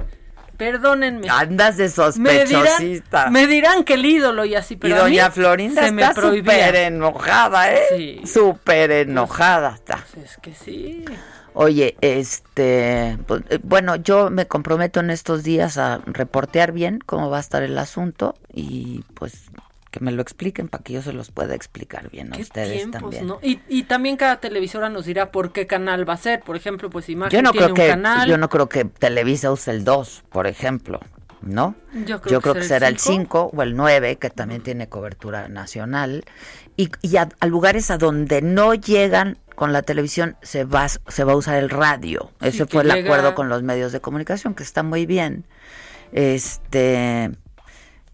perdónenme. 0.58 1.28
Andas 1.30 1.78
de 1.78 1.84
Me 1.84 1.90
sospechosita. 1.90 2.80
dirán, 2.80 3.34
me 3.34 3.48
dirán 3.48 3.84
que 3.84 3.96
el 3.96 4.06
ídolo 4.06 4.46
y 4.46 4.56
así, 4.56 4.76
y 4.76 4.78
pero 4.78 4.96
a 4.96 4.98
mí 5.06 5.18
doña 5.18 5.30
Florinda 5.30 5.82
se 5.82 5.90
está 5.90 6.14
súper 6.16 6.76
enojada, 6.76 7.72
¿eh? 7.74 7.82
Sí. 7.96 8.22
Súper 8.26 8.92
enojada 8.92 9.74
está. 9.76 10.00
Es 10.24 10.38
que 10.38 10.54
sí. 10.54 11.04
Oye, 11.56 11.98
este, 12.02 13.18
pues, 13.28 13.44
eh, 13.50 13.60
bueno, 13.62 13.96
yo 13.98 14.30
me 14.32 14.48
comprometo 14.48 15.02
en 15.02 15.10
estos 15.12 15.44
días 15.44 15.78
a 15.78 16.00
reportear 16.06 16.72
bien 16.72 17.00
cómo 17.06 17.30
va 17.30 17.38
a 17.38 17.42
estar 17.42 17.62
el 17.62 17.78
asunto 17.78 18.34
y 18.52 19.04
pues 19.14 19.34
que 19.94 20.00
me 20.00 20.12
lo 20.12 20.22
expliquen 20.24 20.68
para 20.68 20.84
que 20.84 20.94
yo 20.94 21.02
se 21.04 21.14
los 21.14 21.30
pueda 21.32 21.54
explicar 21.54 22.10
bien 22.10 22.34
a 22.34 22.36
¿Qué 22.38 22.42
ustedes 22.42 22.74
tiempos, 22.78 23.02
también. 23.02 23.28
no? 23.28 23.40
Y, 23.44 23.60
y 23.70 23.84
también 23.84 24.18
cada 24.18 24.38
televisora 24.42 24.90
nos 24.90 25.06
dirá 25.06 25.32
por 25.32 25.54
qué 25.54 25.68
canal 25.68 26.10
va 26.10 26.14
a 26.14 26.18
ser. 26.18 26.42
Por 26.42 26.56
ejemplo, 26.56 26.90
pues 26.90 27.08
Imagen 27.10 27.38
Yo 27.38 27.42
no 27.44 27.52
tiene 27.52 27.66
creo 27.68 27.74
un 27.76 27.80
que 27.80 27.88
canal. 27.88 28.28
yo 28.28 28.38
no 28.40 28.50
creo 28.50 28.68
que 28.68 28.86
Televisa 28.86 29.52
use 29.52 29.70
el 29.70 29.84
2, 29.84 30.24
por 30.30 30.48
ejemplo, 30.48 31.00
¿no? 31.44 31.76
Yo 32.06 32.20
creo 32.22 32.42
que 32.42 32.54
que 32.54 32.64
será 32.64 32.88
el 32.88 32.96
el 32.96 33.00
5 33.00 33.52
o 33.56 33.62
el 33.62 33.76
9, 33.76 34.16
que 34.16 34.30
también 34.32 34.62
tiene 34.64 34.90
cobertura 34.90 35.48
nacional. 35.48 36.24
Y, 36.76 36.90
y 37.04 37.18
a, 37.18 37.30
a 37.40 37.46
lugares 37.46 37.92
a 37.92 38.00
donde 38.00 38.42
no 38.42 38.74
llegan 38.74 39.38
con 39.56 39.74
la 39.74 39.84
televisión 39.84 40.36
se 40.42 40.64
va, 40.64 40.88
se 40.90 41.24
va 41.24 41.34
a 41.34 41.36
usar 41.36 41.58
el 41.62 41.70
radio. 41.70 42.32
Sí, 42.42 42.48
Ese 42.48 42.66
fue 42.66 42.82
el 42.82 42.90
llega- 42.90 43.06
acuerdo 43.06 43.36
con 43.36 43.48
los 43.48 43.62
medios 43.62 43.92
de 43.92 44.02
comunicación, 44.02 44.56
que 44.56 44.64
está 44.64 44.82
muy 44.82 45.06
bien. 45.06 45.46
Este 46.12 47.30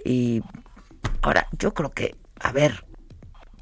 y 0.03 0.41
ahora 1.21 1.47
yo 1.51 1.73
creo 1.73 1.91
que, 1.91 2.15
a 2.39 2.51
ver, 2.51 2.85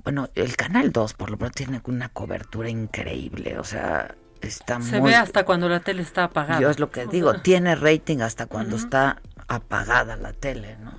bueno, 0.04 0.30
el 0.36 0.56
canal 0.56 0.92
2 0.92 1.14
por 1.14 1.30
lo 1.30 1.38
menos 1.38 1.54
tiene 1.54 1.82
una 1.86 2.10
cobertura 2.10 2.70
increíble, 2.70 3.60
o 3.60 3.64
sea, 3.64 4.16
está 4.42 4.82
Se 4.82 5.00
muy 5.00 5.12
ve 5.12 5.18
hasta 5.18 5.44
cuando 5.44 5.68
la 5.68 5.80
tele 5.80 6.02
está 6.02 6.26
apagada. 6.26 6.62
yo 6.62 6.70
es 6.70 6.80
lo 6.80 6.92
que 6.92 7.06
digo, 7.08 7.34
tiene 7.42 7.76
rating 7.76 8.20
hasta 8.20 8.46
cuando 8.46 8.76
está 8.76 9.22
apagada 9.48 10.16
la 10.16 10.34
tele, 10.34 10.78
¿no? 10.78 10.94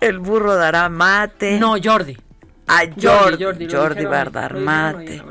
El 0.00 0.18
burro 0.18 0.56
dará 0.56 0.90
mate. 0.90 1.58
No, 1.58 1.76
Jordi. 1.82 2.18
Ah, 2.66 2.82
Jordi, 3.00 3.42
Jordi, 3.42 3.68
Jordi, 3.70 4.04
va 4.04 4.20
a 4.22 4.24
dar 4.26 4.54
mate. 4.56 5.22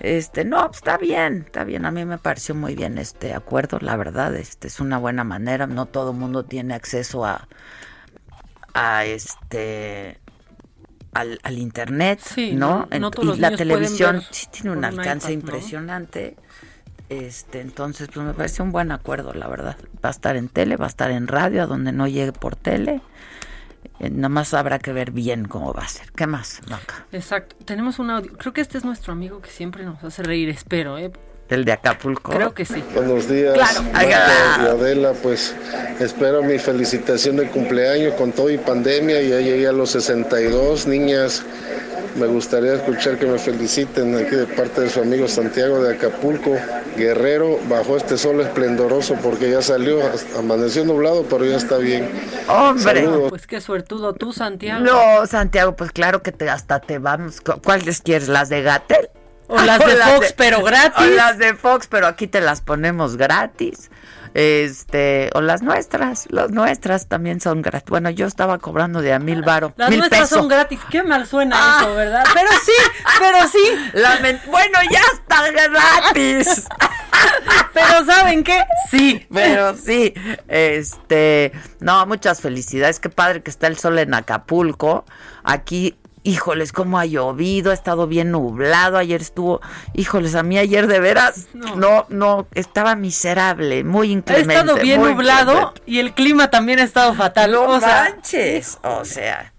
Este, 0.00 0.44
no, 0.44 0.66
pues, 0.66 0.76
está 0.76 0.98
bien, 0.98 1.44
está 1.46 1.64
bien. 1.64 1.86
A 1.86 1.90
mí 1.90 2.04
me 2.04 2.18
pareció 2.18 2.54
muy 2.54 2.74
bien 2.74 2.98
este 2.98 3.32
acuerdo, 3.32 3.78
la 3.80 3.96
verdad, 3.96 4.34
este 4.34 4.68
es 4.68 4.80
una 4.80 4.98
buena 4.98 5.24
manera. 5.24 5.66
No 5.66 5.86
todo 5.86 6.10
el 6.10 6.18
mundo 6.18 6.44
tiene 6.44 6.74
acceso 6.74 7.24
a, 7.24 7.48
a 8.74 9.04
este, 9.04 10.18
al, 11.14 11.38
al 11.42 11.58
internet, 11.58 12.20
Sí, 12.22 12.52
¿no? 12.52 12.86
no- 12.90 12.98
no 12.98 13.06
En- 13.06 13.10
todos 13.12 13.36
y 13.38 13.40
la 13.40 13.56
televisión 13.56 14.22
sí 14.30 14.46
tiene 14.50 14.72
un 14.72 14.84
alcance 14.84 15.32
iPad, 15.32 15.42
¿no? 15.44 15.54
impresionante. 15.56 16.36
Este, 17.08 17.60
entonces, 17.60 18.08
pues 18.12 18.26
me 18.26 18.32
parece 18.34 18.62
un 18.62 18.72
buen 18.72 18.90
acuerdo, 18.90 19.32
la 19.34 19.46
verdad. 19.46 19.76
Va 20.04 20.08
a 20.08 20.10
estar 20.12 20.36
en 20.36 20.48
tele, 20.48 20.76
va 20.76 20.86
a 20.86 20.88
estar 20.88 21.10
en 21.10 21.28
radio, 21.28 21.62
a 21.62 21.66
donde 21.66 21.92
no 21.92 22.08
llegue 22.08 22.32
por 22.32 22.56
tele. 22.56 23.00
Eh, 24.00 24.10
nada 24.10 24.30
más 24.30 24.54
habrá 24.54 24.78
que 24.78 24.92
ver 24.92 25.12
bien 25.12 25.44
cómo 25.46 25.72
va 25.72 25.82
a 25.82 25.88
ser. 25.88 26.10
¿Qué 26.12 26.26
más? 26.26 26.60
Exacto. 27.12 27.54
Tenemos 27.64 27.98
un 27.98 28.10
audio. 28.10 28.32
Creo 28.38 28.52
que 28.52 28.62
este 28.62 28.78
es 28.78 28.84
nuestro 28.84 29.12
amigo 29.12 29.40
que 29.40 29.50
siempre 29.50 29.84
nos 29.84 30.02
hace 30.02 30.22
reír, 30.22 30.48
espero, 30.48 30.98
¿eh? 30.98 31.12
El 31.48 31.64
de 31.64 31.72
Acapulco. 31.72 32.32
Creo 32.32 32.54
que 32.54 32.64
sí. 32.64 32.82
Buenos 32.94 33.28
días, 33.28 33.54
Claro. 33.54 33.82
Marta 33.92 34.60
y 34.62 34.66
Adela, 34.66 35.12
pues 35.22 35.54
espero 36.00 36.42
mi 36.42 36.58
felicitación 36.58 37.36
de 37.36 37.48
cumpleaños 37.48 38.14
con 38.14 38.32
todo 38.32 38.50
y 38.50 38.58
pandemia, 38.58 39.20
ya 39.22 39.40
llegué 39.40 39.68
a 39.68 39.72
los 39.72 39.90
62, 39.90 40.86
niñas, 40.86 41.42
me 42.16 42.26
gustaría 42.26 42.74
escuchar 42.74 43.18
que 43.18 43.26
me 43.26 43.38
feliciten 43.38 44.16
aquí 44.16 44.34
de 44.36 44.46
parte 44.46 44.80
de 44.82 44.88
su 44.90 45.00
amigo 45.00 45.28
Santiago 45.28 45.82
de 45.82 45.94
Acapulco, 45.96 46.56
Guerrero, 46.96 47.58
bajo 47.68 47.96
este 47.96 48.16
sol 48.16 48.40
esplendoroso 48.40 49.14
porque 49.22 49.50
ya 49.50 49.60
salió, 49.62 49.98
amaneció 50.38 50.84
nublado, 50.84 51.24
pero 51.28 51.44
ya 51.44 51.56
está 51.56 51.76
bien. 51.76 52.08
¡Hombre! 52.48 52.82
Saludos. 53.04 53.30
Pues 53.30 53.46
qué 53.46 53.60
suertudo 53.60 54.12
tú, 54.14 54.32
Santiago. 54.32 54.84
No, 54.84 55.26
Santiago, 55.26 55.74
pues 55.76 55.90
claro 55.92 56.22
que 56.22 56.30
te, 56.32 56.48
hasta 56.48 56.80
te 56.80 56.98
vamos. 56.98 57.40
¿Cu- 57.40 57.60
¿Cuáles 57.62 58.00
quieres? 58.00 58.28
¿Las 58.28 58.48
de 58.48 58.62
Gatel? 58.62 59.10
O 59.48 59.60
las 59.60 59.78
de 59.86 59.96
Fox, 59.96 60.34
pero 60.36 60.62
gratis. 60.62 61.06
O 61.06 61.10
las 61.10 61.38
de 61.38 61.54
Fox, 61.54 61.86
pero 61.88 62.06
aquí 62.06 62.26
te 62.26 62.40
las 62.40 62.60
ponemos 62.60 63.16
gratis. 63.16 63.90
Este, 64.34 65.30
o 65.34 65.40
las 65.40 65.62
nuestras, 65.62 66.26
las 66.28 66.50
nuestras 66.50 67.06
también 67.06 67.40
son 67.40 67.62
gratis. 67.62 67.88
Bueno, 67.88 68.10
yo 68.10 68.26
estaba 68.26 68.58
cobrando 68.58 69.00
de 69.00 69.12
a 69.12 69.20
mil 69.20 69.42
varo, 69.42 69.72
Las 69.76 69.90
mil 69.90 70.00
nuestras 70.00 70.28
son 70.28 70.48
gratis. 70.48 70.80
Qué 70.90 71.04
mal 71.04 71.24
suena 71.28 71.78
eso, 71.78 71.94
¿verdad? 71.94 72.24
Pero 72.34 72.50
sí, 72.64 72.72
pero 73.20 73.48
sí. 73.48 74.48
Bueno, 74.50 74.78
ya 74.90 75.00
está 75.12 75.50
gratis. 75.52 76.66
Pero 77.72 78.04
¿saben 78.04 78.42
qué? 78.42 78.60
Sí. 78.90 79.24
Pero 79.32 79.76
sí, 79.76 80.12
este, 80.48 81.52
no, 81.80 82.04
muchas 82.06 82.40
felicidades, 82.40 82.98
qué 83.00 83.08
padre 83.08 83.42
que 83.42 83.50
está 83.50 83.68
el 83.68 83.78
sol 83.78 83.98
en 83.98 84.14
Acapulco. 84.14 85.04
Aquí, 85.44 85.96
híjoles, 86.24 86.72
cómo 86.72 86.98
ha 86.98 87.06
llovido, 87.06 87.70
ha 87.70 87.74
estado 87.74 88.08
bien 88.08 88.32
nublado, 88.32 88.98
ayer 88.98 89.20
estuvo, 89.20 89.60
híjoles, 89.92 90.34
a 90.34 90.42
mí 90.42 90.58
ayer 90.58 90.86
de 90.88 90.98
veras, 90.98 91.46
no, 91.54 92.06
no, 92.08 92.48
estaba 92.54 92.96
miserable, 92.96 93.84
muy 93.84 94.08
Ha 94.08 94.12
inclemente. 94.12 94.54
estado 94.54 94.76
bien 94.78 95.00
nublado 95.02 95.52
inclemente. 95.52 95.82
y 95.86 95.98
el 96.00 96.12
clima 96.14 96.50
también 96.50 96.80
ha 96.80 96.82
estado 96.82 97.14
fatal. 97.14 97.52
No 97.52 97.62
o 97.68 97.78
sea, 97.78 98.08
manches, 98.10 98.78
o 98.82 99.04
sea. 99.04 99.52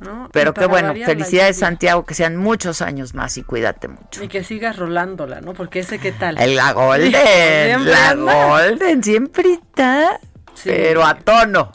¿no? 0.00 0.28
Pero 0.32 0.52
qué 0.52 0.66
bueno, 0.66 0.92
felicidades. 1.06 1.58
Santiago, 1.58 2.04
que 2.04 2.14
sean 2.14 2.36
muchos 2.36 2.82
años 2.82 3.14
más 3.14 3.38
y 3.38 3.42
cuídate 3.42 3.88
mucho. 3.88 4.22
Y 4.24 4.28
que 4.28 4.42
sigas 4.44 4.76
rolándola, 4.76 5.40
¿no? 5.40 5.54
Porque 5.54 5.78
ese 5.78 5.98
qué 5.98 6.12
tal. 6.12 6.36
El- 6.38 6.56
La 6.56 6.72
Golden, 6.74 7.90
la. 7.90 8.14
Golden, 8.14 9.02
siempre 9.02 9.52
está, 9.52 10.18
pero 10.64 11.04
a 11.04 11.14
tono. 11.16 11.72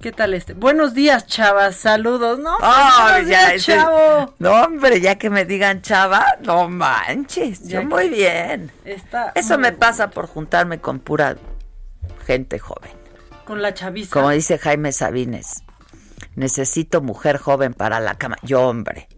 ¿Qué 0.00 0.12
tal 0.12 0.32
este? 0.32 0.54
Buenos 0.54 0.94
días, 0.94 1.26
chavas. 1.26 1.76
Saludos, 1.76 2.38
¿no? 2.38 2.56
Ah, 2.62 3.08
Buenos 3.12 3.30
ya, 3.30 3.48
días, 3.50 3.52
ese- 3.54 3.76
chavo. 3.76 4.34
No, 4.38 4.52
hombre, 4.62 5.00
ya 5.00 5.16
que 5.16 5.28
me 5.28 5.44
digan 5.44 5.82
chava, 5.82 6.24
no 6.40 6.68
manches, 6.70 7.60
Ya 7.64 7.82
yo 7.82 7.86
muy 7.88 8.08
bien. 8.08 8.72
Está 8.84 9.32
Eso 9.34 9.54
muy 9.58 9.62
me 9.64 9.72
pasa 9.72 10.08
por 10.08 10.26
juntarme 10.26 10.80
con 10.80 11.00
pura 11.00 11.36
gente 12.26 12.58
joven. 12.58 12.92
Con 13.44 13.60
la 13.60 13.74
chaviza. 13.74 14.10
Como 14.10 14.30
dice 14.30 14.56
Jaime 14.58 14.90
Sabines, 14.90 15.62
necesito 16.34 17.02
mujer 17.02 17.36
joven 17.36 17.74
para 17.74 18.00
la 18.00 18.14
cama. 18.14 18.36
Yo, 18.42 18.62
hombre. 18.62 19.08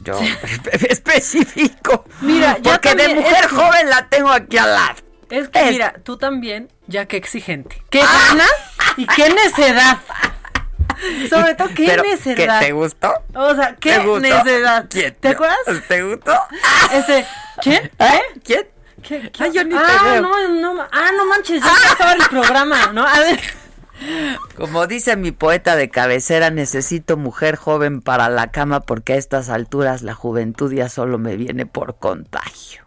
Yo, 0.00 0.18
específico. 0.88 2.04
Mira, 2.20 2.58
ya 2.58 2.72
porque 2.72 2.96
de 2.96 3.14
mujer 3.14 3.44
es 3.44 3.50
joven 3.50 3.88
la 3.90 4.08
tengo 4.08 4.30
aquí 4.30 4.58
al 4.58 4.72
lado. 4.72 4.94
Es 5.30 5.48
que 5.50 5.60
Es- 5.60 5.70
mira, 5.70 5.94
tú 6.02 6.16
también, 6.16 6.68
ya 6.88 7.06
que 7.06 7.16
exigente. 7.16 7.80
¿Qué 7.90 8.00
ganas 8.00 8.50
y 8.96 9.06
qué 9.06 9.30
necedad? 9.30 9.98
Sobre 11.30 11.54
todo, 11.54 11.68
¿qué 11.68 11.86
Pero, 11.86 12.02
necedad? 12.02 12.60
¿qué, 12.60 12.66
¿Te 12.66 12.72
gustó? 12.72 13.12
O 13.34 13.54
sea, 13.54 13.74
¿qué 13.76 13.92
¿Te 13.92 13.98
gustó? 14.00 14.20
necedad? 14.20 14.86
¿Quién? 14.90 15.16
¿Te 15.18 15.28
acuerdas? 15.28 15.58
¿Te 15.88 16.02
gustó? 16.02 16.32
Este, 16.92 17.26
¿quién? 17.62 17.90
¿Eh? 17.98 18.20
¿Quién? 18.44 18.66
¿Qué, 19.02 19.32
Ay, 19.38 19.52
yo 19.52 19.64
ni 19.64 19.70
te 19.70 19.76
ah, 19.80 20.02
veo. 20.04 20.22
No, 20.22 20.48
no, 20.48 20.82
ah, 20.92 21.10
no 21.16 21.26
manches, 21.26 21.62
ya 21.62 21.72
estaba 21.90 22.12
el 22.12 22.22
programa, 22.28 22.92
¿no? 22.92 23.06
A 23.06 23.18
ver. 23.20 23.40
Como 24.56 24.86
dice 24.86 25.16
mi 25.16 25.30
poeta 25.30 25.76
de 25.76 25.88
cabecera, 25.90 26.50
necesito 26.50 27.16
mujer 27.16 27.56
joven 27.56 28.00
para 28.00 28.28
la 28.28 28.50
cama 28.50 28.80
porque 28.80 29.14
a 29.14 29.16
estas 29.16 29.48
alturas 29.48 30.02
la 30.02 30.14
juventud 30.14 30.72
ya 30.72 30.88
solo 30.88 31.18
me 31.18 31.36
viene 31.36 31.66
por 31.66 31.98
contagio. 31.98 32.79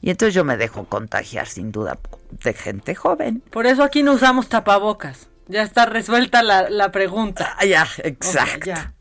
Y 0.00 0.10
entonces 0.10 0.34
yo 0.34 0.44
me 0.44 0.56
dejo 0.56 0.84
contagiar 0.84 1.46
sin 1.46 1.72
duda 1.72 1.98
de 2.30 2.52
gente 2.54 2.94
joven. 2.94 3.42
Por 3.50 3.66
eso 3.66 3.82
aquí 3.82 4.02
no 4.02 4.12
usamos 4.12 4.48
tapabocas. 4.48 5.28
Ya 5.48 5.62
está 5.62 5.86
resuelta 5.86 6.42
la, 6.42 6.68
la 6.70 6.90
pregunta. 6.92 7.56
Ah, 7.58 7.64
ya, 7.64 7.86
exacto. 8.04 8.66
ya. 8.66 8.92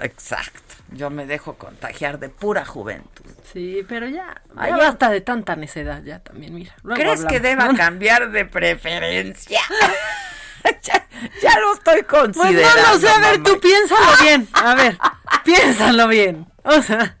Exacto. 0.00 0.60
Yo 0.92 1.10
me 1.10 1.26
dejo 1.26 1.54
contagiar 1.54 2.18
de 2.18 2.28
pura 2.28 2.64
juventud. 2.64 3.24
Sí, 3.52 3.84
pero 3.88 4.08
ya, 4.08 4.42
ya. 4.56 4.76
basta 4.76 5.10
de 5.10 5.20
tanta 5.20 5.56
necedad, 5.56 6.02
ya 6.02 6.18
también, 6.20 6.54
mira. 6.54 6.74
luego 6.82 7.00
¿Crees 7.00 7.24
que 7.24 7.40
deba 7.40 7.66
¿no? 7.66 7.74
cambiar 7.76 8.30
de 8.30 8.44
preferencia? 8.46 9.60
ya, 10.82 11.06
ya 11.42 11.60
lo 11.60 11.74
estoy 11.74 12.02
Pues 12.02 12.22
considerando. 12.22 12.82
no 12.82 12.92
lo 12.94 12.98
sé, 13.00 13.08
a 13.08 13.18
ver, 13.18 13.38
mamá. 13.38 13.44
tú 13.44 13.60
piénsalo 13.60 14.22
bien. 14.22 14.48
A 14.52 14.74
ver, 14.74 14.98
piénsalo 15.44 16.08
bien. 16.08 16.46
O 16.64 16.80
sea, 16.82 17.16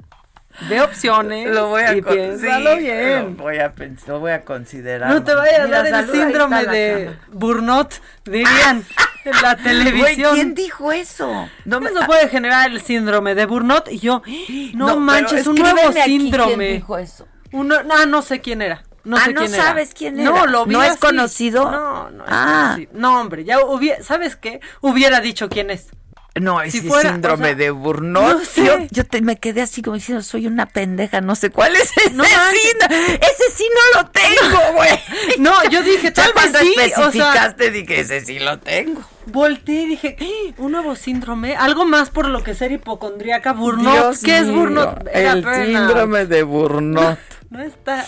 ve 0.68 0.80
opciones 0.80 1.48
Lo 1.50 1.68
voy 1.68 1.82
a 1.82 1.94
y 1.94 2.02
piénsalo 2.02 2.74
sí, 2.76 2.80
bien. 2.80 3.36
Lo 3.36 3.42
voy 3.44 3.58
a 3.58 3.72
lo 4.06 4.20
voy 4.20 4.30
a 4.32 4.42
considerar. 4.44 5.10
No 5.10 5.22
te 5.24 5.34
vayas 5.34 5.60
a 5.60 5.66
dar 5.66 5.86
el 5.86 6.10
síndrome 6.10 6.66
de. 6.66 7.16
Burnout, 7.32 7.94
dirían 8.24 8.84
en 9.24 9.42
la 9.42 9.56
televisión. 9.56 10.00
Güey, 10.30 10.34
¿quién 10.34 10.54
dijo 10.54 10.92
eso? 10.92 11.48
No 11.64 11.80
me- 11.80 11.90
Eso 11.90 12.00
puede 12.06 12.28
generar 12.28 12.70
el 12.70 12.80
síndrome 12.80 13.34
de 13.34 13.46
Burnout 13.46 13.88
y 13.90 13.98
yo, 13.98 14.22
no, 14.74 14.86
No, 14.88 14.96
manches, 14.98 15.46
un 15.46 15.56
nuevo 15.56 15.92
síndrome. 15.92 16.54
quién 16.56 16.72
dijo 16.78 16.98
eso. 16.98 17.26
Uno, 17.52 17.76
ah, 17.90 18.06
no 18.06 18.22
sé 18.22 18.40
quién 18.40 18.62
era. 18.62 18.82
No 19.04 19.16
Ah, 19.16 19.24
sé 19.24 19.32
¿no 19.32 19.40
quién 19.40 19.54
era. 19.54 19.62
sabes 19.64 19.94
quién 19.94 20.22
No, 20.22 20.36
era? 20.36 20.46
lo 20.46 20.64
vi 20.64 20.74
¿No 20.74 20.82
es 20.82 20.90
así. 20.92 21.00
conocido? 21.00 21.70
No, 21.70 22.10
no 22.10 22.24
es 22.24 22.30
Ah. 22.32 22.62
conocido. 22.74 22.92
No, 22.94 23.20
hombre, 23.20 23.44
ya 23.44 23.60
hubiera, 23.64 24.02
¿sabes 24.02 24.36
qué? 24.36 24.60
Hubiera 24.80 25.20
dicho 25.20 25.48
quién 25.48 25.70
es. 25.70 25.88
No, 26.40 26.62
es 26.62 26.72
Si 26.72 26.80
fuera, 26.80 27.10
síndrome 27.12 27.42
o 27.44 27.46
sea, 27.48 27.54
de 27.56 27.70
Burnout. 27.70 28.38
no 28.38 28.44
sé. 28.44 28.64
Yo, 28.64 28.78
yo 28.90 29.04
te- 29.04 29.20
me 29.20 29.36
quedé 29.36 29.60
así 29.60 29.82
como 29.82 29.96
diciendo, 29.96 30.22
soy 30.22 30.46
una 30.46 30.64
pendeja, 30.66 31.20
no 31.20 31.34
sé 31.34 31.50
cuál 31.50 31.76
es 31.76 31.90
ese 31.96 32.10
No. 32.14 32.24
Ese 32.24 33.50
sí 33.54 33.64
no 33.94 34.00
lo 34.02 34.08
tengo, 34.10 34.72
güey. 34.76 34.90
No, 35.38 35.52
yo 35.70 35.82
dije, 35.82 36.10
tal 36.10 36.32
vez 36.34 36.52
sí, 36.58 36.70
o 36.70 36.74
sea- 36.74 36.86
especificaste, 36.86 37.70
dije, 37.70 38.00
ese 38.00 38.20
sí 38.22 38.38
lo 38.38 38.58
tengo. 38.60 39.02
Volteé 39.26 39.82
y 39.82 39.86
dije, 39.88 40.16
"¡Ah! 40.20 40.54
un 40.58 40.72
nuevo 40.72 40.96
síndrome, 40.96 41.54
algo 41.54 41.84
más 41.84 42.08
por 42.10 42.26
lo 42.26 42.42
que 42.42 42.54
ser 42.54 42.72
hipocondríaca, 42.72 43.52
Burnout. 43.52 43.94
Dios 43.94 44.18
¿Qué 44.24 44.38
es 44.38 44.50
Burnout? 44.50 45.06
Era 45.12 45.32
El 45.32 45.42
burnout. 45.42 45.66
síndrome 45.66 46.26
de 46.26 46.42
Burnout. 46.42 47.18
No 47.50 47.60
está. 47.62 48.04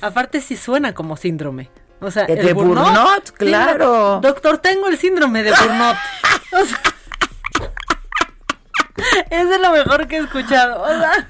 Aparte 0.00 0.40
sí 0.40 0.56
suena 0.56 0.94
como 0.94 1.16
síndrome. 1.16 1.70
O 2.00 2.10
sea, 2.10 2.24
De 2.26 2.34
el 2.34 2.54
Burnout, 2.54 3.30
claro. 3.32 4.20
Doctor, 4.22 4.58
tengo 4.58 4.88
el 4.88 4.96
síndrome 4.98 5.42
de 5.42 5.50
Burnout. 5.50 5.96
O 6.52 6.64
sea, 6.64 6.80
es 9.30 9.48
de 9.48 9.58
lo 9.58 9.72
mejor 9.72 10.06
que 10.06 10.16
he 10.16 10.20
escuchado. 10.20 10.82
O 10.82 10.88
sea, 10.88 11.28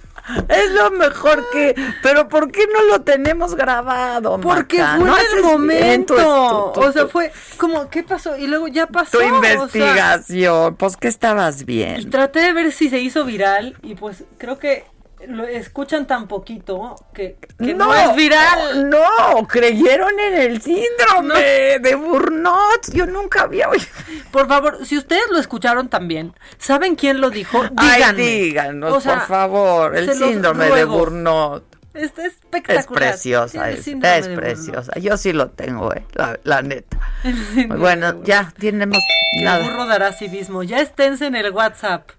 Es 0.48 0.70
lo 0.72 0.90
mejor 0.90 1.44
que. 1.52 1.74
Pero 2.02 2.28
¿por 2.28 2.50
qué 2.50 2.66
no 2.72 2.82
lo 2.84 3.02
tenemos 3.02 3.54
grabado? 3.54 4.40
porque 4.40 4.78
Maca? 4.78 4.96
fue 4.96 5.06
No 5.06 5.16
el 5.18 5.42
momento. 5.42 6.72
o 6.74 6.92
sea, 6.92 7.06
fue 7.08 7.30
como, 7.58 7.88
¿qué 7.90 8.02
pasó? 8.02 8.36
Y 8.38 8.46
luego 8.46 8.68
ya 8.68 8.86
pasó. 8.86 9.18
Tu 9.18 9.24
o 9.24 9.40
sea, 9.40 9.52
investigación. 9.54 10.76
pues 10.76 10.96
que 10.96 11.08
estabas 11.08 11.64
bien. 11.66 12.08
traté 12.10 12.40
de 12.40 12.52
ver 12.52 12.72
si 12.72 12.88
se 12.88 13.00
hizo 13.00 13.24
viral 13.24 13.76
y 13.82 13.94
pues 13.96 14.24
creo 14.38 14.58
que 14.58 14.84
lo 15.28 15.44
escuchan 15.44 16.06
tan 16.06 16.28
poquito 16.28 16.96
que, 17.12 17.36
que 17.58 17.74
no, 17.74 17.94
es 17.94 18.14
viral. 18.16 18.88
No, 18.90 19.46
creyeron 19.48 20.18
en 20.20 20.34
el 20.34 20.62
síndrome 20.62 21.78
de 21.80 21.94
Burnout. 21.94 22.92
Yo 22.92 23.06
nunca 23.06 23.42
había 23.42 23.68
oído. 23.68 23.84
Por 24.30 24.48
favor, 24.48 24.84
si 24.86 24.96
ustedes 24.98 25.24
lo 25.30 25.38
escucharon 25.38 25.88
también, 25.88 26.34
¿saben 26.58 26.96
quién 26.96 27.20
lo 27.20 27.30
dijo? 27.30 27.62
Ay, 27.76 27.96
Díganme. 27.96 28.22
díganos, 28.22 28.92
O 28.92 29.00
sea, 29.00 29.14
por 29.20 29.26
favor. 29.26 29.96
El 29.96 30.12
síndrome 30.12 30.66
de. 30.70 30.84
Burnout. 30.84 31.64
Está 31.94 32.26
Es 32.26 32.32
espectacular. 32.34 33.10
preciosa, 33.10 33.70
es, 33.70 33.84
síndrome 33.84 34.18
es 34.18 34.28
preciosa. 34.28 34.92
Yo 34.98 35.16
sí 35.16 35.32
lo 35.32 35.50
tengo, 35.50 35.94
eh, 35.94 36.04
la, 36.14 36.38
la 36.42 36.60
neta. 36.62 36.98
Bueno, 37.68 38.24
ya 38.24 38.52
tenemos 38.58 38.98
el 39.36 39.62
burro 39.62 39.86
dará 39.86 40.12
civismo. 40.12 40.62
Ya 40.62 40.80
esténse 40.80 41.26
en 41.26 41.34
el 41.36 41.50
WhatsApp. 41.52 42.10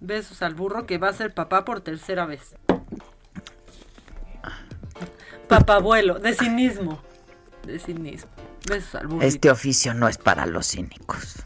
Besos 0.00 0.40
al 0.42 0.54
burro 0.54 0.86
que 0.86 0.98
va 0.98 1.08
a 1.08 1.12
ser 1.12 1.34
papá 1.34 1.64
por 1.64 1.82
tercera 1.82 2.24
vez. 2.24 2.54
Papabuelo, 5.46 6.18
de 6.18 6.34
cinismo. 6.34 7.02
De 7.66 7.78
cinismo. 7.78 8.30
Besos 8.68 8.94
al 8.94 9.08
burro. 9.08 9.26
Este 9.26 9.50
oficio 9.50 9.92
no 9.92 10.08
es 10.08 10.16
para 10.16 10.46
los 10.46 10.68
cínicos. 10.68 11.44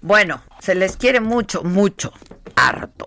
Bueno, 0.00 0.42
se 0.60 0.74
les 0.74 0.96
quiere 0.96 1.20
mucho, 1.20 1.64
mucho, 1.64 2.12
harto. 2.54 3.06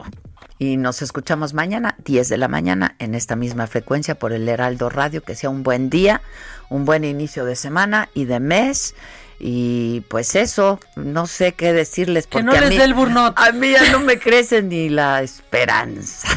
Y 0.57 0.75
nos 0.75 1.01
escuchamos 1.01 1.53
mañana, 1.53 1.95
10 2.03 2.27
de 2.27 2.37
la 2.37 2.49
mañana, 2.49 2.95
en 2.99 3.15
esta 3.15 3.37
misma 3.37 3.67
frecuencia 3.67 4.19
por 4.19 4.33
el 4.33 4.49
Heraldo 4.49 4.89
Radio. 4.89 5.23
Que 5.23 5.35
sea 5.35 5.49
un 5.49 5.63
buen 5.63 5.89
día, 5.89 6.21
un 6.69 6.83
buen 6.83 7.05
inicio 7.05 7.45
de 7.45 7.55
semana 7.55 8.09
y 8.13 8.25
de 8.25 8.41
mes. 8.41 8.95
Y 9.39 10.01
pues 10.09 10.35
eso, 10.35 10.79
no 10.95 11.25
sé 11.25 11.53
qué 11.53 11.71
decirles. 11.71 12.25
Que 12.27 12.39
Porque 12.43 12.45
no 12.45 12.65
a 12.65 12.69
mí- 12.69 12.77
dé 12.77 12.83
el 12.83 12.93
burnout. 12.93 13.33
A 13.37 13.51
mí 13.53 13.71
ya 13.71 13.89
no 13.91 13.99
me 13.99 14.19
crece 14.19 14.61
ni 14.61 14.89
la 14.89 15.21
esperanza. 15.21 16.27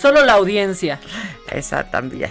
Solo 0.00 0.24
la 0.24 0.34
audiencia. 0.34 1.00
Esa 1.50 1.90
también. 1.90 2.30